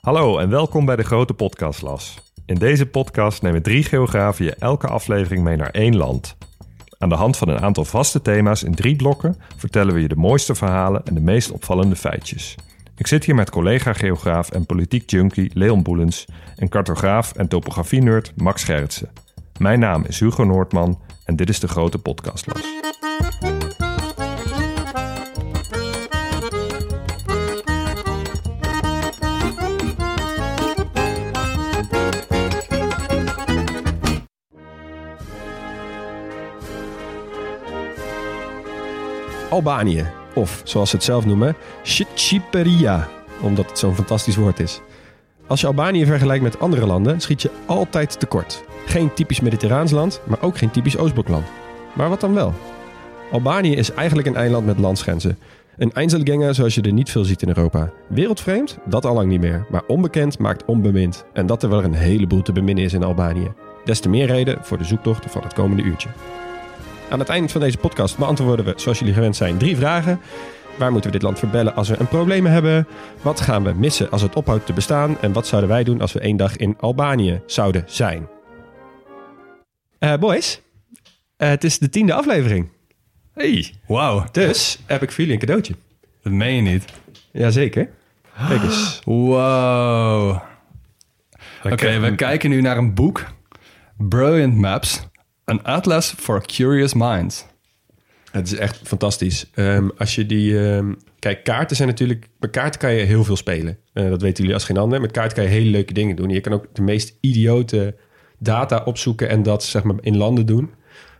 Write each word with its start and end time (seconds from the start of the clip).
Hallo 0.00 0.38
en 0.38 0.50
welkom 0.50 0.84
bij 0.84 0.96
de 0.96 1.02
Grote 1.02 1.34
Podcastlas. 1.34 2.32
In 2.46 2.54
deze 2.54 2.86
podcast 2.86 3.42
nemen 3.42 3.62
drie 3.62 3.84
geografen 3.84 4.44
je 4.44 4.54
elke 4.54 4.86
aflevering 4.86 5.44
mee 5.44 5.56
naar 5.56 5.70
één 5.70 5.96
land. 5.96 6.36
Aan 6.98 7.08
de 7.08 7.14
hand 7.14 7.36
van 7.36 7.48
een 7.48 7.60
aantal 7.60 7.84
vaste 7.84 8.22
thema's 8.22 8.62
in 8.62 8.74
drie 8.74 8.96
blokken 8.96 9.36
vertellen 9.56 9.94
we 9.94 10.00
je 10.00 10.08
de 10.08 10.16
mooiste 10.16 10.54
verhalen 10.54 11.04
en 11.04 11.14
de 11.14 11.20
meest 11.20 11.50
opvallende 11.50 11.96
feitjes. 11.96 12.54
Ik 12.96 13.06
zit 13.06 13.24
hier 13.24 13.34
met 13.34 13.50
collega-geograaf 13.50 14.50
en 14.50 14.66
politiek 14.66 15.10
junkie 15.10 15.50
Leon 15.54 15.82
Boelens 15.82 16.26
en 16.56 16.68
cartograaf 16.68 17.32
en 17.32 17.48
topografie-nerd 17.48 18.32
Max 18.36 18.64
Gerritsen. 18.64 19.10
Mijn 19.58 19.78
naam 19.78 20.04
is 20.04 20.20
Hugo 20.20 20.44
Noordman 20.44 21.00
en 21.24 21.36
dit 21.36 21.48
is 21.48 21.60
de 21.60 21.68
Grote 21.68 21.98
Podcastlas. 21.98 22.62
Albanië, 39.50 40.06
of 40.34 40.60
zoals 40.64 40.90
ze 40.90 40.96
het 40.96 41.04
zelf 41.04 41.26
noemen, 41.26 41.56
Shchiperia, 42.14 43.08
omdat 43.40 43.68
het 43.68 43.78
zo'n 43.78 43.94
fantastisch 43.94 44.36
woord 44.36 44.60
is. 44.60 44.80
Als 45.46 45.60
je 45.60 45.66
Albanië 45.66 46.06
vergelijkt 46.06 46.42
met 46.42 46.60
andere 46.60 46.86
landen, 46.86 47.20
schiet 47.20 47.42
je 47.42 47.50
altijd 47.66 48.20
tekort. 48.20 48.64
Geen 48.86 49.14
typisch 49.14 49.40
Mediterraans 49.40 49.90
land, 49.90 50.20
maar 50.24 50.42
ook 50.42 50.58
geen 50.58 50.70
typisch 50.70 50.96
Oostblokland. 50.96 51.46
Maar 51.92 52.08
wat 52.08 52.20
dan 52.20 52.34
wel? 52.34 52.54
Albanië 53.32 53.74
is 53.74 53.92
eigenlijk 53.92 54.28
een 54.28 54.36
eiland 54.36 54.66
met 54.66 54.78
landsgrenzen. 54.78 55.38
Een 55.76 55.92
Einzelgänger 55.92 56.50
zoals 56.50 56.74
je 56.74 56.82
er 56.82 56.92
niet 56.92 57.10
veel 57.10 57.24
ziet 57.24 57.42
in 57.42 57.48
Europa. 57.48 57.90
Wereldvreemd? 58.08 58.78
Dat 58.84 59.04
al 59.04 59.14
lang 59.14 59.28
niet 59.28 59.40
meer. 59.40 59.66
Maar 59.70 59.82
onbekend 59.86 60.38
maakt 60.38 60.64
onbemind. 60.64 61.24
En 61.32 61.46
dat 61.46 61.62
er 61.62 61.68
wel 61.68 61.84
een 61.84 61.94
heleboel 61.94 62.42
te 62.42 62.52
beminnen 62.52 62.84
is 62.84 62.92
in 62.92 63.04
Albanië. 63.04 63.52
Des 63.84 64.00
te 64.00 64.08
meer 64.08 64.26
reden 64.26 64.58
voor 64.62 64.78
de 64.78 64.84
zoektocht 64.84 65.24
van 65.28 65.42
het 65.42 65.54
komende 65.54 65.82
uurtje. 65.82 66.08
Aan 67.10 67.18
het 67.18 67.28
eind 67.28 67.52
van 67.52 67.60
deze 67.60 67.78
podcast 67.78 68.18
beantwoorden 68.18 68.64
we, 68.64 68.72
zoals 68.76 68.98
jullie 68.98 69.14
gewend 69.14 69.36
zijn, 69.36 69.58
drie 69.58 69.76
vragen. 69.76 70.20
Waar 70.78 70.92
moeten 70.92 71.10
we 71.10 71.16
dit 71.16 71.26
land 71.26 71.38
verbellen 71.38 71.74
als 71.74 71.88
we 71.88 71.96
een 71.98 72.08
probleem 72.08 72.46
hebben? 72.46 72.86
Wat 73.22 73.40
gaan 73.40 73.62
we 73.64 73.72
missen 73.72 74.10
als 74.10 74.22
het 74.22 74.34
ophoudt 74.36 74.66
te 74.66 74.72
bestaan? 74.72 75.20
En 75.20 75.32
wat 75.32 75.46
zouden 75.46 75.70
wij 75.70 75.84
doen 75.84 76.00
als 76.00 76.12
we 76.12 76.20
één 76.20 76.36
dag 76.36 76.56
in 76.56 76.76
Albanië 76.80 77.40
zouden 77.46 77.82
zijn? 77.86 78.28
Eh, 79.98 80.14
boys, 80.16 80.60
eh, 81.36 81.48
het 81.48 81.64
is 81.64 81.78
de 81.78 81.88
tiende 81.88 82.14
aflevering. 82.14 82.68
Hey, 83.34 83.74
wauw, 83.86 84.24
Dus 84.32 84.78
heb 84.86 85.02
ik 85.02 85.08
voor 85.10 85.18
jullie 85.18 85.32
een 85.32 85.40
cadeautje. 85.40 85.74
dat 86.22 86.32
meen 86.32 86.54
je 86.54 86.62
niet. 86.62 86.84
Jazeker. 87.32 87.88
Kijk 88.48 88.62
eens. 88.62 89.00
Wow. 89.04 90.38
Oké, 91.62 91.98
we 91.98 92.14
kijken 92.14 92.50
nu 92.50 92.60
naar 92.60 92.76
een 92.76 92.94
boek. 92.94 93.24
Brilliant 93.96 94.54
Maps. 94.54 95.08
An 95.50 95.62
Atlas 95.62 96.14
for 96.16 96.46
Curious 96.46 96.94
Minds. 96.94 97.46
Het 98.30 98.46
is 98.46 98.58
echt 98.58 98.80
fantastisch. 98.84 99.50
Ehm, 99.54 99.88
als 99.98 100.14
je 100.14 100.26
die... 100.26 100.68
ehm, 100.68 100.92
kijk, 101.18 101.44
kaarten 101.44 101.76
zijn 101.76 101.88
natuurlijk... 101.88 102.28
Met 102.38 102.50
kaarten 102.50 102.80
kan 102.80 102.92
je 102.92 103.04
heel 103.04 103.24
veel 103.24 103.36
spelen. 103.36 103.78
Eh, 103.92 104.08
dat 104.08 104.22
weten 104.22 104.36
jullie 104.36 104.54
als 104.54 104.64
geen 104.64 104.76
ander. 104.76 105.00
Met 105.00 105.10
kaarten 105.10 105.36
kan 105.36 105.44
je 105.44 105.50
hele 105.50 105.70
leuke 105.70 105.92
dingen 105.92 106.16
doen. 106.16 106.28
Je 106.28 106.40
kan 106.40 106.52
ook 106.52 106.66
de 106.72 106.82
meest 106.82 107.16
idiote 107.20 107.94
data 108.38 108.82
opzoeken... 108.84 109.28
en 109.28 109.42
dat 109.42 109.64
zeg 109.64 109.82
maar 109.82 109.96
in 110.00 110.16
landen 110.16 110.46
doen. 110.46 110.70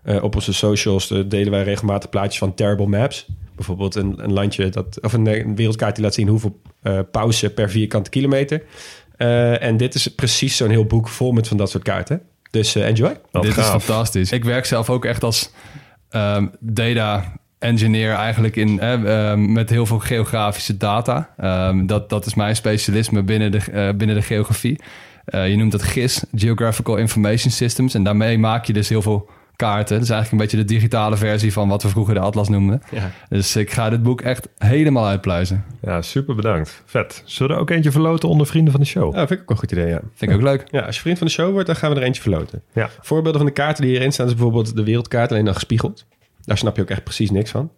Eh, 0.03 0.23
op 0.23 0.35
onze 0.35 0.53
socials 0.53 1.11
eh, 1.11 1.23
delen 1.29 1.51
wij 1.51 1.63
regelmatig 1.63 2.11
plaatjes 2.11 2.39
van 2.39 2.55
terrible 2.55 2.87
maps. 2.87 3.27
Bijvoorbeeld 3.55 3.95
een, 3.95 4.25
een 4.25 4.33
landje 4.33 4.69
dat... 4.69 5.01
Of 5.01 5.13
een, 5.13 5.27
een 5.27 5.57
wereldkaart 5.57 5.95
die 5.95 6.05
laat 6.05 6.15
zien 6.15 6.29
hoeveel 6.29 6.61
eh 6.83 6.99
pauze 7.11 7.51
per 7.51 7.71
vierkante 7.71 8.11
kilometer. 8.11 8.63
En 9.61 9.77
dit 9.77 9.95
is 9.95 10.09
precies 10.09 10.57
zo'n 10.57 10.71
heel 10.71 10.85
boek 10.85 11.09
vol 11.09 11.33
met 11.33 11.49
van 11.49 11.57
dat 11.57 11.71
soort 11.71 11.85
kaarten. 11.85 12.23
Dus 12.51 12.75
eh, 12.75 12.87
enjoy. 12.87 13.21
Wat 13.31 13.43
Dit 13.43 13.53
gaaf. 13.53 13.65
is 13.65 13.85
fantastisch. 13.85 14.33
Ik 14.33 14.45
werk 14.45 14.65
zelf 14.65 14.91
ook 14.91 15.05
echt 15.05 15.23
als 15.23 15.51
ehm, 16.09 16.47
data 16.61 17.33
engineer 17.61 18.13
eigenlijk 18.13 18.57
in, 18.57 18.81
eh, 18.81 19.31
ehm, 19.31 19.53
met 19.53 19.71
heel 19.71 19.87
veel 19.87 19.99
geografische 19.99 20.77
data. 20.77 21.31
Ehm, 21.37 21.87
dat, 21.87 22.09
dat 22.09 22.27
is 22.27 22.35
mijn 22.35 22.57
specialisme 22.57 23.23
binnen 23.23 23.53
de, 23.53 23.59
eh, 23.59 23.89
binnen 23.95 24.17
de 24.17 24.23
geografie. 24.23 24.81
Eh, 25.25 25.49
je 25.49 25.57
noemt 25.57 25.73
dat 25.73 25.83
GIS, 25.83 26.25
Geographical 26.35 26.97
Information 26.97 27.53
Systems. 27.53 27.95
En 27.95 28.03
daarmee 28.03 28.39
maak 28.39 28.65
je 28.65 28.73
dus 28.73 28.89
heel 28.89 29.03
veel 29.03 29.29
kaarten. 29.61 29.95
Dat 29.95 30.05
is 30.05 30.11
eigenlijk 30.11 30.31
een 30.31 30.49
beetje 30.49 30.67
de 30.67 30.75
digitale 30.75 31.17
versie 31.17 31.53
van 31.53 31.69
wat 31.69 31.83
we 31.83 31.89
vroeger 31.89 32.15
de 32.15 32.21
atlas 32.21 32.49
noemden. 32.49 32.83
Ja. 32.91 33.11
Dus 33.29 33.57
ik 33.57 33.71
ga 33.71 33.91
dit 33.91 34.03
boek 34.03 34.21
echt 34.21 34.49
helemaal 34.59 35.07
uitpluizen. 35.07 35.65
Ja, 35.83 36.03
super 36.03 36.35
bedankt. 36.35 36.83
Vet. 36.87 37.23
Zullen 37.25 37.51
we 37.51 37.57
er 37.57 37.63
ook 37.63 37.71
eentje 37.71 37.91
verloten 37.91 38.29
onder 38.29 38.47
vrienden 38.47 38.73
van 38.73 38.81
de 38.81 38.87
show? 38.87 39.09
Oh, 39.09 39.17
vind 39.17 39.31
ik 39.31 39.41
ook 39.41 39.51
een 39.51 39.57
goed 39.57 39.73
idee, 39.73 39.87
ja. 39.87 40.01
Vind 40.15 40.31
ik 40.31 40.37
ook 40.37 40.43
leuk. 40.43 40.65
Ja, 40.71 40.81
als 40.81 40.95
je 40.95 41.01
vriend 41.01 41.19
van 41.19 41.27
de 41.27 41.33
show 41.33 41.53
wordt, 41.53 41.67
dan 41.67 41.77
gaan 41.77 41.91
we 41.91 41.97
er 41.97 42.03
eentje 42.03 42.23
verloten. 42.23 42.63
Ja. 42.73 42.91
Voorbeelden 43.01 43.41
van 43.41 43.47
de 43.51 43.57
kaarten 43.57 43.83
die 43.83 43.93
hierin 43.93 44.13
staan 44.13 44.27
is 44.27 44.35
bijvoorbeeld 44.35 44.77
de 44.77 44.85
wereldkaart, 44.85 45.31
alleen 45.31 45.45
dan 45.45 45.55
gespiegeld. 45.55 46.07
Daar 46.45 46.59
snap 46.59 46.77
je 46.77 46.83
ook 46.83 46.91
echt 46.91 47.05
precies 47.05 47.31
niks 47.31 47.51
van. 47.51 47.71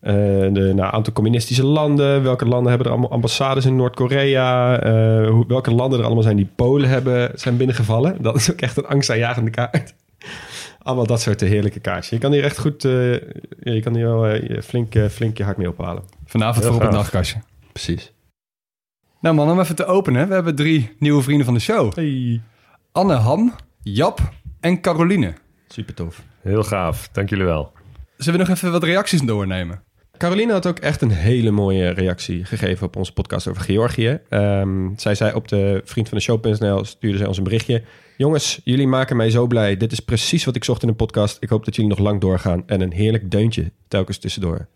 Eh, 0.00 0.14
de 0.52 0.72
nou, 0.74 0.94
aantal 0.94 1.12
communistische 1.12 1.64
landen. 1.64 2.22
Welke 2.22 2.46
landen 2.46 2.68
hebben 2.68 2.86
er 2.86 2.92
allemaal 2.92 3.10
ambassades 3.10 3.66
in 3.66 3.76
Noord-Korea? 3.76 4.80
Eh, 4.80 5.40
welke 5.48 5.70
landen 5.70 5.98
er 5.98 6.04
allemaal 6.04 6.22
zijn 6.22 6.36
die 6.36 6.50
Polen 6.56 6.88
hebben, 6.88 7.30
zijn 7.34 7.56
binnengevallen? 7.56 8.16
Dat 8.22 8.36
is 8.36 8.50
ook 8.50 8.60
echt 8.60 8.76
een 8.76 8.86
angstaanjagende 8.86 9.50
kaart. 9.50 9.94
Allemaal 10.84 11.06
dat 11.06 11.20
soort 11.20 11.42
eh, 11.42 11.48
heerlijke 11.48 11.80
kaartjes. 11.80 12.08
Je 12.08 12.18
kan 12.18 12.32
hier 12.32 12.44
echt 12.44 12.58
goed, 12.58 12.84
eh, 12.84 13.12
ja, 13.12 13.72
je 13.72 13.80
kan 13.80 13.94
hier 13.94 14.04
wel 14.04 14.26
eh, 14.26 14.62
flink, 14.62 14.94
eh, 14.94 15.08
flink 15.08 15.36
je 15.36 15.44
hart 15.44 15.56
mee 15.56 15.68
ophalen. 15.68 16.02
Vanavond 16.26 16.64
voor 16.64 16.74
op 16.74 16.80
het 16.80 16.90
nachtkastje. 16.90 17.38
Precies. 17.72 18.12
Nou 19.20 19.34
man, 19.34 19.50
om 19.50 19.60
even 19.60 19.76
te 19.76 19.84
openen. 19.84 20.28
We 20.28 20.34
hebben 20.34 20.54
drie 20.54 20.90
nieuwe 20.98 21.22
vrienden 21.22 21.44
van 21.44 21.54
de 21.54 21.60
show. 21.60 21.94
Hey. 21.94 22.40
Anne 22.92 23.14
Ham, 23.14 23.54
Jap 23.82 24.20
en 24.60 24.80
Caroline. 24.80 25.34
Super 25.68 25.94
tof. 25.94 26.22
Heel 26.40 26.62
gaaf. 26.62 27.08
Dank 27.12 27.28
jullie 27.28 27.44
wel. 27.44 27.72
Zullen 28.16 28.40
we 28.40 28.46
nog 28.46 28.56
even 28.56 28.72
wat 28.72 28.82
reacties 28.82 29.20
doornemen? 29.22 29.82
Caroline 30.18 30.52
had 30.52 30.66
ook 30.66 30.78
echt 30.78 31.00
een 31.00 31.10
hele 31.10 31.50
mooie 31.50 31.88
reactie 31.88 32.44
gegeven 32.44 32.86
op 32.86 32.96
onze 32.96 33.12
podcast 33.12 33.48
over 33.48 33.62
Georgië. 33.62 34.20
Ehm, 34.28 34.88
zij 34.96 35.14
zei 35.14 35.34
op 35.34 35.48
de 35.48 35.80
vriend 35.84 36.08
van 36.08 36.18
de 36.18 36.24
show.nl 36.24 36.84
stuurde 36.84 37.18
zij 37.18 37.26
ons 37.26 37.36
een 37.36 37.44
berichtje. 37.44 37.82
Jongens, 38.16 38.60
jullie 38.64 38.86
maken 38.86 39.16
mij 39.16 39.30
zo 39.30 39.46
blij. 39.46 39.76
Dit 39.76 39.92
is 39.92 40.00
precies 40.00 40.44
wat 40.44 40.56
ik 40.56 40.64
zocht 40.64 40.82
in 40.82 40.88
een 40.88 40.96
podcast. 40.96 41.36
Ik 41.40 41.48
hoop 41.48 41.64
dat 41.64 41.74
jullie 41.74 41.90
nog 41.90 41.98
lang 41.98 42.20
doorgaan. 42.20 42.62
En 42.66 42.80
een 42.80 42.92
heerlijk 42.92 43.30
deuntje 43.30 43.72
telkens 43.88 44.18
tussendoor. 44.18 44.66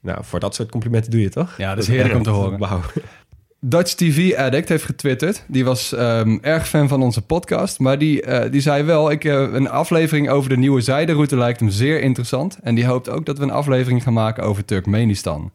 Nou, 0.00 0.24
voor 0.24 0.40
dat 0.40 0.54
soort 0.54 0.70
complimenten 0.70 1.10
doe 1.10 1.20
je 1.20 1.26
het 1.26 1.34
toch? 1.34 1.56
Ja, 1.56 1.74
dat 1.74 1.82
is 1.82 1.90
heerlijk 1.90 2.14
om 2.14 2.22
te 2.22 2.30
horen. 2.30 2.58
Wauw. 2.58 2.80
Dutch 3.60 3.94
TV 3.94 4.34
Addict 4.36 4.68
heeft 4.68 4.84
getwitterd. 4.84 5.44
Die 5.48 5.64
was 5.64 5.92
ehm, 5.92 6.38
erg 6.40 6.68
fan 6.68 6.88
van 6.88 7.02
onze 7.02 7.22
podcast. 7.22 7.78
Maar 7.78 7.98
die, 7.98 8.22
eh, 8.22 8.50
die 8.50 8.60
zei 8.60 8.82
wel, 8.82 9.10
ik, 9.10 9.24
eh, 9.24 9.52
een 9.52 9.70
aflevering 9.70 10.30
over 10.30 10.50
de 10.50 10.56
nieuwe 10.56 10.80
zijderoute 10.80 11.36
lijkt 11.36 11.60
hem 11.60 11.70
zeer 11.70 12.00
interessant. 12.00 12.58
En 12.62 12.74
die 12.74 12.86
hoopt 12.86 13.08
ook 13.08 13.26
dat 13.26 13.38
we 13.38 13.44
een 13.44 13.50
aflevering 13.50 14.02
gaan 14.02 14.12
maken 14.12 14.42
over 14.42 14.64
Turkmenistan. 14.64 15.52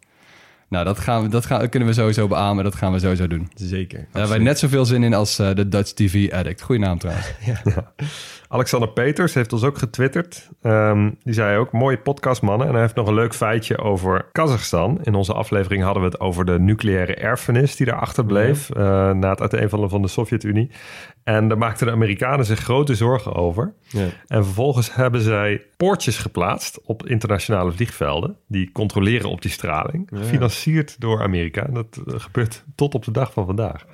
Nou, 0.74 0.86
dat, 0.86 1.00
gaan 1.00 1.22
we, 1.22 1.28
dat 1.28 1.46
gaan, 1.46 1.70
kunnen 1.70 1.90
we 1.90 1.96
sowieso 1.96 2.28
beamen. 2.28 2.64
Dat 2.64 2.76
gaan 2.76 2.92
we 2.94 3.00
sowieso 3.00 3.28
doen. 3.28 3.50
Zeker. 3.56 3.98
Daar 3.98 4.08
hebben 4.12 4.30
wij 4.30 4.40
net 4.40 4.60
zoveel 4.60 4.86
zin 4.86 5.04
in 5.04 5.14
als 5.14 5.40
eh, 5.40 5.54
de 5.54 5.68
Dutch 5.68 5.92
TV 5.92 6.32
Addict. 6.32 6.62
Goeie 6.62 6.82
naam 6.82 6.98
trouwens. 6.98 7.34
Alexander 8.48 8.90
Peters 8.90 9.34
heeft 9.34 9.54
ons 9.54 9.64
ook 9.64 9.78
getwitterd. 9.78 10.50
Ehm, 10.62 11.12
die 11.24 11.34
zei 11.34 11.58
ook, 11.58 11.72
mooie 11.72 11.98
podcast 11.98 12.42
mannen. 12.42 12.68
En 12.68 12.74
hij 12.74 12.82
heeft 12.82 12.96
nog 12.96 13.08
een 13.08 13.14
leuk 13.14 13.34
feitje 13.34 13.78
over 13.78 14.26
Kazachstan. 14.32 15.00
In 15.04 15.16
onze 15.16 15.34
aflevering 15.34 15.84
hadden 15.84 16.04
we 16.04 16.10
het 16.10 16.20
over 16.20 16.46
de 16.46 16.60
nucleaire 16.60 17.16
erfenis 17.16 17.76
die 17.76 17.86
daarachter 17.86 18.26
bleef... 18.26 18.70
eh, 18.70 18.84
na 19.12 19.30
het 19.30 19.42
uiteenvallen 19.42 19.90
van 19.90 20.02
de 20.02 20.08
Sovjet-Unie. 20.08 20.72
En 21.24 21.48
daar 21.48 21.58
maakten 21.58 21.86
de 21.86 21.92
Amerikanen 21.92 22.46
zich 22.46 22.60
grote 22.60 22.96
zorgen 22.96 23.34
over. 23.34 23.74
Ja. 23.88 24.08
En 24.28 24.44
vervolgens 24.44 24.96
hebben 24.96 25.22
zij 25.22 25.66
poortjes 25.78 26.18
geplaatst 26.18 26.82
op 26.84 27.08
internationale 27.08 27.72
vliegvelden. 27.72 28.38
Die 28.48 28.72
controleren 28.72 29.30
op 29.30 29.42
die 29.42 29.52
straling. 29.52 30.10
Gefinancierd 30.14 31.00
door 31.00 31.22
Amerika. 31.22 31.66
En 31.66 31.74
dat 31.74 32.02
eh, 32.08 32.20
gebeurt 32.20 32.64
tot 32.76 32.96
op 32.96 33.06
de 33.06 33.12
dag 33.12 33.34
van 33.34 33.46
vandaag. 33.46 33.86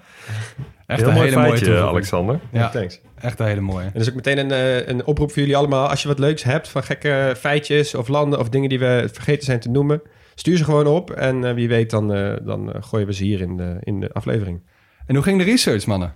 Echt 0.90 1.00
Heel 1.00 1.10
een 1.10 1.14
mooi 1.16 1.26
hele 1.26 1.36
mooie 1.36 1.50
feitje, 1.50 1.66
toevoeging. 1.66 1.96
Alexander. 1.96 2.40
Ja, 2.52 2.70
Thanks. 2.70 3.02
echt 3.16 3.40
een 3.40 3.46
hele 3.46 3.62
mooie. 3.62 3.86
En 3.86 3.92
dus 3.94 4.10
ook 4.10 4.16
meteen 4.16 4.38
een, 4.38 4.52
eh, 4.52 4.88
een 4.88 5.06
oproep 5.06 5.32
voor 5.32 5.40
jullie 5.40 5.58
allemaal. 5.58 5.90
Als 5.90 6.02
je 6.02 6.08
wat 6.08 6.20
leuks 6.20 6.44
hebt 6.44 6.68
van 6.68 6.84
gekke 6.84 7.34
feitjes 7.38 7.96
of 7.96 8.08
landen 8.08 8.40
of 8.40 8.50
dingen 8.50 8.70
die 8.70 8.80
we 8.80 9.10
vergeten 9.12 9.46
zijn 9.46 9.60
te 9.60 9.70
noemen, 9.70 10.02
stuur 10.36 10.58
ze 10.58 10.64
gewoon 10.64 10.88
op. 10.88 11.12
En 11.12 11.44
eh, 11.44 11.54
wie 11.54 11.68
weet, 11.68 11.90
dan, 11.90 12.14
eh, 12.14 12.36
dan 12.42 12.74
gooien 12.80 13.08
we 13.08 13.14
ze 13.14 13.24
hier 13.24 13.42
in 13.42 13.58
de, 13.58 13.78
in 13.80 14.00
de 14.00 14.14
aflevering. 14.14 14.62
En 15.06 15.16
hoe 15.16 15.24
ging 15.24 15.38
de 15.38 15.44
research, 15.44 15.86
mannen? 15.86 16.14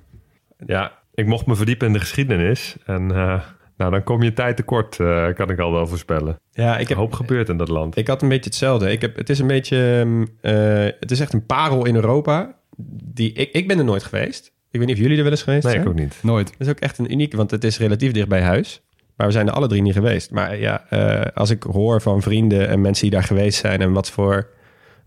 Ja, 0.66 1.03
ik 1.14 1.26
mocht 1.26 1.46
me 1.46 1.56
verdiepen 1.56 1.88
in 1.88 1.94
de 1.94 2.00
geschiedenis. 2.00 2.76
En 2.86 3.12
eh, 3.12 3.42
nou, 3.78 3.92
dan 3.92 4.04
kom 4.04 4.24
je 4.24 4.34
tijd 4.34 4.56
tekort, 4.56 5.00
eh, 5.00 5.34
kan 5.34 5.50
ik 5.50 5.60
al 5.60 5.72
wel 5.72 5.88
voorspellen. 5.88 6.40
Ja, 6.52 6.78
ik 6.78 6.88
heb, 6.88 6.98
hoop 6.98 7.14
gebeurt 7.14 7.50
in 7.50 7.58
dat 7.58 7.70
land. 7.70 7.98
ik 7.98 8.08
had 8.08 8.22
een 8.22 8.30
beetje 8.30 8.50
hetzelfde. 8.50 8.92
Ik 8.92 9.02
heb, 9.02 9.16
het 9.16 9.30
is 9.30 9.40
een 9.40 9.48
beetje, 9.48 10.00
ehm, 10.00 10.26
eh, 10.42 10.94
het 11.00 11.12
is 11.12 11.20
echt 11.20 11.34
een 11.34 11.46
parel 11.46 11.86
in 11.86 11.96
Europa. 11.96 12.56
Die, 13.04 13.34
ik, 13.34 13.52
ik 13.52 13.68
ben 13.68 13.78
er 13.78 13.84
nooit 13.84 14.04
geweest. 14.04 14.52
Ik 14.72 14.80
weet 14.80 14.88
niet 14.88 14.98
of 14.98 15.02
jullie 15.02 15.18
er 15.18 15.24
wel 15.24 15.32
eens 15.32 15.44
geweest 15.44 15.64
Nee, 15.64 15.74
zijn. 15.74 15.86
ik 15.86 15.92
ook 15.92 16.00
niet. 16.00 16.18
Nooit. 16.22 16.48
Dat 16.48 16.68
is 16.68 16.70
ook 16.70 16.80
echt 16.80 16.98
een 16.98 17.12
uniek, 17.12 17.34
want 17.34 17.52
het 17.52 17.64
is 17.64 17.78
relatief 17.78 18.12
dicht 18.12 18.28
bij 18.28 18.42
huis. 18.42 18.82
Maar 19.16 19.28
we 19.28 19.34
zijn 19.34 19.48
er 19.48 19.54
alle 19.54 19.68
drie 19.68 19.82
niet 19.82 19.94
geweest. 19.94 20.32
Maar 20.32 20.60
ja, 20.60 20.86
eh, 20.90 21.22
als 21.34 21.50
ik 21.50 21.64
hoor 21.64 22.02
van 22.02 22.22
vrienden 22.22 22.68
en 22.68 22.82
mensen 22.82 23.04
die 23.04 23.12
daar 23.12 23.24
geweest 23.28 23.60
zijn... 23.60 23.82
en 23.82 23.92
wat 23.92 24.10
voor, 24.10 24.50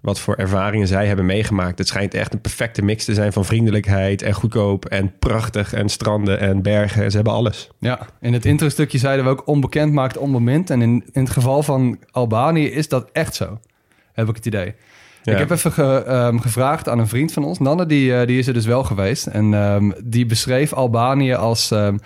wat 0.01 0.21
voor 0.21 0.35
ervaringen 0.35 0.87
zij 0.87 1.07
hebben 1.07 1.27
meegemaakt... 1.27 1.79
het 1.79 1.89
schijnt 1.89 2.15
echt 2.15 2.33
een 2.33 2.41
perfecte 2.41 2.83
mix 2.83 3.05
te 3.05 3.15
zijn 3.15 3.33
van 3.33 3.45
vriendelijkheid 3.45 4.23
en 4.23 4.33
goedkoop... 4.35 4.85
en 4.85 5.13
prachtig 5.19 5.73
en 5.73 5.89
stranden 5.89 6.41
en 6.41 6.63
bergen. 6.63 7.11
Ze 7.11 7.17
hebben 7.17 7.35
alles. 7.35 7.71
Ja, 7.79 7.99
in 8.21 8.33
het 8.33 8.45
intro-stukje 8.45 8.99
zeiden 8.99 9.25
we 9.25 9.31
ook 9.31 9.47
onbekend 9.47 9.93
maakt 9.93 10.17
onbemind. 10.19 10.71
En 10.71 10.83
in, 10.83 11.05
in 11.13 11.23
het 11.23 11.31
geval 11.31 11.63
van 11.63 11.99
Albanië 12.11 12.67
is 12.67 12.89
dat 12.89 13.09
echt 13.13 13.35
zo, 13.35 13.61
heb 14.13 14.29
ik 14.29 14.37
het 14.37 14.47
idee. 14.47 14.75
Ja. 15.23 15.33
Ik 15.33 15.39
heb 15.39 15.51
even 15.51 15.73
ge- 15.73 16.05
ehm, 16.07 16.39
gevraagd 16.39 16.89
aan 16.89 16.99
een 16.99 17.09
vriend 17.09 17.33
van 17.33 17.45
ons, 17.45 17.59
Nanne, 17.59 17.87
die, 17.87 18.15
eh, 18.17 18.27
die 18.27 18.39
is 18.39 18.47
er 18.47 18.55
dus 18.55 18.67
wel 18.67 18.85
geweest. 18.85 19.27
En 19.27 19.55
ehm, 19.55 19.91
die 20.05 20.27
beschreef 20.27 20.73
Albanië 20.73 21.35
als 21.35 21.71
ehm, 21.71 21.97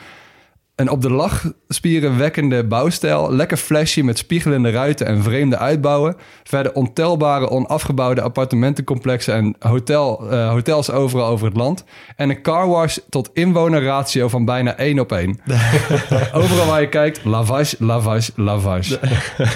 een 0.81 0.91
op 0.91 1.03
de 1.03 1.11
lachspieren 1.11 2.19
wekkende 2.19 2.65
bouwstijl. 2.65 3.33
Lekker 3.33 3.57
flashy 3.57 4.01
met 4.01 4.19
spiegelende 4.19 4.71
ruiten 4.71 5.07
en 5.07 5.23
vreemde 5.23 5.59
uitbouwen. 5.59 6.17
Verder 6.43 6.73
ontelbare 6.73 7.51
onafgebouwde 7.51 8.21
appartementencomplexen 8.21 9.35
en 9.35 9.57
hotel, 9.59 10.31
eh, 10.31 10.51
hotels 10.51 10.91
overal 10.91 11.27
over 11.27 11.47
het 11.47 11.57
land. 11.57 11.85
En 12.17 12.31
een 12.31 12.43
carwash 12.43 12.99
tot 13.09 13.31
inwonerratio 13.33 14.29
van 14.29 14.45
bijna 14.45 14.77
één 14.77 14.99
op 14.99 15.13
één. 15.13 15.41
Overal 16.33 16.67
waar 16.67 16.81
je 16.81 16.89
kijkt, 16.89 17.25
lavage, 17.25 17.77
lavage, 17.79 18.33
lavage. 18.37 18.99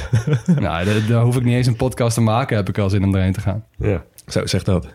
nou, 0.61 0.85
daar, 0.85 1.07
daar 1.09 1.23
hoef 1.23 1.37
ik 1.37 1.45
niet 1.45 1.55
eens 1.55 1.67
een 1.67 1.77
podcast 1.77 2.15
te 2.15 2.21
maken, 2.21 2.57
heb 2.57 2.69
ik 2.69 2.79
al 2.79 2.91
zin 2.91 3.05
om 3.05 3.15
erheen 3.15 3.33
te 3.33 3.41
gaan. 3.41 3.65
Ja. 3.77 4.05
Zo, 4.27 4.47
zeg 4.47 4.63
dat. 4.63 4.87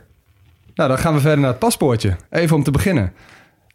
Nou, 0.73 0.89
dan 0.89 0.97
gaan 0.99 1.13
we 1.13 1.19
verder 1.19 1.39
naar 1.39 1.49
het 1.49 1.59
paspoortje. 1.59 2.15
Even 2.29 2.55
om 2.55 2.63
te 2.63 2.71
beginnen. 2.71 3.13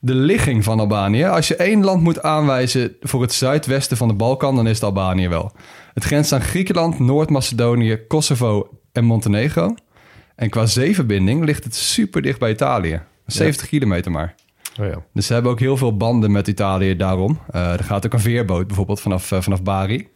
De 0.05 0.15
ligging 0.15 0.65
van 0.65 0.81
Albanië. 0.81 1.25
Als 1.25 1.49
je 1.49 1.57
één 1.57 1.85
land 1.85 2.03
moet 2.03 2.23
aanwijzen 2.23 2.97
voor 3.01 3.23
het 3.23 3.33
zuidwesten 3.33 3.97
van 3.97 4.09
de 4.09 4.15
Balkan, 4.15 4.57
dan 4.57 4.67
is 4.67 4.75
het 4.75 4.85
Albanië 4.85 5.29
wel. 5.29 5.53
Het 5.95 6.05
grenst 6.05 6.33
aan 6.33 6.41
Griekenland, 6.41 6.99
Noord-Macedonië, 6.99 7.97
Kosovo 8.09 8.69
en 8.93 9.05
Montenegro. 9.05 9.75
En 10.37 10.51
qua 10.51 10.67
zeeverbinding 10.67 11.45
ligt 11.45 11.65
het 11.65 11.75
super 11.75 12.23
dicht 12.23 12.39
bij 12.39 12.51
Italië. 12.51 13.01
70 13.27 13.69
kilometer 13.69 14.11
maar. 14.11 14.35
Oh 14.81 14.87
ja. 14.87 15.03
Dus 15.13 15.27
ze 15.27 15.33
hebben 15.33 15.53
ook 15.53 15.61
heel 15.61 15.77
veel 15.77 15.97
banden 15.97 16.33
met 16.33 16.49
Italië 16.49 16.97
daarom. 16.97 17.39
Eh, 17.51 17.73
er 17.73 17.85
gaat 17.85 18.07
ook 18.07 18.13
een 18.13 18.21
veerboot 18.21 18.67
bijvoorbeeld 18.67 19.01
vanaf, 19.01 19.33
eh, 19.33 19.41
vanaf 19.41 19.63
Bari. 19.63 20.09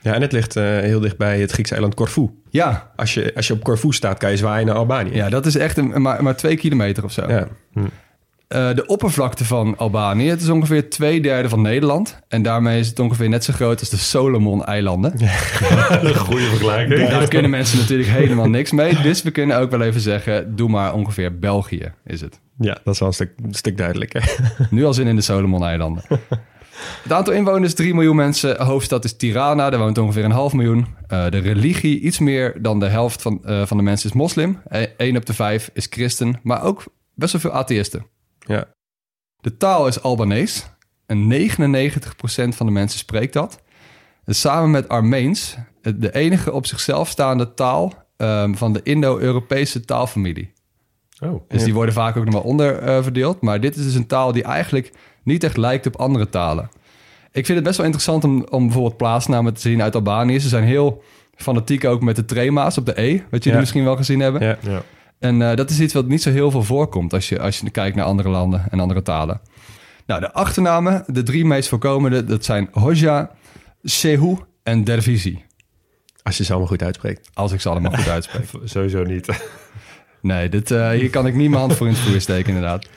Ja, 0.00 0.14
en 0.14 0.22
het 0.22 0.32
ligt 0.32 0.56
eh, 0.56 0.64
heel 0.64 1.00
dicht 1.00 1.16
bij 1.16 1.40
het 1.40 1.52
Griekse 1.52 1.72
eiland 1.72 1.94
Corfu. 1.94 2.30
Ja, 2.50 2.92
Als 2.96 3.14
je, 3.14 3.32
als 3.34 3.46
je 3.46 3.52
op 3.52 3.64
Corfu 3.64 3.92
staat, 3.92 4.18
kan 4.18 4.30
je 4.30 4.36
zwaaien 4.36 4.66
naar 4.66 4.76
Albanië. 4.76 5.14
ja 5.14 5.28
dat 5.28 5.46
is 5.46 5.56
echt 5.56 5.76
een, 5.76 6.02
maar, 6.02 6.22
maar 6.22 6.36
twee 6.36 6.56
kilometer 6.56 7.04
of 7.04 7.12
zo. 7.12 7.28
Ja. 7.28 7.48
Eh, 8.52 8.74
de 8.74 8.86
oppervlakte 8.86 9.44
van 9.44 9.76
Albanië, 9.76 10.28
het 10.28 10.40
is 10.40 10.48
ongeveer 10.48 10.90
twee 10.90 11.20
derde 11.20 11.48
van 11.48 11.62
Nederland. 11.62 12.18
En 12.28 12.42
daarmee 12.42 12.80
is 12.80 12.88
het 12.88 12.98
ongeveer 12.98 13.28
net 13.28 13.44
zo 13.44 13.52
groot 13.52 13.80
als 13.80 13.88
de 13.88 13.96
Solomon-eilanden. 13.96 15.12
Een 15.20 16.14
goede 16.14 16.44
vergelijking. 16.44 17.08
Daar 17.08 17.28
kunnen 17.28 17.50
mensen 17.50 17.78
natuurlijk 17.78 18.08
helemaal 18.08 18.48
niks 18.48 18.72
mee. 18.72 19.00
Dus 19.02 19.22
we 19.22 19.30
kunnen 19.30 19.58
ook 19.58 19.70
wel 19.70 19.80
even 19.82 20.00
zeggen, 20.00 20.56
doe 20.56 20.68
maar 20.68 20.94
ongeveer 20.94 21.38
België 21.38 21.92
is 22.04 22.20
het. 22.20 22.40
ja, 22.58 22.78
dat 22.84 22.94
is 22.94 23.00
wel 23.00 23.08
een 23.08 23.14
stuk, 23.14 23.32
een 23.44 23.54
stuk 23.54 23.76
duidelijker. 23.76 24.36
Nu 24.70 24.84
al 24.84 24.94
zin 24.94 25.06
in 25.06 25.16
de 25.16 25.22
Solomon-eilanden. 25.22 26.04
Het 27.02 27.12
aantal 27.12 27.34
inwoners 27.34 27.74
3 27.74 27.94
miljoen 27.94 28.16
mensen. 28.16 28.62
Hoofdstad 28.62 29.04
is 29.04 29.16
Tirana, 29.16 29.70
daar 29.70 29.80
woont 29.80 29.98
ongeveer 29.98 30.24
een 30.24 30.30
half 30.30 30.52
miljoen. 30.52 30.86
Eh, 31.06 31.30
de 31.30 31.38
religie, 31.38 32.00
iets 32.00 32.18
meer 32.18 32.54
dan 32.60 32.80
de 32.80 32.88
helft 32.88 33.22
van, 33.22 33.44
eh, 33.44 33.66
van 33.66 33.76
de 33.76 33.82
mensen 33.82 34.08
is 34.08 34.14
moslim. 34.14 34.62
Eén 34.96 35.16
op 35.16 35.26
de 35.26 35.34
vijf 35.34 35.70
is 35.72 35.86
christen, 35.90 36.40
maar 36.42 36.64
ook 36.64 36.84
best 37.14 37.32
wel 37.32 37.40
veel 37.40 37.52
atheïsten. 37.52 38.06
Ja. 38.46 38.64
De 39.40 39.56
taal 39.56 39.86
is 39.86 40.02
Albanees. 40.02 40.70
En 41.06 41.32
99% 41.32 42.48
van 42.48 42.66
de 42.66 42.72
mensen 42.72 42.98
spreekt 42.98 43.32
dat. 43.32 43.62
En 44.24 44.34
samen 44.34 44.70
met 44.70 44.88
Armeens, 44.88 45.56
de 45.80 46.14
enige 46.14 46.52
op 46.52 46.66
zichzelf 46.66 47.08
staande 47.08 47.54
taal 47.54 47.92
ehm, 48.16 48.54
van 48.54 48.72
de 48.72 48.80
Indo-Europese 48.82 49.80
taalfamilie. 49.80 50.52
Oh. 51.20 51.42
Dus 51.48 51.64
die 51.64 51.74
worden 51.74 51.94
vaak 51.94 52.16
ook 52.16 52.24
nog 52.24 52.34
wel 52.34 52.42
onder 52.42 52.78
eh, 52.78 53.02
verdeeld. 53.02 53.40
Maar 53.40 53.60
dit 53.60 53.76
is 53.76 53.84
dus 53.84 53.94
een 53.94 54.06
taal 54.06 54.32
die 54.32 54.42
eigenlijk 54.42 54.92
niet 55.22 55.44
echt 55.44 55.56
lijkt 55.56 55.86
op 55.86 55.96
andere 55.96 56.28
talen. 56.28 56.70
Ik 57.32 57.46
vind 57.46 57.58
het 57.58 57.66
best 57.66 57.76
wel 57.76 57.86
interessant 57.86 58.24
om, 58.24 58.46
om 58.50 58.64
bijvoorbeeld 58.64 58.96
plaatsnamen 58.96 59.54
te 59.54 59.60
zien 59.60 59.82
uit 59.82 59.94
Albanië. 59.94 60.40
Ze 60.40 60.48
zijn 60.48 60.64
heel 60.64 61.02
fanatiek 61.34 61.84
ook 61.84 62.02
met 62.02 62.16
de 62.16 62.24
trema's 62.24 62.78
op 62.78 62.86
de 62.86 63.00
E, 63.00 63.12
wat 63.12 63.24
jullie 63.30 63.52
Ja. 63.52 63.58
misschien 63.58 63.84
wel 63.84 63.96
gezien 63.96 64.20
hebben. 64.20 64.42
Ja. 64.42 64.58
Ja. 64.60 64.82
En 65.22 65.42
eh, 65.42 65.56
dat 65.56 65.70
is 65.70 65.80
iets 65.80 65.94
wat 65.94 66.06
niet 66.06 66.22
zo 66.22 66.30
heel 66.30 66.50
veel 66.50 66.62
voorkomt 66.62 67.12
als 67.12 67.28
je, 67.28 67.40
als 67.40 67.58
je 67.58 67.70
kijkt 67.70 67.96
naar 67.96 68.04
andere 68.04 68.28
landen 68.28 68.64
en 68.70 68.80
andere 68.80 69.02
talen. 69.02 69.40
Nou, 70.06 70.20
de 70.20 70.32
achternamen, 70.32 71.04
de 71.06 71.22
drie 71.22 71.44
meest 71.44 71.68
voorkomende, 71.68 72.24
dat 72.24 72.44
zijn 72.44 72.68
Hoja, 72.72 73.30
Shehu 73.88 74.36
en 74.62 74.84
Dervizi. 74.84 75.44
Als 76.22 76.36
je 76.36 76.44
ze 76.44 76.50
allemaal 76.50 76.68
goed 76.68 76.82
uitspreekt. 76.82 77.30
Als 77.34 77.52
ik 77.52 77.60
ze 77.60 77.68
allemaal 77.68 77.92
goed 77.92 78.08
uitspreek. 78.18 78.44
Sowieso 78.64 79.02
niet. 79.02 79.28
Nee, 80.20 80.48
dit, 80.48 80.70
eh, 80.70 80.90
hier 80.90 81.10
kan 81.10 81.26
ik 81.26 81.34
niet 81.34 81.48
mijn 81.48 81.60
hand 81.60 81.76
voor 81.76 81.86
in 81.86 81.92
het 81.92 82.02
vuur 82.02 82.20
steken 82.20 82.48
inderdaad. 82.48 82.88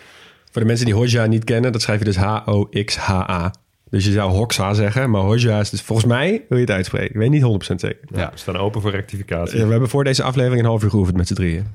Voor 0.51 0.61
de 0.61 0.67
mensen 0.67 0.85
die 0.85 0.95
Hoja 0.95 1.25
niet 1.25 1.43
kennen, 1.43 1.71
dat 1.71 1.81
schrijf 1.81 1.99
je 1.99 2.05
dus 2.05 2.15
H-O-X-H-A. 2.15 3.53
Dus 3.89 4.05
je 4.05 4.11
zou 4.11 4.31
Hoxa 4.31 4.73
zeggen, 4.73 5.09
maar 5.09 5.21
Hoja 5.21 5.59
is 5.59 5.69
dus 5.69 5.81
volgens 5.81 6.07
mij, 6.07 6.45
wil 6.49 6.57
je 6.57 6.63
het 6.63 6.73
uitspreken? 6.73 7.09
Ik 7.09 7.15
weet 7.15 7.29
niet 7.29 7.71
100% 7.71 7.75
zeker. 7.75 8.07
Ja. 8.15 8.29
We 8.31 8.37
staan 8.37 8.57
open 8.57 8.81
voor 8.81 8.91
rectificatie. 8.91 9.65
We 9.65 9.71
hebben 9.71 9.89
voor 9.89 10.03
deze 10.03 10.23
aflevering 10.23 10.61
een 10.61 10.67
half 10.67 10.83
uur 10.83 10.89
geoefend 10.89 11.17
met 11.17 11.27
z'n 11.27 11.33
drieën. 11.33 11.65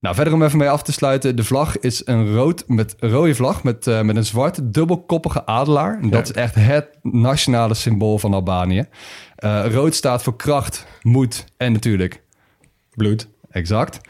Nou, 0.00 0.14
verder 0.14 0.34
om 0.34 0.42
even 0.42 0.58
mee 0.58 0.68
af 0.70 0.82
te 0.82 0.92
sluiten. 0.92 1.36
De 1.36 1.44
vlag 1.44 1.78
is 1.78 2.02
een 2.06 2.34
rood 2.34 2.64
met, 2.66 2.94
een 2.98 3.10
rode 3.10 3.34
vlag 3.34 3.62
met, 3.62 3.86
eh, 3.86 4.00
met 4.00 4.16
een 4.16 4.24
zwart 4.24 4.58
dubbelkoppige 4.62 5.46
adelaar. 5.46 5.98
En 6.02 6.10
dat 6.10 6.28
Ja. 6.28 6.34
is 6.34 6.40
echt 6.42 6.54
het 6.54 6.88
nationale 7.02 7.74
symbool 7.74 8.18
van 8.18 8.34
Albanië. 8.34 8.84
Eh, 9.36 9.64
rood 9.70 9.94
staat 9.94 10.22
voor 10.22 10.36
kracht, 10.36 10.86
moed 11.02 11.44
en 11.56 11.72
natuurlijk 11.72 12.22
Bloed. 12.94 13.28
Exact. 13.50 14.00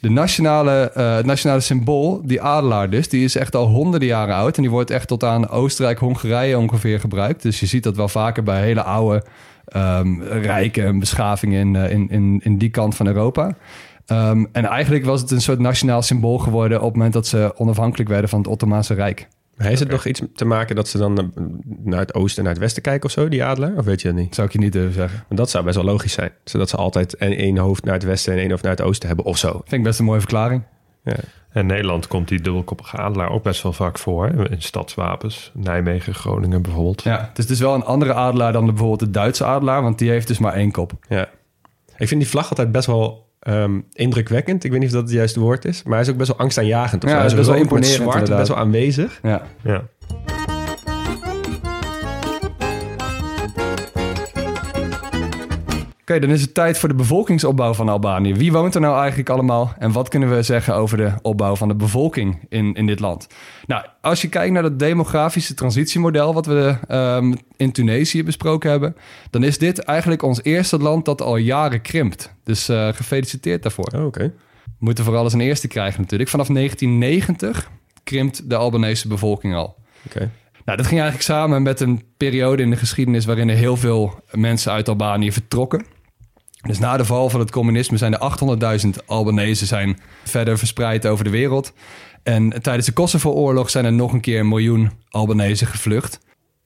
De 0.00 0.10
nationale, 0.10 0.90
eh, 0.94 1.14
het 1.16 1.26
nationale 1.26 1.60
symbool, 1.60 2.20
die 2.24 2.40
adelaar 2.42 2.90
dus, 2.90 3.08
die 3.08 3.24
is 3.24 3.36
echt 3.36 3.54
al 3.54 3.66
honderden 3.66 4.08
jaren 4.08 4.34
oud. 4.34 4.56
En 4.56 4.62
die 4.62 4.70
wordt 4.70 4.90
echt 4.90 5.08
tot 5.08 5.24
aan 5.24 5.48
Oostenrijk, 5.48 5.98
Hongarije 5.98 6.58
ongeveer 6.58 7.00
gebruikt. 7.00 7.42
Dus 7.42 7.60
je 7.60 7.66
ziet 7.66 7.82
dat 7.82 7.96
wel 7.96 8.08
vaker 8.08 8.42
bij 8.42 8.62
hele 8.62 8.82
oude 8.82 9.24
ehm, 9.66 10.22
rijke 10.22 10.96
beschavingen 10.98 11.60
in, 11.60 11.90
in, 11.90 12.10
in, 12.10 12.40
in 12.44 12.58
die 12.58 12.70
kant 12.70 12.94
van 12.96 13.06
Europa. 13.06 13.56
Ehm, 14.06 14.44
en 14.52 14.64
eigenlijk 14.64 15.04
was 15.04 15.20
het 15.20 15.30
een 15.30 15.40
soort 15.40 15.58
nationaal 15.58 16.02
symbool 16.02 16.38
geworden 16.38 16.78
op 16.78 16.84
het 16.84 16.94
moment 16.94 17.12
dat 17.12 17.26
ze 17.26 17.52
onafhankelijk 17.56 18.08
werden 18.08 18.28
van 18.30 18.38
het 18.38 18.48
Ottomaanse 18.48 18.94
Rijk. 18.94 19.28
Maar 19.56 19.66
heeft 19.66 19.80
het 19.80 19.90
nog 19.90 20.06
iets 20.06 20.22
te 20.34 20.44
maken 20.44 20.76
dat 20.76 20.88
ze 20.88 20.98
dan 20.98 21.18
eh, 21.18 21.24
naar 21.64 21.98
het 22.00 22.14
oosten 22.14 22.38
en 22.38 22.42
naar 22.44 22.52
het 22.52 22.62
westen 22.62 22.82
kijken 22.82 23.04
of 23.04 23.10
zo, 23.10 23.28
die 23.28 23.44
adelaar? 23.44 23.76
Of 23.76 23.84
weet 23.84 24.00
je 24.02 24.08
dat 24.08 24.16
niet? 24.16 24.34
Zou 24.34 24.46
ik 24.46 24.52
je 24.52 24.58
niet 24.58 24.72
durven 24.72 24.92
zeggen. 24.92 25.24
Want 25.28 25.40
dat 25.40 25.50
zou 25.50 25.64
best 25.64 25.76
wel 25.76 25.84
logisch 25.84 26.12
zijn. 26.12 26.30
Zodat 26.44 26.68
ze 26.68 26.76
altijd 26.76 27.14
en 27.16 27.32
één 27.36 27.56
hoofd 27.56 27.84
naar 27.84 27.94
het 27.94 28.04
westen 28.04 28.32
en 28.32 28.38
één 28.38 28.50
hoofd 28.50 28.62
naar 28.62 28.72
het 28.72 28.82
oosten 28.82 29.06
hebben 29.08 29.26
of 29.26 29.38
zo. 29.38 29.50
Vind 29.52 29.72
ik 29.72 29.82
best 29.82 29.98
een 29.98 30.04
mooie 30.04 30.20
verklaring. 30.20 30.62
Ja. 31.04 31.16
In 31.52 31.66
Nederland 31.66 32.06
komt 32.06 32.28
die 32.28 32.40
dubbelkoppige 32.40 32.96
adelaar 32.96 33.30
ook 33.30 33.42
best 33.42 33.62
wel 33.62 33.72
vaak 33.72 33.98
voor. 33.98 34.26
hè? 34.26 34.50
In 34.50 34.62
stadswapens. 34.62 35.50
Nijmegen, 35.54 36.14
Groningen 36.14 36.62
bijvoorbeeld. 36.62 37.02
Ja, 37.02 37.26
het 37.28 37.38
is 37.38 37.46
dus 37.46 37.60
wel 37.60 37.74
een 37.74 37.84
andere 37.84 38.14
adelaar 38.14 38.52
dan 38.52 38.66
bijvoorbeeld 38.66 39.00
de 39.00 39.10
Duitse 39.10 39.44
adelaar, 39.44 39.82
want 39.82 39.98
die 39.98 40.10
heeft 40.10 40.28
dus 40.28 40.38
maar 40.38 40.52
één 40.52 40.70
kop. 40.70 40.92
ja. 41.08 41.28
Ik 41.96 42.08
vind 42.08 42.20
die 42.20 42.30
vlag 42.30 42.48
altijd 42.50 42.72
best 42.72 42.86
wel 42.86 43.25
ehm, 43.46 43.80
indrukwekkend. 43.92 44.64
Ik 44.64 44.70
weet 44.70 44.80
niet 44.80 44.88
of 44.88 44.94
dat 44.94 45.04
het 45.04 45.12
juiste 45.12 45.40
woord 45.40 45.64
is. 45.64 45.82
Maar 45.82 45.92
hij 45.92 46.02
is 46.02 46.08
ook 46.08 46.16
best 46.16 46.28
wel 46.28 46.38
angstaanjagend. 46.38 47.04
of 47.04 47.10
Ja, 47.10 47.16
hij 47.16 47.26
is 47.26 47.34
best 47.34 47.48
wel 47.48 47.56
imponerend, 47.56 47.94
zwart, 48.02 48.28
best 48.28 48.48
wel 48.48 48.56
aanwezig. 48.56 49.20
Ja. 49.22 49.42
Ja. 49.62 49.82
Oké, 56.08 56.18
dan 56.18 56.30
is 56.30 56.40
het 56.40 56.54
tijd 56.54 56.78
voor 56.78 56.88
de 56.88 56.94
bevolkingsopbouw 56.94 57.74
van 57.74 57.88
Albanië. 57.88 58.34
Wie 58.34 58.52
woont 58.52 58.74
er 58.74 58.80
nou 58.80 58.98
eigenlijk 58.98 59.30
allemaal 59.30 59.74
en 59.78 59.92
wat 59.92 60.08
kunnen 60.08 60.36
we 60.36 60.42
zeggen 60.42 60.74
over 60.74 60.96
de 60.96 61.12
opbouw 61.22 61.56
van 61.56 61.68
de 61.68 61.74
bevolking 61.74 62.46
in, 62.48 62.74
in 62.74 62.86
dit 62.86 63.00
land? 63.00 63.26
Nou, 63.66 63.84
als 64.00 64.22
je 64.22 64.28
kijkt 64.28 64.52
naar 64.52 64.62
het 64.62 64.78
demografische 64.78 65.54
transitiemodel 65.54 66.34
wat 66.34 66.46
we 66.46 66.76
ehm, 66.88 67.34
in 67.56 67.72
Tunesië 67.72 68.24
besproken 68.24 68.70
hebben, 68.70 68.96
dan 69.30 69.42
is 69.42 69.58
dit 69.58 69.78
eigenlijk 69.78 70.22
ons 70.22 70.42
eerste 70.42 70.78
land 70.78 71.04
dat 71.04 71.22
al 71.22 71.36
jaren 71.36 71.82
krimpt. 71.82 72.34
Dus 72.44 72.68
eh, 72.68 72.88
gefeliciteerd 72.92 73.62
daarvoor. 73.62 73.92
Oh, 73.96 74.04
oké. 74.04 74.32
We 74.64 74.70
moeten 74.78 75.04
vooral 75.04 75.24
eens 75.24 75.32
een 75.32 75.40
eerste 75.40 75.68
krijgen 75.68 76.00
natuurlijk. 76.00 76.30
Vanaf 76.30 76.46
1990 76.46 77.70
krimpt 78.04 78.50
de 78.50 78.56
Albanese 78.56 79.08
bevolking 79.08 79.54
al. 79.54 79.76
Oké. 80.06 80.30
Nou, 80.64 80.78
dat 80.78 80.86
ging 80.86 81.00
eigenlijk 81.00 81.30
samen 81.30 81.62
met 81.62 81.80
een 81.80 82.02
periode 82.16 82.62
in 82.62 82.70
de 82.70 82.76
geschiedenis 82.76 83.24
waarin 83.24 83.48
er 83.48 83.56
heel 83.56 83.76
veel 83.76 84.20
mensen 84.30 84.72
uit 84.72 84.88
Albanië 84.88 85.32
vertrokken. 85.32 85.94
Dus 86.62 86.78
na 86.78 86.96
de 86.96 87.04
val 87.04 87.30
van 87.30 87.40
het 87.40 87.50
communisme 87.50 87.96
zijn 87.96 88.14
er 88.18 88.80
800.000 88.98 89.04
Albanese 89.06 89.66
zijn 89.66 89.98
verder 90.24 90.58
verspreid 90.58 91.06
over 91.06 91.24
de 91.24 91.30
wereld. 91.30 91.72
En 92.22 92.62
tijdens 92.62 92.86
de 92.86 92.92
Kosovo-oorlog 92.92 93.70
zijn 93.70 93.84
er 93.84 93.92
nog 93.92 94.12
een 94.12 94.20
keer 94.20 94.40
een 94.40 94.48
miljoen 94.48 94.90
Albanese 95.08 95.66
gevlucht. 95.66 96.18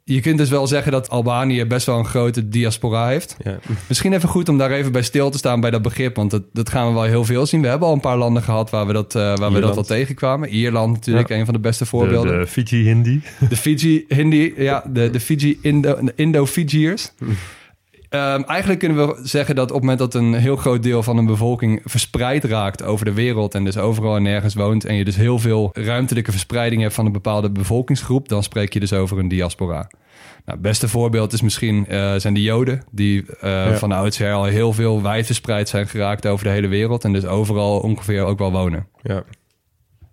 Je 0.05 0.21
kunt 0.21 0.39
dus 0.39 0.51
wel 0.51 0.67
zeggen 0.67 0.93
dat 0.93 1.11
Albanië 1.11 1.65
best 1.65 1.87
wel 1.87 1.99
een 1.99 2.05
grote 2.07 2.49
diaspora 2.49 3.07
heeft. 3.09 3.37
Ja. 3.45 3.59
Misschien 3.87 4.13
even 4.13 4.29
goed 4.29 4.49
om 4.49 4.59
daar 4.59 4.71
even 4.71 4.93
bij 4.93 5.03
stil 5.03 5.31
te 5.31 5.39
staan 5.39 5.61
bij 5.61 5.71
dat 5.71 5.83
begrip, 5.83 6.17
want 6.17 6.31
dat, 6.31 6.43
dat 6.53 6.69
gaan 6.71 6.87
we 6.89 6.93
wel 6.95 7.03
heel 7.03 7.25
veel 7.25 7.47
zien. 7.47 7.61
We 7.63 7.69
hebben 7.69 7.89
al 7.89 7.95
een 7.95 8.01
paar 8.01 8.17
landen 8.17 8.43
gehad 8.43 8.71
waar 8.71 8.87
we 8.87 8.93
dat, 8.93 9.15
eh, 9.15 9.37
waar 9.37 9.53
we 9.53 9.61
dat 9.61 9.75
wel 9.75 9.85
tegenkwamen. 9.85 10.49
Ierland 10.49 10.93
natuurlijk, 10.93 11.29
Ja. 11.29 11.37
een 11.37 11.45
van 11.45 11.55
de 11.55 11.61
beste 11.61 11.83
De, 11.85 11.89
voorbeelden. 11.91 12.39
de 12.41 12.47
Fiji 12.47 12.85
Hindi. 12.85 13.23
De 13.49 13.57
Fiji 13.57 14.05
Hindi, 14.09 14.53
ja, 14.57 14.85
de, 14.89 15.11
de 15.11 15.21
Fiji 15.21 15.59
Indo, 15.63 15.99
de 16.05 16.13
Ehm, 18.11 18.43
eigenlijk 18.43 18.79
kunnen 18.81 19.07
we 19.07 19.21
zeggen 19.23 19.55
dat 19.55 19.65
op 19.69 19.73
het 19.75 19.81
moment 19.81 19.99
dat 19.99 20.15
een 20.15 20.35
heel 20.35 20.57
groot 20.57 20.83
deel 20.83 21.03
van 21.03 21.17
een 21.17 21.27
bevolking 21.27 21.81
verspreid 21.85 22.45
raakt 22.45 22.83
over 22.83 23.05
de 23.05 23.13
wereld 23.13 23.55
en 23.55 23.65
dus 23.65 23.77
overal 23.79 24.17
en 24.17 24.23
nergens 24.23 24.55
woont 24.55 24.85
en 24.85 24.95
je 24.95 25.05
dus 25.05 25.17
heel 25.17 25.39
veel 25.39 25.71
ruimtelijke 25.73 26.31
verspreiding 26.31 26.83
hebt 26.83 26.95
van 26.95 27.07
een 27.07 27.13
bepaalde 27.13 27.51
bevolkingsgroep, 27.51 28.29
dan 28.29 28.43
spreek 28.43 28.73
je 28.73 28.81
dus 28.81 28.93
over 28.93 29.19
een 29.19 29.29
diaspora. 29.29 29.91
Nou, 30.45 30.59
het 30.59 30.61
beste 30.61 30.89
voorbeeld 30.89 31.33
is 31.33 31.41
misschien 31.41 31.87
eh, 31.87 32.15
zijn 32.17 32.35
de 32.35 32.43
Joden, 32.43 32.83
die 32.91 33.25
Ja. 33.41 33.77
van 33.77 33.93
oudsher 33.93 34.33
al 34.33 34.45
heel 34.45 34.73
veel 34.73 35.03
wijd 35.03 35.27
verspreid 35.27 35.69
zijn 35.69 35.89
geraakt 35.89 36.27
over 36.27 36.45
de 36.45 36.51
hele 36.51 36.69
wereld 36.69 37.05
en 37.05 37.13
dus 37.13 37.25
overal 37.27 37.79
ongeveer 37.81 38.23
ook 38.25 38.39
wel 38.39 38.53
wonen. 38.53 38.87
Ja. 39.03 39.23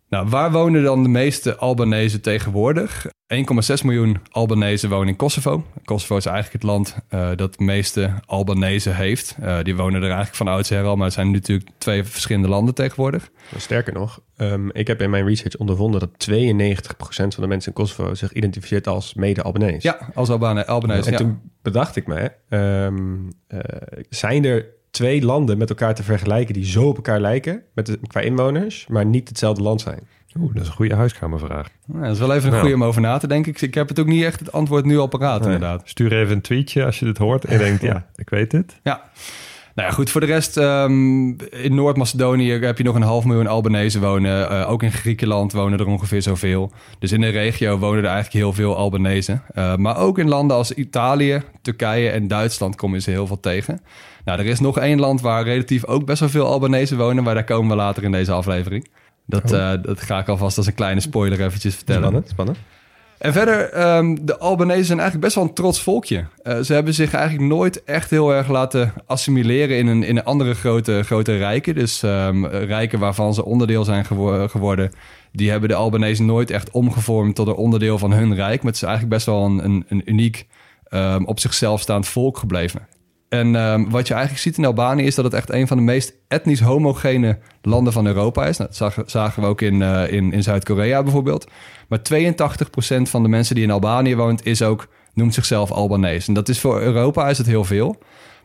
Nou, 0.10 0.30
waar 0.30 0.52
wonen 0.52 0.84
dan 0.84 1.04
de 1.04 1.10
meeste 1.10 1.56
Albanese 1.56 2.20
tegenwoordig? 2.20 3.06
1,6 3.06 3.84
miljoen 3.84 4.18
Albanese 4.32 4.88
wonen 4.88 5.08
in 5.08 5.16
Kosovo. 5.16 5.66
Kosovo 5.86 6.18
is 6.18 6.26
eigenlijk 6.26 6.64
het 6.64 6.72
land 6.72 6.96
eh, 7.10 7.30
dat 7.36 7.58
de 7.58 7.64
meeste 7.64 8.14
Albanese 8.26 8.90
heeft. 8.90 9.36
Eh, 9.42 9.58
die 9.64 9.76
wonen 9.76 10.02
er 10.02 10.08
eigenlijk 10.08 10.36
van 10.36 10.48
oudsher 10.48 10.84
al, 10.84 10.96
maar 10.96 11.06
het 11.06 11.14
zijn 11.14 11.32
natuurlijk 11.32 11.70
twee 11.78 12.04
verschillende 12.04 12.48
landen 12.48 12.74
tegenwoordig. 12.74 13.30
Sterker 13.58 13.94
nog, 13.94 14.22
ehm, 14.38 14.70
ik 14.70 14.88
heb 14.88 15.02
in 15.02 15.10
mijn 15.10 15.26
research 15.26 15.56
ondervonden 15.56 16.00
dat 16.00 16.20
92% 16.20 17.34
van 17.34 17.44
de 17.44 17.50
mensen 17.50 17.72
in 17.72 17.84
Kosovo 17.84 18.14
zich 18.14 18.34
identificeert 18.34 18.88
als 18.88 19.14
mede-Albanese. 19.14 19.88
Ja, 19.88 20.10
als 20.14 20.30
Albane, 20.30 20.66
Albanese. 20.66 21.06
En 21.06 21.12
ja. 21.12 21.18
toen 21.18 21.42
bedacht 21.62 21.96
ik 21.96 22.08
me, 22.08 22.32
ehm, 22.50 23.16
eh, 23.48 23.60
zijn 24.10 24.46
er 24.46 24.66
twee 24.98 25.22
landen 25.24 25.58
met 25.58 25.70
elkaar 25.70 25.96
te 25.96 26.04
vergelijken 26.04 26.54
die 26.54 26.66
zo 26.66 26.88
op 26.88 26.96
elkaar 26.96 27.20
lijken, 27.20 27.62
met 27.74 27.86
de, 27.86 28.00
qua 28.08 28.20
inwoners, 28.22 28.86
maar 28.90 29.06
niet 29.06 29.28
hetzelfde 29.28 29.62
land 29.62 29.82
zijn? 29.82 30.00
Oeh, 30.40 30.54
dat 30.54 30.62
is 30.62 30.68
een 30.68 30.74
goede 30.76 30.96
huiskamervraag. 30.96 31.68
Ja, 31.94 32.02
dat 32.02 32.12
is 32.12 32.20
wel 32.20 32.34
even 32.34 32.44
een 32.44 32.50
Nou. 32.50 32.60
goede 32.62 32.76
om 32.76 32.84
over 32.84 33.02
na 33.02 33.18
te 33.18 33.28
denken. 33.28 33.52
Ik, 33.52 33.62
ik 33.62 33.74
heb 33.74 33.88
het 33.88 34.00
ook 34.00 34.06
niet 34.08 34.24
echt 34.24 34.40
het 34.40 34.52
antwoord 34.52 34.86
nu 34.86 34.98
al 34.98 35.08
paraat, 35.08 35.42
Nee. 35.42 35.54
inderdaad. 35.54 35.82
Stuur 35.86 36.14
even 36.14 36.36
een 36.36 36.42
tweetje 36.42 36.86
als 36.86 37.00
je 37.00 37.06
dit 37.06 37.18
hoort 37.18 37.46
en 37.46 37.52
je 37.58 37.64
denkt, 37.64 37.82
ja, 37.92 38.06
ik 38.16 38.30
weet 38.30 38.52
het. 38.52 38.80
Ja. 38.84 39.02
Nou 39.76 39.90
ja, 39.90 39.96
goed. 39.96 40.10
Voor 40.10 40.22
de 40.22 40.28
rest, 40.28 40.58
ehm, 40.58 41.28
in 41.50 41.76
Noord-Macedonië 41.76 42.52
heb 42.52 42.78
je 42.78 42.84
nog 42.84 42.96
een 42.96 43.02
half 43.02 43.26
miljoen 43.26 43.48
Albanese 43.48 44.00
wonen. 44.00 44.50
Eh, 44.50 44.72
ook 44.72 44.84
in 44.84 44.92
Griekenland 44.92 45.54
wonen 45.54 45.80
er 45.80 45.88
ongeveer 45.88 46.22
zoveel. 46.22 46.72
Dus 47.00 47.12
in 47.12 47.22
de 47.22 47.30
regio 47.30 47.78
wonen 47.78 48.04
er 48.04 48.10
eigenlijk 48.10 48.34
heel 48.36 48.54
veel 48.54 48.76
Albanese. 48.76 49.40
Eh, 49.54 49.76
maar 49.76 49.98
ook 49.98 50.18
in 50.20 50.28
landen 50.28 50.58
als 50.58 50.72
Italië, 50.72 51.42
Turkije 51.62 52.10
en 52.10 52.28
Duitsland 52.28 52.76
komen 52.76 53.02
ze 53.02 53.10
heel 53.12 53.28
veel 53.28 53.40
tegen. 53.40 53.80
Nou, 54.28 54.40
er 54.40 54.46
is 54.46 54.60
nog 54.60 54.78
één 54.80 55.00
land 55.00 55.22
waar 55.22 55.44
relatief 55.44 55.86
ook 55.86 56.06
best 56.06 56.20
wel 56.20 56.30
veel 56.30 56.46
Albanese 56.46 56.96
wonen. 56.96 57.24
Maar 57.24 57.34
daar 57.34 57.44
komen 57.44 57.70
we 57.70 57.76
later 57.76 58.04
in 58.04 58.12
deze 58.12 58.32
aflevering. 58.32 58.88
Dat, 59.26 59.52
eh, 59.52 59.72
dat 59.82 60.02
ga 60.02 60.20
ik 60.20 60.28
alvast 60.28 60.58
als 60.58 60.68
een 60.68 60.74
kleine 60.74 61.00
spoiler 61.00 61.42
eventjes 61.42 61.76
vertellen. 61.76 62.02
Spannend, 62.02 62.30
spannend. 62.30 62.58
En 63.18 63.34
verder, 63.34 63.70
ehm, 63.72 64.18
de 64.22 64.38
Albanese 64.38 64.84
zijn 64.84 65.00
eigenlijk 65.00 65.26
best 65.28 65.36
wel 65.36 65.44
een 65.44 65.54
trots 65.54 65.82
volkje. 65.82 66.26
Eh, 66.44 66.60
ze 66.60 66.74
hebben 66.74 66.94
zich 66.94 67.14
eigenlijk 67.14 67.48
nooit 67.48 67.84
echt 67.84 68.10
heel 68.10 68.34
erg 68.34 68.48
laten 68.48 68.94
assimileren 69.06 69.78
in 69.78 69.88
een, 69.88 70.04
in 70.04 70.18
een 70.18 70.24
andere 70.24 70.54
grote, 70.54 71.02
grote 71.04 71.38
rijken. 71.38 71.76
Dus 71.76 72.04
ehm, 72.04 72.46
rijken 72.46 73.00
waarvan 73.00 73.34
ze 73.34 73.46
onderdeel 73.46 73.84
zijn 73.84 74.06
gewo- 74.06 74.48
geworden, 74.48 74.92
die 75.32 75.50
hebben 75.50 75.70
de 75.70 75.76
Albanese 75.76 76.24
nooit 76.24 76.50
echt 76.52 76.72
omgevormd 76.72 77.36
tot 77.36 77.48
een 77.48 77.54
onderdeel 77.56 77.98
van 77.98 78.12
hun 78.14 78.36
rijk. 78.36 78.58
Maar 78.64 78.72
het 78.72 78.82
is 78.82 78.88
eigenlijk 78.88 79.14
best 79.14 79.26
wel 79.26 79.46
een, 79.46 79.64
een, 79.66 79.86
een 79.88 80.02
uniek, 80.06 80.48
ehm, 80.84 81.24
op 81.24 81.40
zichzelf 81.40 81.82
staand 81.82 82.08
volk 82.08 82.38
gebleven. 82.38 82.88
En 83.30 83.56
ehm, 83.56 83.90
wat 83.90 84.08
je 84.08 84.14
eigenlijk 84.14 84.44
ziet 84.44 84.58
in 84.58 84.66
Albanië 84.66 85.04
is 85.04 85.16
dat 85.16 85.26
het 85.26 85.34
echt 85.34 85.52
een 85.52 85.68
van 85.68 85.78
de 85.78 85.84
meest 85.84 86.14
etnisch 86.28 86.60
homogene 86.60 87.38
landen 87.62 87.94
van 87.94 88.06
Europa 88.06 88.46
is. 88.46 88.58
Nou, 88.58 88.70
dat 88.78 89.04
zagen, 89.06 89.42
we 89.42 89.48
ook 89.48 89.62
in, 89.62 89.82
eh, 89.82 90.12
in, 90.12 90.34
in 90.34 90.44
Zuid-Korea 90.44 91.04
bijvoorbeeld. 91.04 91.48
Maar 91.88 92.00
82% 92.00 93.10
van 93.10 93.24
de 93.24 93.30
mensen 93.30 93.56
die 93.56 93.64
in 93.64 93.72
Albanië 93.72 94.16
woont 94.16 94.46
is 94.46 94.62
ook, 94.62 94.88
noemt 95.14 95.34
zichzelf 95.34 95.72
Albanees. 95.72 96.28
En 96.28 96.34
dat 96.34 96.50
is 96.50 96.60
voor 96.60 96.82
Europa 96.82 97.30
is 97.30 97.38
het 97.38 97.48
heel 97.48 97.64
veel. 97.64 97.98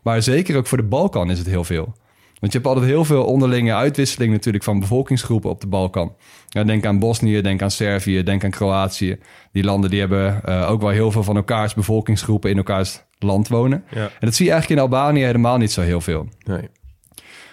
Maar 0.03 0.23
zeker 0.23 0.57
ook 0.57 0.67
voor 0.67 0.79
de 0.79 0.85
Balkan 0.85 1.31
is 1.31 1.39
het 1.39 1.47
heel 1.47 1.65
veel. 1.65 1.95
Want 2.41 2.53
je 2.55 2.59
hebt 2.59 2.67
altijd 2.67 2.87
heel 2.87 3.05
veel 3.05 3.25
onderlinge 3.25 3.75
uitwisseling 3.75 4.33
natuurlijk 4.33 4.65
van 4.65 4.81
bevolkingsgroepen 4.81 5.51
op 5.51 5.61
de 5.61 5.67
Balkan. 5.67 6.15
Denk 6.49 6.87
aan 6.87 6.99
Bosnië, 6.99 7.41
denk 7.41 7.63
aan 7.63 7.71
Servië, 7.71 8.23
denk 8.23 8.45
aan 8.45 8.51
Kroatië. 8.51 9.19
Die 9.53 9.65
landen 9.65 9.91
die 9.91 10.01
hebben 10.01 10.45
eh, 10.45 10.71
ook 10.71 10.81
wel 10.81 10.91
heel 10.91 11.11
veel 11.11 11.23
van 11.23 11.37
elkaars 11.37 11.75
bevolkingsgroepen 11.75 12.51
in 12.51 12.57
elkaars 12.57 13.03
land 13.23 13.49
wonen. 13.49 13.85
Ja. 13.91 14.05
En 14.05 14.11
dat 14.21 14.35
zie 14.35 14.47
je 14.47 14.53
eigenlijk 14.53 14.81
in 14.81 14.87
Albanië 14.87 15.25
helemaal 15.25 15.57
niet 15.57 15.73
zo 15.73 15.81
heel 15.81 16.01
veel. 16.01 16.29
Nee. 16.45 16.69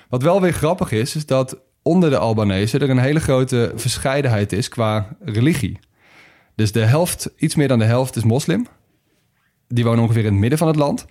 Wat 0.09 0.23
wel 0.23 0.41
weer 0.41 0.53
grappig 0.53 0.91
is, 0.91 1.15
is 1.15 1.25
dat 1.25 1.57
onder 1.81 2.09
de 2.09 2.17
Albanese 2.17 2.79
er 2.79 2.89
een 2.89 2.99
hele 2.99 3.19
grote 3.19 3.71
verscheidenheid 3.75 4.53
is 4.53 4.69
qua 4.69 5.17
religie. 5.19 5.79
Dus 6.55 6.71
de 6.71 6.85
helft, 6.85 7.29
iets 7.37 7.55
meer 7.55 7.67
dan 7.67 7.79
de 7.79 7.85
helft 7.85 8.15
is 8.15 8.23
moslim. 8.23 8.67
Die 9.67 9.83
wonen 9.83 10.03
ongeveer 10.03 10.25
in 10.25 10.31
het 10.31 10.39
midden 10.39 10.59
van 10.59 10.67
het 10.67 10.75
land. 10.75 11.05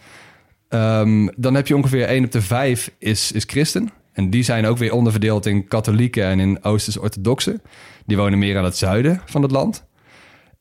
Ehm, 0.68 1.28
dan 1.36 1.54
heb 1.54 1.66
je 1.66 1.76
ongeveer 1.76 2.08
1 2.08 2.24
op 2.24 2.30
de 2.32 2.42
5 2.42 2.90
is, 2.98 3.32
is 3.32 3.44
christen. 3.46 3.90
En 4.12 4.30
die 4.30 4.42
zijn 4.42 4.66
ook 4.66 4.78
weer 4.78 4.92
onderverdeeld 4.92 5.46
in 5.46 5.68
katholieken 5.68 6.24
en 6.24 6.40
in 6.40 6.64
oosters-orthodoxen. 6.64 7.62
Die 8.06 8.16
wonen 8.16 8.38
meer 8.38 8.58
aan 8.58 8.64
het 8.64 8.76
zuiden 8.76 9.22
van 9.24 9.42
het 9.42 9.50
land. 9.50 9.86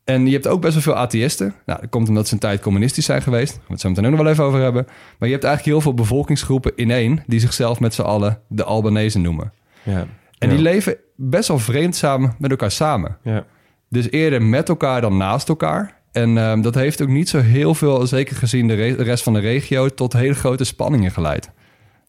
En 0.07 0.25
je 0.25 0.31
hebt 0.33 0.47
ook 0.47 0.61
best 0.61 0.73
wel 0.73 0.81
veel 0.83 0.95
atheïsten. 0.95 1.53
Nou, 1.65 1.81
dat 1.81 1.89
komt 1.89 2.07
omdat 2.09 2.27
ze 2.27 2.33
een 2.33 2.39
tijd 2.39 2.61
communistisch 2.61 3.05
zijn 3.05 3.21
geweest. 3.21 3.47
Daar 3.51 3.57
gaan 3.57 3.65
we 3.67 3.73
het 3.73 3.81
zo 3.81 3.89
meteen 3.89 4.05
ook 4.05 4.11
nog 4.11 4.21
wel 4.21 4.31
even 4.31 4.43
over 4.43 4.59
hebben. 4.61 4.85
Maar 5.19 5.27
je 5.27 5.33
hebt 5.33 5.43
eigenlijk 5.47 5.75
heel 5.75 5.81
veel 5.81 5.93
bevolkingsgroepen 5.93 6.71
in 6.75 6.91
één... 6.91 7.23
die 7.25 7.39
zichzelf 7.39 7.79
met 7.79 7.93
z'n 7.93 8.01
allen 8.01 8.39
de 8.47 8.63
Albanese 8.63 9.19
noemen. 9.19 9.53
Ja. 9.83 10.05
En 10.37 10.49
Ja. 10.49 10.53
die 10.55 10.61
leven 10.63 10.95
best 11.15 11.47
wel 11.47 11.59
vreemd 11.59 11.95
samen 11.95 12.35
met 12.39 12.51
elkaar 12.51 12.71
samen. 12.71 13.17
Ja. 13.23 13.45
Dus 13.89 14.11
eerder 14.11 14.41
met 14.41 14.69
elkaar 14.69 15.01
dan 15.01 15.17
naast 15.17 15.49
elkaar. 15.49 15.95
En 16.11 16.37
ehm, 16.37 16.61
dat 16.61 16.75
heeft 16.75 17.01
ook 17.01 17.07
niet 17.07 17.29
zo 17.29 17.39
heel 17.39 17.73
veel, 17.75 18.07
zeker 18.07 18.35
gezien 18.35 18.67
de, 18.67 18.73
re- 18.73 18.95
de 18.95 19.03
rest 19.03 19.23
van 19.23 19.33
de 19.33 19.39
regio... 19.39 19.89
tot 19.89 20.13
hele 20.13 20.33
grote 20.35 20.63
spanningen 20.63 21.11
geleid. 21.11 21.51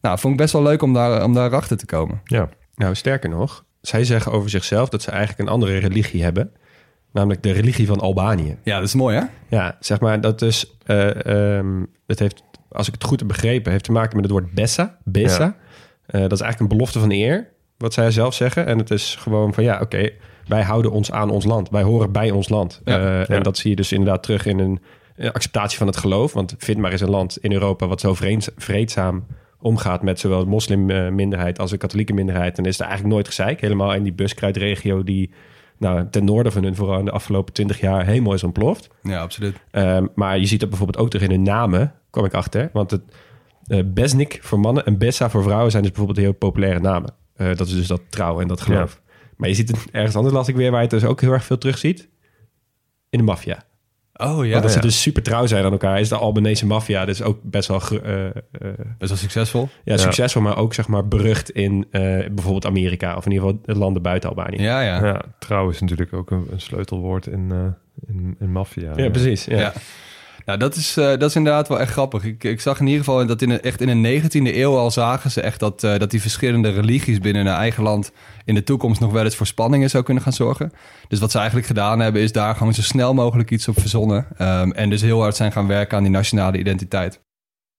Nou, 0.00 0.18
vond 0.18 0.32
ik 0.32 0.40
best 0.40 0.52
wel 0.52 0.62
leuk 0.62 0.82
om 0.82 0.92
daar, 0.92 1.24
om 1.24 1.34
daar 1.34 1.54
achter 1.54 1.76
te 1.76 1.86
komen. 1.86 2.20
Ja, 2.24 2.48
Nou, 2.74 2.94
sterker 2.94 3.28
nog, 3.30 3.64
zij 3.80 4.04
zeggen 4.04 4.32
over 4.32 4.50
zichzelf 4.50 4.88
dat 4.88 5.02
ze 5.02 5.10
eigenlijk 5.10 5.40
een 5.40 5.54
andere 5.54 5.78
religie 5.78 6.22
hebben. 6.22 6.52
Namelijk 7.12 7.42
de 7.42 7.50
religie 7.52 7.86
van 7.86 8.00
Albanië. 8.00 8.56
Ja, 8.62 8.78
dat 8.78 8.86
is 8.86 8.94
mooi 8.94 9.16
hè? 9.16 9.24
Ja, 9.56 9.76
zeg 9.80 10.00
maar, 10.00 10.20
dat 10.20 10.42
eh, 10.84 11.56
ehm, 11.58 11.84
dat 12.06 12.18
heeft, 12.18 12.42
als 12.68 12.86
ik 12.86 12.94
het 12.94 13.04
goed 13.04 13.18
heb 13.18 13.28
begrepen, 13.28 13.72
heeft 13.72 13.84
te 13.84 13.92
maken 13.92 14.14
met 14.16 14.24
het 14.24 14.32
woord 14.32 14.52
Bessa. 14.52 14.98
Bessa. 15.04 15.44
Ja. 15.44 15.56
Eh, 16.06 16.20
dat 16.20 16.32
is 16.32 16.40
eigenlijk 16.40 16.60
een 16.60 16.76
belofte 16.78 16.98
van 17.00 17.10
eer, 17.10 17.48
wat 17.76 17.92
zij 17.94 18.10
zelf 18.10 18.34
zeggen. 18.34 18.66
En 18.66 18.78
het 18.78 18.90
is 18.90 19.16
gewoon 19.18 19.54
van, 19.54 19.64
ja, 19.64 19.80
oké, 19.80 20.10
wij 20.46 20.62
houden 20.62 20.90
ons 20.90 21.12
aan 21.12 21.30
ons 21.30 21.44
land. 21.44 21.70
Wij 21.70 21.82
horen 21.82 22.12
bij 22.12 22.30
ons 22.30 22.48
land. 22.48 22.80
Ja. 22.84 22.98
Eh, 22.98 23.04
Ja. 23.04 23.26
En 23.26 23.42
dat 23.42 23.58
zie 23.58 23.70
je 23.70 23.76
dus 23.76 23.92
inderdaad 23.92 24.22
terug 24.22 24.46
in 24.46 24.58
een 24.58 24.80
acceptatie 25.32 25.78
van 25.78 25.86
het 25.86 25.96
geloof. 25.96 26.32
Want 26.32 26.54
vind 26.58 26.78
maar 26.78 26.92
eens 26.92 27.00
een 27.00 27.10
land 27.10 27.38
in 27.38 27.52
Europa 27.52 27.86
wat 27.86 28.00
zo 28.00 28.14
vreedzaam 28.56 29.26
omgaat 29.60 30.02
met 30.02 30.20
zowel 30.20 30.40
de 30.40 30.50
moslimminderheid 30.50 31.58
als 31.58 31.70
de 31.70 31.76
katholieke 31.76 32.12
minderheid. 32.12 32.58
En 32.58 32.64
is 32.64 32.78
er 32.78 32.84
eigenlijk 32.84 33.14
nooit 33.14 33.26
gezeik. 33.26 33.60
Helemaal 33.60 33.94
in 33.94 34.02
die 34.02 34.12
buskruidregio 34.12 35.04
die 35.04 35.30
nou, 35.78 36.06
ten 36.11 36.25
noorden 36.25 36.52
van 36.52 36.62
hun 36.62 36.75
vooral 36.75 36.99
in 36.99 37.04
de 37.04 37.11
afgelopen 37.11 37.54
twintig 37.54 37.80
jaar 37.80 38.06
helemaal 38.06 38.35
is 38.35 38.44
ontploft. 38.44 38.88
Ja, 39.02 39.20
absoluut. 39.20 39.56
Ehm, 39.70 40.06
maar 40.14 40.38
je 40.38 40.47
ziet 40.47 40.61
dat 40.61 40.68
bijvoorbeeld 40.68 40.99
ook 40.99 41.11
terug 41.11 41.26
in 41.26 41.35
hun 41.35 41.42
namen, 41.42 41.94
kwam 42.11 42.25
ik 42.25 42.35
achter. 42.35 42.70
Want 42.73 42.90
het 42.90 43.02
eh 43.68 43.82
Besnik 43.85 44.38
voor 44.42 44.61
mannen 44.61 44.87
en 44.87 44.99
Bessa 44.99 45.30
voor 45.30 45.42
vrouwen 45.42 45.70
zijn 45.70 45.82
dus 45.82 45.92
bijvoorbeeld 45.92 46.26
heel 46.26 46.35
populaire 46.35 46.80
namen. 46.80 47.14
Eh, 47.35 47.47
dat 47.56 47.66
is 47.66 47.73
dus 47.73 47.87
dat 47.87 48.00
trouw 48.08 48.40
en 48.40 48.49
dat 48.49 48.61
geloof. 48.61 49.00
Maar 49.37 49.49
je 49.49 49.54
ziet 49.54 49.68
het 49.68 49.90
ergens 49.90 50.16
anders 50.16 50.35
las 50.35 50.49
ik 50.49 50.56
weer 50.56 50.70
waar 50.70 50.82
je 50.82 50.88
het 50.88 51.00
dus 51.00 51.08
ook 51.08 51.20
heel 51.20 51.32
erg 51.32 51.44
veel 51.44 51.58
terug 51.58 51.78
ziet. 51.78 52.08
In 53.11 53.18
de 53.18 53.25
maffia. 53.25 53.64
Oh 54.20 54.44
ja, 54.44 54.50
Want 54.50 54.62
dat 54.62 54.72
ze 54.72 54.80
dus 54.80 55.02
super 55.02 55.22
trouw 55.22 55.46
zijn 55.46 55.64
aan 55.64 55.72
elkaar. 55.72 56.00
Is 56.00 56.08
de 56.08 56.16
Albanese 56.16 56.66
maffia 56.66 57.04
dus 57.04 57.22
ook 57.22 57.38
best 57.42 57.68
wel 57.68 57.80
eh, 58.02 58.26
eh, 58.26 58.32
best 58.98 59.10
wel 59.10 59.18
succesvol. 59.18 59.68
ja, 59.84 59.96
succesvol, 59.96 60.42
maar 60.42 60.56
ook 60.56 60.75
zeg 60.75 60.88
maar 60.88 61.08
berucht 61.08 61.50
in 61.50 61.87
eh, 61.90 62.00
bijvoorbeeld 62.30 62.66
Amerika 62.66 63.16
of 63.16 63.26
in 63.26 63.32
ieder 63.32 63.48
geval 63.48 63.62
de 63.64 63.78
landen 63.78 64.02
buiten 64.02 64.28
Albanië. 64.28 64.62
Ja, 64.62 64.80
ja. 64.80 65.04
Ja, 65.06 65.22
trouw 65.38 65.68
is 65.68 65.80
natuurlijk 65.80 66.12
ook 66.12 66.30
een, 66.30 66.46
een 66.50 66.60
sleutelwoord 66.60 67.26
in, 67.26 67.48
eh, 67.50 68.14
in, 68.14 68.37
in 68.40 68.52
maffia. 68.52 68.92
Ja, 68.96 69.10
precies. 69.10 69.44
Ja. 69.44 69.72
Nou, 70.48 70.60
dat 70.60 70.74
is, 70.76 70.96
eh, 70.96 71.04
dat 71.04 71.22
is 71.22 71.36
inderdaad 71.36 71.68
wel 71.68 71.80
echt 71.80 71.92
grappig. 71.92 72.24
Ik, 72.24 72.44
ik 72.44 72.60
zag 72.60 72.80
in 72.80 72.86
ieder 72.86 73.04
geval 73.04 73.26
dat 73.26 73.42
in 73.42 73.48
de, 73.48 73.60
echt 73.60 73.80
in 73.80 74.02
de 74.02 74.20
19e 74.22 74.56
eeuw 74.56 74.76
al 74.76 74.90
zagen 74.90 75.30
ze 75.30 75.40
echt 75.40 75.60
dat, 75.60 75.84
eh, 75.84 75.98
dat 75.98 76.10
die 76.10 76.20
verschillende 76.20 76.70
religies 76.70 77.18
binnen 77.18 77.46
hun 77.46 77.54
eigen 77.54 77.82
land 77.82 78.12
in 78.44 78.54
de 78.54 78.62
toekomst 78.62 79.00
nog 79.00 79.12
wel 79.12 79.24
eens 79.24 79.36
voor 79.36 79.46
spanningen 79.46 79.90
zou 79.90 80.04
kunnen 80.04 80.22
gaan 80.22 80.32
zorgen. 80.32 80.72
Dus 81.08 81.18
wat 81.18 81.30
ze 81.30 81.36
eigenlijk 81.36 81.66
gedaan 81.66 82.00
hebben, 82.00 82.22
is 82.22 82.32
daar 82.32 82.54
gewoon 82.54 82.74
zo 82.74 82.82
snel 82.82 83.14
mogelijk 83.14 83.50
iets 83.50 83.68
op 83.68 83.80
verzonnen. 83.80 84.26
Ehm, 84.36 84.70
en 84.70 84.90
dus 84.90 85.00
heel 85.00 85.20
hard 85.20 85.36
zijn 85.36 85.52
gaan 85.52 85.66
werken 85.66 85.96
aan 85.96 86.02
die 86.02 86.12
nationale 86.12 86.58
identiteit. 86.58 87.20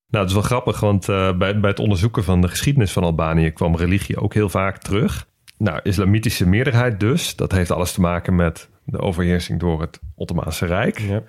Nou, 0.07 0.23
het 0.23 0.33
is 0.33 0.39
wel 0.39 0.49
grappig, 0.49 0.79
want 0.79 1.09
eh, 1.09 1.37
bij, 1.37 1.59
bij 1.59 1.69
het 1.69 1.79
onderzoeken 1.79 2.23
van 2.23 2.41
de 2.41 2.47
geschiedenis 2.47 2.91
van 2.91 3.03
Albanië 3.03 3.51
kwam 3.51 3.75
religie 3.75 4.17
ook 4.17 4.33
heel 4.33 4.49
vaak 4.49 4.77
terug. 4.77 5.27
Nou, 5.57 5.79
islamitische 5.83 6.47
meerderheid 6.47 6.99
dus. 6.99 7.35
Dat 7.35 7.51
heeft 7.51 7.71
alles 7.71 7.91
te 7.91 8.01
maken 8.01 8.35
met 8.35 8.69
de 8.91 8.99
overheersing 8.99 9.59
door 9.59 9.81
het 9.81 9.99
Ottomaanse 10.15 10.65
Rijk. 10.65 10.99
Ja. 10.99 11.21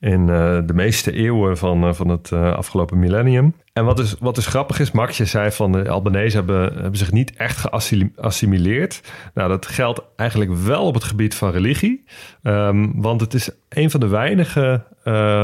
In 0.00 0.28
eh, 0.28 0.58
de 0.66 0.74
meeste 0.74 1.12
eeuwen 1.12 1.58
van, 1.58 1.84
eh, 1.84 1.92
van 1.92 2.08
het 2.08 2.32
eh, 2.32 2.52
afgelopen 2.52 2.98
millennium. 2.98 3.54
En 3.72 3.84
wat 3.84 3.96
dus, 3.96 4.16
wat 4.18 4.34
dus 4.34 4.46
grappig 4.46 4.80
is, 4.80 4.90
Max, 4.90 5.16
je 5.16 5.24
zei 5.24 5.50
van 5.50 5.72
de 5.72 5.88
Albanese 5.88 6.36
hebben, 6.36 6.72
hebben 6.72 6.96
zich 6.96 7.12
niet 7.12 7.36
echt 7.36 7.56
geassimileerd. 7.56 9.12
Nou, 9.34 9.48
dat 9.48 9.66
geldt 9.66 10.02
eigenlijk 10.16 10.52
wel 10.52 10.86
op 10.86 10.94
het 10.94 11.04
gebied 11.04 11.34
van 11.34 11.50
religie. 11.50 12.04
Ehm, 12.42 12.88
want 12.94 13.20
het 13.20 13.34
is 13.34 13.50
een 13.68 13.90
van 13.90 14.00
de 14.00 14.08
weinige 14.08 14.84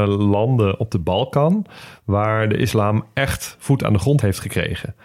landen 0.07 0.79
op 0.79 0.91
de 0.91 0.99
Balkan 0.99 1.65
waar 2.05 2.49
de 2.49 2.57
islam 2.57 3.05
echt 3.13 3.55
voet 3.59 3.83
aan 3.83 3.93
de 3.93 3.99
grond 3.99 4.21
heeft 4.21 4.39
gekregen. 4.39 4.95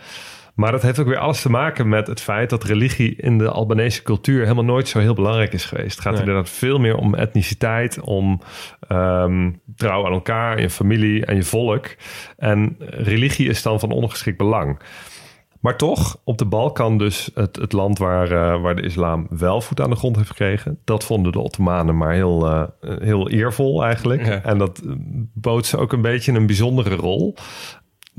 Maar 0.55 0.73
dat 0.73 0.83
heeft 0.83 0.99
ook 0.99 1.07
weer 1.07 1.19
alles 1.19 1.43
te 1.43 1.51
maken 1.51 1.89
met 1.89 2.07
het 2.07 2.21
feit 2.21 2.51
dat 2.51 2.65
religie 2.65 3.17
in 3.17 3.39
de 3.39 3.49
Albanese 3.51 4.03
cultuur 4.03 4.43
helemaal 4.43 4.65
nooit 4.65 4.89
zo 4.89 4.99
heel 4.99 5.15
belangrijk 5.15 5.53
is 5.53 5.65
geweest. 5.65 5.91
Het 5.91 6.01
gaat 6.01 6.13
Nee. 6.13 6.21
inderdaad 6.21 6.51
veel 6.51 6.79
meer 6.79 6.97
om 6.97 7.15
etniciteit, 7.15 8.01
om 8.01 8.41
ehm, 8.89 9.51
trouw 9.77 10.07
aan 10.07 10.13
elkaar, 10.13 10.61
je 10.61 10.71
familie 10.71 11.27
en 11.27 11.37
je 11.37 11.43
volk. 11.43 11.87
En 12.37 12.77
religie 12.79 13.49
is 13.49 13.63
dan 13.63 13.81
van 13.81 13.91
ondergeschikt 13.91 14.39
belang. 14.39 14.79
Maar 15.61 15.77
toch, 15.77 16.21
op 16.25 16.39
de 16.39 16.45
Balkan 16.47 16.99
dus 16.99 17.31
het, 17.35 17.57
het 17.57 17.73
land 17.73 17.99
waar, 17.99 18.31
eh, 18.31 18.63
waar 18.63 18.77
de 18.77 18.83
islam 18.83 19.27
wel 19.31 19.61
voet 19.61 19.81
aan 19.81 19.91
de 19.91 19.97
grond 19.97 20.17
heeft 20.17 20.29
gekregen. 20.29 20.79
Dat 20.85 21.05
vonden 21.05 21.33
de 21.33 21.41
Ottomanen 21.41 21.97
maar 21.97 22.13
heel, 22.13 22.47
eh, 22.47 22.63
heel 22.99 23.31
eervol 23.31 23.85
eigenlijk. 23.85 24.27
Ja. 24.27 24.43
En 24.43 24.59
dat 24.59 24.81
bood 25.35 25.67
ze 25.67 25.77
ook 25.79 25.93
een 25.93 26.03
beetje 26.03 26.33
een 26.33 26.47
bijzondere 26.47 26.95
rol. 26.95 27.35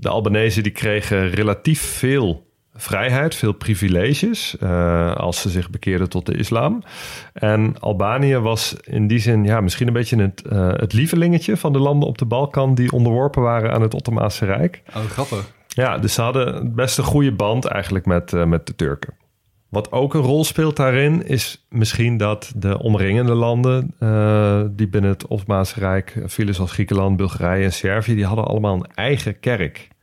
De 0.06 0.12
Albanese 0.12 0.62
die 0.62 0.72
kregen 0.72 1.30
relatief 1.30 1.82
veel 1.82 2.46
vrijheid, 2.74 3.36
veel 3.36 3.52
privileges 3.52 4.58
eh, 4.58 5.16
als 5.16 5.42
ze 5.42 5.50
zich 5.50 5.70
bekeerden 5.70 6.10
tot 6.10 6.26
de 6.26 6.38
islam. 6.38 6.84
En 7.34 7.80
Albanië 7.80 8.38
was 8.38 8.76
in 8.84 9.08
die 9.08 9.20
zin 9.20 9.44
ja, 9.44 9.62
misschien 9.62 9.88
een 9.88 9.94
beetje 9.94 10.22
het, 10.22 10.42
eh, 10.42 10.70
het 10.72 10.94
lievelingetje 10.94 11.58
van 11.58 11.74
de 11.74 11.80
landen 11.80 12.08
op 12.08 12.18
de 12.18 12.26
Balkan 12.26 12.76
die 12.76 12.92
onderworpen 12.92 13.42
waren 13.42 13.72
aan 13.72 13.82
het 13.82 13.94
Ottomaanse 13.94 14.46
Rijk. 14.46 14.82
Oh, 14.96 15.04
grappig. 15.04 15.52
Ja, 15.68 15.98
dus 15.98 16.14
ze 16.14 16.22
hadden 16.22 16.76
best 16.76 16.98
een 16.98 17.04
goede 17.04 17.32
band 17.32 17.66
eigenlijk 17.66 18.06
met, 18.06 18.34
eh, 18.34 18.46
met 18.46 18.68
de 18.68 18.76
Turken. 18.76 19.14
Wat 19.70 19.92
ook 19.92 20.14
een 20.14 20.22
rol 20.22 20.44
speelt 20.44 20.76
daarin 20.76 21.28
is 21.28 21.66
misschien 21.70 22.18
dat 22.18 22.54
de 22.56 22.80
omringende 22.80 23.34
landen 23.34 23.96
die 24.76 24.88
binnen 24.88 25.12
het 25.12 25.28
Ottomaanse 25.28 25.80
Rijk 25.80 26.22
vielen, 26.26 26.54
zoals 26.54 26.72
Griekenland, 26.72 27.18
Bulgarije 27.18 27.64
en 27.64 27.74
Servië, 27.74 28.16
die 28.16 28.26
hadden 28.26 28.46
allemaal 28.46 28.76
een 28.76 28.92
eigen 28.96 29.40
kerk. 29.40 29.94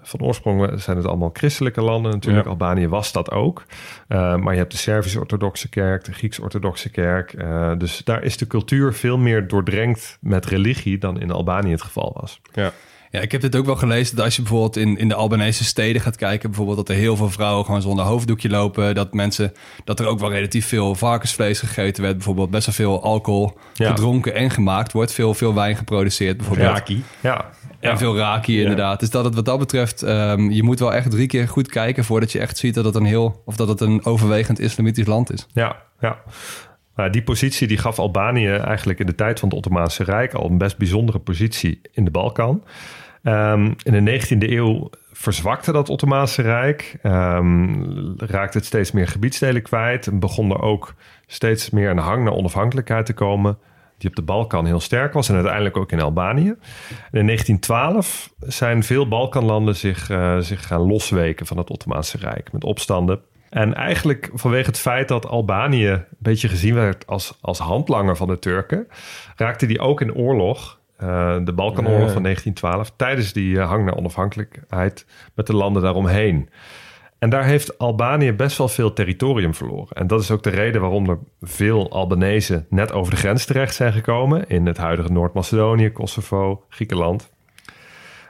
Van 0.00 0.20
oorsprong 0.20 0.80
zijn 0.80 0.96
het 0.96 1.06
allemaal 1.06 1.30
christelijke 1.32 1.80
landen. 1.80 2.12
Natuurlijk, 2.12 2.44
Ja. 2.44 2.50
Albanië 2.50 2.88
was 2.88 3.12
dat 3.12 3.30
ook. 3.30 3.62
Uh, 4.08 4.36
maar 4.36 4.52
je 4.52 4.58
hebt 4.58 4.72
de 4.72 4.78
Servisch-orthodoxe 4.78 5.68
kerk, 5.68 6.04
de 6.04 6.12
Grieks-orthodoxe 6.12 6.88
kerk. 6.90 7.32
Uh, 7.32 7.72
dus 7.78 8.00
daar 8.04 8.22
is 8.22 8.36
de 8.36 8.46
cultuur 8.46 8.94
veel 8.94 9.18
meer 9.18 9.48
doordrenkt 9.48 10.18
met 10.20 10.46
religie 10.46 10.98
dan 10.98 11.20
in 11.20 11.30
Albanië 11.30 11.70
het 11.70 11.82
geval 11.82 12.16
was. 12.20 12.40
Ja. 12.52 12.72
Ja, 13.10 13.20
ik 13.20 13.32
heb 13.32 13.40
dit 13.40 13.56
ook 13.56 13.66
wel 13.66 13.76
gelezen 13.76 14.16
dat 14.16 14.24
als 14.24 14.36
je 14.36 14.42
bijvoorbeeld 14.42 14.76
in, 14.76 14.96
in 14.96 15.08
de 15.08 15.14
Albanese 15.14 15.64
steden 15.64 16.02
gaat 16.02 16.16
kijken, 16.16 16.48
bijvoorbeeld 16.48 16.76
dat 16.78 16.88
er 16.88 16.94
heel 16.94 17.16
veel 17.16 17.30
vrouwen 17.30 17.64
gewoon 17.64 17.82
zonder 17.82 18.04
hoofddoekje 18.04 18.48
lopen, 18.48 18.94
dat 18.94 19.14
mensen, 19.14 19.52
dat 19.84 20.00
er 20.00 20.06
ook 20.06 20.18
wel 20.18 20.30
relatief 20.30 20.66
veel 20.66 20.94
varkensvlees 20.94 21.58
gegeten 21.60 22.02
werd, 22.02 22.14
bijvoorbeeld 22.16 22.50
best 22.50 22.66
wel 22.66 22.74
veel 22.74 23.02
alcohol 23.02 23.56
Ja. 23.74 23.88
gedronken 23.88 24.34
en 24.34 24.50
gemaakt 24.50 24.92
wordt, 24.92 25.12
veel, 25.12 25.34
veel 25.34 25.54
wijn 25.54 25.76
geproduceerd 25.76 26.36
bijvoorbeeld. 26.36 26.68
Raki. 26.68 27.04
Ja, 27.20 27.50
En 27.90 27.98
veel 27.98 28.16
raki 28.16 28.60
inderdaad. 28.60 29.00
Dus 29.00 29.10
dat 29.10 29.24
het 29.24 29.34
wat 29.34 29.44
dat 29.44 29.58
betreft, 29.58 30.02
ehm, 30.02 30.50
je 30.50 30.62
moet 30.62 30.78
wel 30.78 30.94
echt 30.94 31.10
drie 31.10 31.26
keer 31.26 31.48
goed 31.48 31.68
kijken 31.68 32.04
voordat 32.04 32.32
je 32.32 32.38
echt 32.38 32.56
ziet 32.58 32.74
dat 32.74 32.84
het 32.84 32.94
een 32.94 33.04
heel, 33.04 33.42
of 33.44 33.56
dat 33.56 33.68
het 33.68 33.80
een 33.80 34.04
overwegend 34.04 34.60
islamitisch 34.60 35.06
land 35.06 35.32
is. 35.32 35.46
Ja, 35.52 35.76
ja. 36.00 36.18
Nou, 36.96 37.10
die 37.10 37.22
positie 37.22 37.68
die 37.68 37.78
gaf 37.78 37.98
Albanië 37.98 38.48
eigenlijk 38.48 38.98
in 38.98 39.06
de 39.06 39.14
tijd 39.14 39.40
van 39.40 39.48
het 39.48 39.58
Ottomaanse 39.58 40.04
Rijk 40.04 40.34
al 40.34 40.50
een 40.50 40.58
best 40.58 40.78
bijzondere 40.78 41.18
positie 41.18 41.80
in 41.92 42.04
de 42.04 42.10
Balkan. 42.10 42.64
Ehm, 43.22 43.72
in 43.82 43.92
de 43.92 44.00
19e 44.00 44.50
eeuw 44.50 44.90
verzwakte 45.12 45.72
dat 45.72 45.88
Ottomaanse 45.88 46.42
Rijk, 46.42 46.98
ehm, 47.02 47.74
raakte 48.16 48.58
het 48.58 48.66
steeds 48.66 48.92
meer 48.92 49.08
gebiedsdelen 49.08 49.62
kwijt 49.62 50.06
en 50.06 50.18
begon 50.18 50.50
er 50.50 50.62
ook 50.62 50.94
steeds 51.26 51.70
meer 51.70 51.90
een 51.90 51.98
hang 51.98 52.24
naar 52.24 52.32
onafhankelijkheid 52.32 53.06
te 53.06 53.12
komen, 53.12 53.58
die 54.02 54.10
op 54.10 54.16
de 54.16 54.22
Balkan 54.22 54.66
heel 54.66 54.80
sterk 54.80 55.12
was 55.12 55.28
en 55.28 55.34
uiteindelijk 55.34 55.76
ook 55.76 55.92
in 55.92 56.00
Albanië. 56.00 56.48
En 57.10 57.18
in 57.18 57.26
1912 57.26 58.32
zijn 58.38 58.82
veel 58.82 59.08
Balkanlanden 59.08 59.76
zich, 59.76 60.10
eh, 60.10 60.38
zich 60.38 60.66
gaan 60.66 60.80
losweken 60.80 61.46
van 61.46 61.56
het 61.56 61.70
Ottomaanse 61.70 62.18
Rijk 62.18 62.52
met 62.52 62.64
opstanden. 62.64 63.20
En 63.48 63.74
eigenlijk 63.74 64.30
vanwege 64.34 64.66
het 64.66 64.78
feit 64.78 65.08
dat 65.08 65.26
Albanië 65.26 65.88
een 65.88 66.04
beetje 66.18 66.48
gezien 66.48 66.74
werd 66.74 67.06
als, 67.06 67.38
als 67.40 67.58
handlanger 67.58 68.16
van 68.16 68.28
de 68.28 68.38
Turken, 68.38 68.86
raakte 69.36 69.66
die 69.66 69.80
ook 69.80 70.00
in 70.00 70.14
oorlog, 70.14 70.78
uh, 71.02 71.36
de 71.44 71.52
Balkanoorlog 71.52 72.12
van 72.12 72.22
1912, 72.22 72.92
tijdens 72.96 73.32
die 73.32 73.54
uh, 73.54 73.68
hang 73.68 73.84
naar 73.84 73.96
onafhankelijkheid 73.96 75.06
met 75.34 75.46
de 75.46 75.56
landen 75.56 75.82
daaromheen. 75.82 76.48
En 77.22 77.30
daar 77.30 77.44
heeft 77.44 77.78
Albanië 77.78 78.32
best 78.32 78.58
wel 78.58 78.68
veel 78.68 78.92
territorium 78.92 79.54
verloren. 79.54 79.96
En 79.96 80.06
dat 80.06 80.20
is 80.20 80.30
ook 80.30 80.42
de 80.42 80.50
reden 80.50 80.80
waarom 80.80 81.08
er 81.08 81.18
veel 81.40 81.90
Albanese 81.90 82.64
net 82.68 82.92
over 82.92 83.10
de 83.10 83.16
grens 83.16 83.44
terecht 83.44 83.74
zijn 83.74 83.92
gekomen 83.92 84.48
in 84.48 84.66
het 84.66 84.76
huidige 84.76 85.12
Noord-Macedonië, 85.12 85.90
Kosovo, 85.90 86.64
Griekenland. 86.68 87.30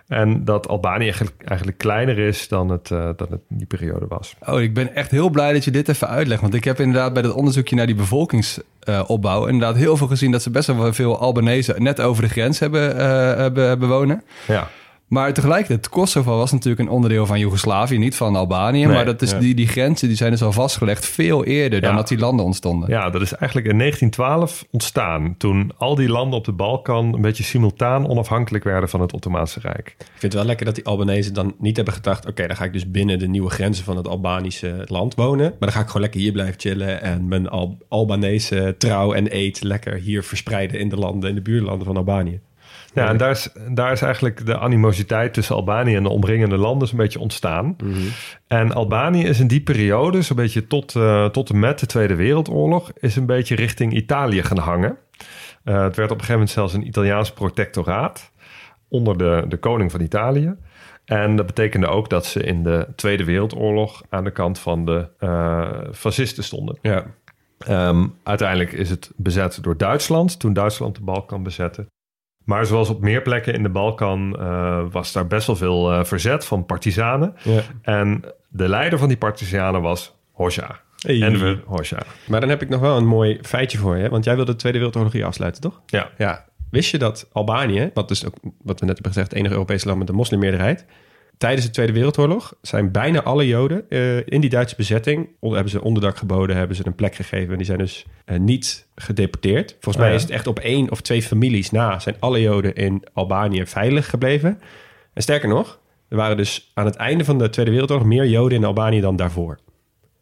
En 0.09 0.45
dat 0.45 0.69
Albanië 0.69 1.13
eigenlijk, 1.45 1.79
kleiner 1.79 2.19
is 2.19 2.49
dan 2.49 2.69
het, 2.69 2.91
uh, 2.91 2.99
dan 3.17 3.27
het 3.31 3.41
in 3.49 3.57
die 3.57 3.67
periode 3.67 4.07
was. 4.09 4.37
Oh, 4.47 4.61
ik 4.61 4.75
ben 4.75 4.95
echt 4.95 5.11
heel 5.11 5.31
blij 5.31 5.53
dat 5.53 5.65
je 5.65 5.71
dit 5.71 5.89
even 5.89 6.09
uitlegt. 6.09 6.41
Want 6.41 6.55
ik 6.55 6.65
heb 6.65 6.81
inderdaad 6.81 7.13
bij 7.13 7.23
dat 7.23 7.35
onderzoekje 7.35 7.77
naar 7.77 7.87
die 7.87 7.95
bevolkingsopbouw... 7.95 9.43
Uh, 9.43 9.53
inderdaad 9.53 9.77
heel 9.77 9.97
veel 9.97 10.07
gezien 10.07 10.31
dat 10.31 10.43
ze 10.43 10.51
best 10.51 10.67
wel 10.67 10.93
veel 10.93 11.19
Albanese 11.19 11.75
net 11.79 12.01
over 12.01 12.23
de 12.23 12.29
grens 12.29 12.59
hebben, 12.59 12.97
uh, 12.97 13.01
hebben, 13.37 13.67
hebben 13.69 13.89
wonen. 13.89 14.23
Ja. 14.47 14.69
Maar 15.13 15.33
tegelijkertijd, 15.33 15.89
Kosovo 15.89 16.37
was 16.37 16.53
natuurlijk 16.53 16.83
een 16.83 16.95
onderdeel 16.95 17.27
van 17.27 17.39
Joegoslavië, 17.39 17.99
niet 17.99 18.17
van 18.17 18.37
Albanië. 18.37 18.85
Nee, 18.85 18.95
maar 18.95 19.05
dat 19.05 19.23
is, 19.23 19.31
ja. 19.31 19.39
die, 19.39 19.55
die 19.55 19.67
grenzen 19.69 20.09
die 20.09 20.17
zijn 20.17 20.31
dus 20.31 20.43
al 20.43 20.53
vastgelegd 20.53 21.07
veel 21.07 21.45
eerder 21.45 21.81
dan 21.81 21.97
dat 21.97 22.09
die 22.09 22.19
landen 22.19 22.45
ontstonden. 22.45 22.89
Ja, 22.89 23.11
dat 23.11 23.23
is 23.23 23.33
eigenlijk 23.33 23.71
in 23.71 23.79
1912 23.79 24.65
ontstaan. 24.71 25.35
Toen 25.39 25.73
al 25.77 25.95
die 25.95 26.09
landen 26.09 26.39
op 26.39 26.45
de 26.45 26.53
Balkan 26.53 27.15
een 27.15 27.21
beetje 27.21 27.43
simultaan 27.43 28.09
onafhankelijk 28.09 28.65
werden 28.65 28.89
van 28.89 29.01
het 29.01 29.13
Ottomaanse 29.13 29.61
Rijk. 29.61 29.95
Ik 29.99 30.07
vind 30.09 30.23
het 30.23 30.35
wel 30.35 30.45
lekker 30.45 30.67
dat 30.67 30.75
die 30.75 30.85
Albanese 30.85 31.33
dan 31.33 31.55
niet 31.59 31.77
hebben 31.77 31.95
gedacht... 31.95 32.27
oké, 32.27 32.47
dan 32.47 32.57
ga 32.57 32.65
ik 32.65 32.73
dus 32.73 32.91
binnen 32.91 33.19
de 33.19 33.29
nieuwe 33.29 33.51
grenzen 33.51 33.85
van 33.85 33.97
het 33.97 34.09
Albanische 34.09 34.85
land 34.87 35.15
wonen. 35.15 35.49
Maar 35.51 35.57
dan 35.59 35.73
ga 35.73 35.81
ik 35.81 35.87
gewoon 35.87 36.03
lekker 36.03 36.21
hier 36.21 36.33
blijven 36.33 36.61
chillen... 36.61 37.03
en 37.03 37.29
mijn 37.29 37.49
Al 37.49 37.79
Albanese 37.89 38.75
trouw 38.79 39.13
en 39.13 39.37
eet 39.37 39.63
lekker 39.63 39.95
hier 39.95 40.25
verspreiden... 40.25 40.81
in 40.81 40.89
de 40.89 40.97
landen, 40.97 41.29
in 41.29 41.35
de 41.35 41.43
buurlanden 41.43 41.87
van 41.87 41.97
Albanië. 41.97 42.41
Ja, 42.95 43.09
en 43.09 43.17
daar 43.17 43.31
is, 43.31 43.49
daar 43.69 43.93
is 43.93 44.03
eigenlijk 44.03 44.47
de 44.47 44.59
animositeit 44.59 45.35
tussen 45.35 45.57
Albanië 45.57 45.97
en 45.97 46.03
de 46.03 46.09
omringende 46.09 46.57
landen 46.57 46.89
een 46.91 46.97
beetje 46.97 47.19
ontstaan. 47.19 47.77
En 48.47 48.73
Albanië 48.73 49.25
is 49.25 49.41
in 49.41 49.47
die 49.47 49.63
periode, 49.63 50.23
zo'n 50.23 50.37
beetje 50.37 50.67
tot, 50.67 50.95
uh, 50.95 51.25
tot 51.25 51.51
en 51.51 51.59
met 51.59 51.79
de 51.79 51.87
Tweede 51.87 52.15
Wereldoorlog, 52.15 52.93
is 52.95 53.17
een 53.17 53.27
beetje 53.27 53.55
richting 53.55 53.93
Italië 53.93 54.43
gaan 54.43 54.59
hangen. 54.59 54.97
Uh, 55.65 55.83
het 55.83 55.97
werd 55.97 56.11
op 56.11 56.19
een 56.19 56.25
gegeven 56.25 56.33
moment 56.33 56.51
zelfs 56.51 56.75
een 56.75 56.87
Italiaans 56.87 57.33
protectoraat 57.33 58.33
onder 58.89 59.19
de, 59.19 59.45
de 59.49 59.57
koning 59.57 59.91
van 59.91 60.01
Italië. 60.01 60.55
En 61.05 61.37
dat 61.37 61.47
betekende 61.47 61.87
ook 61.87 62.11
dat 62.11 62.27
ze 62.27 62.43
in 62.43 62.63
de 62.63 62.87
Tweede 62.97 63.25
Wereldoorlog 63.25 64.03
aan 64.09 64.25
de 64.25 64.31
kant 64.31 64.59
van 64.59 64.85
de 64.85 65.09
uh, 65.21 65.71
fascisten 65.93 66.45
stonden. 66.45 66.79
Ja. 66.83 67.05
Um, 67.69 68.15
uiteindelijk 68.23 68.73
is 68.73 68.91
het 68.91 69.11
bezet 69.17 69.59
door 69.63 69.77
Duitsland, 69.77 70.41
toen 70.41 70.53
Duitsland 70.53 70.95
de 70.95 71.03
Balkan 71.03 71.43
bezette. 71.43 71.87
Maar 72.45 72.67
zoals 72.67 72.89
op 72.89 73.01
meer 73.01 73.23
plekken 73.23 73.55
in 73.55 73.63
de 73.63 73.69
Balkan 73.69 74.37
uh, 74.39 74.83
was 74.91 75.13
daar 75.13 75.27
best 75.27 75.47
wel 75.47 75.57
veel 75.57 75.93
uh, 75.93 76.05
verzet 76.05 76.45
van 76.45 76.67
partizanen. 76.67 77.35
Ja. 77.43 77.61
En 77.83 78.25
de 78.49 78.69
leider 78.69 78.99
van 78.99 79.09
die 79.09 79.17
partizanen 79.17 79.83
was 79.83 80.15
Hoxha. 80.31 80.81
Hey. 80.97 81.23
Enver 81.23 81.63
Hoxha. 81.67 82.03
Maar 82.27 82.41
dan 82.41 82.49
heb 82.49 82.63
ik 82.63 82.69
nog 82.69 82.81
wel 82.81 82.97
een 82.97 83.07
mooi 83.07 83.39
feitje 83.43 83.79
voor 83.79 83.97
je. 83.97 84.09
Want 84.09 84.25
jij 84.25 84.37
wilde 84.37 84.51
de 84.51 84.59
Tweede 84.59 84.79
Wereldoorlog 84.79 85.13
hier 85.13 85.25
afsluiten, 85.25 85.63
toch? 85.63 85.81
Ja. 85.87 86.11
Ja. 86.19 86.45
Wist 86.71 86.91
je 86.91 86.99
dat 86.99 87.29
Albanië, 87.33 87.91
wat 87.95 88.09
dus 88.09 88.27
ook 88.27 88.35
wat 88.43 88.81
we 88.81 88.87
net 88.87 88.95
hebben 88.95 89.13
gezegd, 89.13 89.29
het 89.29 89.39
enige 89.39 89.55
Europese 89.55 89.87
land 89.87 89.99
met 89.99 90.09
een 90.09 90.15
moslimmeerderheid, 90.15 90.87
tijdens 91.43 91.67
de 91.67 91.73
Tweede 91.73 91.93
Wereldoorlog 91.93 92.55
zijn 92.61 92.91
bijna 92.91 93.23
alle 93.23 93.47
Joden 93.47 93.85
eh, 93.89 94.17
in 94.17 94.41
die 94.41 94.51
Duitse 94.51 94.77
bezetting 94.77 95.29
onder, 95.39 95.59
hebben 95.59 95.79
ze 95.79 95.85
onderdak 95.85 96.17
geboden, 96.17 96.57
hebben 96.57 96.77
ze 96.77 96.87
een 96.87 96.95
plek 96.95 97.15
gegeven 97.15 97.51
en 97.51 97.57
die 97.57 97.67
zijn 97.67 97.79
dus 97.79 98.07
eh, 98.25 98.39
niet 98.39 98.87
gedeporteerd. 98.95 99.71
Volgens 99.71 99.97
mij 99.97 100.09
ja. 100.09 100.15
is 100.15 100.23
het 100.23 100.31
echt 100.31 100.47
op 100.47 100.59
één 100.59 100.91
of 100.91 101.01
twee 101.01 101.23
families 101.23 101.71
na 101.71 101.99
zijn 101.99 102.17
alle 102.19 102.41
Joden 102.41 102.75
in 102.75 103.05
Albanië 103.13 103.67
veilig 103.67 104.11
gebleven. 104.11 104.61
En 105.13 105.23
sterker 105.23 105.49
nog, 105.49 105.79
er 106.09 106.17
waren 106.17 106.37
dus 106.37 106.71
aan 106.75 106.85
het 106.85 106.97
einde 106.97 107.25
van 107.25 107.39
de 107.39 107.51
Tweede 107.51 107.71
Wereldoorlog 107.71 108.07
meer 108.07 108.27
Joden 108.27 108.59
in 108.59 108.65
Albanië 108.65 109.01
dan 109.01 109.17
daarvoor. 109.17 109.59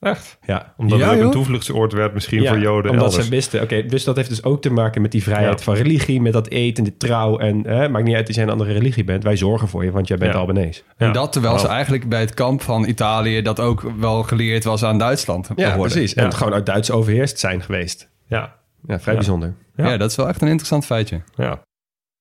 Echt? 0.01 0.39
Ja, 0.47 0.75
Omdat 0.77 0.99
Ja, 0.99 1.09
het 1.11 1.19
ook 1.19 1.25
een 1.25 1.31
toevluchtsoord 1.31 1.93
werd 1.93 2.15
misschien 2.15 2.43
ja, 2.43 2.49
voor 2.51 2.59
Joden 2.61 2.91
omdat 2.91 3.07
elders. 3.07 3.25
ze 3.25 3.31
wisten, 3.31 3.63
oké, 3.63 3.83
dus 3.87 4.05
dat 4.05 4.17
heeft 4.17 4.29
dus 4.29 4.45
ook 4.45 4.63
te 4.63 4.71
maken 4.73 5.03
met 5.03 5.13
die 5.13 5.23
vrijheid 5.23 5.59
Ja. 5.59 5.65
van 5.65 5.75
religie, 5.75 6.21
met 6.21 6.33
dat 6.33 6.49
eten, 6.49 6.85
de 6.85 6.97
trouw 6.97 7.39
en 7.39 7.67
eh, 7.67 7.89
maakt 7.89 8.05
niet 8.05 8.15
uit 8.17 8.27
dat 8.27 8.35
jij 8.35 8.45
een 8.45 8.51
andere 8.51 8.73
religie 8.73 9.05
bent. 9.05 9.23
Wij 9.23 9.37
zorgen 9.37 9.69
voor 9.69 9.85
je, 9.85 9.91
want 9.91 10.09
jij 10.09 10.17
bent 10.19 10.33
Ja. 10.33 10.39
Albanees. 10.39 10.85
Ja. 10.99 11.07
En 11.07 11.13
dat 11.13 11.33
terwijl 11.33 11.59
ze 11.59 11.67
eigenlijk 11.69 12.09
bij 12.09 12.21
het 12.21 12.35
kamp 12.35 12.63
van 12.63 12.85
Italië... 12.89 13.43
dat 13.43 13.61
ook 13.61 13.93
wel 13.99 14.23
geleerd 14.23 14.65
was 14.65 14.85
aan 14.85 14.99
Duitsland. 14.99 15.49
Ja, 15.57 15.77
precies. 15.77 16.15
En 16.15 16.33
gewoon 16.33 16.53
uit 16.55 16.67
Duits 16.67 16.91
overheerst 16.91 17.39
zijn 17.39 17.63
geweest. 17.63 18.09
Ja, 18.27 18.39
Ja, 18.87 19.01
vrij 19.01 19.13
Ja. 19.15 19.19
bijzonder. 19.21 19.55
Ja. 19.77 19.89
Ja. 19.91 19.97
dat 19.97 20.11
is 20.11 20.17
wel 20.17 20.29
echt 20.29 20.43
een 20.43 20.49
interessant 20.49 20.87
feitje. 20.87 21.21
ja. 21.37 21.63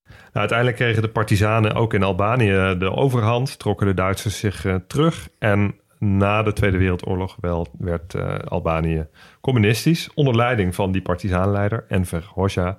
Nou, 0.07 0.49
uiteindelijk 0.49 0.77
kregen 0.77 1.01
de 1.01 1.07
partizanen 1.07 1.73
ook 1.73 1.93
in 1.93 2.03
Albanië 2.03 2.75
de 2.79 2.91
overhand, 2.95 3.59
trokken 3.59 3.87
de 3.87 3.93
Duitsers 3.93 4.39
zich 4.39 4.65
eh, 4.65 4.75
terug. 4.87 5.27
En 5.39 5.75
na 5.99 6.43
de 6.43 6.53
Tweede 6.53 6.77
Wereldoorlog 6.77 7.37
wel, 7.39 7.67
werd 7.77 8.13
eh, 8.13 8.35
Albanië 8.35 9.07
communistisch, 9.41 10.09
onder 10.13 10.35
leiding 10.35 10.75
van 10.75 10.91
die 10.91 11.01
partizaanleider 11.01 11.85
Enver 11.87 12.29
Hoxha. 12.33 12.77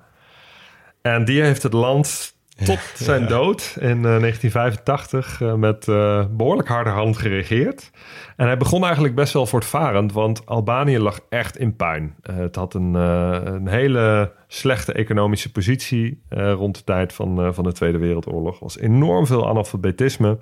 En 1.02 1.24
die 1.24 1.42
heeft 1.42 1.62
het 1.62 1.72
land 1.72 2.34
tot 2.64 2.78
zijn 2.94 3.26
dood 3.26 3.76
in 3.80 4.04
eh, 4.04 4.18
1985 4.18 5.40
eh, 5.40 5.54
met 5.54 5.88
eh, 5.88 6.24
behoorlijk 6.30 6.68
harde 6.68 6.90
hand 6.90 7.16
geregeerd. 7.18 7.90
En 8.36 8.46
hij 8.46 8.56
begon 8.56 8.84
eigenlijk 8.84 9.14
best 9.14 9.32
wel 9.32 9.46
voortvarend, 9.46 10.12
want 10.12 10.46
Albanië 10.46 10.98
lag 10.98 11.20
echt 11.28 11.58
in 11.58 11.76
puin. 11.76 12.14
Het 12.22 12.56
had 12.56 12.74
een, 12.74 12.94
een 12.94 13.68
hele 13.68 14.32
slechte 14.46 14.92
economische 14.92 15.52
positie 15.52 16.22
rond 16.28 16.76
de 16.76 16.84
tijd 16.84 17.12
van, 17.12 17.54
van 17.54 17.64
de 17.64 17.72
Tweede 17.72 17.98
Wereldoorlog. 17.98 18.54
Er 18.54 18.62
was 18.62 18.78
enorm 18.78 19.26
veel 19.26 19.48
analfabetisme. 19.48 20.38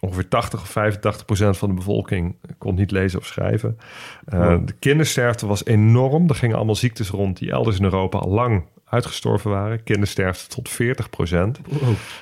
Ongeveer 0.00 0.28
80 0.28 0.60
of 0.62 0.68
85 0.68 1.24
procent 1.24 1.56
van 1.56 1.68
de 1.68 1.74
bevolking 1.74 2.36
kon 2.58 2.74
niet 2.74 2.90
lezen 2.90 3.18
of 3.18 3.26
schrijven. 3.26 3.78
Eh, 4.24 4.56
De 4.64 4.72
kindersterfte 4.78 5.46
was 5.46 5.64
enorm. 5.64 6.28
Er 6.28 6.34
gingen 6.34 6.56
allemaal 6.56 6.74
ziektes 6.74 7.08
rond 7.08 7.38
die 7.38 7.50
elders 7.50 7.78
in 7.78 7.84
Europa 7.84 8.18
al 8.18 8.30
lang 8.30 8.64
uitgestorven 8.88 9.50
waren. 9.50 9.82
Kindersterfte 9.82 10.48
tot 10.48 10.68
40 10.68 11.10
procent. 11.10 11.60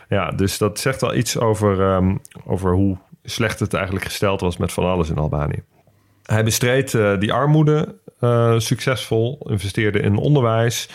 Ja, 0.09 0.31
dus 0.31 0.59
dat 0.59 0.79
zegt 0.79 1.01
wel 1.01 1.15
iets 1.15 1.39
over, 1.39 1.81
ehm, 1.81 2.17
over 2.47 2.73
hoe 2.73 2.97
slecht 3.25 3.61
het 3.61 3.75
eigenlijk 3.75 4.05
gesteld 4.05 4.41
was 4.41 4.57
met 4.57 4.73
van 4.73 4.85
alles 4.85 5.11
in 5.11 5.19
Albanië. 5.19 5.63
Hij 6.23 6.45
bestreed 6.45 6.95
eh, 6.95 7.19
die 7.19 7.33
armoede 7.33 7.95
eh, 8.21 8.59
succesvol, 8.59 9.47
investeerde 9.49 10.01
in 10.01 10.17
onderwijs. 10.17 10.89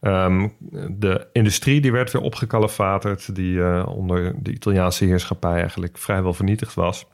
Ehm, 0.00 0.48
de 0.90 1.26
industrie 1.32 1.80
die 1.80 1.92
werd 1.92 2.12
weer 2.12 2.22
opgekalefaterd, 2.22 3.34
die 3.34 3.62
eh, 3.62 3.86
onder 3.88 4.34
de 4.42 4.52
Italiaanse 4.52 5.04
heerschappij 5.04 5.60
eigenlijk 5.60 5.98
vrijwel 5.98 6.32
vernietigd 6.32 6.74
was. 6.74 7.06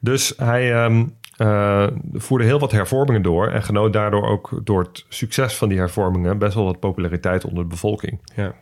Dus 0.00 0.32
hij 0.36 0.72
ehm, 0.72 1.04
eh, 1.36 1.86
voerde 2.12 2.44
heel 2.44 2.58
wat 2.58 2.72
hervormingen 2.72 3.22
door 3.22 3.48
en 3.48 3.62
genoot 3.62 3.92
daardoor 3.92 4.26
ook 4.26 4.60
door 4.64 4.82
het 4.82 5.04
succes 5.08 5.54
van 5.54 5.68
die 5.68 5.78
hervormingen 5.78 6.38
best 6.38 6.54
wel 6.54 6.64
wat 6.64 6.80
populariteit 6.80 7.44
onder 7.44 7.62
de 7.62 7.68
bevolking. 7.68 8.20
Ja. 8.34 8.54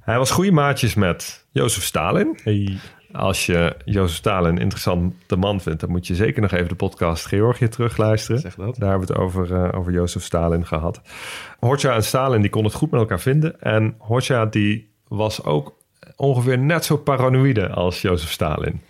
Hij 0.00 0.18
was 0.18 0.30
goede 0.30 0.52
maatjes 0.52 0.94
met 0.94 1.46
Jozef 1.50 1.82
Stalin. 1.82 2.38
Hey. 2.42 2.78
Als 3.16 3.46
je 3.46 3.76
Jozef 3.84 4.16
Stalin 4.16 4.50
een 4.50 4.58
interessante 4.58 5.36
man 5.36 5.60
vindt, 5.60 5.80
dan 5.80 5.90
moet 5.90 6.06
je 6.06 6.14
zeker 6.14 6.42
nog 6.42 6.52
even 6.52 6.68
de 6.68 6.74
podcast 6.74 7.26
Georgië 7.26 7.68
terugluisteren. 7.68 8.40
Zeg 8.40 8.54
dat. 8.54 8.76
Daar 8.78 8.88
hebben 8.90 9.06
we 9.08 9.12
het 9.12 9.22
over, 9.22 9.54
eh, 9.54 9.78
over 9.78 9.92
Jozef 9.92 10.22
Stalin 10.22 10.66
gehad. 10.66 11.00
Hoxha 11.58 11.94
en 11.94 12.04
Stalin 12.04 12.40
die 12.40 12.50
konden 12.50 12.70
het 12.70 12.80
goed 12.80 12.90
met 12.90 13.00
elkaar 13.00 13.20
vinden. 13.20 13.60
En 13.60 13.94
Hoxha 13.98 14.46
die 14.46 14.90
was 15.08 15.44
ook 15.44 15.74
ongeveer 16.16 16.58
net 16.58 16.84
zo 16.84 16.96
paranoïde 16.96 17.68
als 17.68 18.02
Jozef 18.02 18.30
Stalin. 18.30 18.80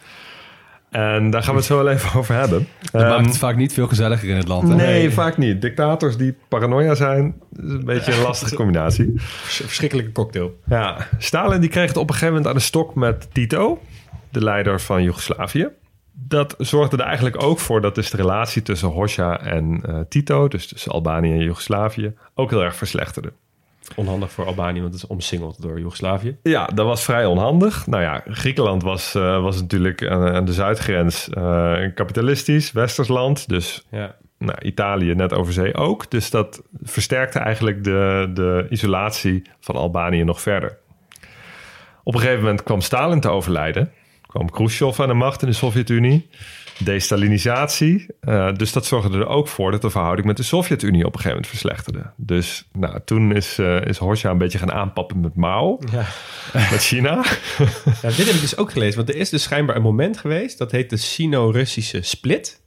En 0.90 1.30
daar 1.30 1.42
gaan 1.42 1.52
we 1.52 1.58
het 1.58 1.68
zo 1.68 1.76
wel 1.84 1.88
even 1.92 2.14
over 2.20 2.34
hebben. 2.34 2.66
Dat 2.92 3.02
Ehm, 3.02 3.10
maakt 3.10 3.26
het 3.26 3.38
vaak 3.38 3.56
niet 3.56 3.72
veel 3.72 3.86
gezelliger 3.86 4.28
in 4.28 4.36
het 4.36 4.48
land. 4.48 4.68
hè? 4.68 4.74
nee, 4.74 5.10
vaak 5.10 5.36
niet. 5.36 5.60
Dictators 5.62 6.16
die 6.16 6.34
paranoia 6.48 6.94
zijn, 6.94 7.34
is 7.52 7.70
een 7.70 7.84
beetje 7.84 8.12
een 8.14 8.22
lastige 8.22 8.54
combinatie. 8.54 9.12
Vers- 9.16 9.56
Verschrikkelijke 9.56 10.12
cocktail. 10.12 10.60
Ja, 10.66 10.96
Stalin 11.18 11.60
die 11.60 11.70
kreeg 11.70 11.88
het 11.88 11.96
op 11.96 12.08
een 12.08 12.14
gegeven 12.14 12.34
moment 12.34 12.50
aan 12.50 12.56
de 12.58 12.64
stok 12.64 12.94
met 12.94 13.28
Tito, 13.34 13.80
de 14.38 14.44
leider 14.44 14.80
van 14.80 15.02
Joegoslavië. 15.02 15.68
Dat 16.12 16.54
zorgde 16.58 16.96
er 16.96 17.04
eigenlijk 17.04 17.42
ook 17.42 17.58
voor 17.58 17.80
dat 17.80 17.94
dus 17.94 18.10
de 18.10 18.16
relatie 18.16 18.62
tussen 18.62 18.88
Hoxha 18.88 19.40
en 19.40 19.80
eh, 19.86 20.00
Tito, 20.08 20.48
dus 20.48 20.66
tussen 20.66 20.92
Albanië 20.92 21.32
en 21.32 21.42
Joegoslavië, 21.42 22.14
ook 22.34 22.50
heel 22.50 22.62
erg 22.62 22.76
verslechterde. 22.76 23.32
Onhandig 23.94 24.30
voor 24.30 24.46
Albanië, 24.46 24.80
want 24.80 24.92
het 24.92 25.02
is 25.02 25.08
omsingeld 25.08 25.62
door 25.62 25.78
Joegoslavië. 25.78 26.36
Ja, 26.42 26.66
dat 26.66 26.86
was 26.86 27.04
vrij 27.04 27.26
onhandig. 27.26 27.86
Nou 27.86 28.02
ja, 28.02 28.22
Griekenland 28.28 28.82
was, 28.82 29.14
eh, 29.14 29.42
was 29.42 29.60
natuurlijk 29.60 30.06
aan, 30.06 30.28
aan 30.28 30.44
de 30.44 30.52
zuidgrens 30.52 31.28
een 31.30 31.94
kapitalistisch, 31.94 32.72
westers 32.72 33.08
land. 33.08 33.48
Dus 33.48 33.86
Ja. 33.90 34.14
nou, 34.38 34.58
Italië 34.60 35.14
net 35.14 35.32
over 35.34 35.52
zee 35.52 35.74
ook. 35.74 36.10
Dus 36.10 36.30
dat 36.30 36.62
versterkte 36.82 37.38
eigenlijk 37.38 37.84
de, 37.84 38.30
de 38.34 38.66
isolatie 38.70 39.42
van 39.60 39.74
Albanië 39.74 40.24
nog 40.24 40.40
verder. 40.40 40.78
Op 42.02 42.14
een 42.14 42.20
gegeven 42.20 42.42
moment 42.42 42.62
kwam 42.62 42.80
Stalin 42.80 43.20
te 43.20 43.28
overlijden. 43.28 43.92
Kwam 44.26 44.50
Khrushchev 44.50 45.00
aan 45.00 45.08
de 45.08 45.14
macht 45.14 45.42
in 45.42 45.48
de 45.48 45.54
Sovjet-Unie. 45.54 46.28
Destalinisatie. 46.78 48.06
Eh, 48.20 48.54
dus 48.54 48.72
dat 48.72 48.86
zorgde 48.86 49.18
er 49.18 49.26
ook 49.26 49.48
voor 49.48 49.70
dat 49.70 49.82
de 49.82 49.90
verhouding 49.90 50.26
met 50.26 50.36
de 50.36 50.42
Sovjet-Unie 50.42 51.00
op 51.06 51.14
een 51.14 51.20
gegeven 51.20 51.30
moment 51.30 51.46
verslechterde. 51.46 52.10
Dus 52.16 52.68
nou, 52.72 52.98
toen 53.04 53.34
is, 53.34 53.58
eh 53.58 53.80
is 53.86 53.98
Hoxha 53.98 54.30
een 54.30 54.38
beetje 54.38 54.58
gaan 54.58 54.72
aanpappen 54.72 55.20
met 55.20 55.34
Mao, 55.36 55.78
Ja. 55.92 56.04
met 56.52 56.84
China. 56.84 57.14
Ja, 58.02 58.08
dit 58.08 58.26
heb 58.26 58.34
ik 58.34 58.40
dus 58.40 58.56
ook 58.56 58.72
gelezen. 58.72 58.96
Want 58.96 59.08
er 59.08 59.16
is 59.16 59.30
dus 59.30 59.42
schijnbaar 59.42 59.76
een 59.76 59.82
moment 59.82 60.18
geweest. 60.18 60.58
Dat 60.58 60.70
heet 60.70 60.90
de 60.90 60.96
Sino-Russische 60.96 62.02
split. 62.02 62.60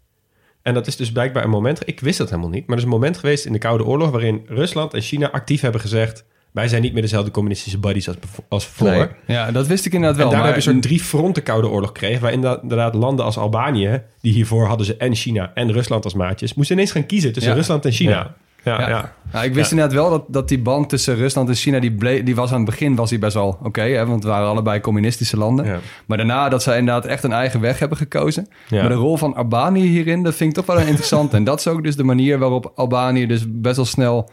En 0.62 0.74
dat 0.74 0.88
is 0.88 0.96
dus 0.96 1.12
blijkbaar 1.12 1.44
een 1.44 1.50
moment... 1.50 1.88
Ik 1.88 2.00
wist 2.00 2.18
dat 2.18 2.30
helemaal 2.30 2.50
niet. 2.50 2.62
Maar 2.62 2.72
er 2.72 2.78
is 2.78 2.84
een 2.84 2.90
moment 2.96 3.18
geweest 3.18 3.46
in 3.46 3.54
de 3.54 3.58
Koude 3.60 3.84
Oorlog... 3.86 4.10
waarin 4.10 4.46
Rusland 4.48 4.94
en 4.94 5.02
China 5.02 5.32
actief 5.32 5.62
hebben 5.62 5.82
gezegd... 5.82 6.26
wij 6.52 6.68
zijn 6.68 6.82
niet 6.82 6.94
meer 6.94 7.02
dezelfde 7.02 7.32
communistische 7.32 7.78
buddies 7.80 8.08
als, 8.08 8.18
als 8.50 8.66
voor. 8.66 8.88
Nee. 8.90 9.08
Ja, 9.28 9.52
dat 9.52 9.68
wist 9.68 9.86
ik 9.86 9.94
inderdaad 9.94 10.18
wel. 10.18 10.26
en 10.26 10.32
daardoor 10.32 10.52
maar 10.52 10.58
heb 10.58 10.66
je 10.66 10.72
zo'n 10.72 10.82
drie 10.82 11.00
fronten 11.00 11.44
Koude 11.44 11.68
Oorlog 11.70 11.88
gekregen... 11.90 12.22
waarin 12.22 12.42
da- 12.42 12.60
inderdaad 12.62 12.94
landen 12.94 13.26
als 13.26 13.38
Albanië... 13.38 14.02
die 14.22 14.34
hiervoor 14.34 14.68
hadden 14.68 14.86
ze 14.86 14.98
en 14.98 15.16
China 15.16 15.52
en 15.54 15.72
Rusland 15.72 16.04
als 16.04 16.14
maatjes... 16.14 16.54
moesten 16.54 16.76
ineens 16.76 16.92
gaan 16.92 17.06
kiezen 17.06 17.34
tussen 17.34 17.52
Ja. 17.52 17.58
Rusland 17.58 17.86
en 17.86 17.92
China. 17.92 18.12
Ja, 18.12 18.36
ja, 18.64 18.80
ja. 18.82 18.90
Ja. 18.90 19.14
Nou, 19.32 19.46
ik 19.46 19.54
wist 19.54 19.72
inderdaad 19.72 19.96
wel 19.96 20.10
dat, 20.10 20.24
dat 20.28 20.48
die 20.48 20.60
band 20.60 20.90
tussen 20.90 21.16
Rusland 21.16 21.50
en 21.50 21.56
China, 21.56 21.80
die, 21.80 22.24
die 22.24 22.36
was 22.36 22.50
aan 22.52 22.56
het 22.56 22.66
begin 22.70 22.96
was 22.96 23.10
die 23.10 23.20
best 23.20 23.34
wel 23.34 23.58
oké, 23.64 23.82
hè, 23.82 24.06
want 24.06 24.24
het 24.24 24.32
waren 24.32 24.48
allebei 24.48 24.80
communistische 24.80 25.38
landen. 25.38 25.80
Maar 26.06 26.18
daarna 26.18 26.50
dat 26.50 26.64
zij 26.64 26.78
inderdaad 26.78 27.06
echt 27.06 27.24
een 27.24 27.32
eigen 27.32 27.60
weg 27.60 27.80
hebben 27.80 27.98
gekozen. 27.98 28.48
Ja. 28.68 28.80
Maar 28.80 28.90
de 28.90 28.96
rol 28.96 29.18
van 29.18 29.36
Albanië 29.36 29.88
hierin, 29.88 30.24
dat 30.24 30.36
vind 30.36 30.50
ik 30.50 30.56
toch 30.56 30.66
wel 30.66 30.82
een 30.82 30.88
interessant. 30.88 31.34
en 31.34 31.44
dat 31.44 31.60
is 31.60 31.68
ook 31.68 31.84
dus 31.84 31.96
de 31.96 32.04
manier 32.04 32.40
waarop 32.40 32.72
Albanië 32.76 33.26
dus 33.28 33.44
best 33.48 33.76
wel 33.76 33.86
snel 33.86 34.30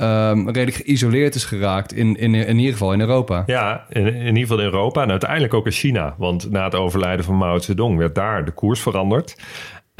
ehm, 0.00 0.44
redelijk 0.44 0.76
geïsoleerd 0.76 1.34
is 1.34 1.44
geraakt, 1.44 1.92
in, 1.92 2.16
in, 2.16 2.34
in 2.34 2.58
ieder 2.58 2.72
geval 2.72 2.92
in 2.92 3.00
Europa. 3.00 3.42
Ja, 3.46 3.84
in, 3.88 4.06
in 4.06 4.26
ieder 4.26 4.40
geval 4.40 4.58
in 4.58 4.64
Europa 4.64 5.02
en 5.02 5.10
uiteindelijk 5.10 5.54
ook 5.54 5.66
in 5.66 5.72
China. 5.72 6.14
Want 6.18 6.50
na 6.50 6.64
het 6.64 6.74
overlijden 6.74 7.24
van 7.24 7.36
Mao 7.36 7.58
Zedong 7.58 7.98
werd 7.98 8.14
daar 8.14 8.44
de 8.44 8.50
koers 8.50 8.80
veranderd. 8.80 9.36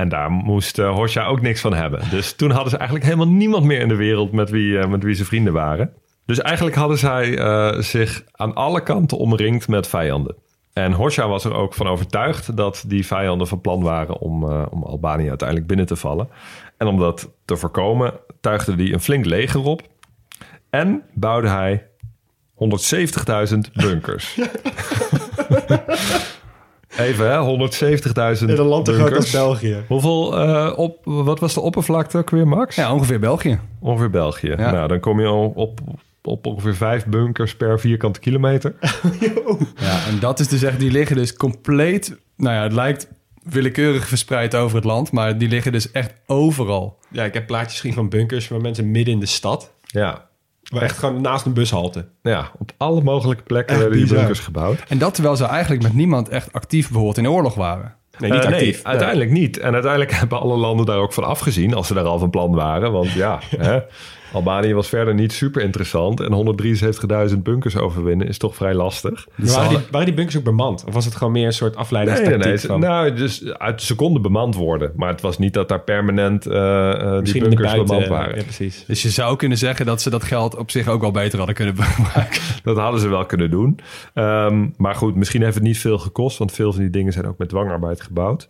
En 0.01 0.09
daar 0.09 0.31
moest 0.31 0.79
uh, 0.79 1.29
ook 1.29 1.41
niks 1.41 1.61
van 1.61 1.75
hebben. 1.75 2.03
Dus 2.11 2.33
toen 2.33 2.51
hadden 2.51 2.71
ze 2.71 2.77
eigenlijk 2.77 3.07
helemaal 3.07 3.29
niemand 3.29 3.65
meer 3.65 3.81
in 3.81 3.89
de 3.89 3.95
wereld 3.95 4.33
met 4.33 4.51
wie, 4.51 4.79
eh, 4.79 4.89
met 4.89 5.03
wie 5.03 5.15
ze 5.15 5.25
vrienden 5.25 5.53
waren. 5.53 5.93
Dus 6.27 6.41
eigenlijk 6.41 6.77
hadden 6.77 6.99
zij 6.99 7.39
eh, 7.39 7.79
zich 7.79 8.25
aan 8.33 8.55
alle 8.55 8.83
kanten 8.83 9.19
omringd 9.19 9.69
met 9.69 9.89
vijanden. 9.89 10.37
En 10.73 10.93
Hoxha 10.93 11.29
was 11.29 11.45
er 11.45 11.55
ook 11.55 11.75
van 11.75 11.89
overtuigd 11.89 12.57
dat 12.57 12.85
die 12.87 13.07
vijanden 13.07 13.47
van 13.47 13.61
plan 13.61 13.83
waren 13.83 14.19
om, 14.19 14.45
om 14.45 14.83
Albanië 14.83 15.29
uiteindelijk 15.29 15.69
binnen 15.69 15.87
te 15.87 15.97
vallen. 15.97 16.29
En 16.77 16.87
om 16.87 16.99
dat 16.99 17.31
te 17.45 17.57
voorkomen, 17.57 18.13
tuigde 18.41 18.75
hij 18.75 18.93
een 18.93 19.01
flink 19.01 19.25
leger 19.25 19.65
op. 19.65 19.83
En 20.70 21.02
bouwde 21.14 21.48
hij 21.48 21.87
170.000 22.54 23.59
bunkers. 23.72 24.37
Even 26.98 27.30
hè, 27.30 27.68
170.000 28.37 28.42
In 28.42 28.48
een 28.48 28.61
land 28.61 28.85
te 28.85 28.92
groot 28.92 29.16
als. 29.16 29.30
België. 29.30 29.85
Hoeveel, 29.88 30.38
eh, 30.38 30.72
op, 30.78 30.98
wat 31.04 31.40
was 31.40 31.54
de 31.54 31.61
oppervlakte 31.61 32.18
ook 32.18 32.30
weer, 32.30 32.48
Max? 32.48 32.76
Ja, 32.76 32.94
ongeveer 32.94 33.20
België. 33.20 33.61
Ongeveer 33.80 34.11
België. 34.11 34.48
Ja. 34.48 34.70
Nou, 34.70 34.88
dan 34.88 35.00
kom 35.00 35.20
je 35.20 35.26
al 35.26 35.52
op, 35.54 35.80
op 36.22 36.46
ongeveer 36.46 36.74
vijf 36.74 37.06
bunkers 37.06 37.56
per 37.56 37.80
vierkante 37.80 38.20
kilometer. 38.20 38.74
Ja, 39.76 40.06
en 40.06 40.18
dat 40.20 40.40
is 40.40 40.48
dus 40.48 40.62
echt, 40.62 40.78
die 40.78 40.90
liggen 40.90 41.16
dus 41.16 41.35
compleet, 41.35 42.18
nou 42.37 42.54
ja, 42.54 42.62
het 42.62 42.72
lijkt 42.72 43.09
willekeurig 43.42 44.06
verspreid 44.06 44.54
over 44.54 44.76
het 44.76 44.85
land, 44.85 45.12
maar 45.12 45.38
die 45.38 45.48
liggen 45.48 45.72
dus 45.72 45.90
echt 45.90 46.12
overal. 46.26 46.98
Ja, 47.09 47.24
ik 47.24 47.35
heb 47.35 47.46
plaatjes 47.46 47.80
gezien 47.80 47.94
van 47.94 48.09
bunkers 48.09 48.46
van 48.46 48.62
mensen 48.62 48.90
midden 48.90 49.14
in 49.14 49.20
de 49.20 49.26
stad. 49.26 49.72
Ja. 49.87 50.28
Waar 50.70 50.83
echt 50.83 50.98
gewoon 50.98 51.20
naast 51.20 51.46
een 51.46 51.52
bushalte. 51.52 52.09
Ja, 52.22 52.50
op 52.59 52.72
alle 52.76 53.02
mogelijke 53.02 53.42
plekken 53.42 53.68
Echt 53.74 53.78
werden 53.83 53.98
die 53.98 54.06
bizar. 54.06 54.18
bunkers 54.18 54.44
gebouwd. 54.44 54.78
En 54.88 54.98
dat 54.98 55.14
terwijl 55.14 55.37
ze 55.37 55.44
eigenlijk 55.44 55.83
met 55.83 55.94
niemand 55.94 56.28
echt 56.28 56.52
actief 56.52 56.85
bijvoorbeeld 56.87 57.16
in 57.16 57.22
de 57.22 57.30
oorlog 57.30 57.54
waren. 57.54 57.94
Nee, 58.18 58.30
niet 58.30 58.40
Eh, 58.44 58.46
actief. 58.52 58.83
uiteindelijk 58.83 59.30
niet. 59.30 59.59
En 59.59 59.72
uiteindelijk 59.72 60.12
hebben 60.20 60.40
alle 60.40 60.56
landen 60.56 60.87
daar 60.87 60.98
ook 60.98 61.12
van 61.12 61.24
afgezien, 61.24 61.74
als 61.74 61.87
ze 61.87 61.94
daar 61.94 62.04
al 62.04 62.18
van 62.18 62.30
plan 62.30 62.54
waren. 62.54 62.92
Want 62.92 63.12
ja, 63.12 63.38
hè, 63.56 63.80
Albanië 64.33 64.75
was 64.75 64.88
verder 64.88 65.14
niet 65.14 65.33
super 65.33 65.62
interessant. 65.62 66.21
En 66.21 66.57
173.000 67.31 67.38
bunkers 67.38 67.77
overwinnen 67.77 68.29
is 68.29 68.38
toch 68.38 68.55
vrij 68.55 68.75
lastig. 68.75 69.27
Maar 69.35 69.49
waren, 69.49 69.69
die, 69.69 69.79
waren 69.90 70.07
die 70.07 70.14
bunkers 70.14 70.37
ook 70.37 70.45
bemand? 70.45 70.85
Of 70.87 70.95
was 70.95 71.05
het 71.05 71.14
gewoon 71.14 71.33
meer 71.33 71.47
een 71.47 71.53
soort 71.53 71.75
Nee, 71.75 71.83
afleidingstactiek 71.83 72.45
nee, 72.45 72.53
nee. 72.53 72.66
van... 72.66 72.81
Nou, 72.81 73.12
dus 73.12 73.53
uit, 73.53 73.83
ze 73.83 73.95
konden 73.95 74.23
bemand 74.23 74.55
worden. 74.55 74.93
Maar 74.97 75.09
het 75.09 75.21
was 75.21 75.38
niet 75.38 75.55
dat 75.55 75.69
daar 75.69 75.81
permanent 75.81 76.47
eh, 76.47 76.90
eh, 76.90 77.25
die 77.25 77.40
bunkers 77.40 77.62
buiten... 77.62 77.87
bemand 77.87 78.07
waren. 78.07 78.37
Ja, 78.37 78.43
precies. 78.43 78.85
Dus 78.87 79.03
je 79.03 79.11
zou 79.11 79.37
kunnen 79.37 79.59
zeggen 79.59 79.87
dat 79.87 80.03
ze 80.03 80.11
dat 80.11 80.25
geld 80.25 80.57
op 80.57 80.71
zich 80.71 80.88
ook 80.88 81.01
wel 81.01 81.11
beter 81.11 81.38
hadden 81.38 81.57
kunnen 81.57 81.77
gebruiken. 81.77 82.40
Dat 82.62 82.77
hadden 82.77 83.01
ze 83.01 83.09
wel 83.09 83.27
kunnen 83.27 83.51
doen. 83.51 83.79
Ehm, 84.14 84.66
maar 84.77 84.95
goed, 84.95 85.14
misschien 85.14 85.43
heeft 85.43 85.55
het 85.55 85.62
niet 85.62 85.79
veel 85.79 85.99
gekost. 85.99 86.38
Want 86.38 86.53
veel 86.53 86.73
van 86.73 86.81
die 86.81 86.90
dingen 86.90 87.12
zijn 87.12 87.27
ook 87.27 87.38
met 87.38 87.49
dwangarbeid 87.49 88.01
gebouwd. 88.01 88.49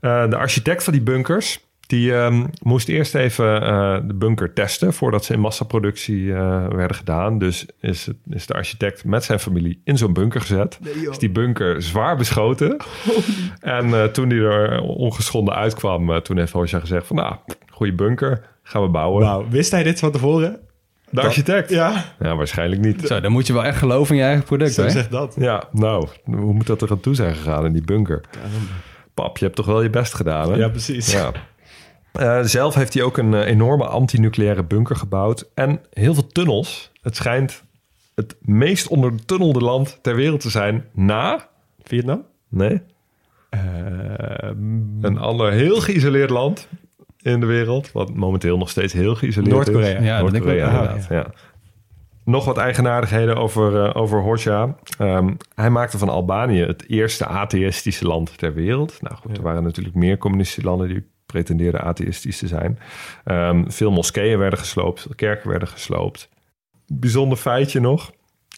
Eh, 0.00 0.30
de 0.30 0.36
architect 0.36 0.84
van 0.84 0.92
die 0.92 1.02
bunkers... 1.02 1.60
die 1.86 2.14
ehm, 2.14 2.44
moest 2.62 2.88
eerst 2.88 3.14
even 3.14 3.62
eh, 3.62 3.96
de 4.04 4.14
bunker 4.14 4.52
testen... 4.52 4.92
voordat 4.92 5.24
ze 5.24 5.32
in 5.32 5.40
massaproductie 5.40 6.34
eh, 6.34 6.66
werden 6.68 6.96
gedaan. 6.96 7.38
Dus 7.38 7.66
is, 7.80 8.06
het, 8.06 8.16
is 8.30 8.46
de 8.46 8.54
architect 8.54 9.04
met 9.04 9.24
zijn 9.24 9.38
familie 9.38 9.80
in 9.84 9.98
zo'n 9.98 10.12
bunker 10.12 10.40
gezet. 10.40 10.78
is 11.10 11.18
die 11.18 11.30
bunker 11.30 11.82
zwaar 11.82 12.16
beschoten. 12.16 12.76
En 13.60 13.94
eh, 13.94 14.04
toen 14.04 14.28
die 14.28 14.40
er 14.40 14.80
ongeschonden 14.80 15.54
uitkwam... 15.54 16.22
toen 16.22 16.38
heeft 16.38 16.52
Hoja 16.52 16.78
gezegd 16.78 17.06
van... 17.06 17.16
nou, 17.16 17.36
goede 17.70 17.92
bunker, 17.92 18.40
gaan 18.62 18.82
we 18.82 18.88
bouwen. 18.88 19.24
Wauw, 19.24 19.48
wist 19.48 19.70
hij 19.70 19.82
dit 19.82 19.98
van 19.98 20.12
tevoren? 20.12 20.60
De 21.10 21.20
architect? 21.20 21.70
Ja, 21.70 22.04
Ja, 22.20 22.36
waarschijnlijk 22.36 22.80
niet. 22.80 23.06
Zo, 23.06 23.20
dan 23.20 23.32
moet 23.32 23.46
je 23.46 23.52
wel 23.52 23.64
echt 23.64 23.78
geloven 23.78 24.14
in 24.14 24.20
je 24.20 24.26
eigen 24.26 24.44
product. 24.44 24.74
zo 24.74 24.82
hè? 24.82 24.90
zegt 24.90 25.10
dat. 25.10 25.34
Ja, 25.38 25.64
nou, 25.72 26.08
hoe 26.24 26.52
moet 26.52 26.66
dat 26.66 26.82
er 26.82 26.90
aan 26.90 27.00
toe 27.00 27.14
zijn 27.14 27.34
gegaan 27.34 27.66
in 27.66 27.72
die 27.72 27.84
bunker? 27.84 28.20
Pap, 29.14 29.38
je 29.38 29.44
hebt 29.44 29.56
toch 29.56 29.66
wel 29.66 29.82
je 29.82 29.90
best 29.90 30.14
gedaan, 30.14 30.50
hè? 30.50 30.56
Ja, 30.56 30.68
precies. 30.68 31.12
Ja. 31.12 31.32
Eh, 32.14 32.40
zelf 32.42 32.74
heeft 32.74 32.94
hij 32.94 33.02
ook 33.02 33.16
een 33.18 33.34
eh, 33.34 33.46
enorme 33.46 33.86
antinucleaire 33.86 34.62
bunker 34.62 34.96
gebouwd. 34.96 35.50
En 35.54 35.80
heel 35.92 36.14
veel 36.14 36.26
tunnels. 36.26 36.90
Het 37.02 37.16
schijnt 37.16 37.62
het 38.14 38.36
meest 38.40 38.88
ondertunnelde 38.88 39.60
land 39.60 39.98
ter 40.02 40.14
wereld 40.14 40.40
te 40.40 40.50
zijn 40.50 40.84
na... 40.92 41.48
Vietnam? 41.82 42.24
Nee, 42.48 42.80
Ehm, 43.50 45.04
een 45.04 45.18
ander 45.18 45.52
heel 45.52 45.80
geïsoleerd 45.80 46.30
land 46.30 46.68
in 47.22 47.40
de 47.40 47.46
wereld. 47.46 47.92
Wat 47.92 48.14
momenteel 48.14 48.58
nog 48.58 48.70
steeds 48.70 48.92
heel 48.92 49.14
geïsoleerd 49.14 49.54
Noord-Korea. 49.54 49.98
is. 49.98 50.04
Ja, 50.04 50.20
dat 50.20 50.30
denk 50.30 50.44
ik 50.44 50.50
Noord-Korea, 50.50 50.80
ook. 50.82 50.88
inderdaad. 50.88 51.08
Ja. 51.10 51.26
Nog 52.24 52.44
wat 52.44 52.56
eigenaardigheden 52.58 53.36
over, 53.36 53.84
eh, 53.84 54.02
over 54.02 54.20
Hoxha. 54.22 54.74
Ehm, 54.98 55.34
hij 55.54 55.70
maakte 55.70 55.98
van 55.98 56.08
Albanië 56.08 56.60
het 56.62 56.88
eerste 56.88 57.26
atheïstische 57.26 58.06
land 58.06 58.38
ter 58.38 58.54
wereld. 58.54 58.98
Nou 59.00 59.16
goed, 59.16 59.36
er 59.36 59.42
waren 59.42 59.62
natuurlijk 59.62 59.94
meer 59.94 60.18
communistische 60.18 60.68
landen 60.68 60.88
die 60.88 61.04
pretendeerden 61.34 61.80
atheïstisch 61.80 62.38
te 62.38 62.46
zijn. 62.46 62.78
Ehm, 63.24 63.64
veel 63.66 63.90
moskeeën 63.90 64.38
werden 64.38 64.58
gesloopt, 64.58 65.08
kerken 65.14 65.50
werden 65.50 65.68
gesloopt. 65.68 66.28
Bijzonder 66.86 67.38
feitje 67.38 67.80
nog. 67.80 68.12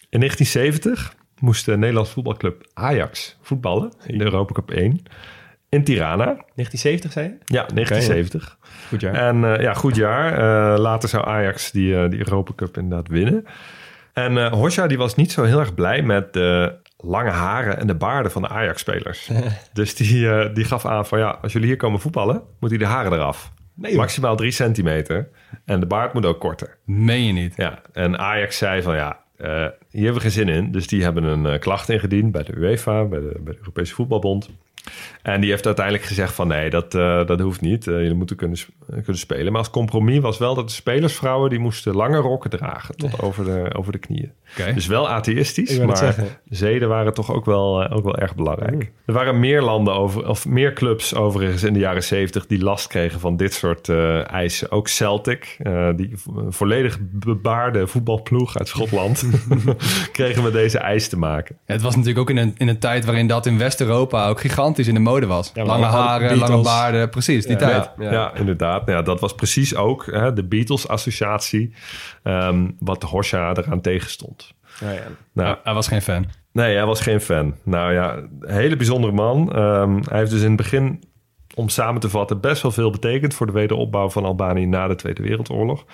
In 0.09 0.19
1970 0.19 1.15
moest 1.39 1.65
de 1.65 1.77
Nederlandse 1.77 2.13
voetbalclub 2.13 2.67
Ajax 2.73 3.37
voetballen 3.41 3.91
in 4.05 4.17
de 4.17 4.23
Europa 4.23 4.53
Cup 4.53 4.71
1 4.71 5.01
in 5.69 5.83
Tirana. 5.83 6.25
1970 6.25 7.11
zei 7.11 7.25
je? 7.25 7.33
Ja, 7.45 7.65
1970. 7.73 8.57
Goed 8.87 9.01
jaar. 9.01 9.13
En 9.13 9.43
eh, 9.43 9.61
ja, 9.61 9.73
goed 9.73 9.95
jaar. 9.95 10.33
Eh, 10.33 10.79
later 10.79 11.09
zou 11.09 11.25
Ajax 11.25 11.71
die, 11.71 11.95
eh, 11.95 12.09
die 12.09 12.19
Europa 12.19 12.51
Cup 12.55 12.77
inderdaad 12.77 13.07
winnen. 13.07 13.45
En 14.13 14.51
Hosja 14.51 14.87
die 14.87 14.97
was 14.97 15.15
niet 15.15 15.31
zo 15.31 15.43
heel 15.43 15.59
erg 15.59 15.73
blij 15.73 16.01
met 16.01 16.33
de 16.33 16.75
lange 16.97 17.29
haren 17.29 17.79
en 17.79 17.87
de 17.87 17.95
baarden 17.95 18.31
van 18.31 18.41
de 18.41 18.47
Ajax-spelers. 18.47 19.29
dus 19.73 19.95
die, 19.95 20.29
eh, 20.29 20.53
die 20.53 20.63
gaf 20.63 20.85
aan 20.85 21.05
van 21.05 21.19
ja, 21.19 21.37
als 21.41 21.53
jullie 21.53 21.67
hier 21.67 21.77
komen 21.77 21.99
voetballen, 21.99 22.41
moeten 22.59 22.79
die 22.79 22.87
de 22.87 22.93
haren 22.93 23.13
eraf. 23.13 23.51
Nee. 23.73 23.95
Maximaal 23.95 24.35
drie 24.35 24.51
centimeter. 24.51 25.29
En 25.65 25.79
de 25.79 25.85
baard 25.85 26.13
moet 26.13 26.25
ook 26.25 26.39
korter. 26.39 26.77
Meen 26.85 27.25
je 27.25 27.33
niet. 27.33 27.53
Ja, 27.55 27.81
en 27.93 28.19
Ajax 28.19 28.57
zei 28.57 28.81
van 28.81 28.95
ja, 28.95 29.19
eh, 29.37 29.65
hier 29.89 30.03
hebben 30.03 30.13
we 30.13 30.19
geen 30.19 30.31
zin 30.31 30.49
in. 30.49 30.71
Dus 30.71 30.87
die 30.87 31.03
hebben 31.03 31.23
een 31.23 31.45
eh, 31.45 31.59
klacht 31.59 31.89
ingediend 31.89 32.31
bij 32.31 32.43
de 32.43 32.55
UEFA, 32.55 33.05
bij 33.05 33.19
de, 33.19 33.39
bij 33.39 33.53
de 33.53 33.59
Europese 33.59 33.93
Voetbalbond. 33.93 34.49
En 35.21 35.41
die 35.41 35.49
heeft 35.49 35.65
uiteindelijk 35.65 36.05
gezegd 36.05 36.33
van 36.33 36.47
nee, 36.47 36.69
dat, 36.69 36.95
eh, 36.95 37.25
dat 37.25 37.39
hoeft 37.39 37.61
niet. 37.61 37.83
Jullie 37.83 38.13
moeten 38.13 38.35
kunnen, 38.35 38.57
kunnen 38.87 39.17
spelen. 39.17 39.51
Maar 39.51 39.61
als 39.61 39.69
compromis 39.69 40.19
was 40.19 40.37
wel 40.37 40.55
dat 40.55 40.67
de 40.67 40.73
spelersvrouwen... 40.73 41.49
die 41.49 41.59
moesten 41.59 41.95
lange 41.95 42.17
rokken 42.17 42.49
dragen 42.49 42.95
tot 42.95 43.21
over 43.21 43.45
de, 43.45 43.73
over 43.73 43.91
de 43.91 43.97
knieën. 43.97 44.31
Oké. 44.51 44.73
Dus 44.73 44.87
wel 44.87 45.09
atheïstisch, 45.09 45.79
maar 45.79 46.15
zeden 46.49 46.89
waren 46.89 47.13
toch 47.13 47.31
ook 47.31 47.45
wel, 47.45 47.83
eh, 47.83 47.97
ook 47.97 48.03
wel 48.03 48.17
erg 48.17 48.35
belangrijk. 48.35 48.91
Er 49.05 49.13
waren 49.13 49.39
meer 49.39 49.61
landen 49.61 49.93
over, 49.93 50.27
of 50.27 50.47
meer 50.47 50.73
clubs 50.73 51.15
overigens 51.15 51.63
in 51.63 51.73
de 51.73 51.79
jaren 51.79 52.03
zeventig... 52.03 52.47
die 52.47 52.63
last 52.63 52.87
kregen 52.87 53.19
van 53.19 53.37
dit 53.37 53.53
soort 53.53 53.89
eh, 53.89 54.31
eisen. 54.31 54.71
Ook 54.71 54.87
Celtic, 54.87 55.55
eh, 55.59 55.89
die 55.95 56.11
vo- 56.15 56.45
volledig 56.49 56.97
bebaarde 57.01 57.87
voetbalploeg 57.87 58.57
uit 58.57 58.67
Schotland... 58.67 59.25
kregen 60.11 60.43
met 60.43 60.53
deze 60.53 60.77
eis 60.77 61.07
te 61.07 61.17
maken. 61.17 61.57
Het 61.65 61.81
was 61.81 61.95
natuurlijk 61.95 62.19
ook 62.19 62.29
in 62.29 62.37
een, 62.37 62.53
in 62.57 62.67
een 62.67 62.79
tijd 62.79 63.05
waarin 63.05 63.27
dat 63.27 63.45
in 63.45 63.57
West-Europa 63.57 64.27
ook 64.27 64.39
gigantisch 64.39 64.87
in 64.87 64.93
de 64.93 64.99
mode 64.99 65.25
was. 65.25 65.51
Ja, 65.53 65.63
lange 65.63 65.85
haren, 65.85 66.27
Beatles. 66.27 66.49
lange 66.49 66.63
baarden, 66.63 67.09
precies, 67.09 67.45
die 67.45 67.55
tijd. 67.55 67.91
Ja, 67.99 68.11
ja. 68.11 68.35
inderdaad. 68.35 68.85
Nou 68.85 68.97
Ja, 68.97 69.03
dat 69.03 69.19
was 69.19 69.35
precies 69.35 69.75
ook 69.75 70.05
hè, 70.05 70.33
de 70.33 70.43
Beatles-associatie... 70.43 71.73
ehm, 72.27 72.69
wat 72.79 73.03
Horsha 73.03 73.53
eraan 73.53 73.81
tegenstond. 73.81 74.53
Ja, 74.79 74.91
ja. 74.91 75.01
Nou, 75.33 75.47
Hij- 75.49 75.59
Hij 75.63 75.73
was 75.73 75.87
geen 75.87 76.01
fan. 76.01 76.25
Nee, 76.51 76.75
hij 76.75 76.85
was 76.85 77.01
geen 77.01 77.21
fan. 77.21 77.55
Nou 77.63 77.93
ja, 77.93 78.15
een 78.39 78.53
hele 78.53 78.75
bijzondere 78.75 79.13
man. 79.13 79.53
Ehm, 79.53 79.99
hij 80.09 80.17
heeft 80.19 80.31
dus 80.31 80.41
in 80.41 80.47
het 80.47 80.57
begin, 80.57 81.03
om 81.55 81.69
samen 81.69 82.01
te 82.01 82.09
vatten, 82.09 82.41
best 82.41 82.61
wel 82.61 82.71
veel 82.71 82.91
betekend 82.91 83.33
voor 83.33 83.45
de 83.45 83.51
wederopbouw 83.51 84.09
van 84.09 84.25
Albanië 84.25 84.65
na 84.65 84.87
de 84.87 84.95
Tweede 84.95 85.21
Wereldoorlog. 85.23 85.85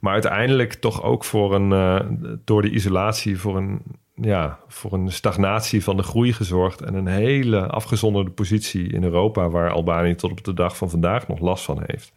Maar 0.00 0.12
uiteindelijk 0.12 0.72
toch 0.74 1.02
ook 1.02 1.24
voor 1.24 1.54
een, 1.54 1.72
eh, 1.72 2.00
door 2.44 2.62
de 2.62 2.70
isolatie, 2.70 3.38
voor 3.38 3.56
een, 3.56 3.82
ja, 4.14 4.58
voor 4.68 4.92
een 4.92 5.12
stagnatie 5.12 5.84
van 5.84 5.96
de 5.96 6.02
groei 6.02 6.32
gezorgd. 6.32 6.80
En 6.80 6.94
een 6.94 7.06
hele 7.06 7.66
afgezonderde 7.66 8.30
positie 8.30 8.92
in 8.92 9.02
Europa, 9.04 9.48
waar 9.50 9.70
Albanië 9.70 10.14
tot 10.14 10.30
op 10.30 10.44
de 10.44 10.54
dag 10.54 10.76
van 10.76 10.90
vandaag 10.90 11.28
nog 11.28 11.40
last 11.40 11.64
van 11.64 11.82
heeft. 11.86 12.12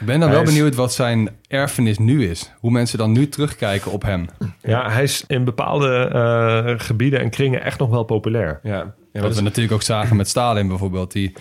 Ik 0.00 0.06
ben 0.06 0.20
dan 0.20 0.28
Hij 0.28 0.38
wel 0.38 0.46
is- 0.48 0.54
benieuwd 0.54 0.74
wat 0.74 0.92
zijn 0.94 1.28
erfenis 1.48 1.98
nu 1.98 2.28
is. 2.30 2.52
Hoe 2.60 2.70
mensen 2.70 2.98
dan 2.98 3.12
nu 3.12 3.28
terugkijken 3.28 3.90
op 3.92 4.02
hem. 4.02 4.26
Ja, 4.62 4.90
hij 4.90 5.02
is 5.02 5.24
in 5.26 5.44
bepaalde 5.44 5.96
eh, 6.12 6.74
gebieden 6.86 7.20
en 7.20 7.30
kringen 7.30 7.62
echt 7.64 7.78
nog 7.78 7.90
wel 7.90 8.02
populair. 8.04 8.60
Ja. 8.62 8.94
Ja, 9.12 9.20
Wat 9.20 9.30
is- 9.30 9.36
we 9.36 9.42
natuurlijk 9.42 9.74
ook 9.74 9.82
zagen 9.82 10.16
met 10.16 10.28
Stalin 10.28 10.68
bijvoorbeeld. 10.68 11.12
Die 11.12 11.32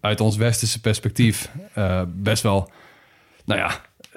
uit 0.00 0.20
ons 0.20 0.36
westerse 0.36 0.80
perspectief 0.80 1.50
eh, 1.74 2.02
best 2.08 2.42
wel, 2.42 2.70
nou 3.44 3.60
ja, 3.60 3.70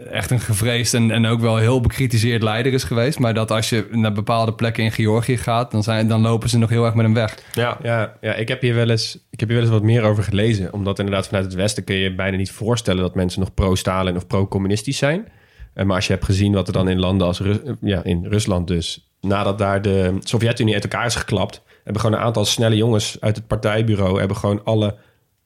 echt 0.10 0.32
een 0.32 0.40
gevreesd 0.40 0.94
en, 0.94 1.12
en 1.12 1.26
ook 1.26 1.40
wel 1.40 1.58
heel 1.58 1.82
bekritiseerd 1.82 2.44
leider 2.44 2.74
is 2.74 2.84
geweest. 2.84 3.20
Maar 3.20 3.34
dat 3.34 3.52
als 3.52 3.70
je 3.70 3.88
naar 3.92 4.14
bepaalde 4.14 4.54
plekken 4.54 4.84
in 4.84 4.92
Georgië 4.92 5.38
gaat, 5.38 5.72
dan, 5.72 5.84
zijn, 5.84 6.08
dan 6.08 6.22
lopen 6.22 6.50
ze 6.50 6.58
nog 6.58 6.70
heel 6.70 6.86
erg 6.86 6.94
met 6.94 7.06
hem 7.06 7.14
weg. 7.14 7.38
Ja, 7.54 7.78
Ja, 7.84 8.18
ja 8.22 8.34
ik, 8.34 8.48
heb 8.48 8.62
hier 8.62 8.76
wel 8.76 8.90
eens, 8.90 9.18
ik 9.30 9.40
heb 9.40 9.50
hier 9.50 9.58
wel 9.58 9.68
eens 9.68 9.76
wat 9.76 9.84
meer 9.84 10.04
over 10.04 10.24
gelezen. 10.24 10.74
Omdat 10.74 11.00
inderdaad 11.00 11.28
vanuit 11.28 11.46
het 11.46 11.54
Westen 11.54 11.84
kun 11.84 11.96
je 11.96 12.16
bijna 12.16 12.38
niet 12.38 12.52
voorstellen... 12.52 13.02
dat 13.02 13.16
mensen 13.16 13.40
nog 13.40 13.54
pro-Stalin 13.54 14.16
of 14.16 14.28
pro-communistisch 14.28 14.98
zijn. 14.98 15.28
Eh, 15.74 15.86
Maar 15.86 15.96
als 15.96 16.08
je 16.08 16.14
hebt 16.14 16.26
gezien 16.26 16.54
wat 16.54 16.68
er 16.68 16.74
dan 16.74 16.90
in 16.90 17.00
landen 17.00 17.28
als... 17.28 17.40
Ru- 17.40 17.62
eh, 17.66 17.74
ja, 17.82 18.04
in 18.04 18.26
Rusland 18.26 18.68
dus... 18.68 19.12
nadat 19.22 19.58
daar 19.58 19.82
de 19.82 20.18
Sovjet-Unie 20.20 20.74
uit 20.74 20.84
elkaar 20.84 21.06
is 21.06 21.16
geklapt... 21.16 21.62
hebben 21.84 22.02
gewoon 22.02 22.18
een 22.18 22.26
aantal 22.26 22.46
snelle 22.46 22.76
jongens 22.76 23.18
uit 23.20 23.36
het 23.36 23.48
partijbureau... 23.48 24.20
hebben 24.20 24.38
gewoon 24.38 24.64
alle 24.64 24.96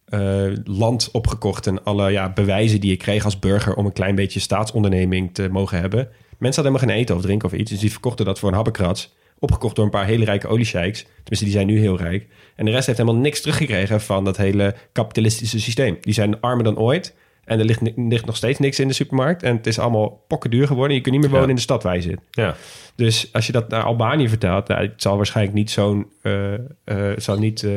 eh, 0.08 0.46
land 0.64 1.10
opgekocht... 1.12 1.68
en 1.68 1.84
alle 1.84 2.12
ja, 2.12 2.30
bewijzen 2.34 2.80
die 2.82 2.90
je 2.90 2.98
kreeg 2.98 3.26
als 3.26 3.40
burger... 3.40 3.76
om 3.76 3.86
een 3.86 3.94
klein 3.94 4.16
beetje 4.16 4.40
staatsonderneming 4.40 5.34
te 5.34 5.48
mogen 5.50 5.80
hebben. 5.80 6.00
Mensen 6.00 6.64
hadden 6.64 6.64
helemaal 6.66 6.80
geen 6.96 7.04
eten 7.04 7.16
of 7.16 7.22
drinken 7.22 7.48
of 7.48 7.54
iets... 7.54 7.72
dus 7.72 7.80
die 7.80 7.92
verkochten 7.92 8.26
dat 8.26 8.40
voor 8.40 8.50
een 8.50 8.56
habbekrats... 8.56 9.16
Opgekocht 9.40 9.76
door 9.76 9.86
een 9.86 9.92
paar 9.92 10.06
hele 10.06 10.26
rijke 10.26 10.48
oliesheiks. 10.48 11.02
Tenminste, 11.02 11.44
die 11.46 11.54
zijn 11.54 11.68
nu 11.68 11.80
heel 11.80 11.98
rijk. 11.98 12.28
En 12.56 12.66
de 12.66 12.72
rest 12.72 12.86
heeft 12.86 12.98
helemaal 12.98 13.22
niks 13.22 13.42
teruggekregen 13.42 14.02
van 14.02 14.24
dat 14.24 14.38
hele 14.38 14.76
kapitalistische 14.92 15.60
systeem. 15.60 15.98
Die 16.02 16.14
zijn 16.14 16.42
armer 16.42 16.64
dan 16.64 16.78
ooit. 16.78 17.16
En 17.46 17.60
er 17.60 17.66
ligt, 17.96 18.26
nog 18.26 18.36
steeds 18.36 18.60
niks 18.60 18.80
in 18.80 18.88
de 18.88 18.94
supermarkt. 18.94 19.44
En 19.44 19.56
het 19.56 19.68
is 19.68 19.80
allemaal 19.80 20.24
pokkenduur 20.28 20.68
geworden. 20.68 20.96
Je 20.96 21.02
kunt 21.02 21.14
niet 21.14 21.24
meer 21.24 21.32
wonen 21.34 21.46
Ja. 21.46 21.52
in 21.52 21.60
de 21.60 21.62
stad 21.66 21.84
waar 21.84 21.96
je 21.96 22.02
zit. 22.02 22.20
ja. 22.32 22.56
Dus 22.96 23.30
als 23.34 23.46
je 23.46 23.52
dat 23.52 23.70
naar 23.70 23.84
Albanië 23.84 24.30
vertaalt, 24.30 24.68
nou, 24.68 24.82
het 24.82 25.02
zal 25.02 25.16
waarschijnlijk 25.18 25.56
niet 25.58 25.72
zo'n. 25.72 26.08
eh, 26.22 26.54
eh, 26.54 26.60
het 26.84 27.24
zal 27.24 27.38
niet 27.38 27.68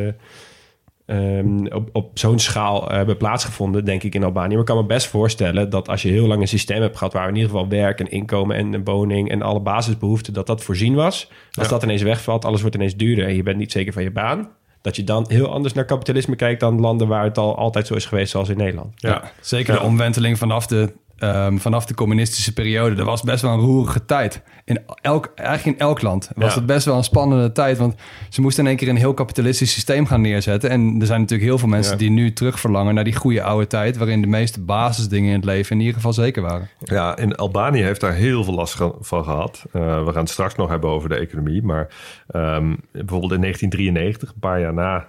ehm, 1.10 1.66
op, 1.74 1.88
op 1.92 2.18
zo'n 2.18 2.38
schaal 2.38 2.90
eh, 2.90 2.96
hebben 2.96 3.16
plaatsgevonden, 3.16 3.84
denk 3.84 4.02
ik, 4.02 4.14
in 4.14 4.24
Albanië. 4.24 4.48
Maar 4.50 4.58
ik 4.60 4.64
kan 4.64 4.76
me 4.76 4.84
best 4.84 5.06
voorstellen 5.06 5.70
dat 5.70 5.88
als 5.88 6.02
je 6.02 6.08
heel 6.08 6.26
lang 6.26 6.40
een 6.40 6.48
systeem 6.48 6.80
hebt 6.82 6.96
gehad 6.96 7.12
waar 7.12 7.28
in 7.28 7.34
ieder 7.34 7.50
geval 7.50 7.68
werk 7.68 8.00
en 8.00 8.10
inkomen 8.10 8.56
en 8.56 8.72
een 8.72 8.84
woning 8.84 9.30
en 9.30 9.42
alle 9.42 9.60
basisbehoeften, 9.60 10.32
dat 10.32 10.46
dat 10.46 10.62
voorzien 10.64 10.94
was. 10.94 11.30
Als 11.52 11.66
Ja. 11.66 11.72
dat 11.72 11.82
ineens 11.82 12.02
wegvalt, 12.02 12.44
alles 12.44 12.60
wordt 12.60 12.76
ineens 12.76 12.96
duurder 12.96 13.26
en 13.26 13.34
je 13.34 13.42
bent 13.42 13.56
niet 13.58 13.72
zeker 13.72 13.92
van 13.92 14.02
je 14.02 14.10
baan. 14.10 14.48
Dat 14.82 14.96
je 14.96 15.04
dan 15.04 15.24
heel 15.28 15.52
anders 15.52 15.74
naar 15.74 15.84
kapitalisme 15.84 16.36
kijkt 16.36 16.60
dan 16.60 16.80
landen 16.80 17.08
waar 17.08 17.24
het 17.24 17.38
al 17.38 17.56
altijd 17.56 17.86
zo 17.86 17.94
is 17.94 18.06
geweest, 18.06 18.30
zoals 18.30 18.48
in 18.48 18.56
Nederland. 18.56 18.92
Ja, 18.96 19.32
zeker 19.40 19.74
de 19.74 19.80
omwenteling 19.80 20.38
vanaf 20.38 20.66
de 20.66 20.92
ehm, 21.20 21.56
vanaf 21.56 21.86
de 21.86 21.94
communistische 21.94 22.52
periode, 22.52 22.94
dat 22.94 23.06
was 23.06 23.22
best 23.22 23.42
wel 23.42 23.52
een 23.52 23.60
roerige 23.60 24.04
tijd. 24.04 24.42
In 24.64 24.78
elk, 25.00 25.32
eigenlijk 25.34 25.78
in 25.78 25.86
elk 25.86 26.02
land 26.02 26.30
was 26.34 26.48
Ja. 26.52 26.58
het 26.58 26.66
best 26.66 26.84
wel 26.84 26.96
een 26.96 27.04
spannende 27.04 27.52
tijd. 27.52 27.78
Want 27.78 27.94
ze 28.28 28.40
moesten 28.40 28.62
in 28.62 28.68
één 28.68 28.78
keer 28.78 28.88
een 28.88 28.96
heel 28.96 29.14
kapitalistisch 29.14 29.72
systeem 29.72 30.06
gaan 30.06 30.20
neerzetten. 30.20 30.70
En 30.70 30.96
er 31.00 31.06
zijn 31.06 31.20
natuurlijk 31.20 31.48
heel 31.48 31.58
veel 31.58 31.68
mensen 31.68 31.92
Ja. 31.92 31.98
die 31.98 32.10
nu 32.10 32.32
terug 32.32 32.60
verlangen 32.60 32.94
naar 32.94 33.04
die 33.04 33.14
goede 33.16 33.42
oude 33.42 33.66
tijd. 33.66 33.96
Waarin 33.96 34.20
de 34.20 34.26
meeste 34.26 34.60
basisdingen 34.60 35.28
in 35.28 35.36
het 35.36 35.44
leven 35.44 35.72
in 35.72 35.78
ieder 35.78 35.94
geval 35.94 36.12
zeker 36.12 36.42
waren. 36.42 36.68
Ja, 36.78 37.16
en 37.16 37.36
Albanië 37.36 37.82
heeft 37.82 38.00
daar 38.00 38.14
heel 38.14 38.44
veel 38.44 38.54
last 38.54 38.76
van 39.00 39.24
gehad. 39.24 39.64
Eh, 39.72 40.04
we 40.04 40.12
gaan 40.12 40.22
het 40.22 40.30
straks 40.30 40.54
nog 40.54 40.68
hebben 40.68 40.90
over 40.90 41.08
de 41.08 41.16
economie. 41.16 41.62
Maar 41.62 41.88
ehm, 42.28 42.74
bijvoorbeeld 42.92 43.32
in 43.32 43.40
1993, 43.40 44.28
een 44.28 44.40
paar 44.40 44.60
jaar 44.60 44.74
na 44.74 45.08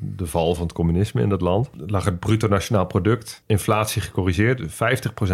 de 0.00 0.26
val 0.26 0.54
van 0.54 0.62
het 0.62 0.72
communisme 0.72 1.22
in 1.22 1.28
dat 1.28 1.40
land, 1.40 1.70
lag 1.86 2.04
het 2.04 2.18
bruto 2.18 2.48
nationaal 2.48 2.86
product, 2.86 3.42
inflatie 3.46 4.02
gecorrigeerd, 4.02 4.62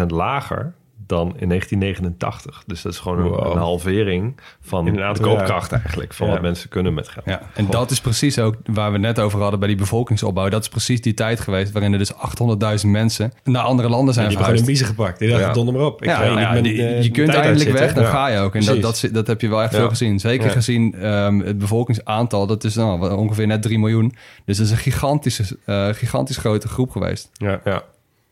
50% 0.01 0.05
lager 0.07 0.73
dan 1.07 1.33
in 1.37 1.47
1989. 1.49 2.63
Dus 2.65 2.81
dat 2.81 2.91
is 2.93 2.99
gewoon 2.99 3.17
een, 3.19 3.27
Wow. 3.27 3.51
een 3.51 3.57
halvering 3.57 4.39
van 4.61 4.85
de 4.85 5.13
koopkracht 5.21 5.71
eigenlijk, 5.71 6.13
van 6.13 6.27
Ja. 6.27 6.33
wat 6.33 6.41
mensen 6.41 6.69
kunnen 6.69 6.93
met 6.93 7.07
geld. 7.07 7.25
Ja, 7.25 7.41
en 7.53 7.65
dat 7.69 7.91
is 7.91 8.01
precies 8.01 8.39
ook 8.39 8.55
waar 8.65 8.91
we 8.91 8.97
net 8.97 9.19
over 9.19 9.41
hadden 9.41 9.59
bij 9.59 9.67
die 9.67 9.77
bevolkingsopbouw. 9.77 10.49
Dat 10.49 10.61
is 10.61 10.69
precies 10.69 11.01
die 11.01 11.13
tijd 11.13 11.39
geweest 11.39 11.71
waarin 11.71 11.91
er 11.93 11.97
dus 11.97 12.13
800.000 12.13 12.91
mensen 12.91 13.31
naar 13.43 13.63
andere 13.63 13.89
landen 13.89 14.13
zijn 14.13 14.27
Die 14.27 14.37
hebben 14.37 14.57
verhuisd. 14.57 14.85
gepakt. 14.85 15.19
Die 15.19 15.29
dachten, 15.29 15.47
Ja. 15.47 15.53
donder 15.53 15.73
maar 15.73 15.85
op. 15.85 16.01
Ik 16.01 16.07
Ja, 16.09 16.17
nou 16.19 16.61
die- 16.61 16.75
mijn, 16.75 16.93
eh, 16.95 17.03
je 17.03 17.11
kunt 17.11 17.29
eindelijk 17.33 17.71
weg, 17.71 17.93
dan 17.93 18.03
Ja. 18.03 18.09
ga 18.09 18.27
je 18.27 18.39
ook. 18.39 18.55
En 18.55 18.65
dat, 18.65 18.81
dat, 18.81 19.09
dat 19.11 19.27
heb 19.27 19.41
je 19.41 19.47
wel 19.49 19.61
echt 19.61 19.71
Ja. 19.71 19.77
veel 19.77 19.89
gezien. 19.89 20.19
Zeker 20.19 20.45
Ja. 20.47 20.51
gezien 20.51 20.93
ehm, 20.95 21.39
het 21.39 21.57
bevolkingsaantal, 21.57 22.47
dat 22.47 22.63
is 22.63 22.75
nou, 22.75 23.11
ongeveer 23.15 23.47
net 23.47 23.61
3 23.61 23.79
miljoen. 23.79 24.13
Dus 24.45 24.57
dat 24.57 24.65
is 24.65 24.71
een 24.71 24.77
gigantische, 24.77 25.57
eh, 25.65 25.87
gigantisch 25.91 26.37
grote 26.37 26.67
groep 26.67 26.89
geweest. 26.91 27.29
Ja. 27.33 27.61
Ja. 27.63 27.83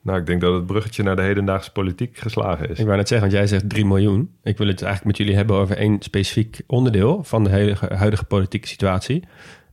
Nou, 0.04 0.20
ik 0.20 0.26
denk 0.26 0.42
dat 0.42 0.54
het 0.54 0.66
bruggetje 0.66 1.04
naar 1.04 1.16
de 1.16 1.22
hedendaagse 1.22 1.72
politiek 1.72 2.18
geslagen 2.18 2.70
is. 2.70 2.80
Ik 2.80 2.86
wou 2.86 2.98
net 2.98 3.08
zeggen, 3.08 3.30
want 3.30 3.40
jij 3.40 3.48
zegt 3.48 3.70
3 3.70 3.86
miljoen. 3.86 4.32
Ik 4.44 4.58
wil 4.58 4.68
het 4.68 4.82
eigenlijk 4.82 5.06
met 5.06 5.18
jullie 5.18 5.36
hebben 5.36 5.56
over 5.56 5.78
één 5.78 6.02
specifiek 6.02 6.62
onderdeel 6.68 7.24
van 7.24 7.44
de 7.44 7.76
huidige 7.96 8.26
politieke 8.26 8.68
situatie. 8.68 9.24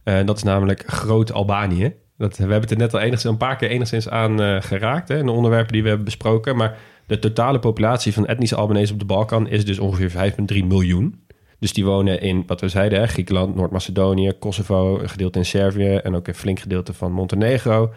Eh, 0.02 0.24
dat 0.24 0.36
is 0.36 0.42
namelijk 0.42 0.82
Groot 0.86 1.32
Albanië. 1.32 1.94
Dat, 2.16 2.36
we 2.36 2.42
hebben 2.42 2.60
het 2.60 2.70
er 2.70 2.76
net 2.76 2.94
al 2.94 3.00
enigszins, 3.00 3.32
een 3.32 3.38
paar 3.38 3.56
keer 3.56 3.68
enigszins 3.68 4.08
aan 4.08 4.42
eh, 4.42 4.60
geraakt 4.60 5.08
hè, 5.08 5.18
in 5.18 5.26
de 5.26 5.32
onderwerpen 5.32 5.72
die 5.72 5.82
we 5.82 5.88
hebben 5.88 6.06
besproken. 6.06 6.56
Maar 6.56 6.78
de 7.06 7.18
totale 7.18 7.58
populatie 7.58 8.12
van 8.12 8.26
etnische 8.26 8.56
Albanese 8.56 8.92
op 8.92 8.98
de 8.98 9.04
Balkan 9.04 9.48
is 9.48 9.64
dus 9.64 9.78
ongeveer 9.78 10.32
5,3 10.32 10.64
miljoen. 10.66 11.26
Dus 11.58 11.72
die 11.72 11.84
wonen 11.84 12.20
in, 12.20 12.44
wat 12.46 12.60
we 12.60 12.68
zeiden, 12.68 12.98
hè, 12.98 13.06
Griekenland, 13.06 13.54
Noord-Macedonië, 13.54 14.32
Kosovo, 14.38 14.98
een 14.98 15.08
gedeelte 15.08 15.38
in 15.38 15.44
Servië 15.44 15.94
en 15.94 16.14
ook 16.14 16.28
een 16.28 16.34
flink 16.34 16.60
gedeelte 16.60 16.92
van 16.92 17.12
Montenegro. 17.12 17.92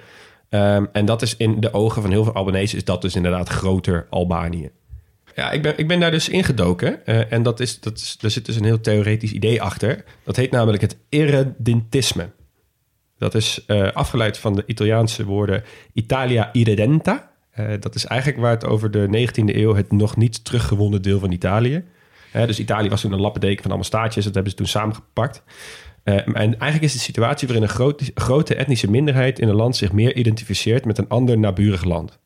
Ehm, 0.52 0.86
en 0.92 1.06
dat 1.06 1.22
is 1.22 1.38
in 1.38 1.60
de 1.60 1.74
ogen 1.74 2.02
van 2.02 2.12
heel 2.12 2.24
veel 2.24 2.34
Albanese 2.34 2.76
is 2.76 2.84
dat 2.84 3.02
dus 3.02 3.16
inderdaad 3.16 3.50
groter 3.50 4.08
Albanië. 4.10 4.72
Ja, 5.36 5.52
ik 5.52 5.62
ben, 5.62 5.78
ik 5.78 5.88
ben 5.88 6.00
daar 6.00 6.12
dus 6.12 6.30
ingedoken. 6.30 7.06
eh, 7.06 7.32
en 7.32 7.44
dat 7.44 7.60
is, 7.60 7.80
dat 7.80 7.98
is, 7.98 8.18
daar 8.18 8.32
zit 8.32 8.46
dus 8.46 8.56
een 8.56 8.64
heel 8.64 8.82
theoretisch 8.82 9.32
idee 9.32 9.62
achter. 9.62 10.04
Dat 10.24 10.36
heet 10.36 10.52
namelijk 10.52 10.82
het 10.82 10.98
irredentisme. 11.10 12.30
Dat 13.18 13.36
is 13.36 13.64
eh, 13.68 13.92
afgeleid 13.92 14.38
van 14.38 14.56
de 14.56 14.64
Italiaanse 14.66 15.26
woorden 15.26 15.64
Italia 15.94 16.50
irredenta. 16.54 17.32
Eh, 17.52 17.66
dat 17.80 17.96
is 17.96 18.06
eigenlijk 18.06 18.42
waar 18.42 18.52
het 18.52 18.66
over 18.66 18.92
de 18.92 19.08
19e 19.08 19.56
eeuw 19.56 19.76
het 19.76 19.92
nog 19.92 20.16
niet 20.16 20.46
teruggewonnen 20.46 21.02
deel 21.02 21.20
van 21.20 21.32
Italië. 21.32 21.84
Dus 22.32 22.60
Italië 22.60 22.90
was 22.90 23.02
toen 23.02 23.12
een 23.12 23.22
lappendeken 23.22 23.62
van 23.62 23.66
allemaal 23.66 23.88
staatjes. 23.88 24.24
Dat 24.24 24.34
hebben 24.34 24.52
ze 24.52 24.58
toen 24.58 24.68
samengepakt. 24.68 25.44
Eh, 26.04 26.16
en 26.16 26.36
eigenlijk 26.36 26.82
is 26.82 26.94
de 26.94 27.00
situatie 27.00 27.48
waarin 27.48 27.66
een 27.66 27.74
groot, 27.74 28.12
grote 28.14 28.56
etnische 28.56 28.90
minderheid 28.90 29.40
in 29.40 29.48
een 29.48 29.56
land 29.56 29.76
zich 29.76 29.92
meer 29.92 30.16
identificeert 30.16 30.86
met 30.86 30.98
een 30.98 31.08
ander 31.08 31.38
naburig 31.38 31.84
land. 31.84 32.20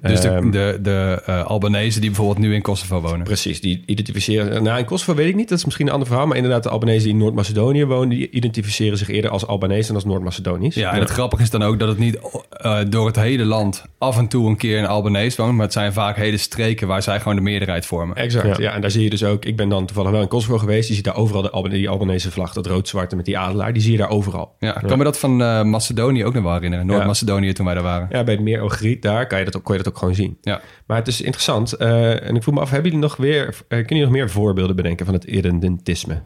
Dus 0.00 0.20
de, 0.20 0.28
Ehm, 0.34 0.50
de, 0.50 0.78
de 0.82 1.22
eh, 1.26 1.44
Albanese 1.44 2.00
die 2.00 2.10
bijvoorbeeld 2.10 2.38
nu 2.38 2.54
in 2.54 2.62
Kosovo 2.62 3.00
wonen. 3.00 3.22
Precies, 3.22 3.60
die 3.60 3.82
identificeren... 3.86 4.62
Nou, 4.62 4.78
in 4.78 4.84
Kosovo 4.84 5.14
weet 5.14 5.28
ik 5.28 5.34
niet, 5.34 5.48
dat 5.48 5.58
is 5.58 5.64
misschien 5.64 5.86
een 5.86 5.92
ander 5.92 6.08
verhaal... 6.08 6.26
maar 6.26 6.36
inderdaad, 6.36 6.62
de 6.62 6.68
Albanese 6.68 7.02
die 7.02 7.12
in 7.12 7.18
Noord-Macedonië 7.18 7.84
wonen... 7.84 8.08
die 8.08 8.30
identificeren 8.30 8.98
zich 8.98 9.08
eerder 9.08 9.30
als 9.30 9.46
Albanese 9.46 9.86
dan 9.86 9.94
als 9.94 10.04
Noord-Macedonisch. 10.04 10.74
Ja, 10.74 10.92
en 10.92 11.00
het 11.00 11.10
grappige 11.10 11.42
is 11.42 11.50
dan 11.50 11.62
ook 11.62 11.78
dat 11.78 11.88
het 11.88 11.98
niet 11.98 12.18
eh, 12.50 12.78
door 12.88 13.06
het 13.06 13.16
hele 13.16 13.44
land 13.44 13.84
af 13.98 14.18
en 14.18 14.28
toe 14.28 14.48
een 14.48 14.56
keer 14.56 14.78
een 14.78 14.86
Albanese 14.86 15.42
woont. 15.42 15.54
Maar 15.54 15.64
het 15.64 15.72
zijn 15.72 15.92
vaak 15.92 16.16
hele 16.16 16.36
streken 16.36 16.86
waar 16.86 17.02
zij 17.02 17.18
gewoon 17.20 17.36
de 17.36 17.42
meerderheid 17.42 17.86
vormen. 17.86 18.16
Exact, 18.16 18.46
ja. 18.46 18.54
Ja. 18.58 18.72
En 18.72 18.80
daar 18.80 18.90
zie 18.90 19.02
je 19.02 19.10
dus 19.10 19.24
ook... 19.24 19.44
Ik 19.44 19.56
ben 19.56 19.68
dan 19.68 19.86
toevallig 19.86 20.10
wel 20.10 20.20
in 20.20 20.28
Kosovo 20.28 20.58
geweest. 20.58 20.88
Je 20.88 20.94
ziet 20.94 21.04
daar 21.04 21.16
overal 21.16 21.42
de 21.42 21.68
die 21.68 21.88
Albanese 21.88 22.30
vlag, 22.30 22.52
dat 22.52 22.66
rood-zwarte 22.66 23.16
met 23.16 23.24
die 23.24 23.38
adelaar. 23.38 23.72
Die 23.72 23.82
zie 23.82 23.92
je 23.92 23.98
daar 23.98 24.10
overal. 24.10 24.54
Ja, 24.58 24.80
ik 24.80 24.86
kan 24.86 24.98
me 24.98 25.04
dat 25.04 25.18
van 25.18 25.42
eh, 25.42 25.62
Macedonië 25.62 26.24
ook 26.24 26.34
nog 26.34 26.42
wel 26.42 26.52
herinneren. 26.52 26.86
Noord-Macedonië 26.86 27.52
toen 27.52 27.64
wij 27.64 27.74
daar 27.74 27.82
waren. 27.82 28.08
Ja, 28.10 28.24
bij 28.24 28.34
het 28.34 28.42
meer 28.42 28.62
Ogriet, 28.62 29.02
daar 29.02 29.26
kan 29.26 29.38
je, 29.38 29.44
dat 29.44 29.56
ook, 29.56 29.73
kon 29.74 29.78
je 29.78 29.82
dat 29.84 29.92
ook 29.92 29.98
gewoon 29.98 30.14
zien. 30.14 30.38
Ja. 30.40 30.60
Maar 30.86 30.96
het 30.96 31.06
is 31.08 31.20
interessant. 31.20 31.72
eh, 31.72 32.26
en 32.28 32.36
ik 32.36 32.42
voel 32.42 32.54
me 32.54 32.60
af, 32.60 32.70
hebben 32.70 32.90
jullie 32.90 33.06
nog 33.06 33.16
weer... 33.16 33.46
eh, 33.46 33.54
kunnen 33.68 33.86
jullie 33.88 34.02
nog 34.02 34.12
meer 34.12 34.30
voorbeelden 34.30 34.76
bedenken 34.76 35.04
van 35.06 35.14
het 35.14 35.24
irredentisme? 35.24 36.20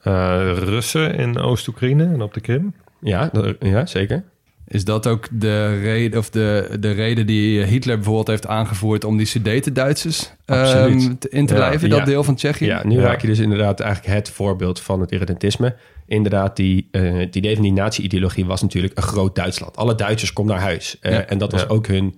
Eh, 0.00 0.50
Russen 0.58 1.14
in 1.14 1.38
Oost-Oekraïne 1.38 2.04
en 2.04 2.22
op 2.22 2.34
de 2.34 2.40
Krim. 2.40 2.74
Ja, 3.00 3.28
dat- 3.32 3.56
ja, 3.60 3.86
zeker. 3.86 4.24
Is 4.68 4.84
dat 4.84 5.06
ook 5.06 5.28
de 5.30 5.80
reden, 5.80 6.18
of 6.18 6.30
de, 6.30 6.76
de 6.80 6.90
reden 6.90 7.26
die 7.26 7.62
Hitler 7.62 7.94
bijvoorbeeld 7.96 8.26
heeft 8.28 8.46
aangevoerd 8.46 9.04
om 9.04 9.16
die 9.16 9.26
Sudeten-Duitsers 9.26 10.32
ehm, 10.44 10.98
in 11.28 11.46
te 11.46 11.54
Ja, 11.54 11.58
lijven, 11.60 11.88
dat 11.90 11.98
ja. 11.98 12.04
deel 12.04 12.24
van 12.24 12.34
Tsjechië? 12.34 12.64
Ja, 12.66 12.86
nu 12.86 12.94
Ja. 12.96 13.02
raak 13.02 13.20
je 13.20 13.26
dus 13.26 13.38
inderdaad 13.38 13.80
eigenlijk 13.80 14.14
het 14.14 14.30
voorbeeld 14.30 14.80
van 14.80 15.00
het 15.00 15.10
irredentisme. 15.12 15.76
Inderdaad, 16.06 16.56
die, 16.56 16.88
eh, 16.90 17.16
het 17.16 17.36
idee 17.36 17.54
van 17.54 17.62
die 17.62 17.72
nazi-ideologie 17.72 18.44
was 18.44 18.62
natuurlijk 18.62 18.96
een 18.96 19.02
groot 19.02 19.34
Duitsland. 19.34 19.76
Alle 19.76 19.94
Duitsers 19.94 20.32
kom 20.32 20.46
naar 20.46 20.60
huis. 20.60 20.96
Eh, 21.00 21.12
Ja. 21.12 21.26
En 21.26 21.38
dat 21.38 21.52
was 21.52 21.60
Ja. 21.60 21.66
ook 21.68 21.86
hun, 21.86 22.14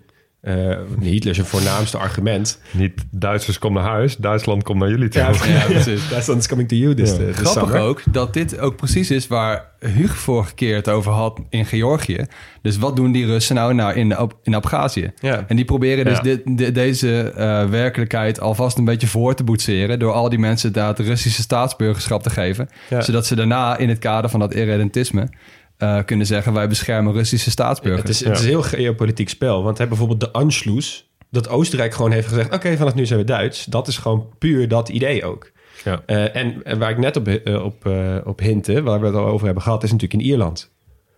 eh 0.46 0.76
Hitler 1.00 1.34
zijn 1.34 1.46
voornaamste 1.46 1.98
argument. 1.98 2.60
Niet 2.70 3.04
Duitsers 3.10 3.58
kom 3.58 3.72
naar 3.72 3.82
huis, 3.84 4.16
Duitsland 4.16 4.62
komt 4.62 4.78
naar 4.78 4.88
jullie 4.88 5.08
toe. 5.08 5.22
Ja, 5.22 5.64
precies. 5.68 6.08
Duitsland 6.08 6.40
is 6.40 6.48
coming 6.48 6.68
to 6.68 6.76
you 6.76 6.94
this, 6.94 7.10
Ja. 7.10 7.16
this 7.16 7.36
Grappig 7.36 7.62
summer. 7.62 7.80
ook 7.80 8.02
dat 8.10 8.34
dit 8.34 8.58
ook 8.58 8.76
precies 8.76 9.10
is 9.10 9.26
waar 9.26 9.64
Hugo 9.80 10.14
vorige 10.14 10.54
keer 10.54 10.74
het 10.76 10.88
over 10.88 11.12
had 11.12 11.40
in 11.50 11.66
Georgië. 11.66 12.26
Dus 12.62 12.76
wat 12.78 12.96
doen 12.96 13.12
die 13.12 13.26
Russen 13.26 13.54
nou, 13.54 13.74
nou 13.74 13.94
in, 13.94 14.16
in 14.42 14.54
Abhazie? 14.54 15.10
Ja. 15.20 15.44
En 15.48 15.56
die 15.56 15.64
proberen 15.64 16.04
dus 16.04 16.16
Ja. 16.16 16.22
dit- 16.22 16.42
de- 16.58 16.72
deze 16.72 17.20
eh, 17.30 17.64
werkelijkheid 17.64 18.40
alvast 18.40 18.78
een 18.78 18.84
beetje 18.84 19.06
voor 19.06 19.34
te 19.34 19.44
boetseren... 19.44 19.98
door 19.98 20.12
al 20.12 20.28
die 20.28 20.38
mensen 20.38 20.72
daar 20.72 20.88
het 20.88 20.98
Russische 20.98 21.42
staatsburgerschap 21.42 22.22
te 22.22 22.30
geven. 22.30 22.68
Ja. 22.90 23.00
Zodat 23.00 23.26
ze 23.26 23.34
daarna 23.34 23.76
in 23.76 23.88
het 23.88 23.98
kader 23.98 24.30
van 24.30 24.40
dat 24.40 24.54
irredentisme 24.54 25.28
eh, 25.76 26.04
kunnen 26.04 26.26
zeggen... 26.26 26.52
wij 26.52 26.68
beschermen 26.68 27.12
Russische 27.12 27.50
staatsburgers. 27.50 28.02
Het 28.02 28.10
is, 28.10 28.24
het 28.24 28.34
is 28.34 28.40
een 28.40 28.48
heel 28.48 28.62
geopolitiek 28.62 29.28
spel. 29.28 29.62
Want 29.62 29.78
hè, 29.78 29.86
bijvoorbeeld 29.86 30.20
de 30.20 30.30
Anschluss, 30.30 31.10
dat 31.30 31.48
Oostenrijk 31.48 31.94
gewoon 31.94 32.12
heeft 32.12 32.28
gezegd... 32.28 32.54
oké, 32.54 32.76
vanaf 32.76 32.94
nu 32.94 33.06
zijn 33.06 33.18
we 33.18 33.24
Duits. 33.24 33.64
Dat 33.64 33.88
is 33.88 33.98
gewoon 33.98 34.28
puur 34.38 34.68
dat 34.68 34.88
idee 34.88 35.24
ook. 35.24 35.50
Ja. 35.84 36.02
Eh, 36.06 36.36
en, 36.36 36.62
en 36.64 36.78
waar 36.78 36.90
ik 36.90 36.98
net 36.98 37.16
op, 37.16 37.28
eh, 37.28 37.64
op, 37.64 37.90
op 38.24 38.38
hintte, 38.40 38.82
waar 38.82 39.00
we 39.00 39.06
het 39.06 39.14
al 39.14 39.26
over 39.26 39.44
hebben 39.44 39.62
gehad... 39.62 39.82
is 39.82 39.92
natuurlijk 39.92 40.22
in 40.22 40.28
Ierland. 40.28 40.74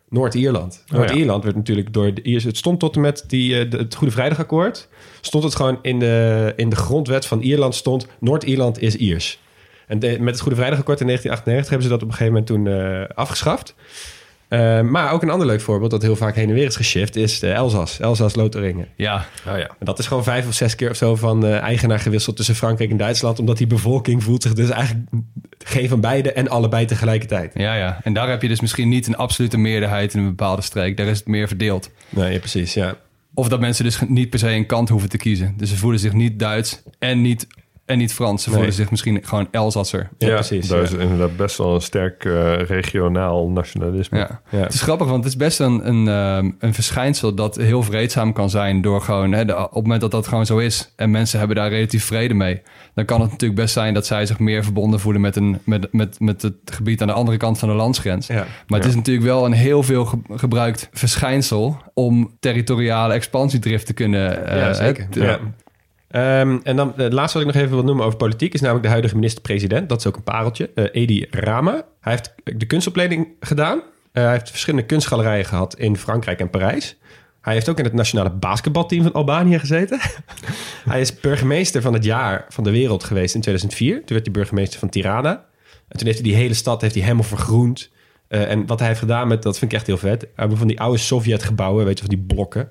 Noord-Ierland. 0.08 0.82
ja. 0.86 0.96
Noord-Ierland 0.96 1.44
werd 1.44 1.56
natuurlijk 1.56 1.92
door 1.92 2.14
de 2.14 2.22
Iers... 2.22 2.44
Het 2.44 2.56
stond 2.56 2.80
tot 2.80 2.94
en 2.94 3.00
met 3.00 3.24
die, 3.26 3.68
de- 3.68 3.76
het 3.76 3.94
Goede 3.94 4.12
Vrijdagakkoord... 4.12 4.88
stond 5.20 5.44
het 5.44 5.54
gewoon 5.54 5.78
in 5.82 5.98
de, 5.98 6.52
in 6.56 6.68
de 6.68 6.76
grondwet 6.76 7.26
van 7.26 7.40
Ierland 7.40 7.74
stond... 7.74 8.06
Noord-Ierland 8.20 8.80
is 8.82 8.96
Iers. 8.96 9.38
En 9.86 9.98
de- 9.98 10.16
met 10.20 10.32
het 10.32 10.40
Goede 10.40 10.56
Vrijdagakkoord 10.56 11.00
in 11.00 11.06
1998 11.06 11.68
hebben 11.68 11.82
ze 11.82 11.92
dat 11.92 12.02
op 12.02 12.08
een 12.08 12.14
gegeven 12.14 12.32
moment 12.32 12.46
toen 12.46 12.66
eh, 12.66 13.16
afgeschaft. 13.16 13.74
Eh, 14.48 14.80
maar 14.80 15.12
ook 15.12 15.22
een 15.22 15.30
ander 15.30 15.46
leuk 15.46 15.60
voorbeeld 15.60 15.90
dat 15.90 16.02
heel 16.02 16.16
vaak 16.16 16.34
heen 16.34 16.48
en 16.48 16.54
weer 16.54 16.66
is 16.66 16.76
geshift... 16.76 17.16
is 17.16 17.38
de 17.38 17.52
Elzas, 17.52 18.00
Elzas-Lotharingen. 18.00 18.88
Ja, 18.96 19.26
Oh 19.46 19.58
ja. 19.58 19.68
En 19.78 19.86
dat 19.86 19.98
is 19.98 20.06
gewoon 20.06 20.24
vijf 20.24 20.46
of 20.46 20.54
zes 20.54 20.74
keer 20.74 20.90
of 20.90 20.96
zo 20.96 21.16
van 21.16 21.46
eh, 21.46 21.58
eigenaar 21.58 21.98
gewisseld 21.98 22.36
tussen 22.36 22.54
Frankrijk 22.54 22.90
en 22.90 22.96
Duitsland. 22.96 23.38
Omdat 23.38 23.56
die 23.58 23.66
bevolking 23.66 24.22
voelt 24.22 24.42
zich 24.42 24.52
dus 24.52 24.70
eigenlijk 24.70 25.06
geen 25.58 25.88
van 25.88 26.00
beide 26.00 26.32
en 26.32 26.48
allebei 26.48 26.86
tegelijkertijd. 26.86 27.52
ja, 27.54 27.74
ja. 27.74 28.00
En 28.02 28.12
daar 28.12 28.28
heb 28.28 28.42
je 28.42 28.48
dus 28.48 28.60
misschien 28.60 28.88
niet 28.88 29.06
een 29.06 29.16
absolute 29.16 29.58
meerderheid 29.58 30.14
in 30.14 30.20
een 30.20 30.26
bepaalde 30.26 30.62
streek. 30.62 30.96
Daar 30.96 31.06
is 31.06 31.18
het 31.18 31.26
meer 31.26 31.48
verdeeld. 31.48 31.90
Nee, 32.08 32.32
ja, 32.32 32.38
precies, 32.38 32.74
ja. 32.74 32.96
Of 33.34 33.48
dat 33.48 33.60
mensen 33.60 33.84
dus 33.84 34.00
niet 34.08 34.30
per 34.30 34.38
se 34.38 34.50
een 34.50 34.66
kant 34.66 34.88
hoeven 34.88 35.08
te 35.08 35.16
kiezen. 35.16 35.54
Dus 35.56 35.68
ze 35.68 35.76
voelen 35.76 36.00
zich 36.00 36.12
niet 36.12 36.38
Duits 36.38 36.82
en 36.98 37.22
niet, 37.22 37.46
en 37.88 37.98
niet 37.98 38.12
Frans. 38.14 38.42
Ze 38.42 38.48
Nee. 38.48 38.56
voelen 38.58 38.74
zich 38.76 38.90
misschien 38.90 39.20
gewoon 39.24 39.48
Elsasser. 39.50 40.08
Ja, 40.18 40.34
precies, 40.34 40.68
Daar 40.68 40.78
ja. 40.78 40.84
is 40.84 40.92
inderdaad 40.92 41.36
best 41.36 41.56
wel 41.58 41.74
een 41.74 41.80
sterk 41.80 42.24
eh, 42.24 42.54
regionaal 42.54 43.48
nationalisme. 43.48 44.18
Ja. 44.18 44.40
Ja. 44.50 44.58
Het 44.58 44.74
is 44.74 44.80
grappig, 44.82 45.06
want 45.06 45.24
het 45.24 45.32
is 45.32 45.38
best 45.38 45.60
een, 45.60 45.88
een, 45.88 46.08
ehm, 46.08 46.50
een 46.58 46.74
verschijnsel 46.74 47.34
dat 47.34 47.56
heel 47.56 47.82
vreedzaam 47.82 48.32
kan 48.32 48.50
zijn 48.50 48.80
door 48.82 49.00
gewoon, 49.00 49.32
hè, 49.32 49.44
de- 49.44 49.56
op 49.58 49.64
het 49.74 49.82
moment 49.82 50.00
dat 50.00 50.10
dat 50.10 50.26
gewoon 50.26 50.46
zo 50.46 50.58
is 50.58 50.92
en 50.96 51.10
mensen 51.10 51.38
hebben 51.38 51.56
daar 51.56 51.68
relatief 51.70 52.04
vrede 52.04 52.34
mee, 52.34 52.62
dan 52.94 53.04
kan 53.04 53.20
het 53.20 53.30
natuurlijk 53.30 53.60
best 53.60 53.72
zijn 53.72 53.94
dat 53.94 54.06
zij 54.06 54.26
zich 54.26 54.38
meer 54.38 54.64
verbonden 54.64 55.00
voelen 55.00 55.20
met, 55.20 55.36
een, 55.36 55.58
met, 55.64 55.92
met, 55.92 56.20
met 56.20 56.42
het 56.42 56.54
gebied 56.64 57.00
aan 57.00 57.06
de 57.06 57.12
andere 57.12 57.36
kant 57.36 57.58
van 57.58 57.68
de 57.68 57.74
landsgrens. 57.74 58.26
Ja. 58.26 58.46
Maar 58.66 58.78
het 58.80 58.88
is 58.88 58.94
natuurlijk 58.94 59.26
wel 59.26 59.44
een 59.46 59.52
heel 59.52 59.82
veel 59.82 60.04
ge- 60.04 60.18
gebruikt 60.30 60.88
verschijnsel 60.92 61.76
om 61.94 62.36
territoriale 62.40 63.14
expansiedrift 63.14 63.86
te 63.86 63.92
kunnen. 63.92 64.46
eh, 64.46 64.56
Ja, 64.60 64.72
zeker. 64.72 65.08
Ehm, 66.08 66.58
en 66.62 66.76
dan 66.76 66.92
het 66.96 67.12
laatste 67.12 67.38
wat 67.38 67.46
ik 67.46 67.54
nog 67.54 67.62
even 67.62 67.76
wil 67.76 67.84
noemen 67.84 68.04
over 68.04 68.18
politiek 68.18 68.54
is 68.54 68.60
namelijk 68.60 68.84
de 68.84 68.90
huidige 68.90 69.14
minister-president. 69.14 69.88
Dat 69.88 69.98
is 69.98 70.06
ook 70.06 70.16
een 70.16 70.22
pareltje. 70.22 70.70
eh, 70.74 70.84
Edi 70.92 71.26
Rama. 71.30 71.84
Hij 72.00 72.12
heeft 72.12 72.34
de 72.58 72.66
kunstopleiding 72.66 73.28
gedaan. 73.40 73.82
Eh, 74.12 74.22
hij 74.22 74.32
heeft 74.32 74.50
verschillende 74.50 74.86
kunstgalerijen 74.86 75.44
gehad 75.44 75.78
in 75.78 75.96
Frankrijk 75.96 76.40
en 76.40 76.50
Parijs. 76.50 76.96
Hij 77.40 77.54
heeft 77.54 77.68
ook 77.68 77.78
in 77.78 77.84
het 77.84 77.92
nationale 77.92 78.30
basketbalteam 78.30 79.02
van 79.02 79.12
Albanië 79.12 79.58
gezeten. 79.58 80.00
hij 80.90 81.00
is 81.00 81.20
burgemeester 81.20 81.82
van 81.82 81.92
het 81.92 82.04
jaar 82.04 82.46
van 82.48 82.64
de 82.64 82.70
wereld 82.70 83.04
geweest 83.04 83.34
in 83.34 83.40
2004. 83.40 83.94
Toen 83.94 84.04
werd 84.06 84.24
hij 84.24 84.34
burgemeester 84.34 84.78
van 84.78 84.88
Tirana. 84.88 85.44
En 85.88 85.98
toen 85.98 86.06
heeft 86.06 86.18
hij 86.18 86.28
die 86.28 86.36
hele 86.36 86.54
stad 86.54 86.80
heeft 86.80 86.94
hij 86.94 87.02
helemaal 87.02 87.24
vergroend. 87.24 87.90
Eh, 88.28 88.50
en 88.50 88.66
wat 88.66 88.78
hij 88.78 88.88
heeft 88.88 89.00
gedaan 89.00 89.28
met, 89.28 89.42
dat 89.42 89.58
vind 89.58 89.72
ik 89.72 89.78
echt 89.78 89.86
heel 89.86 89.96
vet. 89.96 90.20
Hij 90.20 90.46
heeft 90.46 90.58
van 90.58 90.66
die 90.66 90.80
oude 90.80 90.98
Sovjet-gebouwen, 90.98 91.84
weet 91.84 91.98
je, 91.98 92.04
van 92.04 92.14
die 92.14 92.24
blokken. 92.26 92.70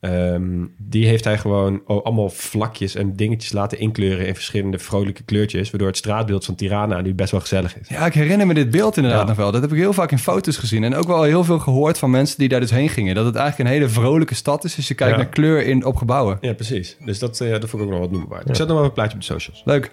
Ehm, 0.00 0.64
die 0.78 1.06
heeft 1.06 1.24
hij 1.24 1.38
gewoon 1.38 1.82
allemaal 1.86 2.28
vlakjes 2.30 2.94
en 2.94 3.16
dingetjes 3.16 3.52
laten 3.52 3.78
inkleuren 3.78 4.26
in 4.26 4.34
verschillende 4.34 4.78
vrolijke 4.78 5.22
kleurtjes. 5.22 5.70
Waardoor 5.70 5.88
het 5.88 5.96
straatbeeld 5.96 6.44
van 6.44 6.54
Tirana 6.54 7.00
nu 7.00 7.14
best 7.14 7.30
wel 7.30 7.40
gezellig 7.40 7.78
is. 7.80 7.88
Ja, 7.88 8.06
ik 8.06 8.14
herinner 8.14 8.46
me 8.46 8.54
dit 8.54 8.70
beeld 8.70 8.96
inderdaad 8.96 9.20
Ja. 9.20 9.26
nog 9.26 9.36
wel. 9.36 9.52
Dat 9.52 9.60
heb 9.62 9.72
ik 9.72 9.78
heel 9.78 9.92
vaak 9.92 10.10
in 10.10 10.18
foto's 10.18 10.56
gezien. 10.56 10.84
En 10.84 10.94
ook 10.94 11.06
wel 11.06 11.22
heel 11.22 11.44
veel 11.44 11.58
gehoord 11.58 11.98
van 11.98 12.10
mensen 12.10 12.38
die 12.38 12.48
daar 12.48 12.60
dus 12.60 12.70
heen 12.70 12.88
gingen. 12.88 13.14
Dat 13.14 13.24
het 13.24 13.34
eigenlijk 13.36 13.68
een 13.68 13.76
hele 13.76 13.88
vrolijke 13.92 14.34
stad 14.34 14.64
is 14.64 14.76
als 14.76 14.88
je 14.88 14.94
kijkt 14.94 15.16
Ja. 15.16 15.22
naar 15.22 15.30
kleur 15.30 15.66
in, 15.66 15.84
op 15.84 15.96
gebouwen. 15.96 16.38
Ja, 16.40 16.52
precies. 16.52 16.96
Dus 17.04 17.18
dat, 17.18 17.40
eh, 17.40 17.50
dat 17.50 17.68
vond 17.70 17.72
ik 17.82 17.88
ook 17.88 17.90
nog 17.94 18.00
wat 18.00 18.10
noemen 18.10 18.28
waard. 18.28 18.48
Ik 18.48 18.54
zet 18.56 18.66
nog 18.66 18.76
wel 18.76 18.84
een 18.86 18.92
plaatje 18.92 19.14
op 19.14 19.20
de 19.20 19.26
socials. 19.26 19.62
Leuk. 19.64 19.92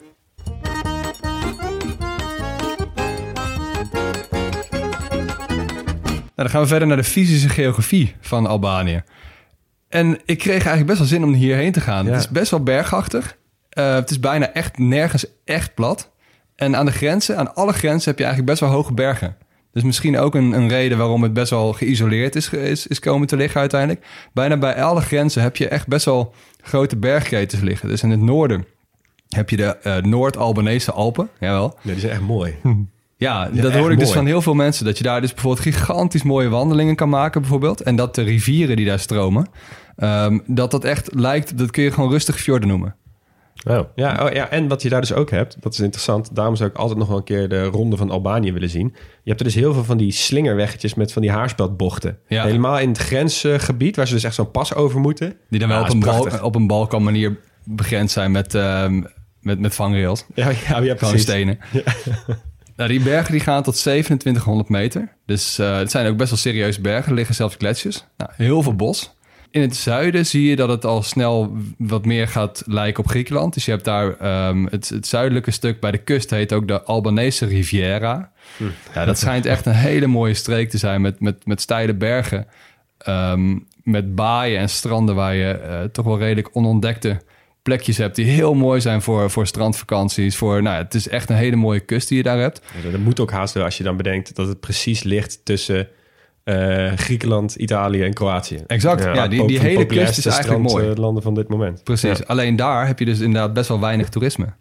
Nou, 6.35 6.47
dan 6.47 6.49
gaan 6.49 6.61
we 6.61 6.67
verder 6.67 6.87
naar 6.87 6.97
de 6.97 7.03
fysische 7.03 7.49
geografie 7.49 8.15
van 8.19 8.45
Albanië. 8.47 9.03
En 9.89 10.19
ik 10.25 10.37
kreeg 10.37 10.51
eigenlijk 10.51 10.85
best 10.85 10.99
wel 10.99 11.07
zin 11.07 11.23
om 11.23 11.33
hierheen 11.33 11.71
te 11.71 11.81
gaan. 11.81 12.05
Ja. 12.05 12.11
Het 12.11 12.19
is 12.19 12.29
best 12.29 12.51
wel 12.51 12.63
bergachtig. 12.63 13.37
Eh, 13.69 13.93
het 13.93 14.09
is 14.09 14.19
bijna 14.19 14.53
echt 14.53 14.77
nergens 14.77 15.25
echt 15.45 15.73
plat. 15.73 16.11
En 16.55 16.75
aan 16.75 16.85
de 16.85 16.91
grenzen, 16.91 17.37
aan 17.37 17.55
alle 17.55 17.73
grenzen, 17.73 18.09
heb 18.09 18.19
je 18.19 18.25
eigenlijk 18.25 18.59
best 18.59 18.71
wel 18.71 18.79
hoge 18.79 18.93
bergen. 18.93 19.35
Dus 19.71 19.83
misschien 19.83 20.17
ook 20.17 20.35
een, 20.35 20.51
een 20.51 20.69
reden 20.69 20.97
waarom 20.97 21.23
het 21.23 21.33
best 21.33 21.49
wel 21.49 21.73
geïsoleerd 21.73 22.35
is, 22.35 22.49
is, 22.49 22.87
is 22.87 22.99
komen 22.99 23.27
te 23.27 23.35
liggen 23.35 23.59
uiteindelijk. 23.59 24.05
Bijna 24.33 24.57
bij 24.57 24.83
alle 24.83 25.01
grenzen 25.01 25.41
heb 25.41 25.55
je 25.55 25.67
echt 25.67 25.87
best 25.87 26.05
wel 26.05 26.33
grote 26.61 26.97
bergketens 26.97 27.61
liggen. 27.61 27.89
Dus 27.89 28.03
in 28.03 28.09
het 28.09 28.19
noorden 28.19 28.65
heb 29.29 29.49
je 29.49 29.57
de 29.57 29.77
eh, 29.77 29.97
Noord-Albanese 29.97 30.91
Alpen. 30.91 31.29
Jawel. 31.39 31.77
Nee, 31.81 31.93
die 31.93 32.01
zijn 32.01 32.13
echt 32.13 32.21
mooi. 32.21 32.55
Ja, 33.19 33.49
Ja, 33.53 33.61
dat 33.61 33.73
hoor 33.73 33.91
ik 33.91 33.99
dus 33.99 34.11
van 34.11 34.25
heel 34.25 34.41
veel 34.41 34.53
mensen. 34.53 34.85
Dat 34.85 34.97
je 34.97 35.03
daar 35.03 35.21
dus 35.21 35.33
bijvoorbeeld 35.33 35.65
gigantisch 35.65 36.23
mooie 36.23 36.49
wandelingen 36.49 36.95
kan 36.95 37.09
maken 37.09 37.41
bijvoorbeeld. 37.41 37.81
En 37.81 37.95
dat 37.95 38.15
de 38.15 38.21
rivieren 38.21 38.75
die 38.75 38.85
daar 38.85 38.99
stromen, 38.99 39.47
ehm, 39.95 40.39
dat 40.45 40.71
dat 40.71 40.83
echt 40.83 41.09
lijkt, 41.13 41.57
dat 41.57 41.71
kun 41.71 41.83
je 41.83 41.91
gewoon 41.91 42.09
rustig 42.09 42.39
fjorden 42.39 42.67
noemen. 42.69 42.95
Oh. 43.67 43.79
Ja, 43.95 44.25
oh, 44.25 44.33
ja, 44.33 44.49
en 44.49 44.67
wat 44.67 44.81
je 44.81 44.89
daar 44.89 45.01
dus 45.01 45.13
ook 45.13 45.29
hebt, 45.29 45.57
dat 45.59 45.73
is 45.73 45.79
interessant. 45.79 46.35
Daarom 46.35 46.55
zou 46.55 46.69
ik 46.69 46.75
altijd 46.75 46.99
nog 46.99 47.07
wel 47.07 47.17
een 47.17 47.23
keer 47.23 47.49
de 47.49 47.63
ronde 47.63 47.97
van 47.97 48.09
Albanië 48.09 48.53
willen 48.53 48.69
zien. 48.69 48.87
Je 48.95 49.29
hebt 49.29 49.39
er 49.39 49.45
dus 49.45 49.55
heel 49.55 49.73
veel 49.73 49.83
van 49.83 49.97
die 49.97 50.11
slingerweggetjes 50.11 50.93
met 50.93 51.13
van 51.13 51.21
die 51.21 51.31
haarspeldbochten. 51.31 52.17
Ja. 52.27 52.43
Helemaal 52.43 52.79
in 52.79 52.89
het 52.89 52.97
grensgebied, 52.97 53.95
waar 53.95 54.07
ze 54.07 54.13
dus 54.13 54.23
echt 54.23 54.35
zo'n 54.35 54.51
pas 54.51 54.75
over 54.75 54.99
moeten. 54.99 55.35
Die 55.49 55.59
dan 55.59 55.69
wel 55.69 55.77
Ja, 55.77 55.83
op, 55.83 55.93
een 55.93 55.99
bal, 55.99 56.27
op 56.41 56.55
een 56.55 56.67
Balkan 56.67 57.03
manier 57.03 57.39
begrensd 57.63 58.13
zijn 58.13 58.31
met, 58.31 58.55
ehm, 58.55 59.01
met, 59.41 59.59
met 59.59 59.75
vangrails. 59.75 60.25
Ja, 60.33 60.49
ja, 60.49 60.55
ja 60.59 60.77
Gewoon 60.77 60.95
precies. 60.95 61.21
stenen. 61.21 61.59
Nou, 62.79 62.91
die 62.91 63.01
bergen 63.01 63.31
die 63.31 63.41
gaan 63.41 63.63
tot 63.63 63.75
2700 63.75 64.69
meter. 64.69 65.13
Dus 65.25 65.59
eh, 65.59 65.77
het 65.77 65.91
zijn 65.91 66.07
ook 66.07 66.17
best 66.17 66.29
wel 66.29 66.39
serieuze 66.39 66.81
bergen. 66.81 67.09
Er 67.09 67.15
liggen 67.15 67.35
zelfs 67.35 67.55
gletsjers. 67.55 68.05
Nou, 68.17 68.31
heel 68.35 68.63
veel 68.63 68.75
bos. 68.75 69.13
In 69.51 69.61
het 69.61 69.75
zuiden 69.75 70.25
zie 70.25 70.49
je 70.49 70.55
dat 70.55 70.69
het 70.69 70.85
al 70.85 71.03
snel 71.03 71.57
wat 71.77 72.05
meer 72.05 72.27
gaat 72.27 72.63
lijken 72.65 73.03
op 73.03 73.09
Griekenland. 73.09 73.53
Dus 73.53 73.65
je 73.65 73.71
hebt 73.71 73.85
daar 73.85 74.17
ehm, 74.17 74.65
het, 74.65 74.89
het 74.89 75.07
zuidelijke 75.07 75.51
stuk 75.51 75.79
bij 75.79 75.91
de 75.91 75.97
kust 75.97 76.29
heet 76.29 76.53
ook 76.53 76.67
de 76.67 76.83
Albanese 76.83 77.45
Riviera. 77.45 78.31
Ja, 78.93 79.05
dat 79.05 79.19
schijnt 79.19 79.45
echt 79.45 79.65
een 79.65 79.73
hele 79.73 80.07
mooie 80.07 80.33
streek 80.33 80.69
te 80.69 80.77
zijn 80.77 81.01
met, 81.01 81.19
met, 81.19 81.45
met 81.45 81.61
steile 81.61 81.93
bergen. 81.93 82.47
Ehm, 82.97 83.57
met 83.83 84.15
baaien 84.15 84.59
en 84.59 84.69
stranden 84.69 85.15
waar 85.15 85.35
je 85.35 85.51
eh, 85.51 85.83
toch 85.83 86.05
wel 86.05 86.17
redelijk 86.17 86.49
onontdekte 86.51 87.21
plekjes 87.61 87.97
hebt 87.97 88.15
die 88.15 88.25
heel 88.25 88.53
mooi 88.53 88.81
zijn 88.81 89.01
voor, 89.01 89.29
voor 89.31 89.47
strandvakanties. 89.47 90.35
Voor, 90.37 90.61
nou, 90.61 90.75
ja, 90.77 90.83
het 90.83 90.93
is 90.93 91.07
echt 91.07 91.29
een 91.29 91.35
hele 91.35 91.55
mooie 91.55 91.79
kust 91.79 92.07
die 92.07 92.17
je 92.17 92.23
daar 92.23 92.39
hebt. 92.39 92.61
Ja, 92.83 92.91
dat 92.91 92.99
moet 92.99 93.19
ook 93.19 93.31
haast 93.31 93.53
wel 93.53 93.63
als 93.63 93.77
je 93.77 93.83
dan 93.83 93.97
bedenkt 93.97 94.35
dat 94.35 94.47
het 94.47 94.59
precies 94.59 95.03
ligt 95.03 95.45
tussen 95.45 95.87
eh, 96.43 96.91
Griekenland, 96.95 97.55
Italië 97.55 98.03
en 98.03 98.13
Kroatië. 98.13 98.63
Exact. 98.67 99.03
Ja, 99.03 99.13
Ja, 99.13 99.27
die, 99.27 99.47
die 99.47 99.59
hele 99.59 99.85
kust 99.85 100.17
is 100.17 100.25
eigenlijk 100.25 100.61
mooi. 100.61 100.81
strandlanden 100.81 101.23
van 101.23 101.33
dit 101.33 101.47
moment. 101.47 101.83
Precies. 101.83 102.25
Alleen 102.27 102.55
daar 102.55 102.87
heb 102.87 102.99
je 102.99 103.05
dus 103.05 103.19
inderdaad 103.19 103.53
best 103.53 103.67
wel 103.67 103.79
weinig 103.79 104.09
toerisme. 104.09 104.53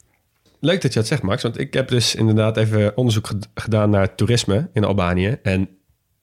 Leuk 0.61 0.83
dat 0.83 0.93
je 0.93 0.99
dat 0.99 1.09
zegt, 1.09 1.23
Max. 1.23 1.43
Want 1.43 1.59
ik 1.61 1.75
heb 1.75 1.89
dus 1.89 2.15
inderdaad 2.15 2.57
even 2.57 2.97
onderzoek 2.97 3.27
ged- 3.27 3.49
gedaan 3.55 3.91
naar 3.91 4.15
toerisme 4.15 4.69
in 4.73 4.85
Albanië. 4.85 5.37
En 5.43 5.69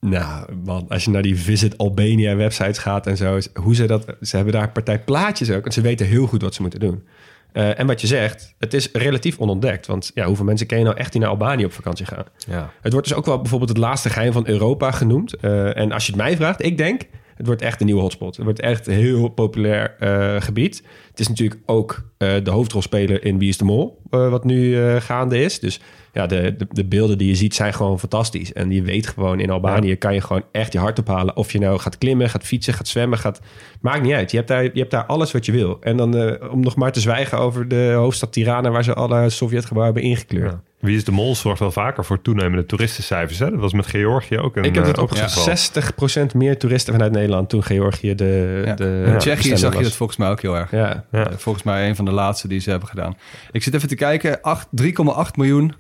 nou, 0.10 0.46
man, 0.66 0.86
als 0.90 1.04
je 1.06 1.10
naar 1.12 1.22
die 1.22 1.40
Visit 1.40 1.78
Albania 1.78 2.36
websites 2.36 2.78
gaat 2.78 3.08
en 3.08 3.18
zo, 3.18 3.36
is- 3.36 3.50
hoe 3.54 3.76
ze 3.76 3.86
dat, 3.86 4.06
ze 4.22 4.36
hebben 4.36 4.54
daar 4.54 4.72
partij 4.72 5.00
plaatjes 5.00 5.52
ook. 5.52 5.66
En 5.66 5.72
ze 5.72 5.82
weten 5.82 6.06
heel 6.06 6.28
goed 6.28 6.42
wat 6.42 6.54
ze 6.54 6.62
moeten 6.62 6.80
doen. 6.80 7.04
Eh, 7.52 7.80
en 7.80 7.88
wat 7.88 8.02
je 8.02 8.08
zegt, 8.08 8.56
het 8.60 8.74
is 8.74 8.90
relatief 8.94 9.38
onontdekt. 9.38 9.86
Want 9.88 10.12
ja, 10.14 10.26
hoeveel 10.26 10.46
mensen 10.46 10.68
ken 10.68 10.78
je 10.78 10.84
nou 10.84 10.98
echt 10.98 11.12
die 11.12 11.22
naar 11.22 11.30
Albanië 11.30 11.66
op 11.66 11.74
vakantie 11.74 12.06
gaan? 12.06 12.24
Ja. 12.48 12.72
Het 12.82 12.92
wordt 12.94 13.08
dus 13.08 13.18
ook 13.18 13.26
wel 13.26 13.38
bijvoorbeeld 13.42 13.70
het 13.70 13.80
laatste 13.80 14.10
geheim 14.10 14.32
van 14.32 14.48
Europa 14.48 14.92
genoemd. 14.92 15.34
Eh, 15.34 15.78
en 15.78 15.92
als 15.92 16.06
je 16.06 16.12
het 16.12 16.22
mij 16.22 16.36
vraagt, 16.36 16.64
ik 16.66 16.78
denk, 16.78 17.02
het 17.36 17.46
wordt 17.46 17.62
echt 17.62 17.80
een 17.80 17.86
nieuwe 17.86 18.02
hotspot. 18.02 18.36
Het 18.36 18.46
wordt 18.46 18.60
echt 18.60 18.88
een 18.88 18.94
heel 18.94 19.28
populair 19.30 19.96
eh, 20.00 20.42
gebied. 20.42 20.84
Het 21.10 21.20
is 21.20 21.28
natuurlijk 21.28 21.62
ook 21.66 22.04
de 22.18 22.50
hoofdrolspeler 22.52 23.26
in 23.26 23.40
Wie 23.40 23.50
is 23.50 23.58
de 23.58 23.64
Mol, 23.66 24.02
wat 24.10 24.44
nu 24.44 24.78
gaande 25.00 25.42
is. 25.42 25.60
Dus 25.60 25.80
ja, 26.16 26.26
de, 26.28 26.56
de, 26.58 26.68
de 26.70 26.86
beelden 26.86 27.18
die 27.18 27.28
je 27.28 27.36
ziet 27.36 27.56
zijn 27.56 27.74
gewoon 27.74 28.00
fantastisch. 28.00 28.54
En 28.54 28.72
je 28.72 28.82
weet 28.82 29.08
gewoon, 29.08 29.40
in 29.40 29.50
Albanië 29.50 29.96
kan 29.96 30.14
je 30.14 30.22
gewoon 30.22 30.44
echt 30.52 30.74
je 30.74 30.80
hart 30.80 31.00
ophalen. 31.00 31.36
Of 31.36 31.52
je 31.52 31.60
nou 31.60 31.80
gaat 31.80 31.98
klimmen, 31.98 32.30
gaat 32.30 32.44
fietsen, 32.44 32.74
gaat 32.74 32.88
zwemmen, 32.88 33.18
gaat... 33.18 33.40
Maakt 33.82 34.02
niet 34.02 34.14
uit. 34.14 34.32
Je 34.32 34.38
hebt 34.38 34.50
daar, 34.50 34.64
je 34.64 34.72
hebt 34.80 34.92
daar 34.92 35.06
alles 35.06 35.32
wat 35.32 35.46
je 35.46 35.52
wil. 35.52 35.78
En 35.82 35.98
dan 35.98 36.18
eh, 36.18 36.52
om 36.52 36.60
nog 36.60 36.76
maar 36.76 36.92
te 36.92 37.00
zwijgen 37.00 37.38
over 37.38 37.68
de 37.68 37.92
hoofdstad 37.96 38.32
Tirana... 38.34 38.70
waar 38.70 38.84
ze 38.84 38.94
alle 38.94 39.30
Sovjetgebouwen 39.30 39.94
hebben 39.94 40.12
ingekleurd. 40.12 40.52
Ja. 40.52 40.62
Wie 40.80 40.96
is 40.96 41.04
de 41.04 41.12
Mol 41.12 41.36
zorgt 41.36 41.60
wel 41.60 41.72
vaker 41.72 42.06
voor 42.06 42.22
toenemende 42.22 42.66
toeristencijfers. 42.66 43.40
Hè? 43.40 43.50
Dat 43.52 43.60
was 43.60 43.74
met 43.74 43.86
Georgië 43.88 44.38
ook 44.38 44.56
een 44.56 44.64
Ik 44.64 44.76
heb 44.76 44.86
het 44.86 44.98
eh, 44.98 45.04
op 45.04 45.10
ook 45.12 45.18
het 45.18 45.32
geval. 45.32 46.24
60% 46.24 46.36
meer 46.36 46.58
toeristen 46.58 46.94
vanuit 46.94 47.12
Nederland 47.12 47.50
toen 47.50 47.64
Georgië 47.64 48.16
de, 48.16 48.62
Ja. 48.66 48.74
de 48.74 49.04
In 49.08 49.18
Tsjechië 49.18 49.58
zag 49.58 49.78
je 49.78 49.84
dat 49.84 49.96
volgens 49.96 50.18
mij 50.18 50.30
ook 50.30 50.42
heel 50.42 50.56
erg. 50.58 50.72
Ja, 50.72 51.06
Ja. 51.12 51.28
Volgens 51.38 51.64
mij 51.64 51.88
een 51.90 51.96
van 51.96 52.06
de 52.06 52.12
laatste 52.12 52.48
die 52.48 52.60
ze 52.60 52.70
hebben 52.70 52.88
gedaan. 52.90 53.18
Ik 53.52 53.64
zit 53.64 53.74
even 53.74 53.88
te 53.88 53.96
kijken. 53.96 54.42
acht- 54.42 54.68
3,8 54.82 55.36
miljoen 55.36 55.74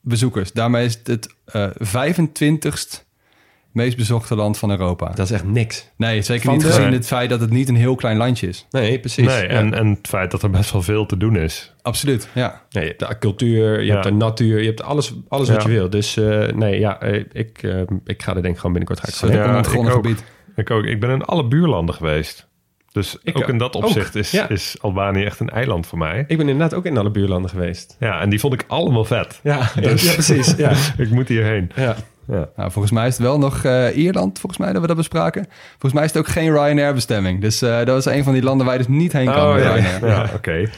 bezoekers. 0.00 0.52
Daarmee 0.52 0.84
is 0.84 0.94
het 0.94 1.06
het 1.06 1.34
eh 1.44 1.66
25ste 1.78 3.08
meest 3.72 3.96
bezochte 3.96 4.34
land 4.34 4.58
van 4.58 4.70
Europa. 4.70 5.06
dat 5.08 5.18
is 5.26 5.30
echt 5.30 5.44
niks. 5.44 5.88
Nee, 5.96 6.22
zeker 6.22 6.44
Van 6.44 6.52
niet 6.54 6.62
de- 6.62 6.68
gezien 6.72 6.92
het 6.92 7.06
feit 7.06 7.30
dat 7.30 7.40
het 7.40 7.50
niet 7.50 7.68
een 7.68 7.76
heel 7.76 7.94
klein 7.94 8.16
landje 8.16 8.48
is. 8.48 8.66
Nee, 8.70 9.00
precies. 9.00 9.26
Nee, 9.26 9.46
en, 9.46 9.66
Ja. 9.70 9.72
en 9.72 9.86
het 9.88 10.08
feit 10.08 10.30
dat 10.30 10.42
er 10.42 10.50
best 10.50 10.72
wel 10.72 10.82
veel 10.82 11.06
te 11.06 11.16
doen 11.16 11.36
is. 11.36 11.74
Absoluut, 11.82 12.28
ja. 12.34 12.62
Nee, 12.70 12.84
je 12.84 12.88
hebt 12.96 13.10
de 13.10 13.18
cultuur, 13.18 13.78
je 13.80 13.84
Ja. 13.86 13.92
hebt 13.92 14.04
de 14.04 14.12
natuur, 14.12 14.60
je 14.60 14.66
hebt 14.66 14.82
alles, 14.82 15.14
alles 15.28 15.48
wat 15.48 15.62
Ja. 15.62 15.68
je 15.68 15.74
wil. 15.74 15.90
Dus 15.90 16.16
eh, 16.16 16.46
nee, 16.52 16.78
ja, 16.78 17.00
eh, 17.00 17.24
ik, 17.32 17.62
eh, 17.62 17.80
ik 18.04 18.22
ga 18.22 18.34
er 18.34 18.42
denk 18.42 18.54
ik 18.54 18.60
gewoon 18.60 18.76
binnenkort 18.76 19.00
ga 19.00 19.08
ik 19.08 19.14
gewoon 19.64 19.84
Ja, 19.86 19.90
gebied. 19.92 20.24
Ik 20.56 20.70
ook. 20.70 20.84
Ik 20.84 21.00
ben 21.00 21.10
in 21.10 21.22
alle 21.24 21.46
buurlanden 21.48 21.94
geweest. 21.94 22.48
Dus 22.92 23.16
Ik 23.22 23.36
ook 23.36 23.48
in 23.48 23.58
dat 23.58 23.76
ook. 23.76 23.84
opzicht 23.84 24.14
is, 24.14 24.30
Ja. 24.30 24.48
is 24.48 24.76
Albanië 24.80 25.24
echt 25.24 25.40
een 25.40 25.48
eiland 25.48 25.86
voor 25.86 25.98
mij. 25.98 26.24
Ik 26.26 26.36
ben 26.36 26.48
inderdaad 26.48 26.74
ook 26.78 26.84
in 26.84 26.96
alle 26.98 27.10
buurlanden 27.10 27.50
geweest. 27.50 27.96
Ja, 28.00 28.20
en 28.20 28.30
die 28.30 28.40
vond 28.40 28.52
ik 28.54 28.64
allemaal 28.66 29.04
vet. 29.04 29.40
Ja, 29.42 29.70
Dus- 29.80 30.02
ja 30.06 30.12
precies. 30.12 30.54
Ja. 30.56 30.72
ik 31.04 31.10
moet 31.10 31.28
hierheen. 31.28 31.70
Ja. 31.74 31.96
Ja. 32.26 32.48
Nou, 32.56 32.70
volgens 32.70 32.92
mij 32.92 33.06
is 33.06 33.12
het 33.18 33.22
wel 33.26 33.38
nog 33.38 33.64
eh, 33.64 33.96
Ierland, 33.96 34.38
volgens 34.38 34.60
mij, 34.62 34.72
dat 34.72 34.80
we 34.80 34.86
dat 34.86 34.96
bespraken. 34.96 35.46
Volgens 35.70 35.92
mij 35.92 36.04
is 36.04 36.10
het 36.12 36.18
ook 36.18 36.28
geen 36.28 36.52
Ryanair-bestemming. 36.52 37.40
Dus 37.40 37.62
eh, 37.62 37.84
dat 37.84 37.98
is 37.98 38.04
een 38.04 38.24
van 38.24 38.32
die 38.32 38.42
landen 38.42 38.66
waar 38.66 38.78
je 38.78 38.84
dus 38.84 38.96
niet 38.96 39.12
heen 39.12 39.26
kan 39.26 39.52
Oh, 39.52 39.58
ja, 39.58 39.72
Ryanair. 39.74 40.06
ja 40.06 40.30
oké. 40.34 40.70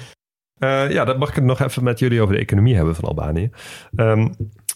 Eh, 0.59 0.91
ja, 0.91 1.05
dan 1.05 1.19
mag 1.19 1.29
ik 1.29 1.35
het 1.35 1.45
nog 1.45 1.61
even 1.61 1.85
met 1.85 1.99
jullie 1.99 2.23
over 2.23 2.35
de 2.35 2.41
economie 2.41 2.75
hebben 2.77 2.95
van 2.95 3.05
Albanië. 3.05 3.51
Ehm, 3.97 4.23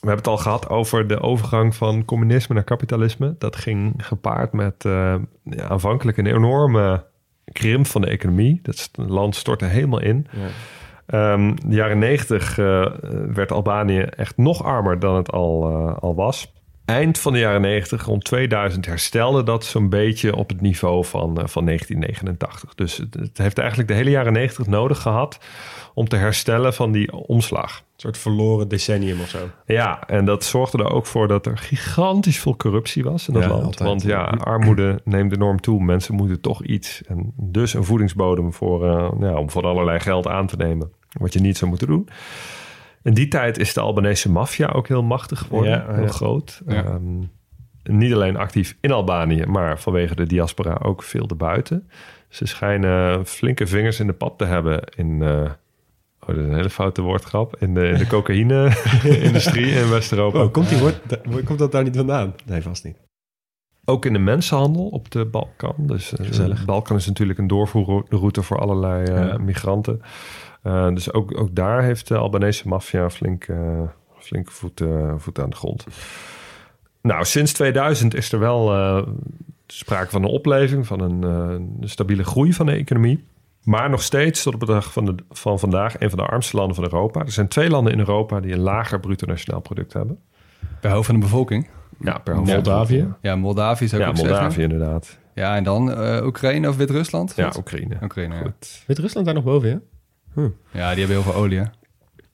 we 0.01 0.12
hebben 0.12 0.16
het 0.16 0.26
al 0.26 0.37
gehad 0.37 0.68
over 0.68 1.07
de 1.07 1.20
overgang 1.20 1.74
van 1.74 2.05
communisme 2.05 2.55
naar 2.55 2.64
kapitalisme. 2.64 3.34
Dat 3.39 3.57
ging 3.57 3.95
gepaard 3.97 4.53
met 4.53 4.84
eh, 4.84 5.14
ja, 5.43 5.68
aanvankelijk 5.68 6.18
een 6.18 6.26
enorme 6.26 7.05
krimp 7.59 7.86
van 7.86 8.00
de 8.00 8.07
economie. 8.07 8.61
Dat 8.62 8.78
het 8.92 9.09
land 9.09 9.36
stortte 9.36 9.64
helemaal 9.64 10.00
in. 10.00 10.26
Ehm, 11.07 11.54
de 11.66 11.76
jaren 11.76 11.98
negentig 11.98 12.59
eh, 12.59 12.86
werd 13.34 13.52
Albanië 13.52 14.00
echt 14.00 14.36
nog 14.36 14.62
armer 14.62 14.98
dan 14.98 15.16
het 15.16 15.32
al, 15.32 15.70
eh, 15.70 15.96
al 15.98 16.14
was. 16.14 16.52
Eind 16.87 17.18
van 17.18 17.32
de 17.32 17.39
jaren 17.39 17.61
90, 17.61 18.05
rond 18.05 18.24
2000, 18.24 18.87
herstelde 18.87 19.43
dat 19.43 19.64
zo'n 19.64 19.89
beetje 19.89 20.37
op 20.37 20.49
het 20.49 20.61
niveau 20.61 21.05
van, 21.05 21.41
eh, 21.41 21.47
van 21.47 21.64
1989. 21.64 22.74
Dus 22.74 22.97
het, 22.97 23.14
het 23.14 23.39
heeft 23.39 23.59
eigenlijk 23.59 23.89
de 23.89 23.95
hele 23.95 24.11
jaren 24.11 24.32
90 24.32 24.66
nodig 24.66 24.99
gehad 25.01 25.39
om 25.95 26.09
te 26.09 26.16
herstellen 26.16 26.74
van 26.74 26.93
die 26.93 27.12
omslag. 27.12 27.76
Een 27.78 27.84
soort 28.03 28.18
verloren 28.18 28.68
decennium 28.68 29.20
of 29.20 29.28
zo. 29.28 29.39
Ja, 29.66 30.07
en 30.07 30.24
dat 30.24 30.45
zorgde 30.45 30.78
er 30.78 30.91
ook 30.93 31.07
voor 31.07 31.28
dat 31.28 31.47
er 31.47 31.59
gigantisch 31.59 32.39
veel 32.41 32.57
corruptie 32.57 33.05
was 33.05 33.28
in 33.28 33.34
dat 33.34 33.43
Ja, 33.43 33.49
land. 33.49 33.64
altijd. 33.64 33.89
Want 33.89 34.03
ja, 34.03 34.22
armoede 34.24 35.01
neemt 35.05 35.32
enorm 35.32 35.61
toe. 35.61 35.82
Mensen 35.82 36.14
moeten 36.14 36.41
toch 36.41 36.64
iets. 36.64 37.03
En 37.09 37.32
dus 37.37 37.74
een 37.74 37.84
voedingsbodem 37.84 38.53
voor, 38.53 38.87
eh, 38.89 39.11
ja, 39.20 39.34
om 39.39 39.51
voor 39.51 39.66
allerlei 39.66 40.01
geld 40.01 40.26
aan 40.26 40.47
te 40.47 40.57
nemen. 40.57 40.91
Wat 41.18 41.32
je 41.32 41.41
niet 41.41 41.57
zou 41.57 41.70
moeten 41.70 41.89
doen. 41.89 42.09
In 43.07 43.14
die 43.14 43.28
tijd 43.28 43.59
is 43.59 43.74
de 43.74 43.80
Albanese 43.80 44.30
maffia 44.30 44.66
ook 44.68 44.88
heel 44.88 45.02
machtig 45.02 45.38
geworden. 45.38 45.70
Ja, 45.72 45.94
heel 45.94 46.02
ja. 46.02 46.09
groot. 46.09 46.62
Ehm, 46.66 47.18
niet 47.82 48.12
alleen 48.14 48.36
actief 48.36 48.76
in 48.80 48.90
Albanië, 48.92 49.44
maar 49.46 49.80
vanwege 49.80 50.14
de 50.14 50.26
diaspora 50.26 50.78
ook 50.82 51.02
veel 51.02 51.26
erbuiten. 51.28 51.88
Ze 52.28 52.46
schijnen 52.46 53.26
flinke 53.26 53.66
vingers 53.66 54.00
in 54.00 54.07
de 54.07 54.12
pap 54.12 54.38
te 54.38 54.44
hebben 54.44 54.80
in... 54.96 55.22
eh, 55.22 55.50
Oh, 56.20 56.34
dat 56.34 56.36
is 56.44 56.44
een 56.50 56.54
hele 56.54 56.70
foute 56.70 57.02
woordgrap. 57.02 57.57
In 57.59 57.74
de, 57.74 57.88
in 57.88 57.98
de 57.98 58.07
cocaïne-industrie 58.16 59.66
in 59.80 59.88
West-Europa. 59.90 60.42
Oh, 60.42 60.52
komt, 60.52 60.68
die 60.68 60.78
woord, 60.78 61.00
komt 61.44 61.59
dat 61.59 61.72
daar 61.72 61.82
niet 61.84 61.96
vandaan? 61.96 62.34
Nee, 62.44 62.62
vast 62.62 62.84
niet. 62.84 62.96
Ook 63.84 64.04
in 64.04 64.12
de 64.12 64.18
mensenhandel 64.18 64.86
op 64.88 65.11
de 65.11 65.24
Balkan. 65.24 65.74
Dus 65.78 66.12
eh, 66.16 66.26
Gezellig. 66.26 66.59
de 66.59 66.64
Balkan 66.64 66.96
is 66.96 67.07
natuurlijk 67.07 67.38
een 67.38 67.46
doorvoerroute 67.46 68.42
voor 68.42 68.59
allerlei 68.59 69.11
Ja. 69.12 69.38
migranten. 69.38 70.00
Eh, 70.66 70.88
dus 70.88 71.12
ook, 71.12 71.40
ook 71.40 71.54
daar 71.54 71.82
heeft 71.82 72.08
de 72.08 72.16
Albanese 72.16 72.68
maffia 72.68 73.10
flink, 73.10 73.44
eh 73.44 73.80
flink 74.18 74.50
voet, 74.50 74.82
voet 75.16 75.38
aan 75.38 75.50
de 75.50 75.56
grond. 75.56 75.86
Nou, 77.00 77.24
sinds 77.24 77.52
2000 77.52 78.14
is 78.14 78.32
er 78.32 78.38
wel 78.38 78.72
eh, 78.72 79.02
sprake 79.66 80.10
van 80.10 80.22
een 80.22 80.28
opleving, 80.30 80.86
van 80.86 81.00
een, 81.00 81.24
eh, 81.24 81.54
een 81.80 81.88
stabiele 81.88 82.24
groei 82.24 82.52
van 82.52 82.66
de 82.66 82.72
economie. 82.72 83.24
Maar 83.62 83.90
nog 83.90 84.02
steeds, 84.02 84.42
tot 84.42 84.54
op 84.54 84.60
de 84.60 84.66
dag 84.66 84.92
van, 84.92 85.04
de, 85.04 85.14
van 85.30 85.58
vandaag, 85.58 86.00
een 86.00 86.08
van 86.10 86.18
de 86.18 86.24
armste 86.26 86.56
landen 86.56 86.74
van 86.74 86.84
Europa. 86.84 87.20
Er 87.20 87.30
zijn 87.30 87.48
twee 87.48 87.70
landen 87.70 87.92
in 87.92 87.98
Europa 87.98 88.40
die 88.40 88.52
een 88.52 88.58
lager 88.60 89.00
bruto 89.00 89.26
nationaal 89.26 89.60
product 89.60 89.92
hebben. 89.92 90.18
Per 90.80 90.90
hoofd 90.90 91.06
van 91.06 91.14
de 91.14 91.20
bevolking. 91.20 91.68
Ja, 92.00 92.18
per 92.18 92.34
hoofd. 92.34 92.52
Moldavië? 92.52 93.08
Ja, 93.20 93.36
Moldavië 93.36 93.88
zou 93.88 94.02
ik 94.02 94.06
Ja, 94.08 94.12
ook 94.14 94.18
Moldavië 94.18 94.52
zeggen. 94.52 94.62
inderdaad. 94.62 95.18
Ja, 95.34 95.56
en 95.56 95.64
dan 95.64 95.92
eh, 95.92 96.26
Oekraïne 96.26 96.68
of 96.68 96.76
Wit-Rusland? 96.76 97.32
Ja. 97.36 97.52
Oekraïne. 97.56 97.96
Oekraïne, 98.02 98.34
ja. 98.34 98.40
Goed. 98.40 98.84
Weet 98.86 98.98
Rusland 98.98 99.26
daar 99.26 99.34
nog 99.34 99.44
boven, 99.44 99.68
ja? 99.68 99.80
Ja, 100.70 100.91
die 100.95 101.05
hebben 101.05 101.22
heel 101.22 101.22
veel 101.32 101.34
olie. 101.34 101.59
hè? 101.59 101.64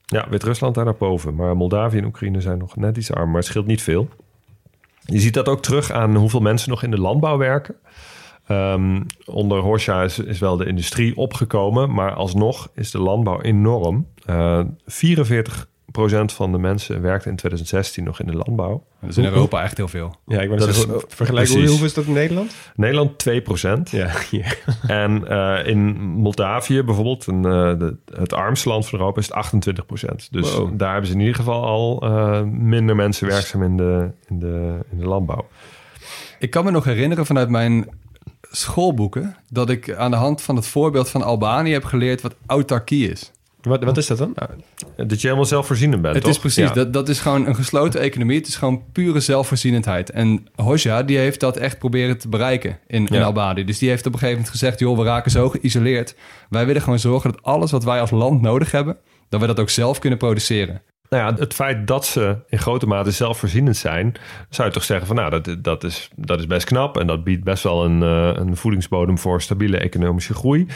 Ja, 0.05 0.29
Wit-Rusland 0.29 0.75
daar 0.75 0.85
naar 0.85 0.95
boven. 0.95 1.35
Maar 1.35 1.57
Moldavië 1.57 1.97
en 1.97 2.05
Oekraïne 2.05 2.41
zijn 2.41 2.57
nog 2.57 2.75
net 2.75 2.97
iets 2.97 3.11
armer. 3.11 3.27
Maar 3.27 3.37
het 3.37 3.45
scheelt 3.45 3.65
niet 3.65 3.81
veel. 3.81 4.09
Je 5.05 5.19
ziet 5.19 5.33
dat 5.33 5.47
ook 5.47 5.61
terug 5.61 5.91
aan 5.91 6.15
hoeveel 6.15 6.39
mensen 6.39 6.69
nog 6.69 6.83
in 6.83 6.91
de 6.91 6.99
landbouw 6.99 7.37
werken. 7.37 7.75
Ehm, 8.47 9.01
onder 9.25 9.59
Horsja 9.59 10.03
is, 10.03 10.19
is 10.19 10.39
wel 10.39 10.57
de 10.57 10.65
industrie 10.65 11.17
opgekomen. 11.17 11.93
Maar 11.93 12.13
alsnog 12.13 12.69
is 12.75 12.91
de 12.91 12.99
landbouw 12.99 13.41
enorm. 13.41 14.07
Eh 14.25 14.59
44% 14.85 15.67
van 16.25 16.51
de 16.51 16.57
mensen 16.57 17.01
werkte 17.01 17.29
in 17.29 17.35
2016 17.35 18.03
nog 18.03 18.19
in 18.19 18.25
de 18.27 18.33
landbouw. 18.35 18.83
Dat 19.01 19.09
is 19.09 19.17
in 19.17 19.23
Europa 19.25 19.63
echt 19.63 19.77
heel 19.77 19.87
veel. 19.87 20.15
Ja, 20.27 20.41
ik 20.41 20.47
wou 20.47 20.59
Dat 20.59 20.69
is- 20.69 20.85
vergelijk 21.07 21.47
precies. 21.47 21.67
hoeveel 21.69 21.85
is 21.85 21.93
dat 21.93 22.05
in 22.05 22.13
Nederland? 22.13 22.55
Nederland 22.75 23.17
2%. 23.17 23.89
Ja, 23.91 24.11
hier. 24.31 24.59
En 24.87 25.27
eh, 25.27 25.67
in 25.67 25.95
Moldavië 26.01 26.83
bijvoorbeeld, 26.83 27.27
een, 27.27 27.45
eh, 27.45 27.79
de, 27.79 27.95
het 28.13 28.33
armste 28.33 28.69
land 28.69 28.87
van 28.87 28.99
Europa, 28.99 29.19
is 29.19 29.25
het 29.27 29.35
28 29.35 29.85
Dus 30.31 30.53
Wow. 30.55 30.77
daar 30.79 30.91
hebben 30.91 31.07
ze 31.09 31.13
in 31.15 31.19
ieder 31.21 31.35
geval 31.35 31.63
al 31.65 32.01
eh, 32.01 32.41
minder 32.43 32.95
mensen 32.95 33.27
werkzaam 33.27 33.63
in 33.63 33.77
de, 33.77 34.09
in, 34.27 34.39
de, 34.39 34.79
in 34.91 34.97
de 34.99 35.05
landbouw. 35.07 35.47
Ik 36.39 36.49
kan 36.49 36.63
me 36.65 36.71
nog 36.71 36.83
herinneren 36.83 37.25
vanuit 37.25 37.49
mijn 37.49 37.89
schoolboeken... 38.51 39.35
dat 39.49 39.69
ik 39.69 39.93
aan 39.95 40.11
de 40.11 40.17
hand 40.17 40.41
van 40.41 40.55
het 40.55 40.67
voorbeeld 40.67 41.09
van 41.09 41.21
Albanië 41.23 41.71
heb 41.71 41.83
geleerd 41.85 42.21
wat 42.21 42.35
autarkie 42.45 43.09
is. 43.09 43.31
Wat, 43.63 43.83
wat 43.83 43.97
is 43.97 44.07
dat 44.07 44.17
dan? 44.17 44.33
Dat 44.95 45.21
je 45.21 45.27
helemaal 45.27 45.45
zelfvoorzienend 45.45 46.01
bent, 46.01 46.13
Het 46.13 46.23
toch? 46.23 46.33
is 46.33 46.39
precies, 46.39 46.67
Ja. 46.67 46.73
dat, 46.73 46.93
dat 46.93 47.09
is 47.09 47.19
gewoon 47.19 47.47
een 47.47 47.55
gesloten 47.55 47.99
economie. 48.01 48.37
Het 48.37 48.47
is 48.47 48.55
gewoon 48.55 48.83
pure 48.91 49.19
zelfvoorzienendheid. 49.19 50.09
En 50.09 50.45
Hoxha, 50.55 51.03
die 51.03 51.17
heeft 51.17 51.39
dat 51.39 51.57
echt 51.57 51.79
proberen 51.79 52.17
te 52.17 52.29
bereiken 52.29 52.77
in, 52.87 53.07
in 53.07 53.15
Ja. 53.17 53.23
Albanië. 53.23 53.63
Dus 53.65 53.77
die 53.77 53.89
heeft 53.89 54.05
op 54.05 54.13
een 54.13 54.19
gegeven 54.19 54.41
moment 54.41 54.59
gezegd... 54.59 54.79
joh, 54.79 54.97
we 54.97 55.03
raken 55.03 55.31
zo 55.31 55.49
geïsoleerd. 55.49 56.15
Wij 56.49 56.65
willen 56.65 56.81
gewoon 56.81 56.99
zorgen 56.99 57.31
dat 57.31 57.43
alles 57.43 57.71
wat 57.71 57.83
wij 57.83 57.99
als 57.99 58.11
land 58.11 58.41
nodig 58.41 58.71
hebben... 58.71 58.97
dat 59.29 59.41
we 59.41 59.47
dat 59.47 59.59
ook 59.59 59.69
zelf 59.69 59.99
kunnen 59.99 60.19
produceren. 60.19 60.81
Nou 61.09 61.25
ja, 61.33 61.39
het 61.39 61.53
feit 61.53 61.87
dat 61.87 62.05
ze 62.05 62.35
in 62.49 62.59
grote 62.59 62.85
mate 62.87 63.11
zelfvoorzienend 63.11 63.77
zijn, 63.77 64.13
zou 64.49 64.67
je 64.67 64.73
toch 64.73 64.83
zeggen 64.83 65.07
van 65.07 65.15
nou, 65.15 65.29
dat, 65.41 65.63
dat, 65.63 65.83
is, 65.83 66.09
dat 66.15 66.39
is 66.39 66.47
best 66.47 66.65
knap 66.65 66.97
en 66.97 67.07
dat 67.07 67.23
biedt 67.23 67.43
best 67.43 67.63
wel 67.63 67.85
een, 67.85 68.03
eh, 68.03 68.31
een 68.33 68.55
voedingsbodem 68.57 69.17
voor 69.17 69.41
stabiele 69.41 69.77
economische 69.77 70.33
groei. 70.33 70.67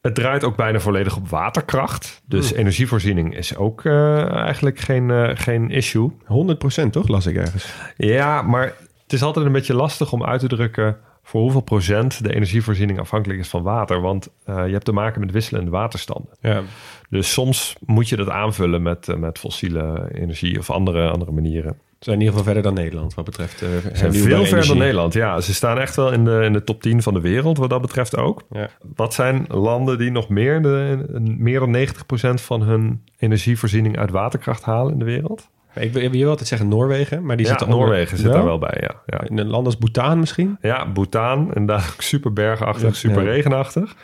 Het 0.00 0.14
draait 0.14 0.44
ook 0.44 0.56
bijna 0.56 0.80
volledig 0.80 1.16
op 1.16 1.28
waterkracht. 1.28 2.22
Dus 2.26 2.52
energievoorziening 2.52 3.36
is 3.36 3.56
ook 3.56 3.84
eh, 3.84 4.32
eigenlijk 4.32 4.78
geen, 4.78 5.10
eh, 5.10 5.30
geen 5.34 5.70
issue. 5.70 6.10
100% 6.24 6.92
toch, 6.92 7.08
las 7.08 7.26
ik 7.26 7.36
ergens. 7.36 7.74
Ja, 7.96 8.42
maar 8.42 8.74
het 9.02 9.12
is 9.12 9.22
altijd 9.22 9.46
een 9.46 9.52
beetje 9.52 9.74
lastig 9.74 10.12
om 10.12 10.24
uit 10.24 10.40
te 10.40 10.48
drukken 10.48 10.96
voor 11.22 11.40
hoeveel 11.40 11.60
procent 11.60 12.22
de 12.22 12.34
energievoorziening 12.34 12.98
afhankelijk 12.98 13.40
is 13.40 13.48
van 13.48 13.62
water. 13.62 14.00
Want 14.00 14.28
eh, 14.44 14.66
je 14.66 14.72
hebt 14.72 14.84
te 14.84 14.92
maken 14.92 15.20
met 15.20 15.30
wisselende 15.30 15.70
waterstanden. 15.70 16.32
Ja. 16.40 16.62
Dus 17.08 17.32
soms 17.32 17.76
moet 17.86 18.08
je 18.08 18.16
dat 18.16 18.28
aanvullen 18.28 18.82
met, 18.82 19.18
met 19.18 19.38
fossiele 19.38 20.10
energie 20.12 20.58
of 20.58 20.70
andere, 20.70 21.10
andere 21.10 21.32
manieren. 21.32 21.78
Ze 22.00 22.06
zijn 22.10 22.20
in 22.20 22.26
ieder 22.26 22.38
geval 22.38 22.52
verder 22.54 22.72
dan 22.74 22.82
Nederland 22.82 23.14
wat 23.14 23.24
betreft 23.24 23.62
uh, 23.62 23.68
Ze 23.68 23.90
zijn 23.92 24.14
veel 24.14 24.44
verder 24.44 24.66
dan 24.66 24.78
Nederland. 24.78 25.12
Ja, 25.12 25.40
ze 25.40 25.54
staan 25.54 25.78
echt 25.78 25.96
wel 25.96 26.12
in 26.12 26.24
de, 26.24 26.40
in 26.44 26.52
de 26.52 26.64
top 26.64 26.82
10 26.82 27.02
van 27.02 27.14
de 27.14 27.20
wereld 27.20 27.58
wat 27.58 27.70
dat 27.70 27.80
betreft 27.80 28.16
ook. 28.16 28.42
Ja. 28.50 28.68
Wat 28.94 29.14
zijn 29.14 29.44
landen 29.48 29.98
die 29.98 30.10
nog 30.10 30.28
meer, 30.28 30.62
de, 30.62 31.04
meer 31.38 31.60
dan 31.60 31.76
90% 31.76 32.42
van 32.42 32.62
hun 32.62 33.04
energievoorziening 33.18 33.98
uit 33.98 34.10
waterkracht 34.10 34.62
halen 34.64 34.92
in 34.92 34.98
de 34.98 35.04
wereld? 35.04 35.48
Ik 35.74 35.92
wil, 36.12 36.28
altijd 36.28 36.48
zeggen 36.48 36.68
Noorwegen, 36.68 37.24
maar 37.24 37.36
die 37.36 37.46
ja, 37.46 37.52
zit 37.52 37.62
onder- 37.62 37.78
Noorwegen 37.78 38.16
zit 38.16 38.26
Ja? 38.26 38.32
daar 38.32 38.44
wel 38.44 38.58
bij, 38.58 38.76
ja. 38.80 38.94
ja. 39.06 39.20
In 39.28 39.38
een 39.38 39.46
land 39.48 39.66
als 39.66 39.76
Bhutan 39.76 40.18
misschien? 40.18 40.58
Ja, 40.60 40.86
Bhutan, 40.86 41.50
inderdaad 41.54 41.90
ook 41.92 42.02
super 42.02 42.32
bergachtig, 42.32 42.82
Ja, 42.88 42.92
super 42.92 43.24
regenachtig. 43.24 43.94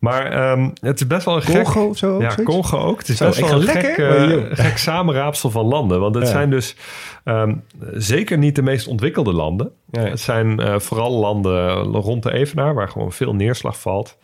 Maar 0.00 0.26
ehm, 0.32 0.68
het 0.80 1.00
is 1.00 1.06
best 1.06 1.24
wel 1.24 1.36
een 1.36 1.42
gek... 1.42 1.64
Congo 1.64 1.84
of 1.88 1.96
zo? 1.98 2.20
Ja, 2.22 2.30
zoiets? 2.30 2.52
Congo 2.52 2.78
ook. 2.78 2.98
Het 2.98 3.08
is 3.08 3.16
Zo, 3.16 3.26
best 3.26 3.40
wel 3.40 3.50
een 3.52 3.58
lekker, 3.64 3.94
gek, 3.94 3.98
eh, 3.98 4.30
joh. 4.30 4.44
gek 4.52 4.78
samenraapsel 4.78 5.50
van 5.50 5.64
landen. 5.66 6.00
Want 6.00 6.14
het 6.14 6.24
Ja. 6.24 6.30
zijn 6.30 6.50
dus 6.50 6.76
ehm, 7.24 7.54
zeker 7.92 8.38
niet 8.38 8.54
de 8.54 8.62
meest 8.62 8.86
ontwikkelde 8.86 9.32
landen. 9.32 9.70
Ja. 9.90 10.00
Het 10.02 10.20
zijn 10.20 10.60
eh, 10.60 10.78
vooral 10.78 11.10
landen 11.12 11.72
rond 11.82 12.22
de 12.22 12.32
Evenaar... 12.32 12.74
waar 12.74 12.88
gewoon 12.88 13.12
veel 13.12 13.34
neerslag 13.34 13.80
valt. 13.80 14.16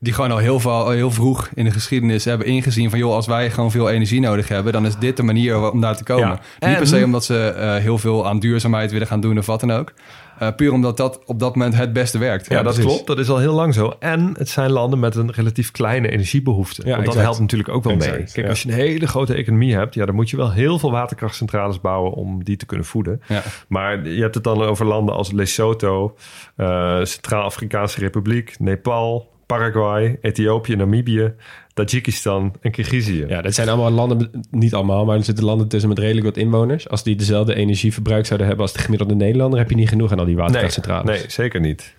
Die 0.00 0.12
gewoon 0.12 0.30
al 0.30 0.38
heel, 0.38 0.60
veel, 0.60 0.90
heel 0.90 1.10
vroeg 1.10 1.48
in 1.54 1.64
de 1.64 1.70
geschiedenis 1.70 2.24
hebben 2.24 2.46
ingezien 2.46 2.90
van... 2.90 2.98
joh, 2.98 3.14
als 3.14 3.26
wij 3.26 3.50
gewoon 3.50 3.70
veel 3.70 3.90
energie 3.90 4.20
nodig 4.20 4.48
hebben... 4.48 4.72
dan 4.72 4.86
is 4.86 4.96
dit 4.96 5.16
de 5.16 5.22
manier 5.22 5.70
om 5.72 5.80
daar 5.80 5.96
te 5.96 6.04
komen. 6.04 6.26
Ja. 6.28 6.32
Niet 6.32 6.40
En- 6.58 6.76
per 6.76 6.86
se 6.86 7.04
omdat 7.04 7.24
ze 7.24 7.48
eh, 7.48 7.74
heel 7.74 7.98
veel 7.98 8.26
aan 8.26 8.38
duurzaamheid 8.38 8.90
willen 8.92 9.06
gaan 9.06 9.20
doen 9.20 9.38
of 9.38 9.46
wat 9.46 9.60
dan 9.60 9.72
ook. 9.72 9.92
Eh, 10.38 10.48
puur 10.56 10.72
omdat 10.72 10.96
dat 10.96 11.20
op 11.24 11.38
dat 11.38 11.56
moment 11.56 11.76
het 11.76 11.92
beste 11.92 12.18
werkt. 12.18 12.48
Ja, 12.48 12.62
dat 12.62 12.74
precies. 12.74 12.84
klopt. 12.84 13.06
Dat 13.06 13.18
is 13.18 13.28
al 13.28 13.38
heel 13.38 13.54
lang 13.54 13.74
zo. 13.74 13.96
En 13.98 14.34
het 14.38 14.48
zijn 14.48 14.70
landen 14.70 14.98
met 14.98 15.14
een 15.14 15.30
relatief 15.30 15.70
kleine 15.70 16.08
energiebehoefte. 16.08 16.82
Ja, 16.86 16.94
Want 16.94 17.06
dat 17.06 17.14
helpt 17.14 17.38
natuurlijk 17.38 17.68
ook 17.68 17.84
wel 17.84 17.96
mee. 17.96 18.10
Kijk, 18.10 18.34
ja. 18.34 18.48
als 18.48 18.62
je 18.62 18.68
een 18.68 18.74
hele 18.74 19.06
grote 19.06 19.34
economie 19.34 19.74
hebt... 19.74 19.94
Ja, 19.94 20.06
dan 20.06 20.14
moet 20.14 20.30
je 20.30 20.36
wel 20.36 20.52
heel 20.52 20.78
veel 20.78 20.90
waterkrachtcentrales 20.90 21.80
bouwen... 21.80 22.12
om 22.12 22.44
die 22.44 22.56
te 22.56 22.66
kunnen 22.66 22.86
voeden. 22.86 23.22
Ja. 23.28 23.42
Maar 23.68 24.08
je 24.08 24.20
hebt 24.22 24.34
het 24.34 24.44
dan 24.44 24.62
over 24.62 24.86
landen 24.86 25.14
als 25.14 25.32
Lesotho... 25.32 26.16
eh, 26.56 26.98
Centraal-Afrikaanse 27.02 28.00
Republiek, 28.00 28.58
Nepal... 28.58 29.34
Paraguay, 29.46 30.18
Ethiopië, 30.20 30.76
Namibië, 30.76 31.34
Tajikistan 31.76 32.52
en 32.60 32.70
Kirgizië. 32.70 33.24
Ja, 33.28 33.42
dat 33.42 33.54
zijn 33.54 33.68
allemaal 33.68 33.90
landen, 33.90 34.30
niet 34.50 34.74
allemaal, 34.74 35.04
maar 35.04 35.16
er 35.16 35.24
zitten 35.24 35.44
landen 35.44 35.68
tussen 35.68 35.88
met 35.88 35.98
redelijk 35.98 36.26
wat 36.26 36.36
inwoners. 36.36 36.88
Als 36.88 37.02
die 37.02 37.16
dezelfde 37.16 37.54
energieverbruik 37.54 38.26
zouden 38.26 38.46
hebben 38.46 38.64
als 38.66 38.74
de 38.74 38.80
gemiddelde 38.82 39.14
Nederlander, 39.14 39.58
heb 39.58 39.70
je 39.70 39.76
niet 39.76 39.88
genoeg 39.88 40.12
aan 40.12 40.18
al 40.18 40.24
die 40.24 40.36
waterkrachtcentrales. 40.36 41.18
nee, 41.18 41.30
zeker 41.30 41.60
niet. 41.60 41.94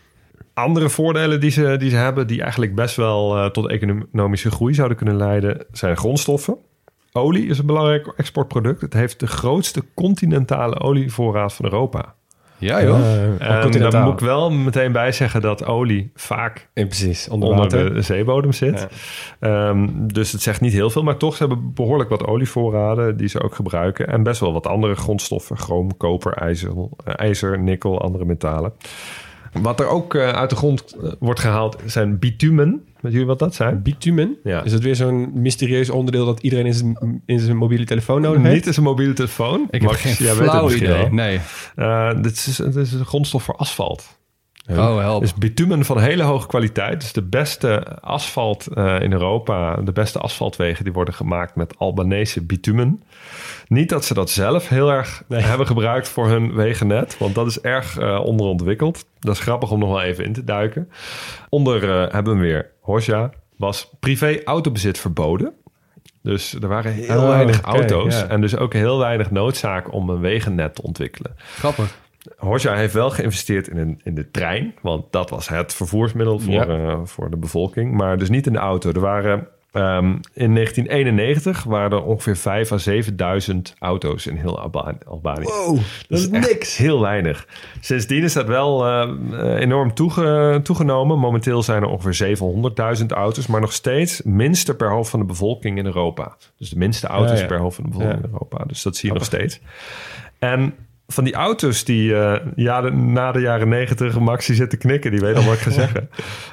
Andere 0.54 0.90
voordelen 0.90 1.40
die 1.40 1.52
ze, 1.52 1.76
die 1.78 1.90
ze 1.90 1.96
hebben, 1.96 2.28
die 2.28 2.42
eigenlijk 2.42 2.76
best 2.76 2.96
wel 2.96 3.38
eh, 3.38 3.46
tot 3.46 3.70
economische 3.70 4.52
groei 4.52 4.74
zouden 4.74 4.98
kunnen 4.98 5.18
leiden, 5.18 5.66
zijn 5.72 5.98
grondstoffen. 5.98 6.58
Olie 7.12 7.48
is 7.48 7.58
een 7.58 7.66
belangrijk 7.66 8.14
exportproduct. 8.16 8.82
Het 8.82 8.94
heeft 8.94 9.20
de 9.20 9.28
grootste 9.28 9.84
continentale 9.94 10.80
olievoorraad 10.80 11.54
van 11.54 11.66
Europa. 11.66 12.16
Ja, 12.58 12.84
joh. 12.84 13.00
Eh, 13.40 13.64
En 13.64 13.72
daar 13.72 14.04
moet 14.04 14.14
ik 14.14 14.20
wel 14.20 14.52
meteen 14.52 14.92
bij 14.92 15.12
zeggen 15.12 15.42
dat 15.42 15.66
olie 15.66 16.12
vaak 16.16 16.68
Ja, 16.74 16.86
precies, 16.86 17.28
onder, 17.30 17.70
de 17.70 18.02
zeebodem 18.02 18.52
zit. 18.52 18.88
Ehm, 19.40 19.88
dus 19.94 20.32
het 20.32 20.42
zegt 20.42 20.62
niet 20.62 20.74
heel 20.74 20.90
veel, 20.90 21.04
maar 21.04 21.18
toch 21.18 21.36
ze 21.36 21.46
hebben 21.46 21.74
behoorlijk 21.74 22.10
wat 22.10 22.26
olievoorraden 22.26 23.18
die 23.18 23.28
ze 23.28 23.42
ook 23.42 23.56
gebruiken. 23.56 24.08
En 24.08 24.24
best 24.24 24.40
wel 24.40 24.54
wat 24.54 24.68
andere 24.68 24.96
grondstoffen, 24.96 25.58
chroom, 25.58 25.98
koper, 25.98 26.34
ijzer, 26.34 26.72
eh, 27.04 27.14
ijzer 27.16 27.60
nikkel, 27.60 28.02
andere 28.02 28.26
metalen. 28.26 28.74
Wat 29.62 29.80
er 29.80 29.88
ook 29.88 30.16
eh, 30.16 30.30
uit 30.30 30.50
de 30.50 30.56
grond 30.56 30.96
eh, 31.04 31.12
wordt 31.20 31.40
gehaald 31.40 31.78
zijn 31.86 32.20
bitumen. 32.20 32.86
Weet 33.08 33.16
jullie 33.16 33.32
wat 33.32 33.40
dat 33.40 33.56
zijn? 33.56 33.82
Bitumen? 33.82 34.38
Ja. 34.44 34.64
Is 34.64 34.72
het 34.72 34.84
weer 34.84 34.96
zo'n 34.96 35.32
mysterieus 35.34 35.90
onderdeel 35.90 36.26
dat 36.26 36.40
iedereen 36.40 36.66
in 36.66 36.74
zijn, 36.74 37.22
in 37.26 37.40
zijn 37.40 37.58
mobiele 37.58 37.86
telefoon 37.86 38.22
nodig 38.22 38.42
heeft? 38.42 38.56
Niet 38.56 38.68
is 38.68 38.78
een 38.78 38.84
mobiele 38.84 39.14
telefoon. 39.14 39.68
Ik 39.70 39.82
heb 39.82 39.90
Max, 39.90 40.02
geen 40.02 40.16
weet 40.18 40.28
het 40.28 40.50
flauw 40.50 40.72
idee. 40.72 40.88
wel. 40.88 41.10
Nee. 41.10 41.40
Eh, 41.76 42.22
dit, 42.22 42.32
is, 42.32 42.56
dit 42.56 42.76
is 42.76 42.94
een 42.94 43.06
grondstof 43.06 43.44
voor 43.44 43.56
asfalt. 43.56 44.18
Oh, 44.70 44.98
help. 44.98 45.22
Dus 45.22 45.34
bitumen 45.34 45.86
van 45.86 46.00
hele 46.00 46.24
hoge 46.24 46.48
kwaliteit. 46.48 47.02
Dus 47.02 47.12
de 47.12 47.22
beste 47.22 48.00
asfalt 48.00 48.68
eh, 48.68 49.02
in 49.02 49.12
Europa, 49.12 49.76
de 49.76 49.92
beste 49.92 50.20
asfaltwegen, 50.20 50.84
die 50.84 50.94
worden 50.94 51.14
gemaakt 51.14 51.56
met 51.56 51.78
Albanese 51.78 52.44
bitumen. 52.44 53.04
Niet 53.68 53.90
dat 53.90 54.06
ze 54.06 54.14
dat 54.14 54.30
zelf 54.30 54.70
heel 54.70 54.92
erg 54.92 55.24
hebben 55.28 55.68
gebruikt 55.68 56.10
voor 56.10 56.28
hun 56.28 56.54
wegennet, 56.54 57.18
want 57.18 57.36
dat 57.36 57.48
is 57.48 57.62
erg 57.62 57.98
eh, 57.98 58.22
onderontwikkeld. 58.24 59.06
Dat 59.20 59.36
is 59.36 59.42
grappig 59.42 59.72
om 59.72 59.80
nog 59.80 59.90
wel 59.90 60.02
even 60.02 60.26
in 60.26 60.34
te 60.34 60.44
duiken. 60.44 60.90
Onder 61.50 61.90
eh, 61.90 62.14
hebben 62.14 62.34
we 62.34 62.40
weer 62.40 62.72
Hoxha, 62.88 63.30
was 63.58 63.90
privé 64.00 64.42
autobezit 64.44 64.98
verboden. 65.00 65.54
Dus 66.22 66.54
er 66.54 66.68
waren 66.68 66.92
heel 66.92 67.22
Oh, 67.22 67.28
weinig 67.28 67.62
auto's 67.62 68.20
ja. 68.20 68.28
en 68.28 68.42
dus 68.42 68.58
ook 68.58 68.74
heel 68.74 69.00
weinig 69.00 69.32
noodzaak 69.32 69.94
om 69.94 70.10
een 70.10 70.20
wegennet 70.20 70.76
te 70.76 70.82
ontwikkelen. 70.82 71.36
Grappig. 71.38 71.98
Hoxha 72.38 72.76
heeft 72.76 72.94
wel 72.94 73.10
geïnvesteerd 73.10 73.68
in, 73.68 73.78
een, 73.78 74.02
in 74.04 74.16
de 74.16 74.32
trein, 74.32 74.74
want 74.82 75.12
dat 75.12 75.30
was 75.30 75.48
het 75.50 75.74
vervoersmiddel 75.74 76.40
voor, 76.40 76.54
Ja. 76.54 76.66
eh, 76.68 77.00
voor 77.04 77.30
de 77.30 77.38
bevolking. 77.38 77.94
Maar 77.94 78.18
dus 78.18 78.30
niet 78.30 78.48
in 78.48 78.54
de 78.54 78.60
auto. 78.60 78.92
Er 78.92 79.00
waren 79.00 79.48
ehm, 79.72 80.06
in 80.34 80.54
1991 80.54 81.64
waren 81.64 81.92
er 81.92 82.04
ongeveer 82.04 82.36
5 82.38 82.72
à 82.72 82.78
7000 82.78 83.74
auto's 83.80 84.26
in 84.28 84.36
heel 84.36 84.60
Alba- 84.60 84.98
Albanië. 85.08 85.44
Wow, 85.44 85.80
dat 86.08 86.20
is 86.20 86.30
niks. 86.30 86.78
Heel 86.78 87.02
weinig. 87.02 87.48
Sindsdien 87.82 88.24
is 88.24 88.34
dat 88.34 88.46
wel 88.48 88.86
eh, 88.86 89.10
eh, 89.32 89.60
enorm 89.62 89.94
toege- 89.94 90.60
toegenomen. 90.64 91.20
Momenteel 91.20 91.64
zijn 91.64 91.82
er 91.82 91.88
ongeveer 91.90 92.14
700.000 93.00 93.06
auto's, 93.12 93.48
maar 93.48 93.62
nog 93.62 93.74
steeds 93.74 94.22
minste 94.24 94.76
per 94.76 94.90
hoofd 94.90 95.10
van 95.10 95.20
de 95.20 95.26
bevolking 95.26 95.78
in 95.78 95.86
Europa. 95.86 96.36
Dus 96.58 96.70
de 96.70 96.78
minste 96.78 97.08
auto's 97.08 97.36
Ja, 97.36 97.42
ja. 97.42 97.48
per 97.48 97.60
hoofd 97.60 97.76
van 97.76 97.84
de 97.84 97.90
bevolking 97.90 98.20
Ja. 98.20 98.26
in 98.26 98.32
Europa. 98.34 98.64
Dus 98.66 98.82
dat 98.82 98.96
zie 98.96 99.10
je 99.10 99.16
nog 99.16 99.26
steeds. 99.26 99.60
En 100.40 100.74
van 101.08 101.24
die 101.24 101.34
auto's 101.34 101.84
die 101.84 102.16
eh, 102.16 102.46
jaren, 102.56 103.14
na 103.14 103.32
de 103.32 103.40
jaren 103.40 103.70
90, 103.70 104.20
Maxi 104.20 104.54
zit 104.54 104.70
te 104.70 104.78
knikken, 104.78 105.12
die 105.12 105.20
weet 105.20 105.36
al 105.36 105.44
wat 105.44 105.54
ik 105.54 105.60
ga 105.60 105.72
zeggen. 105.84 106.10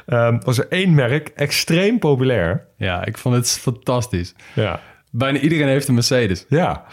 Ehm, 0.06 0.38
was 0.44 0.58
er 0.58 0.66
één 0.68 0.94
merk 0.94 1.28
extreem 1.28 1.98
populair. 1.98 2.66
Ja, 2.76 3.04
ik 3.04 3.18
vond 3.18 3.34
het 3.34 3.50
fantastisch. 3.50 4.34
Ja. 4.54 4.80
Bijna 5.16 5.38
iedereen 5.38 5.68
heeft 5.68 5.88
een 5.88 5.94
Mercedes. 5.94 6.46
Ja, 6.48 6.84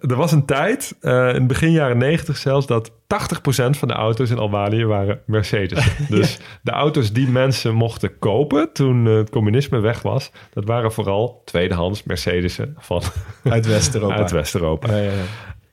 er 0.00 0.16
was 0.16 0.32
een 0.32 0.44
tijd, 0.44 0.96
eh, 1.00 1.34
in 1.34 1.46
begin 1.46 1.70
jaren 1.70 1.98
90 1.98 2.36
zelfs, 2.36 2.66
dat 2.66 2.92
80% 3.06 3.76
van 3.78 3.88
de 3.88 3.94
auto's 3.94 4.30
in 4.30 4.38
Albanië 4.38 4.84
waren 4.84 5.20
Mercedes. 5.26 5.96
Dus 6.08 6.38
de 6.62 6.70
auto's 6.70 7.12
die 7.12 7.28
mensen 7.28 7.74
mochten 7.74 8.18
kopen 8.18 8.72
toen 8.72 9.06
eh, 9.06 9.14
het 9.14 9.30
communisme 9.30 9.80
weg 9.80 10.02
was, 10.02 10.30
dat 10.52 10.64
waren 10.64 10.92
vooral 10.92 11.42
tweedehands 11.44 12.02
Mercedes'en 12.02 12.76
van 12.78 13.02
Uit 13.44 13.66
West-Europa. 13.66 14.14
uit 14.20 14.30
West-Europa. 14.30 14.90
Ja, 14.90 14.96
ja, 14.96 15.10
ja. 15.10 15.24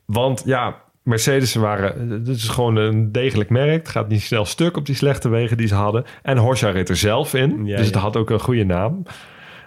Want 0.05 0.43
ja, 0.45 0.83
Mercedes 1.05 1.55
waren, 1.55 2.09
het 2.09 2.27
is 2.27 2.47
gewoon 2.47 2.75
een 2.75 3.11
degelijk 3.11 3.49
merk. 3.49 3.77
Het 3.77 3.89
gaat 3.89 4.07
niet 4.07 4.21
snel 4.21 4.45
stuk 4.45 4.77
op 4.77 4.85
die 4.85 4.95
slechte 4.95 5.29
wegen 5.29 5.57
die 5.57 5.67
ze 5.67 5.75
hadden. 5.75 6.03
En 6.21 6.37
Horsa 6.37 6.69
reed 6.69 6.89
er 6.89 6.97
zelf 6.97 7.33
in, 7.33 7.65
Ja, 7.65 7.77
dus 7.77 7.85
het 7.85 7.95
ja. 7.95 8.01
had 8.01 8.17
ook 8.17 8.29
een 8.29 8.39
goede 8.39 8.63
naam. 8.63 9.03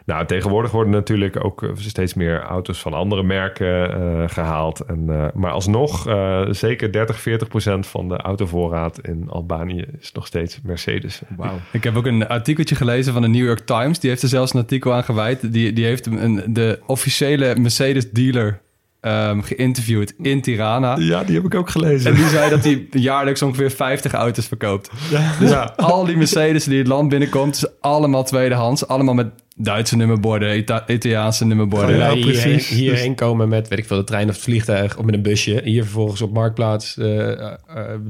Nou, 0.09 0.26
tegenwoordig 0.26 0.70
worden 0.70 0.93
natuurlijk 0.93 1.45
ook 1.45 1.62
eh, 1.62 1.70
steeds 1.76 2.14
meer 2.14 2.43
auto's 2.43 2.80
van 2.80 2.93
andere 2.93 3.22
merken 3.22 3.93
eh, 3.93 4.28
gehaald. 4.28 4.80
En, 4.80 5.05
eh, 5.09 5.26
maar 5.34 5.51
alsnog, 5.51 6.07
zeker 6.51 6.93
30, 6.93 7.20
40 7.20 7.49
procent 7.49 7.86
van 7.86 8.09
de 8.09 8.16
autovoorraad 8.16 8.99
in 9.01 9.24
Albanië 9.28 9.84
is 10.01 10.12
nog 10.12 10.26
steeds 10.26 10.61
Mercedes. 10.62 11.22
Wauw. 11.36 11.59
Ik 11.72 11.84
heb 11.84 11.97
ook 11.97 12.07
een 12.07 12.28
artikeltje 12.28 12.74
gelezen 12.74 13.12
van 13.12 13.22
de 13.22 13.28
New 13.28 13.45
York 13.45 13.61
Times. 13.61 13.99
Die 13.99 14.11
heeft 14.11 14.22
er 14.22 14.28
zelfs 14.28 14.55
een 14.55 14.61
artikel 14.61 14.95
aan 14.95 15.05
gewijd. 15.05 15.53
Die, 15.53 15.72
die 15.72 15.84
heeft 15.84 16.07
een, 16.07 16.43
de 16.47 16.80
officiële 16.86 17.57
Mercedes 17.59 18.11
ehm, 19.01 19.40
geïnterviewd 19.40 20.14
in 20.22 20.40
Tirana. 20.40 20.96
Ja, 20.99 21.24
die 21.24 21.34
heb 21.34 21.44
ik 21.44 21.55
ook 21.55 21.70
gelezen. 21.70 22.11
En 22.11 22.16
die 22.16 22.28
zei 22.28 22.51
dat 22.51 22.64
hij 22.64 22.86
jaarlijks 22.90 23.42
ongeveer 23.42 23.70
50 23.70 24.12
auto's 24.12 24.46
verkoopt. 24.46 24.90
Dus 25.40 25.51
ja. 25.51 25.72
al 25.76 26.05
die 26.05 26.16
Mercedes 26.16 26.64
die 26.64 26.78
het 26.78 26.86
land 26.86 27.09
binnenkomt, 27.09 27.55
is 27.55 27.66
allemaal 27.80 28.24
tweedehands. 28.24 28.86
Allemaal 28.86 29.14
met 29.14 29.30
Duitse 29.61 29.96
nummerborden, 29.96 30.56
Ita- 30.56 30.84
Italiaanse 30.86 31.44
nummerborden. 31.44 31.96
Ja, 31.96 32.14
precies. 32.14 32.68
hierheen 32.68 33.14
komen 33.14 33.48
met, 33.48 33.68
weet 33.68 33.78
ik 33.78 33.86
veel, 33.86 33.96
de 33.96 34.04
trein 34.04 34.28
of 34.28 34.34
het 34.34 34.42
vliegtuig 34.44 34.96
of 34.98 35.04
met 35.04 35.14
een 35.14 35.22
busje. 35.22 35.61
Hier 35.64 35.82
vervolgens 35.82 36.22
op 36.22 36.32
Marktplaats 36.32 36.98
eh, 36.98 37.30
eh, 37.30 37.56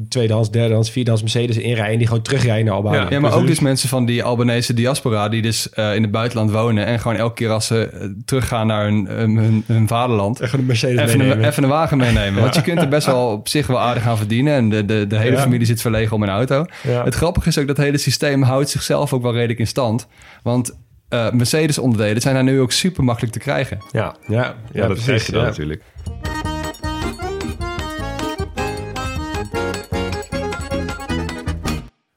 tweedehands, 0.09 0.51
derdehands, 0.51 0.91
vierdehands 0.91 1.23
Mercedes 1.35 1.57
inrijden. 1.57 1.99
Die 1.99 2.07
gewoon 2.07 2.23
terugrijden 2.23 2.65
naar 2.65 2.75
Albanië. 2.75 2.97
Ja, 2.97 3.07
Ja, 3.11 3.21
maar 3.21 3.31
ook 3.31 3.37
precies. 3.39 3.55
dus 3.59 3.61
mensen 3.67 3.89
van 3.89 4.07
die 4.07 4.23
Albanese 4.25 4.75
diaspora 4.75 5.29
die 5.29 5.43
dus 5.43 5.71
eh, 5.71 5.95
in 5.95 6.03
het 6.03 6.11
buitenland 6.11 6.51
wonen 6.51 6.87
en 6.87 7.01
gewoon 7.01 7.17
elke 7.17 7.35
keer 7.35 7.51
als 7.51 7.67
ze 7.67 8.13
teruggaan 8.25 8.67
naar 8.67 8.85
hun, 8.85 9.07
hun, 9.07 9.37
hun, 9.37 9.65
hun 9.67 9.89
vaderland, 9.89 10.41
Even 10.41 10.59
een 10.59 10.67
Mercedes 10.67 11.01
even 11.01 11.21
een, 11.31 11.45
even 11.45 11.63
een 11.63 11.69
wagen 11.69 11.97
meenemen. 11.99 12.43
Want 12.43 12.55
je 12.55 12.63
kunt 12.63 12.81
er 12.81 12.89
best 12.89 13.07
wel 13.07 13.31
op 13.33 13.49
zich 13.49 13.67
wel 13.67 13.81
aardig 13.81 14.07
aan 14.07 14.17
verdienen 14.17 14.55
en 14.55 14.69
de, 14.69 14.85
de, 14.85 15.07
de 15.07 15.19
hele 15.19 15.37
Ja. 15.37 15.43
familie 15.43 15.67
zit 15.67 15.81
verlegen 15.81 16.17
om 16.17 16.23
een 16.23 16.29
auto. 16.29 16.65
Ja. 16.83 17.05
Het 17.05 17.15
grappige 17.15 17.49
is 17.49 17.59
ook 17.59 17.67
dat 17.67 17.77
het 17.77 17.87
hele 17.87 17.99
systeem 17.99 18.43
houdt 18.43 18.69
zichzelf 18.71 19.13
ook 19.13 19.23
wel 19.23 19.33
redelijk 19.33 19.59
in 19.59 19.67
stand. 19.67 20.07
Want 20.43 20.77
eh, 21.09 21.31
Mercedes 21.33 21.79
onderdelen 21.79 22.23
zijn 22.23 22.35
daar 22.35 22.45
nu 22.45 22.61
ook 22.61 22.73
super 22.73 23.05
makkelijk 23.05 23.33
te 23.33 23.39
krijgen. 23.39 23.79
Ja, 23.91 24.17
Ja, 24.27 24.35
ja, 24.35 24.57
ja, 24.73 24.81
dat 24.81 24.87
precies, 24.87 25.05
krijg 25.05 25.27
je 25.27 25.33
dan 25.33 25.41
ja. 25.41 25.49
natuurlijk. 25.49 25.83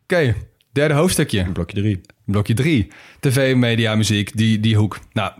Oké, 0.03 0.35
derde 0.71 0.93
hoofdstukje. 0.93 1.51
Blokje 1.51 1.81
drie. 1.81 2.01
Blokje 2.25 2.53
3. 2.53 2.87
TV, 3.19 3.55
media, 3.55 3.95
muziek, 3.95 4.37
die, 4.37 4.59
die 4.59 4.75
hoek. 4.75 4.99
Nou, 5.13 5.31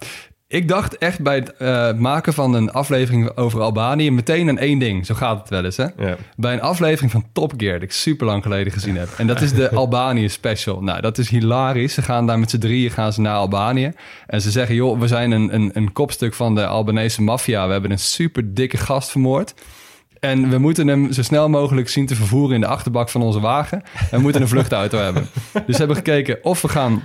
ik 0.52 0.68
dacht 0.68 0.98
echt 0.98 1.22
bij 1.22 1.36
het 1.36 1.56
eh, 1.58 1.94
maken 1.94 2.34
van 2.34 2.54
een 2.54 2.72
aflevering 2.72 3.38
over 3.38 3.62
Albanië 3.62 4.12
meteen 4.12 4.50
aan 4.50 4.58
één 4.58 4.80
ding. 4.80 5.06
Zo 5.06 5.16
gaat 5.16 5.40
het 5.40 5.50
wel 5.50 5.66
eens, 5.66 5.78
hè? 5.78 5.86
Ja. 5.98 6.16
Bij 6.36 6.54
een 6.54 6.62
aflevering 6.62 7.12
van 7.12 7.26
Top 7.34 7.54
Gear, 7.58 7.74
die 7.74 7.88
ik 7.88 7.94
super 7.94 8.26
lang 8.26 8.44
geleden 8.44 8.74
gezien 8.74 8.98
heb. 8.98 9.10
En 9.18 9.28
dat 9.28 9.42
is 9.42 9.54
de 9.54 9.70
Albanië 9.82 10.30
special. 10.30 10.82
Nou, 10.82 11.02
dat 11.02 11.18
is 11.18 11.30
hilarisch. 11.30 11.94
Ze 11.94 12.02
gaan 12.02 12.28
daar 12.28 12.40
met 12.40 12.50
z'n 12.50 12.58
drieën 12.58 12.92
gaan 12.92 13.14
ze 13.14 13.22
naar 13.22 13.36
Albanië. 13.36 13.92
En 14.28 14.42
ze 14.42 14.52
zeggen, 14.52 14.76
joh, 14.76 15.00
we 15.00 15.08
zijn 15.08 15.32
een, 15.32 15.54
een, 15.54 15.72
een 15.74 15.94
kopstuk 15.94 16.34
van 16.34 16.56
de 16.56 16.66
Albanese 16.66 17.22
maffia. 17.22 17.66
We 17.66 17.72
hebben 17.72 17.92
een 17.92 18.00
super 18.00 18.54
dikke 18.54 18.78
gast 18.78 19.10
vermoord. 19.10 19.54
En 20.20 20.50
we 20.50 20.58
moeten 20.58 20.88
hem 20.88 21.12
zo 21.12 21.22
snel 21.22 21.50
mogelijk 21.50 21.90
zien 21.90 22.06
te 22.06 22.16
vervoeren 22.16 22.56
in 22.56 22.62
de 22.62 22.68
achterbak 22.68 23.10
van 23.10 23.22
onze 23.22 23.40
wagen. 23.40 23.84
En 23.94 24.18
we 24.18 24.20
moeten 24.20 24.42
een 24.42 24.48
vluchtauto 24.48 24.98
hebben. 24.98 25.28
Dus 25.66 25.66
we 25.66 25.78
hebben 25.78 25.96
gekeken 25.96 26.44
of 26.44 26.62
we 26.62 26.70
gaan 26.70 27.04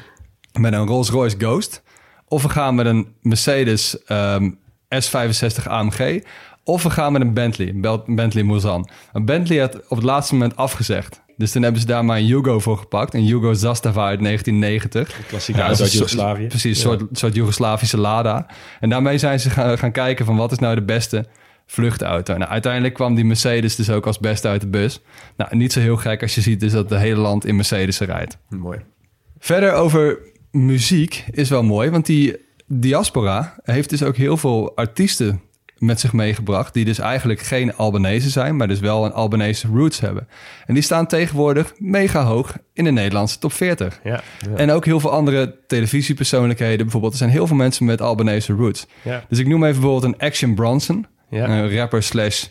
met 0.59 0.73
een 0.73 0.87
Rolls-Royce 0.87 1.37
Ghost... 1.39 1.83
of 2.29 2.43
we 2.43 2.49
gaan 2.49 2.75
met 2.75 2.87
een 2.87 3.15
Mercedes 3.23 4.05
ehm, 4.05 4.51
S65 4.95 5.67
AMG... 5.69 6.23
of 6.65 6.83
we 6.83 6.91
gaan 6.91 7.13
met 7.13 7.21
een 7.21 7.35
Bentley, 7.35 7.69
een 7.69 8.15
Bentley 8.17 8.45
Mulsanne. 8.45 8.89
Een 9.13 9.25
Bentley 9.25 9.59
had 9.59 9.75
op 9.89 9.97
het 9.97 10.07
laatste 10.07 10.35
moment 10.35 10.57
afgezegd. 10.57 11.25
Dus 11.37 11.53
toen 11.53 11.63
hebben 11.63 11.81
ze 11.81 11.87
daar 11.87 12.05
maar 12.05 12.17
een 12.17 12.27
Yugo 12.27 12.59
voor 12.59 12.79
gepakt. 12.79 13.15
Een 13.15 13.25
Yugo 13.25 13.53
Zastava 13.53 14.07
uit 14.07 14.21
1990. 14.21 15.27
Klassieke 15.27 15.61
Ja, 15.61 15.67
auto 15.67 15.83
dat 15.83 15.93
uit 15.93 15.99
Joegoslavië. 15.99 16.47
Precies, 16.47 16.77
een 16.77 16.83
soort, 16.83 17.19
soort 17.19 17.35
Joegoslavische 17.35 17.99
Lada. 17.99 18.47
En 18.81 18.89
daarmee 18.89 19.19
zijn 19.19 19.41
ze 19.41 19.51
gaan, 19.51 19.79
gaan 19.79 19.93
kijken 19.93 20.25
van 20.25 20.37
wat 20.37 20.53
is 20.53 20.59
nou 20.59 20.75
de 20.75 20.83
beste 20.83 21.27
vluchtauto. 21.67 22.37
Nou, 22.37 22.51
uiteindelijk 22.51 22.95
kwam 22.95 23.15
die 23.15 23.25
Mercedes 23.25 23.77
dus 23.77 23.91
ook 23.91 24.07
als 24.07 24.19
beste 24.19 24.49
uit 24.49 24.61
de 24.61 24.67
bus. 24.67 25.01
Nou, 25.37 25.57
niet 25.57 25.73
zo 25.73 25.81
heel 25.81 25.97
gek 25.97 26.23
als 26.23 26.35
je 26.35 26.41
ziet 26.41 26.61
dus 26.61 26.73
dat 26.73 26.91
het 26.91 26.99
hele 26.99 27.21
land 27.21 27.47
in 27.47 27.57
Mercedes 27.57 27.99
rijdt. 27.99 28.39
Mooi. 28.49 28.79
Verder 29.39 29.73
over 29.73 30.19
muziek 30.65 31.25
is 31.31 31.49
wel 31.49 31.63
mooi, 31.63 31.91
want 31.91 32.07
die 32.07 32.37
diaspora 32.67 33.55
heeft 33.63 33.91
dus 33.91 34.03
ook 34.03 34.17
heel 34.17 34.37
veel 34.37 34.77
artiesten 34.77 35.41
met 35.79 36.01
zich 36.01 36.13
meegebracht... 36.13 36.75
die 36.75 36.85
dus 36.85 36.99
eigenlijk 36.99 37.41
geen 37.41 37.75
Albanese 37.75 38.31
zijn, 38.31 38.57
maar 38.57 38.69
dus 38.69 38.81
wel 38.81 39.05
een 39.05 39.13
Albanese 39.13 39.69
roots 39.69 40.01
hebben. 40.01 40.29
En 40.67 40.75
die 40.75 40.83
staan 40.83 41.07
tegenwoordig 41.07 41.73
mega 41.79 42.25
hoog 42.25 42.57
in 42.73 42.85
de 42.85 42.91
Nederlandse 42.91 43.39
top 43.39 43.53
40. 43.53 44.01
Ja. 44.05 44.11
ja. 44.11 44.57
En 44.57 44.71
ook 44.71 44.85
heel 44.85 45.01
veel 45.01 45.11
andere 45.11 45.57
televisiepersoonlijkheden. 45.67 46.79
Bijvoorbeeld, 46.79 47.13
er 47.13 47.19
zijn 47.19 47.31
heel 47.31 47.47
veel 47.47 47.57
mensen 47.57 47.85
met 47.85 48.01
Albanese 48.01 48.53
roots. 48.53 48.87
Ja. 49.03 49.25
Dus 49.29 49.39
ik 49.39 49.47
noem 49.47 49.65
even 49.65 49.81
bijvoorbeeld 49.81 50.15
een 50.15 50.27
Action 50.27 50.55
Bronson. 50.55 51.07
Ja. 51.31 51.49
Een 51.49 51.77
rapper 51.77 52.03
slash 52.03 52.47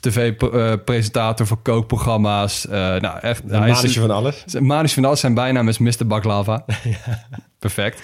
tv-presentator 0.00 1.46
voor 1.46 1.62
kookprogramma's. 1.62 2.66
Eh, 2.66 2.72
nou, 2.72 3.18
echt. 3.20 3.42
Een 3.42 3.58
hij 3.60 3.70
is- 3.70 3.76
manetje 3.76 4.00
van 4.00 4.10
alles. 4.10 4.44
Manisch 4.60 4.94
van 4.94 5.04
alles 5.04 5.20
zijn 5.20 5.34
bijnaam 5.34 5.68
is 5.68 5.78
Mr. 5.78 6.06
Baklava. 6.06 6.64
Perfect. 7.58 8.02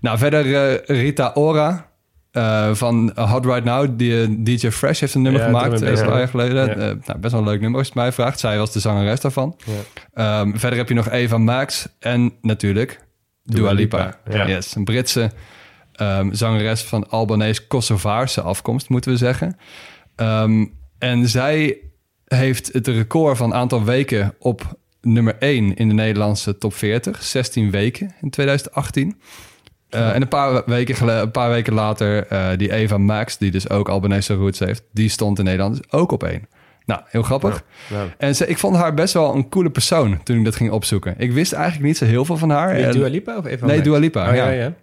Nou, 0.00 0.18
verder 0.18 0.54
eh, 0.54 0.96
Rita 1.02 1.30
Ora 1.34 1.90
eh, 2.30 2.74
van 2.74 3.12
Hot 3.14 3.44
Right 3.44 3.64
Now. 3.64 3.88
Die, 3.98 4.42
DJ 4.42 4.70
Fresh 4.70 5.00
heeft 5.00 5.14
een 5.14 5.22
nummer 5.22 5.40
Ja, 5.40 5.46
gemaakt 5.46 5.80
een 5.80 5.94
paar 6.06 6.18
jaar 6.18 6.28
geleden. 6.28 6.68
Ja. 6.68 6.94
Nou, 7.04 7.18
best 7.18 7.32
wel 7.32 7.42
een 7.42 7.48
leuk 7.48 7.60
nummer 7.60 7.78
als 7.78 7.88
het 7.88 7.96
mij 7.96 8.12
vraagt. 8.12 8.38
Zij 8.40 8.58
was 8.58 8.72
de 8.72 8.80
zangeres 8.80 9.20
daarvan. 9.20 9.56
Ehm, 10.14 10.50
verder 10.56 10.78
heb 10.78 10.88
je 10.88 10.94
nog 10.94 11.10
Eva 11.10 11.38
Max 11.38 11.88
en 11.98 12.32
natuurlijk 12.42 13.06
Dua 13.44 13.72
Lipa. 13.72 14.18
Ja. 14.30 14.46
Yes, 14.48 14.74
een 14.74 14.84
Britse 14.84 15.30
ehm, 15.92 16.32
zangeres 16.32 16.82
van 16.82 17.08
Albanese-Kosovaarse 17.10 18.40
afkomst, 18.40 18.88
moeten 18.88 19.10
we 19.10 19.16
zeggen. 19.16 19.56
Ehm, 20.16 20.64
en 20.98 21.28
zij 21.28 21.76
heeft 22.24 22.72
het 22.72 22.86
record 22.86 23.36
van 23.36 23.54
aantal 23.54 23.84
weken 23.84 24.34
op 24.38 24.76
nummer 25.00 25.36
1 25.38 25.74
in 25.76 25.88
de 25.88 25.94
Nederlandse 25.94 26.58
top 26.58 26.74
40. 26.74 27.22
16 27.22 27.70
weken 27.70 28.14
in 28.20 28.30
2018. 28.30 29.20
Eh, 29.88 30.14
En 30.14 30.22
een 30.22 30.28
paar, 30.28 30.62
weken 30.66 31.08
een 31.20 31.30
paar 31.30 31.50
weken 31.50 31.72
later, 31.72 32.26
eh, 32.26 32.48
die 32.56 32.72
Eva 32.72 32.98
Max, 32.98 33.38
die 33.38 33.50
dus 33.50 33.70
ook 33.70 33.88
Albanese 33.88 34.34
roots 34.34 34.58
heeft, 34.58 34.82
die 34.92 35.08
stond 35.08 35.38
in 35.38 35.44
Nederland 35.44 35.76
dus 35.76 35.90
ook 36.00 36.12
op 36.12 36.22
één. 36.24 36.46
Nou, 36.84 37.00
heel 37.04 37.22
grappig. 37.22 37.64
En 38.18 38.36
ze, 38.36 38.46
ik 38.46 38.58
vond 38.58 38.76
haar 38.76 38.94
best 38.94 39.14
wel 39.14 39.34
een 39.34 39.48
coole 39.48 39.70
persoon 39.70 40.22
toen 40.22 40.38
ik 40.38 40.44
dat 40.44 40.56
ging 40.56 40.70
opzoeken. 40.70 41.14
Ik 41.18 41.32
wist 41.32 41.52
eigenlijk 41.52 41.84
niet 41.84 41.96
zo 41.96 42.04
heel 42.04 42.24
veel 42.24 42.36
van 42.36 42.50
haar. 42.50 42.70
En- 42.70 42.92
Dua 42.92 43.08
Lipa 43.08 43.36
of 43.36 43.44
Eva 43.46 43.66
Nee, 43.66 43.74
Max? 43.76 43.88
Dua 43.88 43.98
Lipa, 43.98 44.28
Oh, 44.30 44.34
ja. 44.36 44.74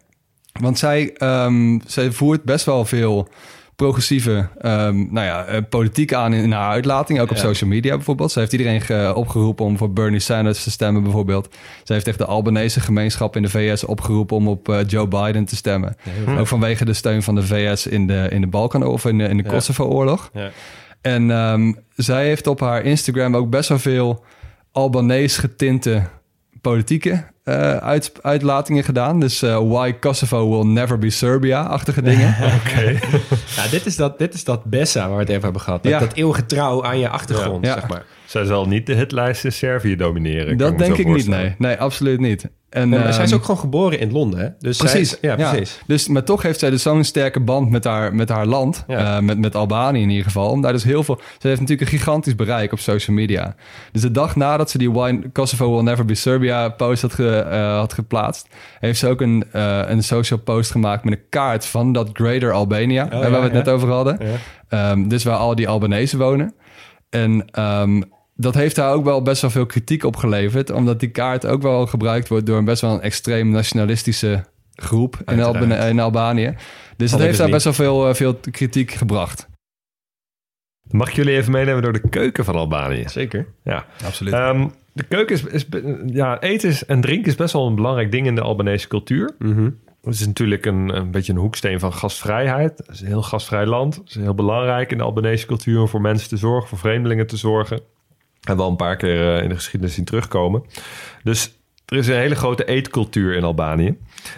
want 0.60 0.80
zij, 0.80 1.14
ehm, 1.14 1.80
zij 1.86 2.12
voert 2.12 2.44
best 2.44 2.66
wel 2.66 2.86
veel 2.86 3.28
progressieve 3.76 4.48
ehm, 4.62 4.96
nou 5.14 5.26
ja, 5.26 5.46
eh, 5.46 5.62
politiek 5.70 6.14
aan 6.14 6.34
in, 6.34 6.52
haar 6.52 6.70
uitlating. 6.72 7.20
Ook 7.20 7.30
op 7.30 7.36
Ja. 7.36 7.42
social 7.42 7.70
media 7.70 7.96
bijvoorbeeld. 7.96 8.32
Ze 8.32 8.40
heeft 8.40 8.52
iedereen 8.52 8.82
ge- 8.82 9.12
opgeroepen 9.16 9.66
om 9.66 9.78
voor 9.78 9.92
Bernie 9.94 10.20
Sanders 10.20 10.64
te 10.64 10.72
stemmen 10.72 11.04
bijvoorbeeld. 11.04 11.56
Ze 11.84 11.94
heeft 11.94 12.08
echt 12.08 12.18
de 12.18 12.26
Albanese 12.26 12.80
gemeenschap 12.80 13.36
in 13.36 13.42
de 13.42 13.50
VS 13.50 13.84
opgeroepen 13.84 14.36
om 14.38 14.48
op 14.48 14.70
eh, 14.70 14.80
Joe 14.88 15.08
Biden 15.08 15.46
te 15.46 15.56
stemmen. 15.56 15.96
Ook 16.38 16.48
vanwege 16.48 16.86
de 16.86 16.94
steun 16.94 17.24
van 17.24 17.36
de 17.36 17.44
VS 17.44 17.88
in 17.88 18.08
de, 18.08 18.28
in 18.30 18.42
de 18.42 18.48
Balkan 18.48 18.84
of 18.84 19.06
in 19.06 19.18
de, 19.18 19.24
in 19.24 19.38
de. 19.38 19.44
Kosovo-oorlog. 19.44 20.30
Ja. 20.34 20.50
En 21.02 21.32
ehm, 21.32 21.74
zij 21.96 22.26
heeft 22.26 22.48
op 22.48 22.60
haar 22.60 22.84
Instagram 22.84 23.36
ook 23.36 23.50
best 23.50 23.70
wel 23.70 23.80
veel 23.80 24.24
Albanees 24.72 25.38
getinte 25.38 26.04
politieke 26.62 27.24
eh, 27.46 27.78
uit, 27.78 28.12
uitlatingen 28.22 28.84
gedaan. 28.84 29.20
Dus 29.20 29.42
eh, 29.42 29.58
why 29.70 29.94
Kosovo 29.94 30.50
will 30.50 30.72
never 30.72 30.98
be 31.00 31.10
Serbia-achtige 31.10 32.02
dingen. 32.02 32.36
Oké. 32.60 33.00
Ja, 33.56 33.68
dit 33.72 33.86
is 33.86 33.96
dat, 33.96 34.18
dit 34.18 34.34
is 34.34 34.44
dat 34.44 34.64
Bessa 34.64 35.00
waar 35.08 35.14
we 35.16 35.20
het 35.20 35.30
even 35.30 35.44
hebben 35.44 35.62
gehad. 35.62 35.84
Dat, 35.84 35.92
Ja. 35.92 36.00
dat 36.00 36.14
eeuwige 36.14 36.46
trouw 36.46 36.84
aan 36.84 37.00
je 37.00 37.10
achtergrond, 37.10 37.66
Ja. 37.66 37.74
zeg 37.74 37.88
maar. 37.88 38.06
Zij 38.26 38.46
zal 38.46 38.66
niet 38.68 38.86
de 38.86 38.94
hitlijst 38.94 39.44
in 39.46 39.52
Servië 39.52 39.96
domineren. 39.96 40.58
dat 40.58 40.78
denk 40.78 40.98
ik 40.98 41.08
niet, 41.08 41.28
nee. 41.28 41.56
Nee, 41.58 41.76
absoluut 41.78 42.20
niet. 42.20 42.50
En, 42.70 42.90
maar 42.90 43.14
zij 43.14 43.24
is 43.24 43.30
ehm, 43.30 43.40
ook 43.40 43.46
gewoon 43.46 43.60
geboren 43.60 44.00
in 44.00 44.12
Londen, 44.12 44.40
hè? 44.40 44.48
Dus 44.60 44.78
zij- 44.78 44.90
Precies. 44.90 45.18
ja, 45.22 45.36
precies. 45.36 45.80
Dus, 45.88 46.08
maar 46.08 46.24
toch 46.24 46.42
heeft 46.42 46.60
zij 46.60 46.70
dus 46.70 46.82
zo'n 46.82 47.04
sterke 47.04 47.40
band 47.40 47.70
met 47.70 47.84
haar, 47.84 48.16
met 48.16 48.30
haar 48.30 48.46
land. 48.46 48.84
Ja. 48.88 49.16
eh, 49.16 49.22
met, 49.22 49.40
met 49.40 49.56
Albanië 49.56 50.02
in 50.02 50.10
ieder 50.10 50.24
geval. 50.26 50.50
Om 50.50 50.62
daar 50.62 50.72
dus 50.72 50.84
heel 50.84 51.04
veel... 51.04 51.20
Ze 51.40 51.48
heeft 51.48 51.60
natuurlijk 51.60 51.92
een 51.92 51.98
gigantisch 51.98 52.36
bereik 52.36 52.72
op 52.72 52.80
social 52.80 53.16
media. 53.16 53.56
Dus 53.92 54.02
de 54.02 54.12
dag 54.12 54.36
nadat 54.36 54.70
ze 54.70 54.78
die 54.78 54.92
Wine, 54.92 55.30
Kosovo 55.32 55.74
will 55.74 55.84
never 55.84 56.06
be 56.06 56.16
Serbia 56.16 56.70
post 56.70 57.02
had, 57.02 57.14
ge- 57.14 57.35
eh, 57.40 57.78
had 57.78 57.94
geplaatst... 57.94 58.48
heeft 58.80 59.00
ze 59.00 59.08
ook 59.08 59.22
een, 59.22 59.46
eh, 59.52 59.82
een 59.86 60.04
social 60.04 60.40
post 60.40 60.72
gemaakt 60.72 61.04
met 61.04 61.14
een 61.14 61.30
kaart 61.30 61.66
van 61.66 61.94
dat 61.94 62.10
Greater 62.14 62.52
Albania. 62.52 63.10
eh, 63.10 63.20
waar 63.20 63.32
ja, 63.32 63.38
we 63.38 63.44
het 63.44 63.52
ja. 63.52 63.58
net 63.58 63.70
over 63.70 63.90
hadden. 63.90 64.18
Ja. 64.20 64.36
Ehm, 64.68 65.08
dus 65.08 65.24
waar 65.24 65.38
al 65.38 65.56
die 65.56 65.68
Albanese 65.68 66.18
wonen. 66.18 66.54
En 67.10 67.46
ehm, 67.52 68.02
dat 68.36 68.54
heeft 68.54 68.76
daar 68.76 68.94
ook 68.94 69.04
wel 69.04 69.22
best 69.22 69.42
wel 69.42 69.52
veel 69.52 69.66
kritiek 69.66 70.04
op 70.04 70.16
geleverd. 70.16 70.72
Omdat 70.72 71.00
die 71.00 71.10
kaart 71.10 71.46
ook 71.46 71.62
wel 71.62 71.86
gebruikt 71.88 72.28
wordt 72.28 72.46
door 72.46 72.58
een 72.58 72.66
best 72.66 72.82
wel 72.82 72.94
een 72.94 73.02
extreem 73.02 73.50
nationalistische 73.50 74.46
groep 74.76 75.18
in. 75.26 75.44
Alba- 75.44 75.86
in 75.86 76.00
Albanië. 76.00 76.56
Dus 76.98 77.12
dat 77.12 77.20
heeft 77.20 77.30
dus 77.30 77.38
daar 77.38 77.48
niet. 77.48 77.64
best 77.64 77.78
wel 77.78 78.04
veel, 78.04 78.16
veel 78.16 78.36
kritiek 78.52 78.92
gebracht. 78.92 79.48
Mag 80.90 81.10
ik 81.10 81.16
jullie 81.16 81.36
even 81.36 81.52
meenemen 81.52 81.82
door 81.82 81.94
de 81.94 82.10
keuken 82.10 82.46
van 82.46 82.56
Albanië? 82.56 83.04
Zeker. 83.08 83.48
Ja. 83.64 83.86
Absoluut. 84.06 84.34
Ehm, 84.34 84.68
de 84.96 85.04
keuken 85.04 85.36
is, 85.36 85.44
is... 85.44 85.66
Ja, 86.06 86.40
eten 86.40 86.70
is, 86.70 86.86
en 86.86 87.02
drinken 87.02 87.28
is 87.28 87.36
best 87.36 87.54
wel 87.54 87.68
een 87.68 87.76
belangrijk 87.76 88.12
ding 88.12 88.28
in 88.28 88.36
de 88.36 88.42
Albanese 88.42 88.88
cultuur. 88.88 89.36
Mhm. 89.40 89.70
Het 90.04 90.14
is 90.14 90.26
natuurlijk 90.26 90.66
een, 90.66 90.96
een 90.96 91.12
beetje 91.12 91.34
een 91.34 91.40
hoeksteen 91.40 91.80
van 91.80 91.94
gastvrijheid. 91.94 92.78
Het 92.78 92.90
is 92.90 93.02
een 93.02 93.08
heel 93.08 93.24
gastvrij 93.24 93.66
land. 93.66 93.96
Het 93.96 94.10
is 94.10 94.16
heel 94.16 94.34
belangrijk 94.34 94.92
in 94.92 94.98
de 94.98 95.04
Albanese 95.04 95.46
cultuur 95.46 95.82
om 95.82 95.88
voor 95.88 96.02
mensen 96.02 96.30
te 96.30 96.38
zorgen, 96.38 96.70
voor 96.70 96.78
vreemdelingen 96.78 97.28
te 97.28 97.38
zorgen. 97.38 97.80
En 98.42 98.58
wel 98.58 98.70
een 98.70 98.76
paar 98.76 98.96
keer 98.96 99.36
eh, 99.36 99.44
in 99.44 99.50
de 99.50 99.56
geschiedenis 99.56 99.96
zien 99.96 100.06
terugkomen. 100.06 100.64
Dus 101.24 101.54
er 101.86 101.98
is 101.98 102.08
een 102.08 102.16
hele 102.16 102.36
grote 102.36 102.66
eetcultuur 102.66 103.36
in 103.36 103.44
Albanië. 103.44 103.98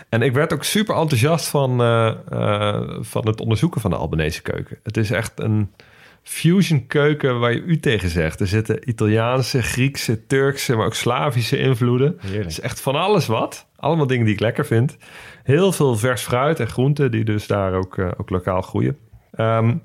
En 0.09 0.21
ik 0.21 0.33
werd 0.33 0.53
ook 0.53 0.63
super 0.63 0.95
enthousiast 0.95 1.47
van, 1.47 1.81
eh, 1.81 2.13
eh, 2.29 2.97
van 2.99 3.27
het 3.27 3.41
onderzoeken 3.41 3.81
van 3.81 3.91
de 3.91 3.97
Albanese 3.97 4.41
keuken. 4.41 4.79
Het 4.83 4.97
is 4.97 5.11
echt 5.11 5.39
een 5.39 5.71
fusion 6.29 6.87
keuken 6.87 7.39
waar 7.39 7.53
je 7.53 7.61
u 7.61 7.79
tegen 7.79 8.09
zegt. 8.09 8.39
Er 8.39 8.47
zitten 8.47 8.89
Italiaanse, 8.89 9.61
Griekse, 9.61 10.25
Turkse, 10.27 10.75
maar 10.75 10.85
ook 10.85 10.93
Slavische 10.93 11.57
invloeden. 11.57 12.17
Het 12.21 12.45
is 12.45 12.59
echt 12.59 12.81
van 12.81 12.95
alles 12.95 13.25
wat. 13.27 13.67
Allemaal 13.75 14.07
dingen 14.07 14.25
die 14.25 14.33
ik 14.33 14.39
lekker 14.39 14.65
vind. 14.65 14.97
Heel 15.43 15.71
veel 15.71 15.95
vers 15.97 16.21
fruit 16.21 16.59
en 16.59 16.67
groenten 16.67 17.11
die 17.11 17.23
dus 17.23 17.47
daar 17.47 17.73
ook, 17.73 17.97
eh, 17.97 18.09
ook 18.17 18.29
lokaal 18.29 18.61
groeien. 18.61 18.97
Ehm, 19.31 19.75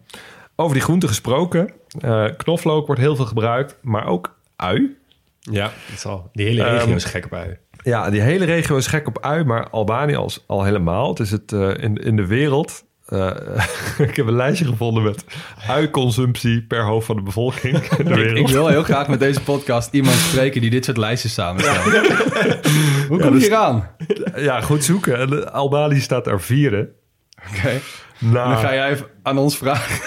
over 0.57 0.74
die 0.74 0.82
groenten 0.82 1.09
gesproken. 1.09 1.72
eh, 2.01 2.24
knoflook 2.36 2.86
wordt 2.86 3.01
heel 3.01 3.16
veel 3.16 3.24
gebruikt, 3.24 3.76
maar 3.82 4.07
ook 4.07 4.36
ui. 4.57 4.97
Ja, 5.40 5.64
dat 5.64 5.97
is 5.97 6.05
al. 6.07 6.30
Die 6.32 6.47
hele 6.47 6.62
regio 6.64 6.86
Ehm, 6.86 6.97
is 6.97 7.05
gek 7.05 7.24
op 7.24 7.32
ui. 7.34 7.59
Ja, 7.82 8.11
die 8.11 8.20
hele 8.20 8.45
regio 8.45 8.76
is 8.76 8.86
gek 8.86 9.07
op 9.09 9.18
ui, 9.20 9.45
maar 9.45 9.70
Albanië 9.70 10.14
als, 10.16 10.45
al 10.47 10.64
helemaal. 10.64 11.09
Het 11.09 11.18
is 11.18 11.30
het 11.30 11.53
eh, 11.53 11.70
in, 11.78 11.97
in 11.97 12.16
de 12.16 12.26
wereld. 12.26 12.84
Eh, 13.12 13.30
ik 14.08 14.16
heb 14.16 14.26
een 14.26 14.36
lijstje 14.36 14.64
gevonden 14.64 15.02
met 15.02 15.24
ui-consumptie 15.68 16.62
per 16.62 16.84
hoofd 16.84 17.06
van 17.06 17.16
de 17.16 17.22
bevolking 17.22 17.74
in 17.98 18.04
de 18.04 18.10
ik, 18.10 18.16
wereld. 18.16 18.38
ik 18.38 18.48
wil 18.48 18.66
heel 18.66 18.82
graag 18.82 19.08
met 19.08 19.20
deze 19.20 19.40
podcast 19.40 19.92
iemand 19.92 20.16
spreken 20.16 20.60
die 20.60 20.70
dit 20.70 20.84
soort 20.84 20.96
lijstjes 20.96 21.34
samenstelt. 21.34 21.84
Hoe 23.08 23.18
kom 23.18 23.26
je 23.26 23.30
dus- 23.30 23.42
hier 23.46 23.54
aan? 23.56 23.88
Ja, 24.36 24.60
goed 24.60 24.84
zoeken. 24.84 25.18
En 25.18 25.26
de- 25.30 25.50
Albanië 25.50 26.00
staat 26.00 26.26
er 26.26 26.40
vierde. 26.40 26.88
Oké. 27.50 27.70
Nou, 28.18 28.48
Dan 28.48 28.58
ga 28.58 28.74
jij 28.74 28.90
even 28.90 29.06
aan 29.22 29.38
ons 29.38 29.56
vragen. 29.58 30.00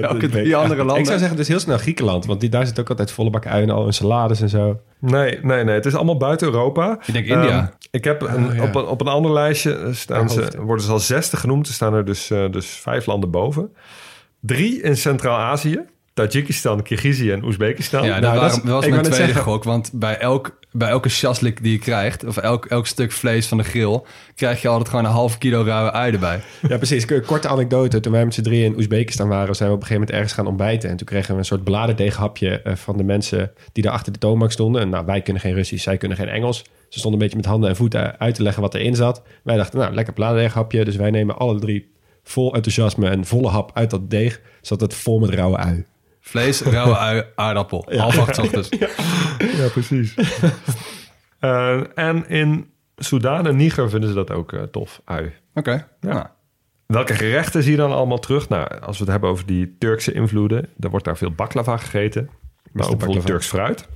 Welke 0.00 0.28
drie 0.28 0.46
Ja. 0.46 0.58
andere 0.58 0.78
landen? 0.84 0.98
Ik 0.98 1.06
zou 1.06 1.18
zeggen, 1.18 1.36
dus 1.36 1.48
heel 1.48 1.58
snel 1.58 1.78
Griekenland. 1.78 2.26
Want 2.26 2.40
die, 2.40 2.48
daar 2.48 2.66
zit 2.66 2.80
ook 2.80 2.88
altijd 2.90 3.10
volle 3.12 3.30
bak 3.30 3.46
ui 3.46 3.62
en 3.62 3.70
al 3.70 3.82
hun 3.82 3.92
salades 3.92 4.40
en 4.40 4.48
zo. 4.48 4.80
Nee, 4.98 5.38
nee, 5.42 5.64
nee. 5.64 5.74
Het 5.74 5.86
is 5.86 5.94
allemaal 5.94 6.16
buiten 6.16 6.46
Europa. 6.46 6.98
Ik 7.06 7.12
denk 7.12 7.26
India. 7.26 7.58
Ehm, 7.58 7.66
ik 7.92 8.04
heb 8.04 8.22
een, 8.22 8.46
Oh, 8.46 8.54
ja. 8.54 8.62
op, 8.62 8.74
een, 8.74 8.84
op 8.86 9.00
een 9.00 9.06
ander 9.06 9.32
lijstje 9.32 9.88
staan 9.92 10.30
ze, 10.30 10.50
worden 10.60 10.84
ze 10.84 10.92
al 10.92 10.98
60 10.98 11.40
genoemd. 11.40 11.66
Er 11.68 11.72
staan 11.74 11.94
er 11.94 12.04
dus, 12.04 12.30
eh, 12.30 12.50
dus 12.50 12.66
vijf 12.66 13.06
landen 13.06 13.30
boven. 13.30 13.72
Drie 14.40 14.82
in 14.82 14.96
Centraal-Azië. 14.96 15.80
Tajikistan, 16.14 16.82
Kirgizië 16.82 17.30
en 17.32 17.44
Oezbekistan. 17.44 18.04
Ja, 18.04 18.20
dat, 18.20 18.34
Nou, 18.34 18.40
dat 18.40 18.62
was 18.62 18.86
mijn 18.86 19.02
tweede 19.02 19.24
zeggen- 19.24 19.42
gok. 19.42 19.64
Want 19.64 19.90
bij, 19.92 20.18
elk, 20.18 20.58
bij 20.70 20.88
elke 20.88 21.08
shaslik 21.08 21.62
die 21.62 21.72
je 21.72 21.78
krijgt... 21.78 22.24
of 22.24 22.36
elk, 22.36 22.66
elk 22.66 22.86
stuk 22.86 23.12
vlees 23.12 23.46
van 23.46 23.58
de 23.58 23.64
grill... 23.64 24.00
krijg 24.34 24.62
je 24.62 24.68
altijd 24.68 24.88
gewoon 24.88 25.04
een 25.04 25.10
half 25.10 25.38
kilo 25.38 25.62
rauwe 25.62 25.92
ui 25.92 26.12
erbij. 26.12 26.40
Ja, 26.68 26.76
precies. 26.76 27.06
Korte 27.26 27.48
anekdote. 27.48 28.00
Toen 28.00 28.12
wij 28.12 28.24
met 28.24 28.34
z'n 28.34 28.42
drieën 28.42 28.64
in 28.64 28.76
Oezbekistan 28.76 29.28
waren... 29.28 29.54
zijn 29.54 29.68
we 29.68 29.74
op 29.74 29.80
een 29.80 29.86
gegeven 29.86 30.06
moment 30.06 30.10
ergens 30.10 30.32
gaan 30.32 30.46
ontbijten. 30.46 30.90
En 30.90 30.96
toen 30.96 31.06
kregen 31.06 31.32
we 31.32 31.38
een 31.38 31.44
soort 31.44 31.64
bladerdeeghapje 31.64 32.62
eh, 32.62 32.76
van 32.76 32.96
de 32.96 33.04
mensen... 33.04 33.52
die 33.72 33.82
daar 33.82 33.92
achter 33.92 34.12
de 34.12 34.18
toonbank 34.18 34.52
stonden. 34.52 34.80
En 34.82 34.88
nou, 34.88 35.04
wij 35.06 35.22
kunnen 35.22 35.42
geen 35.42 35.54
Russisch, 35.54 35.84
zij 35.84 35.96
kunnen 35.96 36.16
geen 36.16 36.28
Engels. 36.28 36.64
Ze 36.92 36.98
stonden 36.98 37.12
een 37.12 37.26
beetje 37.26 37.36
met 37.36 37.50
handen 37.50 37.68
en 37.68 37.76
voeten 37.76 38.18
uit 38.18 38.34
te 38.34 38.42
leggen 38.42 38.62
wat 38.62 38.74
erin 38.74 38.94
zat. 38.94 39.22
Wij 39.42 39.56
dachten, 39.56 39.78
nou, 39.78 39.94
lekker 39.94 40.12
bladerdeeghapje. 40.12 40.84
Dus 40.84 40.96
wij 40.96 41.10
nemen 41.10 41.38
alle 41.38 41.58
drie 41.58 41.92
vol 42.22 42.54
enthousiasme 42.54 43.10
een 43.10 43.26
volle 43.26 43.48
hap 43.48 43.70
uit 43.74 43.90
dat 43.90 44.10
deeg. 44.10 44.40
Zat 44.60 44.80
het 44.80 44.94
vol 44.94 45.18
met 45.18 45.30
rauwe 45.30 45.56
ui. 45.56 45.86
Vlees, 46.20 46.60
rauwe 46.60 46.96
ui, 46.96 47.24
aardappel. 47.34 47.86
Half 47.96 48.18
acht 48.18 48.34
's 48.34 48.38
ochtends. 48.38 48.68
Ja, 49.56 49.68
precies. 49.72 50.14
Eh, 51.38 51.80
en 51.94 52.28
in 52.28 52.70
Soedan 52.96 53.46
en 53.46 53.56
Niger 53.56 53.90
vinden 53.90 54.08
ze 54.08 54.14
dat 54.14 54.30
ook 54.30 54.52
eh, 54.52 54.62
tof, 54.62 55.00
ui. 55.04 55.32
Oké. 55.54 55.88
Nou, 56.00 56.26
Welke 56.86 57.14
gerechten 57.14 57.62
zie 57.62 57.70
je 57.70 57.76
dan 57.76 57.92
allemaal 57.92 58.18
terug? 58.18 58.48
Nou, 58.48 58.80
als 58.80 58.98
we 58.98 59.02
het 59.02 59.12
hebben 59.12 59.30
over 59.30 59.46
die 59.46 59.76
Turkse 59.78 60.12
invloeden, 60.12 60.68
dan 60.76 60.90
wordt 60.90 61.04
daar 61.04 61.16
veel 61.16 61.30
baklava 61.30 61.76
gegeten. 61.76 62.30
Maar 62.72 62.84
ook 62.88 62.96
bijvoorbeeld? 62.96 63.26
Turks 63.26 63.46
fruit. 63.46 63.88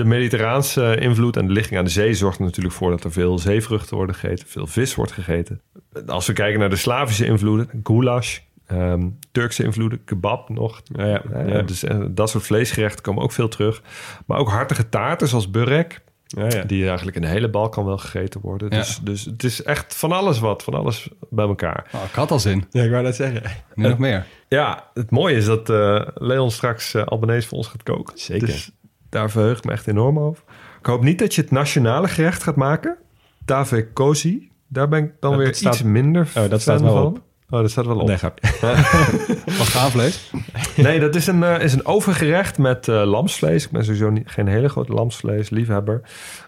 De 0.00 0.06
mediterraanse 0.06 0.96
invloed 1.00 1.36
en 1.36 1.46
de 1.46 1.52
ligging 1.52 1.78
aan 1.78 1.84
de 1.84 1.90
zee 1.90 2.14
zorgt 2.14 2.38
er 2.38 2.44
natuurlijk 2.44 2.74
voor 2.74 2.90
dat 2.90 3.04
er 3.04 3.12
veel 3.12 3.38
zeevruchten 3.38 3.96
worden 3.96 4.14
gegeten, 4.14 4.46
veel 4.48 4.66
vis 4.66 4.94
wordt 4.94 5.12
gegeten. 5.12 5.60
Als 6.06 6.26
we 6.26 6.32
kijken 6.32 6.60
naar 6.60 6.70
de 6.70 6.76
Slavische 6.76 7.24
invloeden, 7.24 7.80
goulash, 7.82 8.38
ehm, 8.66 9.08
Turkse 9.32 9.64
invloeden, 9.64 10.04
kebab 10.04 10.48
nog. 10.48 10.80
Ja, 10.84 11.06
ja, 11.06 11.22
Eh, 11.32 11.48
ja. 11.48 11.62
Dus 11.62 11.84
eh, 11.84 11.98
dat 12.10 12.30
soort 12.30 12.44
vleesgerechten 12.44 13.02
komen 13.02 13.22
ook 13.22 13.32
veel 13.32 13.48
terug. 13.48 13.82
Maar 14.26 14.38
ook 14.38 14.48
hartige 14.48 14.88
taarten 14.88 15.28
zoals 15.28 15.50
burek, 15.50 16.00
Ja, 16.26 16.46
ja. 16.48 16.62
die 16.62 16.86
eigenlijk 16.86 17.16
in 17.16 17.22
de 17.22 17.28
hele 17.28 17.50
Balkan 17.50 17.84
wel 17.84 17.98
gegeten 17.98 18.40
worden. 18.40 18.70
Ja. 18.70 18.76
Dus, 18.78 19.00
dus 19.02 19.24
het 19.24 19.44
is 19.44 19.62
echt 19.62 19.96
van 19.96 20.12
alles 20.12 20.38
wat, 20.38 20.62
van 20.62 20.74
alles 20.74 21.08
bij 21.30 21.46
elkaar. 21.46 21.88
nou, 21.92 22.04
ik 22.04 22.12
had 22.14 22.30
al 22.30 22.38
zin. 22.40 22.64
ja, 22.70 22.82
ik 22.82 22.90
wou 22.90 23.02
net 23.02 23.16
zeggen. 23.16 23.42
Nu 23.74 23.88
nog 23.88 23.98
meer. 23.98 24.26
Ja, 24.48 24.90
het 24.94 25.10
mooie 25.10 25.36
is 25.36 25.44
dat 25.44 25.70
eh, 25.70 26.00
Leon 26.14 26.50
straks 26.50 26.94
eh 26.94 27.04
Albanese 27.04 27.48
voor 27.48 27.58
ons 27.58 27.66
gaat 27.66 27.82
koken. 27.82 28.18
Zeker. 28.18 28.46
Dus 28.46 28.70
daar 29.10 29.30
verheug 29.30 29.58
ik 29.58 29.64
me 29.64 29.72
echt 29.72 29.86
enorm 29.86 30.18
over. 30.18 30.42
Ik 30.80 30.86
hoop 30.86 31.02
niet 31.02 31.18
dat 31.18 31.34
je 31.34 31.40
het 31.42 31.50
nationale 31.50 32.08
gerecht 32.08 32.42
gaat 32.42 32.56
maken. 32.56 32.96
Tave 33.44 33.86
Kozi. 33.92 34.50
Daar 34.68 34.88
ben 34.88 35.04
ik 35.04 35.12
dan 35.20 35.30
Dat 35.32 35.40
weer 35.40 35.54
staat- 35.54 35.74
iets 35.74 35.82
minder 35.82 36.28
Oh, 36.36 36.48
dat 36.50 36.60
staat 36.60 36.80
wel 36.80 36.92
van. 36.92 37.06
op. 37.06 37.20
Oh, 37.50 37.60
dat 37.60 37.70
staat 37.70 37.86
wel 37.86 37.98
op. 37.98 38.06
Nee, 38.06 38.16
grapje. 38.16 38.50
Wat 39.58 39.66
gaanvlees? 39.66 40.30
Nee, 40.76 41.00
dat 41.00 41.14
is 41.14 41.26
een, 41.26 41.42
eh, 41.42 41.60
is 41.64 41.72
een 41.72 41.86
overgerecht 41.86 42.58
met 42.58 42.88
eh, 42.88 43.02
lamsvlees. 43.04 43.64
Ik 43.64 43.70
ben 43.70 43.84
sowieso 43.84 44.10
niet, 44.10 44.30
geen 44.30 44.46
hele 44.46 44.68
grote 44.68 44.92
lamsvleesliefhebber. 44.92 46.00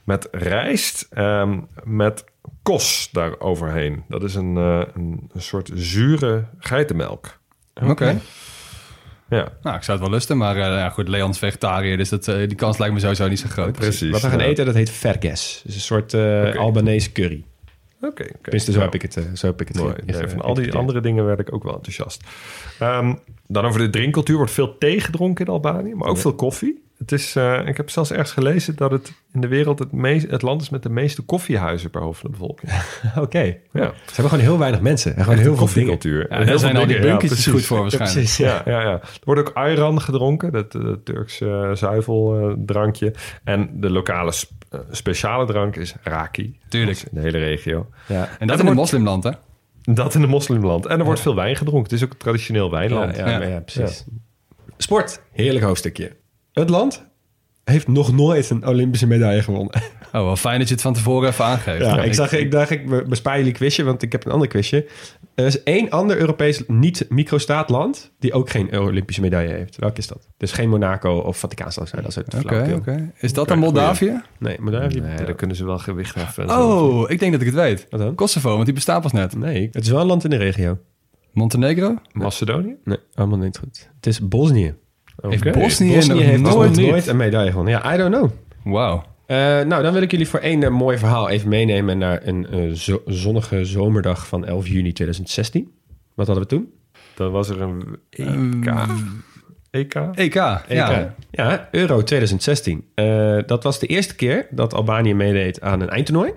Met 0.04 0.28
rijst, 0.32 1.06
ehm, 1.10 1.58
met 1.84 2.24
kos 2.62 3.08
daar 3.12 3.40
overheen. 3.40 4.02
Dat 4.08 4.22
is 4.22 4.34
een, 4.34 4.56
eh, 4.56 4.82
een, 4.94 5.30
een 5.32 5.42
soort 5.42 5.70
zure 5.74 6.44
geitenmelk. 6.58 7.38
Oké. 7.82 8.20
Ja, 9.36 9.48
Nou, 9.62 9.76
ik 9.76 9.82
zou 9.82 9.98
het 9.98 10.06
wel 10.08 10.16
lusten. 10.16 10.36
Maar 10.36 10.56
eh, 10.56 10.62
ja, 10.62 10.88
goed, 10.88 11.08
Leon 11.08 11.30
is 11.30 11.38
vegetariër. 11.38 11.96
Dus 11.96 12.08
dat, 12.08 12.28
eh, 12.28 12.36
die 12.36 12.54
kans 12.54 12.78
lijkt 12.78 12.94
me 12.94 13.00
sowieso 13.00 13.28
niet 13.28 13.38
zo 13.40 13.48
groot. 13.48 13.72
precies. 13.72 14.10
Wat 14.10 14.20
we 14.20 14.28
gaan 14.28 14.38
Ja. 14.38 14.44
eten, 14.44 14.64
dat 14.66 14.74
heet 14.74 14.90
verges. 14.90 15.62
Dus 15.64 15.74
een 15.74 15.80
soort 15.80 16.14
eh 16.14 16.44
Oké. 16.48 16.58
Albanese 16.58 17.12
curry. 17.12 17.44
Oké, 18.00 18.22
oké. 18.22 18.32
Tenminste, 18.42 18.72
zo 18.72 18.78
Nou. 18.78 18.90
heb 18.92 19.02
ik 19.02 19.14
het, 19.14 19.38
zo 19.38 19.46
heb 19.46 19.60
ik 19.60 19.68
het 19.68 19.76
Mooi. 19.76 19.94
ge- 19.94 20.02
Nee, 20.06 20.20
ge- 20.20 20.28
van 20.28 20.40
al 20.40 20.54
die 20.54 20.72
andere 20.74 21.00
dingen 21.00 21.24
werd 21.24 21.40
ik 21.40 21.54
ook 21.54 21.62
wel 21.62 21.74
enthousiast. 21.74 22.22
Ehm, 22.78 23.14
dan 23.46 23.64
over 23.64 23.80
de 23.80 23.90
drinkcultuur 23.90 24.36
wordt 24.36 24.52
veel 24.52 24.78
thee 24.78 25.00
gedronken 25.00 25.44
in 25.46 25.52
Albanië, 25.52 25.94
maar 25.94 26.08
ook 26.08 26.18
veel 26.18 26.34
koffie. 26.34 26.82
Het 27.03 27.12
is, 27.12 27.36
eh, 27.36 27.66
ik 27.66 27.76
heb 27.76 27.90
zelfs 27.90 28.11
ergens 28.11 28.32
gelezen 28.32 28.76
dat 28.76 28.90
het 28.90 29.12
in 29.32 29.40
de 29.40 29.48
wereld 29.48 29.78
het, 29.78 29.92
meest, 29.92 30.30
het 30.30 30.42
land 30.42 30.62
is 30.62 30.70
met 30.70 30.82
de 30.82 30.88
meeste 30.88 31.22
koffiehuizen 31.22 31.90
per 31.90 32.00
hoofd 32.00 32.20
van 32.20 32.30
de 32.30 32.36
bevolking. 32.38 32.72
Oké. 33.24 33.38
Ja, 33.42 33.57
Ze 33.72 34.12
hebben 34.14 34.24
gewoon 34.28 34.40
heel 34.44 34.59
weinig 34.59 34.80
mensen. 34.80 35.16
En 35.16 35.22
gewoon 35.24 35.38
heel 35.38 35.46
veel 35.50 35.57
koffiecultuur. 35.64 36.26
Ja, 36.30 36.36
En 36.38 36.46
daar 36.46 36.59
zijn 36.59 36.76
al 36.76 36.86
die 36.86 37.00
bunkertjes 37.00 37.46
goed 37.46 37.64
voor 37.64 37.80
waarschijnlijk. 37.80 38.18
Precies, 38.18 38.36
Ja, 38.36 38.62
ja, 38.64 38.80
ja. 38.80 38.90
Er 39.00 39.20
wordt 39.24 39.40
ook 39.40 39.50
ayran 39.55 40.00
gedronken, 40.00 40.53
dat 40.53 40.74
eh, 40.74 40.82
Turkse 41.05 41.46
eh, 41.70 41.74
zuiveldrankje. 41.76 43.14
en 43.44 43.70
de 43.80 43.90
lokale 43.90 44.32
sp- 44.32 44.50
speciale 44.90 45.46
drank 45.46 45.76
is 45.76 45.94
raki. 46.03 46.59
Tuurlijk. 46.68 46.96
Is 46.96 47.05
In 47.05 47.11
de 47.12 47.20
hele 47.20 47.38
regio. 47.38 47.86
Ja. 48.09 48.28
En 48.38 48.46
dat 48.46 48.59
er 48.59 48.64
in 48.64 48.70
een 48.70 48.76
moslimland, 48.76 49.24
hè? 49.24 49.30
Dat 49.82 50.14
in 50.14 50.22
een 50.22 50.28
moslimland. 50.28 50.86
En 50.86 50.98
er 50.98 51.05
wordt 51.05 51.20
veel 51.20 51.34
wijn 51.34 51.57
gedronken. 51.57 51.82
Het 51.90 51.92
is 52.00 52.05
ook 52.05 52.12
een 52.12 52.18
traditioneel 52.18 52.70
wijnland. 52.70 53.16
Ja, 53.16 53.61
precies. 53.64 54.05
sport. 54.76 55.22
Heerlijk 55.32 55.64
hoofdstukje. 55.64 56.12
Het 56.53 56.70
land 56.70 57.05
heeft 57.64 57.88
nog 57.88 58.12
nooit 58.12 58.50
een 58.50 58.66
Olympische 58.66 59.07
medaille 59.07 59.42
gewonnen. 59.42 59.82
Oh, 60.12 60.24
wel 60.24 60.36
fijn 60.36 60.59
dat 60.59 60.68
je 60.68 60.74
het 60.74 60.82
van 60.82 60.92
tevoren 60.92 61.28
even 61.28 61.44
aangeeft. 61.44 61.84
Ja, 61.84 62.03
ik, 62.03 62.14
zag, 62.14 62.32
ik 62.32 62.50
dacht, 62.50 62.70
ik 62.70 63.09
bespaar 63.09 63.38
jullie 63.38 63.53
quizje, 63.53 63.84
want 63.84 64.03
ik 64.03 64.12
heb 64.12 64.24
een 64.24 64.32
ander 64.32 64.48
quizje. 64.48 64.86
Er 65.34 65.46
is 65.46 65.62
één 65.62 65.90
ander 65.90 66.18
Europees 66.18 66.62
niet-microstaatland 66.66 68.12
die 68.18 68.32
ook 68.32 68.50
geen 68.50 68.78
Olympische 68.78 69.20
medaille 69.20 69.53
heeft. 69.53 69.76
Welk 69.76 69.98
is 69.98 70.07
dat? 70.07 70.28
Dus 70.36 70.53
geen 70.53 70.68
Monaco 70.68 71.18
of 71.18 71.38
Vaticaanstad. 71.38 71.90
Dat 71.90 72.07
is 72.07 72.14
het 72.14 72.34
Oké, 72.34 72.72
oké. 72.76 73.12
Is 73.16 73.32
dat 73.32 73.48
dan 73.48 73.59
Moldavië? 73.59 74.22
Nee, 74.38 74.57
Moldavië. 74.61 75.00
Nee, 75.00 75.16
daar 75.16 75.34
kunnen 75.34 75.57
ze 75.57 75.64
wel 75.64 75.78
gewicht 75.78 76.14
heffen. 76.14 76.50
Oh, 76.50 77.11
ik 77.11 77.18
denk 77.18 77.32
dat 77.32 77.40
ik 77.40 77.46
het 77.46 77.57
weet. 77.57 77.86
Wat 77.90 78.00
dan? 78.00 78.14
Kosovo, 78.14 78.53
want 78.53 78.64
die 78.64 78.74
bestaat 78.74 79.03
pas 79.03 79.12
net. 79.12 79.36
Nee, 79.36 79.68
het 79.72 79.84
is 79.84 79.90
wel 79.90 80.00
een 80.00 80.07
land 80.07 80.24
in 80.24 80.30
de 80.30 80.36
regio. 80.36 80.78
Montenegro? 81.32 81.98
Macedonië? 82.12 82.76
Nee, 82.84 82.98
allemaal 83.14 83.38
niet 83.38 83.59
goed. 83.59 83.90
Het 83.96 84.07
is 84.07 84.28
Bosnië. 84.28 84.74
Heeft 85.22 85.46
Oké. 85.46 85.58
Bosnië, 85.58 85.94
Bosnië 85.94 86.14
nog 86.14 86.22
heeft 86.22 86.42
nooit... 86.42 86.76
nooit, 86.76 86.90
nooit 86.90 87.06
een 87.06 87.16
medaille 87.16 87.50
gewonnen. 87.50 87.72
Ja, 87.72 87.94
I 87.94 87.96
don't 87.96 88.14
know. 88.14 88.30
Wauw. 88.64 89.04
Eh, 89.26 89.36
nou, 89.60 89.82
dan 89.82 89.92
wil 89.92 90.02
ik 90.02 90.10
jullie 90.10 90.28
voor 90.28 90.40
één 90.40 90.62
eh, 90.62 90.70
mooi 90.70 90.98
verhaal 90.98 91.28
even 91.28 91.48
meenemen 91.48 91.98
naar 91.98 92.20
een 92.26 92.46
eh, 92.46 92.70
zo- 92.72 93.02
zonnige 93.06 93.64
zomerdag 93.64 94.26
van 94.26 94.44
11 94.46 94.66
juni 94.68 94.92
2016. 94.92 95.70
Wat 96.14 96.26
hadden 96.26 96.44
we 96.44 96.50
toen? 96.50 96.72
Dan 97.14 97.30
was 97.30 97.48
er 97.48 97.60
een 97.60 97.96
EK. 98.10 98.74
EK? 99.70 99.94
EK, 100.14 100.34
ja. 100.34 100.64
EK. 100.68 101.08
Ja, 101.30 101.68
Euro 101.70 102.02
2016. 102.02 102.84
Eh, 102.94 103.38
dat 103.46 103.62
was 103.62 103.78
de 103.78 103.86
eerste 103.86 104.14
keer 104.14 104.46
dat 104.50 104.74
Albanië 104.74 105.14
meedeed 105.14 105.60
aan 105.60 105.80
een 105.80 105.90
eindtoernooi. 105.90 106.32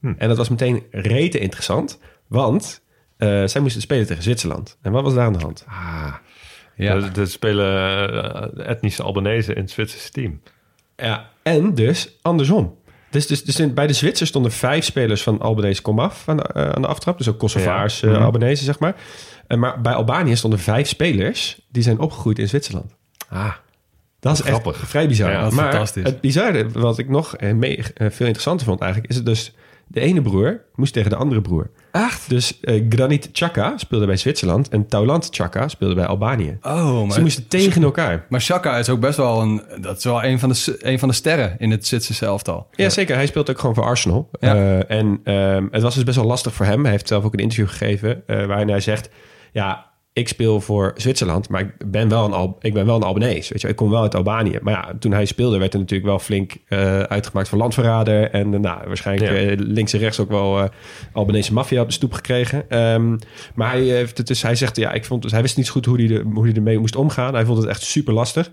Hm. 0.00 0.12
En 0.18 0.28
dat 0.28 0.36
was 0.36 0.48
meteen 0.48 0.82
rete 0.90 1.38
interessant, 1.38 1.98
want 2.26 2.82
eh, 3.16 3.42
zij 3.46 3.60
moesten 3.60 3.80
spelen 3.82 4.06
tegen 4.06 4.22
Zwitserland. 4.22 4.78
En 4.82 4.92
wat 4.92 5.02
was 5.02 5.14
daar 5.14 5.24
aan 5.26 5.32
de 5.32 5.38
hand? 5.38 5.64
Ah, 5.68 6.14
Ja. 6.76 6.94
Er, 6.94 7.18
er 7.18 7.26
spelen 7.26 7.66
eh, 8.56 8.68
etnische 8.70 9.02
Albanese 9.02 9.54
in 9.54 9.60
het 9.60 9.70
Zwitserse 9.70 10.10
team. 10.10 10.40
Ja, 10.96 11.30
en 11.42 11.74
dus 11.74 12.18
andersom. 12.22 12.78
Dus, 13.10 13.26
dus, 13.26 13.44
dus 13.44 13.60
in- 13.60 13.74
bij 13.74 13.86
de 13.86 13.92
Zwitsers 13.92 14.28
stonden 14.28 14.52
vijf 14.52 14.84
spelers 14.84 15.22
van 15.22 15.40
Albanese 15.40 15.82
komaf 15.82 16.28
aan 16.28 16.36
de, 16.36 16.42
eh, 16.42 16.68
aan 16.68 16.82
de 16.82 16.88
aftrap. 16.88 17.18
Dus 17.18 17.28
ook 17.28 17.38
Kosovaars, 17.38 18.00
Ja. 18.00 18.08
eh, 18.08 18.14
Mhm. 18.14 18.22
Albanese, 18.24 18.64
zeg 18.64 18.78
maar. 18.78 18.94
En 19.46 19.58
maar 19.58 19.80
bij 19.80 19.92
Albanië 19.92 20.36
stonden 20.36 20.58
vijf 20.58 20.88
spelers 20.88 21.60
die 21.68 21.82
zijn 21.82 21.98
opgegroeid 21.98 22.38
in 22.38 22.48
Zwitserland. 22.48 22.94
Ah, 23.28 23.52
dat 24.20 24.32
is 24.32 24.40
echt 24.40 24.48
grappig. 24.48 24.76
vrij 24.88 25.08
bizar. 25.08 25.30
Ja, 25.30 25.40
dat 25.42 25.50
is 25.50 25.56
maar 25.58 25.70
fantastisch. 25.70 26.02
het 26.02 26.20
bizarre, 26.20 26.68
wat 26.68 26.98
ik 26.98 27.08
nog 27.08 27.36
mee- 27.40 27.82
veel 27.94 28.26
interessanter 28.26 28.66
vond 28.66 28.80
eigenlijk... 28.80 29.10
is 29.10 29.16
het 29.16 29.26
dus 29.26 29.54
de 29.86 30.00
ene 30.00 30.22
broer 30.22 30.60
moest 30.74 30.92
tegen 30.92 31.10
de 31.10 31.16
andere 31.16 31.40
broer. 31.40 31.70
Echt? 31.92 32.28
Dus 32.28 32.60
eh, 32.60 32.84
Granit 32.88 33.30
Xhaka 33.32 33.78
speelde 33.78 34.06
bij 34.06 34.16
Zwitserland... 34.16 34.68
en 34.68 34.86
Taulant 34.86 35.30
Xhaka 35.30 35.68
speelde 35.68 35.94
bij 35.94 36.06
Albanië. 36.06 36.58
Oh, 36.62 37.02
maar... 37.02 37.12
Ze 37.12 37.20
moesten 37.20 37.48
tegen 37.48 37.82
elkaar. 37.82 38.26
Maar 38.28 38.40
Shaka 38.40 38.78
is 38.78 38.88
ook 38.88 39.00
best 39.00 39.16
wel 39.16 39.40
een... 39.40 39.62
Dat 39.80 39.96
is 39.96 40.04
wel 40.04 40.24
een 40.24 40.38
van 40.38 40.48
de, 40.48 40.76
een 40.78 40.98
van 40.98 41.08
de 41.08 41.14
sterren 41.14 41.54
in 41.58 41.70
het 41.70 41.86
Zwitserse 41.86 42.26
elftal. 42.26 42.68
Ja, 42.74 42.88
zeker. 42.88 43.14
Hij 43.14 43.26
speelt 43.26 43.50
ook 43.50 43.58
gewoon 43.58 43.74
voor 43.74 43.84
Arsenal. 43.84 44.30
Ja. 44.40 44.54
Eh, 44.54 44.98
en 44.98 45.20
ehm, 45.24 45.66
het 45.70 45.82
was 45.82 45.94
dus 45.94 46.04
best 46.04 46.16
wel 46.16 46.26
lastig 46.26 46.54
voor 46.54 46.66
hem. 46.66 46.82
Hij 46.82 46.90
heeft 46.90 47.08
zelf 47.08 47.24
ook 47.24 47.32
een 47.32 47.38
interview 47.38 47.68
gegeven 47.68 48.22
eh, 48.26 48.46
waarin 48.46 48.68
hij 48.68 48.80
zegt... 48.80 49.10
Ja, 49.52 49.89
ik 50.12 50.28
speel 50.28 50.60
voor 50.60 50.92
Zwitserland, 50.96 51.48
maar 51.48 51.60
ik 51.60 51.90
ben 51.90 52.08
wel 52.08 52.24
een, 52.24 52.32
Al 52.32 52.56
ik 52.60 52.74
ben 52.74 52.86
wel 52.86 52.96
een 52.96 53.02
Albanees. 53.02 53.48
Weet 53.48 53.60
je, 53.60 53.68
ik 53.68 53.76
kom 53.76 53.90
wel 53.90 54.02
uit 54.02 54.14
Albanië. 54.14 54.58
Maar 54.62 54.72
ja, 54.72 54.92
toen 54.98 55.12
hij 55.12 55.24
speelde 55.24 55.58
werd 55.58 55.72
er 55.72 55.78
natuurlijk 55.78 56.08
wel 56.08 56.18
flink 56.18 56.52
eh, 56.68 57.00
uitgemaakt 57.00 57.48
voor 57.48 57.58
landverrader. 57.58 58.30
En 58.30 58.54
eh, 58.54 58.60
nou, 58.60 58.78
waarschijnlijk 58.86 59.30
Ja. 59.30 59.36
eh, 59.36 59.56
links 59.58 59.92
en 59.92 59.98
rechts 59.98 60.20
ook 60.20 60.30
wel 60.30 60.68
Albanese 61.12 61.52
maffia 61.52 61.80
op 61.80 61.86
de 61.86 61.92
stoep 61.92 62.12
gekregen. 62.12 62.70
Ehm, 62.70 63.16
maar 63.54 63.70
hij, 63.70 63.82
heeft 63.82 64.18
het 64.18 64.26
dus, 64.26 64.42
hij 64.42 64.54
zegt, 64.54 64.76
ja, 64.76 64.92
ik 64.92 65.04
vond, 65.04 65.22
dus 65.22 65.32
hij 65.32 65.42
wist 65.42 65.56
niet 65.56 65.66
zo 65.66 65.72
goed 65.72 65.86
hoe 65.86 65.96
hij, 65.96 66.06
de, 66.06 66.24
hoe 66.34 66.44
hij 66.44 66.54
ermee 66.54 66.78
moest 66.78 66.96
omgaan. 66.96 67.34
Hij 67.34 67.44
vond 67.44 67.58
het 67.58 67.66
echt 67.66 67.82
super 67.82 68.12
lastig. 68.14 68.50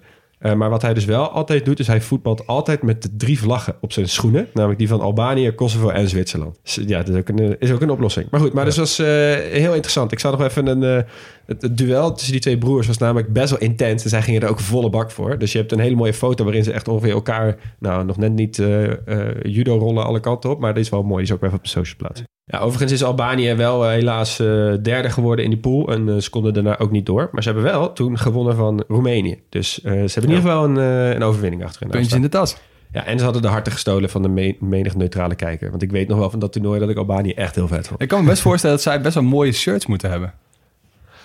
Maar 0.56 0.70
wat 0.70 0.82
hij 0.82 0.94
dus 0.94 1.06
wel 1.06 1.30
altijd 1.30 1.66
doet, 1.66 1.80
is 1.80 1.88
hij 1.88 2.02
voetbalt 2.02 2.48
altijd 2.48 2.82
met 2.82 3.02
de 3.02 3.10
drie 3.18 3.40
vlaggen 3.40 3.76
op 3.82 3.94
zijn 3.94 4.10
schoenen. 4.10 4.48
Namelijk 4.54 4.80
die 4.80 4.88
van 4.88 5.02
Albanië, 5.02 5.52
Kosovo 5.52 5.90
en 5.90 6.10
Zwitserland. 6.10 6.60
Dus, 6.64 6.80
ja, 6.86 6.98
dat 7.04 7.10
is 7.16 7.20
ook 7.20 7.30
een, 7.30 7.60
is 7.60 7.72
ook 7.72 7.82
een 7.82 7.90
oplossing. 7.90 8.28
Maar 8.30 8.40
goed, 8.40 8.54
maar 8.54 8.66
dus 8.66 8.78
was 8.78 8.98
heel 8.98 9.74
interessant. 9.74 10.12
Ik 10.12 10.20
zag 10.20 10.32
nog 10.32 10.42
even 10.42 10.68
een... 10.68 11.06
het, 11.48 11.62
het 11.62 11.78
duel 11.78 12.14
tussen 12.14 12.32
die 12.32 12.42
twee 12.42 12.58
broers 12.58 12.88
was 12.88 12.98
namelijk 12.98 13.34
best 13.34 13.50
wel 13.50 13.60
intens. 13.60 14.04
En 14.04 14.10
zij 14.10 14.22
gingen 14.22 14.42
er 14.42 14.50
ook 14.50 14.60
volle 14.60 14.90
bak 14.90 15.12
voor. 15.12 15.38
Dus 15.38 15.52
je 15.52 15.58
hebt 15.58 15.72
een 15.72 15.80
hele 15.80 15.96
mooie 15.96 16.14
foto 16.14 16.44
waarin 16.44 16.64
ze 16.64 16.72
echt 16.72 16.88
ongeveer 16.88 17.12
elkaar... 17.12 17.56
Nou, 17.80 18.06
nog 18.06 18.18
net 18.18 18.34
niet 18.34 18.60
eh, 18.60 18.92
eh, 18.92 19.36
judo 19.44 19.78
rollen 19.78 20.06
alle 20.06 20.20
kanten 20.20 20.50
op. 20.50 20.60
Maar 20.60 20.74
die 20.74 20.84
is 20.84 20.90
wel 20.90 21.04
mooi. 21.04 21.16
Die 21.16 21.24
is 21.26 21.32
ook 21.32 21.40
weer 21.40 21.50
even 21.50 21.60
op 21.60 21.66
de 21.66 21.72
social 21.72 21.96
plaatsen. 21.98 22.26
Ja, 22.44 22.60
overigens 22.60 22.92
is 22.92 23.04
Albanië 23.04 23.54
wel 23.54 23.86
eh, 23.86 23.92
helaas 23.92 24.38
derde 24.82 25.10
geworden 25.10 25.46
in 25.46 25.52
die 25.52 25.60
pool. 25.60 25.92
En 25.92 26.22
ze 26.22 26.30
konden 26.30 26.54
daarna 26.54 26.80
ook 26.80 26.92
niet 26.92 27.06
door. 27.06 27.30
Maar 27.32 27.44
ze 27.44 27.50
hebben 27.52 27.72
wel 27.72 27.94
toen 27.94 28.18
gewonnen 28.18 28.56
van 28.56 28.84
Roemenië. 28.88 29.42
Dus 29.50 29.74
ze 29.74 29.90
hebben 29.90 30.14
in 30.14 30.22
ieder 30.22 30.36
geval 30.38 30.64
een, 30.64 30.76
een 31.16 31.24
overwinning 31.24 31.64
achterin. 31.64 31.90
Puntje 31.90 32.16
in 32.16 32.22
de 32.22 32.30
tas. 32.30 32.58
Ja, 32.92 33.06
en 33.06 33.18
ze 33.18 33.24
hadden 33.24 33.42
de 33.42 33.48
harten 33.48 33.72
gestolen 33.72 34.10
van 34.10 34.22
de 34.22 34.28
me- 34.30 34.58
menig 34.60 34.96
neutrale 34.96 35.36
kijker. 35.36 35.70
Want 35.70 35.82
ik 35.82 35.92
weet 35.92 36.08
nog 36.08 36.18
wel 36.18 36.30
van 36.30 36.40
dat 36.40 36.52
toernooi 36.52 36.80
dat 36.80 36.90
ik 36.90 36.98
Albanië 36.98 37.32
echt 37.32 37.56
heel 37.56 37.68
vet 37.68 37.88
vond. 37.88 38.02
Ik 38.02 38.08
kan 38.08 38.22
me 38.24 38.30
best 38.30 38.42
voorstellen 38.42 38.76
dat 38.76 38.86
zij 38.86 39.02
best 39.02 39.14
wel 39.14 39.24
mooie 39.24 39.52
shirts 39.52 39.86
moeten 39.86 40.10
hebben. 40.10 40.34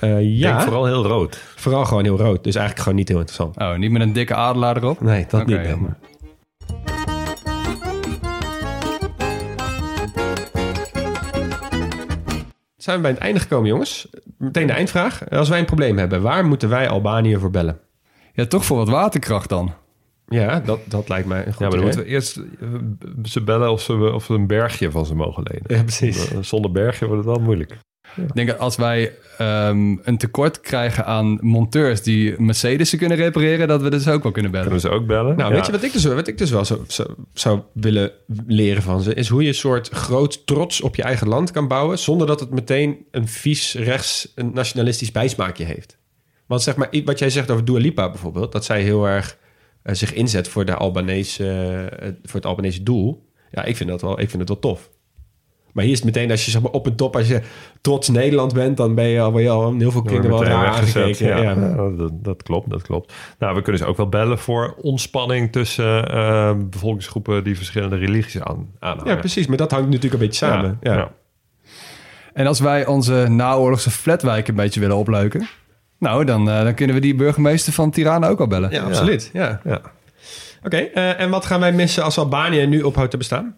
Eh, 0.03 0.21
Ik 0.21 0.39
ja, 0.39 0.51
denk 0.51 0.63
vooral 0.63 0.87
heel 0.87 1.05
rood. 1.07 1.37
vooral 1.57 1.85
gewoon 1.85 2.05
heel 2.05 2.17
rood. 2.19 2.45
Dus 2.45 2.55
eigenlijk 2.55 2.79
gewoon 2.85 2.99
niet 2.99 3.09
heel 3.09 3.19
interessant. 3.19 3.57
Oh, 3.57 3.77
niet 3.77 3.91
met 3.91 4.03
een 4.03 4.13
dikke 4.13 4.35
adelaar 4.35 4.77
erop? 4.77 5.01
Nee, 5.01 5.27
dat 5.29 5.47
niet. 5.47 5.67
jammer. 5.67 5.97
Zijn 12.77 12.97
we 12.97 13.03
bij 13.03 13.11
het 13.11 13.21
einde 13.21 13.41
gekomen, 13.41 13.69
jongens? 13.69 14.09
Meteen 14.39 14.67
de 14.67 14.73
eindvraag. 14.73 15.31
Als 15.31 15.49
wij 15.49 15.59
een 15.59 15.65
probleem 15.65 15.99
hebben, 15.99 16.23
waar 16.23 16.45
moeten 16.47 16.69
wij 16.69 16.89
Albanië 16.89 17.37
voor 17.39 17.51
bellen? 17.51 17.79
Ja, 18.33 18.47
toch 18.47 18.65
voor 18.65 18.77
wat 18.77 18.89
waterkracht 18.89 19.49
dan. 19.49 19.73
Ja, 20.27 20.61
dat, 20.61 20.81
dat 20.85 21.09
lijkt 21.09 21.29
mij 21.29 21.39
een 21.47 21.53
goed 21.53 21.59
Ja, 21.61 21.67
maar 21.69 21.71
dan 21.77 21.81
moeten 21.85 22.01
we 22.01 22.07
eerst 22.07 22.37
eh, 22.37 22.69
ze 23.23 23.43
bellen 23.43 23.71
of 23.71 23.81
ze, 23.81 24.11
of 24.15 24.25
ze 24.25 24.33
een 24.35 24.47
bergje 24.47 24.91
van 24.91 25.07
ze 25.07 25.15
mogen 25.15 25.43
lenen. 25.51 25.77
Ja, 25.77 25.83
precies. 25.83 26.31
Eh, 26.31 26.39
Zonder 26.41 26.71
bergje 26.73 27.07
wordt 27.07 27.25
het 27.25 27.35
wel 27.37 27.45
moeilijk. 27.45 27.77
Ik 28.17 28.35
denk 28.35 28.49
dat 28.49 28.59
als 28.59 28.77
wij 28.77 29.13
ehm, 29.39 29.97
een 30.03 30.17
tekort 30.19 30.61
krijgen 30.61 31.05
aan 31.07 31.39
monteurs 31.41 32.03
die 32.03 32.41
Mercedes 32.41 32.97
kunnen 32.97 33.17
repareren, 33.17 33.69
dat 33.69 33.83
we 33.83 33.91
dus 33.91 34.09
ook 34.09 34.23
wel 34.23 34.33
kunnen 34.33 34.51
bellen. 34.51 34.67
Kunnen 34.67 34.83
ze 34.91 34.97
ook 34.97 35.07
bellen? 35.07 35.37
Nou, 35.37 35.49
Ja. 35.51 35.57
weet 35.57 35.67
je 35.67 35.73
wat 35.73 35.83
ik 35.83 35.93
dus, 35.93 36.05
wat 36.05 36.29
ik 36.29 36.39
dus 36.39 36.51
wel 36.51 36.65
zo, 36.65 36.85
zo- 36.89 37.15
zou 37.33 37.61
willen 37.73 38.11
leren 38.47 38.83
van 38.83 39.03
ze... 39.03 39.15
is 39.15 39.29
hoe 39.29 39.43
je 39.43 39.49
een 39.49 39.55
soort 39.55 39.89
groot 39.89 40.47
trots 40.47 40.81
op 40.81 40.97
je 40.97 41.03
eigen 41.03 41.29
land 41.29 41.51
kan 41.51 41.69
bouwen... 41.69 41.99
zonder 41.99 42.27
dat 42.27 42.41
het 42.41 42.51
meteen 42.51 42.97
een 43.11 43.29
vies 43.29 43.75
rechts 43.75 44.33
een 44.35 44.51
nationalistisch 44.55 45.13
bijsmaakje 45.13 45.65
heeft. 45.65 45.97
Want 46.47 46.63
zeg 46.63 46.77
maar, 46.77 46.89
wat 47.05 47.19
jij 47.19 47.31
zegt 47.31 47.51
over 47.51 47.65
Dua 47.65 47.79
Lipa 47.79 48.11
bijvoorbeeld... 48.11 48.53
dat 48.53 48.65
zij 48.65 48.83
heel 48.83 49.07
erg 49.09 49.39
eh, 49.83 49.95
zich 49.95 50.13
inzet 50.15 50.49
voor, 50.49 50.65
de 50.65 50.75
Albanese, 50.75 51.49
eh, 52.01 52.09
voor 52.23 52.35
het 52.41 52.47
Albanese 52.47 52.83
doel... 52.83 53.27
ja, 53.51 53.65
ik 53.65 53.77
vind, 53.77 53.91
dat 53.91 54.01
wel, 54.03 54.21
ik 54.21 54.29
vind 54.31 54.39
het 54.41 54.49
wel 54.49 54.59
tof. 54.59 54.91
Maar 55.73 55.85
hier 55.85 55.93
is 55.93 55.99
het 55.99 56.15
meteen, 56.15 56.31
als 56.31 56.45
je 56.45 56.51
zeg 56.51 56.63
maar, 56.63 56.71
op 56.71 56.87
een 56.87 56.97
top... 56.97 57.17
als 57.17 57.29
je 57.29 57.43
trots 57.81 58.09
Nederland 58.09 58.55
bent... 58.55 58.77
dan 58.77 58.95
ben 58.95 59.05
je 59.05 59.21
al, 59.21 59.31
word 59.31 59.43
je 59.43 59.51
al 59.51 59.75
heel 59.79 59.91
veel 59.91 60.03
kringen 60.03 60.29
wel 60.31 60.45
raar 60.45 60.67
aangekeken. 60.67 61.27
Ja, 61.27 61.37
Ja. 61.37 61.51
Ja, 61.51 61.91
dat, 61.97 62.11
dat 62.13 62.43
klopt, 62.43 62.71
dat 62.71 62.83
klopt. 62.83 63.13
Nou, 63.39 63.55
we 63.55 63.63
kunnen 63.63 63.81
ze 63.81 63.87
ook 63.87 63.97
wel 63.97 64.09
bellen 64.09 64.39
voor 64.39 64.75
ontspanning 64.81 65.53
tussen 65.53 66.09
eh, 66.09 66.53
bevolkingsgroepen 66.71 67.45
die 67.45 67.57
verschillende 67.57 67.97
religies 67.97 68.43
aan, 68.43 68.69
aanhangen. 68.79 69.13
ja, 69.13 69.19
precies. 69.19 69.47
Maar 69.47 69.57
dat 69.57 69.71
hangt 69.71 69.87
natuurlijk 69.87 70.13
een 70.15 70.29
beetje 70.29 70.47
samen. 70.47 70.79
Ja, 70.81 70.95
ja. 70.95 71.11
En 72.33 72.47
als 72.47 72.61
wij 72.61 72.87
onze 72.87 73.27
naoorlogse 73.29 73.91
flatwijk 73.91 74.49
een 74.49 74.55
beetje 74.55 74.81
willen 74.81 74.97
opleuken, 74.97 75.49
nou, 75.99 76.25
dan, 76.25 76.51
eh, 76.51 76.63
dan 76.63 76.75
kunnen 76.75 76.97
we 76.97 77.03
die 77.03 77.15
burgemeester 77.15 77.73
van 77.73 77.91
Tirana 77.91 78.29
ook 78.29 78.41
al 78.41 78.47
bellen. 78.47 78.71
Ja, 78.71 78.83
absoluut. 78.83 79.31
Ja. 79.33 79.61
Ja. 79.65 79.81
Oké, 80.65 80.77
eh, 80.77 81.21
en 81.21 81.31
wat 81.31 81.47
gaan 81.47 81.61
wij 81.61 81.73
missen 81.73 82.05
als 82.05 82.19
Albanië 82.19 82.67
nu 82.67 82.83
ophoudt 82.83 83.11
te 83.11 83.17
bestaan? 83.17 83.55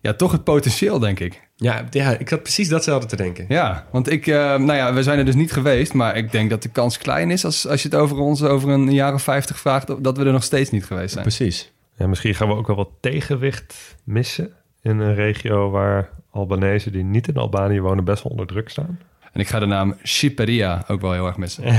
Ja, 0.00 0.14
toch 0.14 0.32
het 0.32 0.44
potentieel, 0.44 0.98
denk 0.98 1.20
ik. 1.20 1.48
Ja, 1.56 1.84
ja 1.90 2.18
ik 2.18 2.28
had 2.28 2.42
precies 2.42 2.68
datzelfde 2.68 3.08
te 3.08 3.16
denken. 3.16 3.44
Ja, 3.48 3.86
want 3.90 4.10
ik, 4.10 4.26
eh, 4.26 4.36
nou 4.36 4.72
ja, 4.72 4.94
we 4.94 5.02
zijn 5.02 5.18
er 5.18 5.24
dus 5.24 5.34
niet 5.34 5.52
geweest, 5.52 5.92
maar 5.92 6.16
ik 6.16 6.32
denk 6.32 6.50
dat 6.50 6.62
de 6.62 6.68
kans 6.68 6.98
klein 6.98 7.30
is 7.30 7.44
als, 7.44 7.66
als 7.66 7.82
je 7.82 7.88
het 7.88 7.96
over 7.96 8.16
ons 8.16 8.42
over 8.42 8.68
een 8.68 8.92
jaar 8.92 9.14
of 9.14 9.22
50 9.22 9.58
vraagt, 9.58 10.04
dat 10.04 10.16
we 10.16 10.24
er 10.24 10.32
nog 10.32 10.42
steeds 10.42 10.70
niet 10.70 10.84
geweest 10.84 11.12
zijn. 11.12 11.24
Precies. 11.24 11.72
Ja, 11.96 12.06
misschien 12.06 12.34
gaan 12.34 12.48
we 12.48 12.54
ook 12.54 12.66
wel 12.66 12.76
wat 12.76 12.90
tegenwicht 13.00 13.96
missen 14.04 14.52
in 14.82 14.98
een 14.98 15.14
regio 15.14 15.70
waar 15.70 16.10
Albanese 16.30 16.90
die 16.90 17.04
niet 17.04 17.28
in 17.28 17.36
Albanië 17.36 17.80
wonen 17.80 18.04
best 18.04 18.22
wel 18.22 18.32
onder 18.32 18.46
druk 18.46 18.68
staan. 18.68 18.98
En 19.32 19.40
ik 19.40 19.48
ga 19.48 19.58
de 19.58 19.66
naam 19.66 19.96
Shiperia 20.04 20.84
ook 20.88 21.00
wel 21.00 21.12
heel 21.12 21.26
erg 21.26 21.36
missen. 21.36 21.64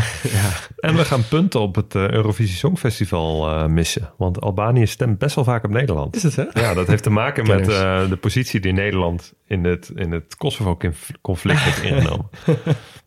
En 0.78 0.96
we 0.96 1.06
gaan 1.06 1.28
punten 1.28 1.60
op 1.60 1.76
het 1.76 1.96
eh, 1.96 2.10
Eurovisie 2.10 2.56
Songfestival 2.56 3.48
eh, 3.48 3.66
missen. 3.66 4.14
Want 4.18 4.42
Albanië 4.42 4.88
stemt 4.88 5.18
best 5.18 5.36
wel 5.36 5.44
vaak 5.44 5.64
op 5.64 5.72
Nederland. 5.72 6.16
Is 6.16 6.24
het, 6.24 6.36
hè? 6.36 6.46
Ja, 6.54 6.74
dat 6.74 6.88
heeft 6.88 7.04
te 7.04 7.10
maken 7.10 7.48
met 7.48 7.68
eh, 7.70 8.10
de 8.10 8.18
positie 8.18 8.60
die 8.60 8.74
Nederland 8.74 9.34
in 9.48 9.64
het, 9.64 9.92
in 9.96 10.12
het 10.12 10.36
Kosovo-conflict 10.36 11.60
heeft 11.60 11.84
ingenomen. 11.92 12.30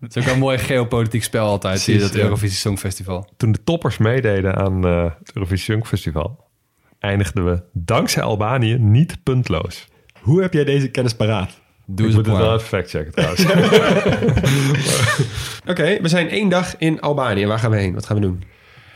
Het 0.01 0.17
is 0.17 0.23
ook 0.23 0.33
een 0.33 0.39
mooi 0.39 0.59
geopolitiek 0.59 1.23
spel 1.23 1.47
altijd, 1.47 1.81
zie 1.81 1.95
je 1.95 2.01
dat 2.01 2.15
ja. 2.15 2.23
Eurovisie 2.23 2.57
Songfestival. 2.57 3.29
Toen 3.37 3.53
de 3.53 3.65
toppers 3.65 3.99
meededen 3.99 4.57
aan 4.57 4.87
eh, 4.87 5.05
het 5.19 5.31
Eurovisie 5.35 5.75
Songfestival, 5.75 6.49
eindigden 6.99 7.45
we 7.45 7.63
dankzij 7.73 8.23
Albanië 8.23 8.79
niet 8.79 9.23
puntloos. 9.23 9.89
Hoe 10.21 10.43
heb 10.43 10.53
jij 10.53 10.65
deze 10.65 10.89
kennis 10.89 11.15
paraat? 11.15 11.63
Doe 11.87 12.07
Ik 12.07 12.09
eens 12.15 12.15
moet 12.15 12.27
het 12.27 12.35
een 12.35 12.41
wel 12.49 12.59
factchecken 12.59 13.13
trouwens. 13.13 13.45
Oké, 15.71 15.99
we 16.03 16.09
zijn 16.09 16.29
één 16.31 16.49
dag 16.49 16.75
in 16.79 17.01
Albanië. 17.01 17.47
Waar 17.47 17.59
gaan 17.59 17.71
we 17.71 17.77
heen? 17.77 17.95
Wat 17.95 18.07
gaan 18.07 18.17
we 18.17 18.23
doen? 18.23 18.43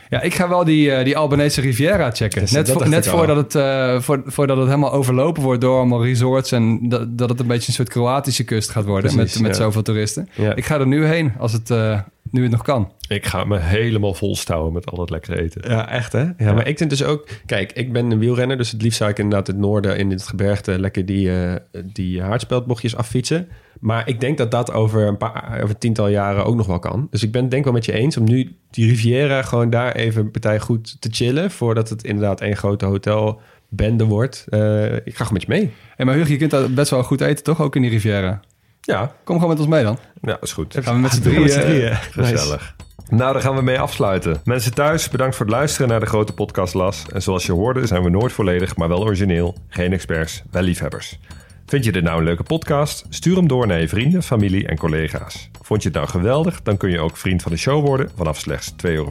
Ja, 0.09 0.21
ik 0.21 0.33
ga 0.33 0.49
wel 0.49 0.63
die, 0.63 0.91
eh, 0.91 1.03
die 1.05 1.17
Albanese 1.17 1.61
Riviera 1.61 2.11
checken. 2.11 2.41
Dus 2.41 2.51
net 2.51 2.71
vo- 2.71 2.83
net 2.87 3.07
al. 3.07 3.17
voordat, 3.17 3.35
het, 3.37 3.55
eh, 3.55 3.99
voor, 4.01 4.21
voordat 4.25 4.57
het 4.57 4.65
helemaal 4.65 4.91
overlopen 4.91 5.43
wordt 5.43 5.61
door 5.61 5.77
allemaal 5.77 6.03
resorts... 6.05 6.51
en 6.51 6.89
dat, 6.89 7.17
dat 7.17 7.29
het 7.29 7.39
een 7.39 7.47
beetje 7.47 7.67
een 7.67 7.73
soort 7.73 7.89
Kroatische 7.89 8.43
kust 8.43 8.69
gaat 8.69 8.85
worden 8.85 9.15
Precies, 9.15 9.33
met, 9.33 9.41
met 9.47 9.57
ja. 9.57 9.63
zoveel 9.63 9.81
toeristen. 9.81 10.29
Ja. 10.35 10.55
Ik 10.55 10.65
ga 10.65 10.79
er 10.79 10.87
nu 10.87 11.05
heen 11.05 11.33
als 11.39 11.53
het, 11.53 11.69
eh, 11.69 11.99
nu 12.31 12.41
het 12.41 12.51
nog 12.51 12.63
kan. 12.63 12.91
Ik 13.07 13.25
ga 13.25 13.43
me 13.43 13.57
helemaal 13.57 14.13
volstouwen 14.13 14.73
met 14.73 14.91
al 14.91 14.99
het 14.99 15.09
lekkere 15.09 15.41
eten. 15.41 15.71
Ja, 15.71 15.89
echt 15.89 16.11
hè? 16.11 16.25
Ja, 16.37 16.53
maar 16.53 16.67
ik 16.67 16.77
vind 16.77 16.89
dus 16.89 17.03
ook... 17.03 17.27
Kijk, 17.45 17.71
ik 17.71 17.93
ben 17.93 18.11
een 18.11 18.19
wielrenner, 18.19 18.57
dus 18.57 18.71
het 18.71 18.81
liefst 18.81 18.97
zou 18.97 19.09
ik 19.09 19.17
inderdaad 19.17 19.47
het 19.47 19.57
noorden 19.57 19.97
in 19.97 20.09
het 20.09 20.27
gebergte 20.27 20.79
lekker 20.79 21.05
die, 21.05 21.31
eh 21.31 21.55
die 21.85 22.21
haardspeldbochtjes 22.21 22.95
affietsen. 22.95 23.47
Maar 23.79 24.07
ik 24.07 24.19
denk 24.19 24.37
dat 24.37 24.51
dat 24.51 24.71
over 24.71 25.07
een 25.07 25.17
paar, 25.17 25.59
over 25.63 25.77
tiental 25.77 26.07
jaren 26.07 26.45
ook 26.45 26.55
nog 26.55 26.67
wel 26.67 26.79
kan. 26.79 27.07
Dus 27.09 27.23
ik 27.23 27.31
ben 27.31 27.41
het 27.41 27.51
denk 27.51 27.63
wel 27.63 27.73
met 27.73 27.85
je 27.85 27.91
eens 27.91 28.17
om 28.17 28.23
nu 28.23 28.55
die 28.69 28.87
Riviera 28.87 29.41
gewoon 29.41 29.69
daar 29.69 29.95
even 29.95 30.21
een 30.21 30.31
partij 30.31 30.59
goed 30.59 31.01
te 31.01 31.09
chillen, 31.11 31.51
voordat 31.51 31.89
het 31.89 32.03
inderdaad 32.03 32.41
één 32.41 32.57
grote 32.57 32.85
hotelbende 32.85 34.03
wordt. 34.03 34.45
Eh, 34.49 34.95
ik 34.95 35.15
ga 35.15 35.25
gewoon 35.25 35.33
met 35.33 35.41
je 35.41 35.47
mee. 35.47 35.71
Hey, 35.95 36.05
maar 36.05 36.15
Hugo, 36.15 36.31
je 36.31 36.37
kunt 36.37 36.51
daar 36.51 36.71
best 36.71 36.89
wel 36.89 37.03
goed 37.03 37.21
eten, 37.21 37.43
toch? 37.43 37.61
Ook 37.61 37.75
in 37.75 37.81
die 37.81 37.91
Riviera. 37.91 38.39
Ja, 38.81 39.15
Kom 39.23 39.35
gewoon 39.35 39.49
met 39.49 39.59
ons 39.59 39.67
mee 39.67 39.83
dan. 39.83 39.97
Ja, 40.21 40.37
is 40.41 40.53
goed. 40.53 40.75
Gaan 40.79 40.95
we 40.95 41.01
met 41.01 41.11
z'n 41.11 41.21
Doen 41.21 41.33
we 41.33 41.49
drieën... 41.49 41.55
met 41.55 41.63
z'n 41.65 41.69
drieën. 41.71 41.89
eh, 41.91 41.97
Gezellig. 42.11 42.75
Nou, 43.09 43.33
daar 43.33 43.41
gaan 43.41 43.55
we 43.55 43.61
mee 43.61 43.79
afsluiten. 43.79 44.41
Mensen 44.43 44.73
thuis, 44.73 45.09
bedankt 45.09 45.35
voor 45.35 45.45
het 45.45 45.55
luisteren 45.55 45.87
naar 45.87 45.99
de 45.99 46.05
grote 46.05 46.33
podcast 46.33 46.73
Las. 46.73 47.05
En 47.13 47.21
zoals 47.21 47.45
je 47.45 47.51
hoorde 47.51 47.87
zijn 47.87 48.03
we 48.03 48.09
nooit 48.09 48.31
volledig, 48.31 48.75
maar 48.75 48.87
wel 48.87 49.01
origineel. 49.03 49.55
Geen 49.69 49.93
experts, 49.93 50.43
wel 50.51 50.61
liefhebbers. 50.61 51.19
Vind 51.65 51.83
je 51.85 51.91
dit 51.91 52.03
nou 52.03 52.17
een 52.17 52.23
leuke 52.23 52.43
podcast? 52.43 53.05
Stuur 53.09 53.35
hem 53.35 53.47
door 53.47 53.67
naar 53.67 53.79
je 53.79 53.87
vrienden, 53.87 54.23
familie 54.23 54.67
en 54.67 54.77
collega's. 54.77 55.49
Vond 55.61 55.81
je 55.83 55.87
het 55.89 55.97
nou 55.97 56.09
geweldig? 56.09 56.61
Dan 56.61 56.77
kun 56.77 56.89
je 56.89 56.99
ook 56.99 57.17
vriend 57.17 57.41
van 57.41 57.51
de 57.51 57.57
show 57.57 57.85
worden 57.85 58.11
vanaf 58.15 58.37
slechts 58.39 58.71
2,50 58.71 58.77
euro 58.81 59.09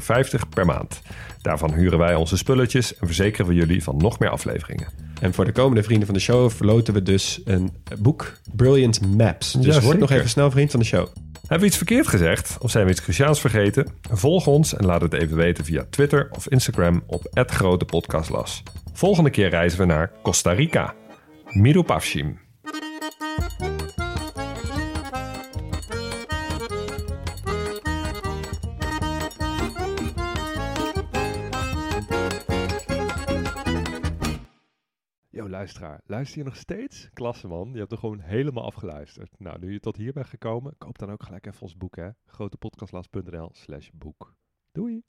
per 0.54 0.66
maand. 0.66 1.00
Daarvan 1.42 1.72
huren 1.74 1.98
wij 1.98 2.14
onze 2.14 2.36
spulletjes 2.36 2.96
en 2.96 3.06
verzekeren 3.06 3.46
we 3.46 3.54
jullie 3.54 3.82
van 3.82 3.96
nog 3.96 4.18
meer 4.18 4.30
afleveringen. 4.30 4.88
En 5.20 5.34
voor 5.34 5.44
de 5.44 5.52
komende 5.52 5.82
vrienden 5.82 6.06
van 6.06 6.14
de 6.14 6.20
show 6.20 6.50
verloten 6.50 6.94
we 6.94 7.02
dus 7.02 7.40
een 7.44 7.72
boek, 7.98 8.32
Brilliant 8.54 9.16
Maps. 9.16 9.52
Dus 9.52 9.74
Ja, 9.74 9.80
word 9.80 9.98
nog 9.98 10.10
even 10.10 10.28
snel 10.28 10.50
vriend 10.50 10.70
van 10.70 10.80
de 10.80 10.86
show. 10.86 11.06
Hebben 11.40 11.58
we 11.58 11.66
iets 11.66 11.76
verkeerd 11.76 12.06
gezegd 12.06 12.56
of 12.60 12.70
zijn 12.70 12.84
we 12.84 12.90
iets 12.90 13.02
cruciaals 13.02 13.40
vergeten? 13.40 13.86
Volg 14.10 14.46
ons 14.46 14.74
en 14.74 14.86
laat 14.86 15.00
het 15.00 15.12
even 15.12 15.36
weten 15.36 15.64
via 15.64 15.86
Twitter 15.90 16.28
of 16.30 16.48
Instagram 16.48 17.02
op 17.06 17.28
@grotepodcastlas. 17.46 18.62
Volgende 18.92 19.30
keer 19.30 19.48
reizen 19.48 19.78
we 19.78 19.84
naar 19.84 20.10
Costa 20.22 20.52
Rica. 20.52 20.94
Miro 21.52 21.82
luisteraar, 35.58 36.00
luister 36.06 36.38
je 36.38 36.44
nog 36.44 36.56
steeds? 36.56 37.10
Klasse 37.12 37.48
man, 37.48 37.70
je 37.72 37.78
hebt 37.78 37.92
er 37.92 37.98
gewoon 37.98 38.20
helemaal 38.20 38.64
afgeluisterd. 38.64 39.38
Nou, 39.38 39.58
nu 39.58 39.72
je 39.72 39.80
tot 39.80 39.96
hier 39.96 40.12
bent 40.12 40.26
gekomen, 40.26 40.74
koop 40.78 40.98
dan 40.98 41.10
ook 41.10 41.22
gelijk 41.22 41.46
even 41.46 41.62
ons 41.62 41.76
boek 41.76 41.96
hè. 41.96 42.08
grotepodcastlas.nl 42.26 43.50
slash 43.52 43.90
boek. 43.92 44.34
Doei! 44.72 45.04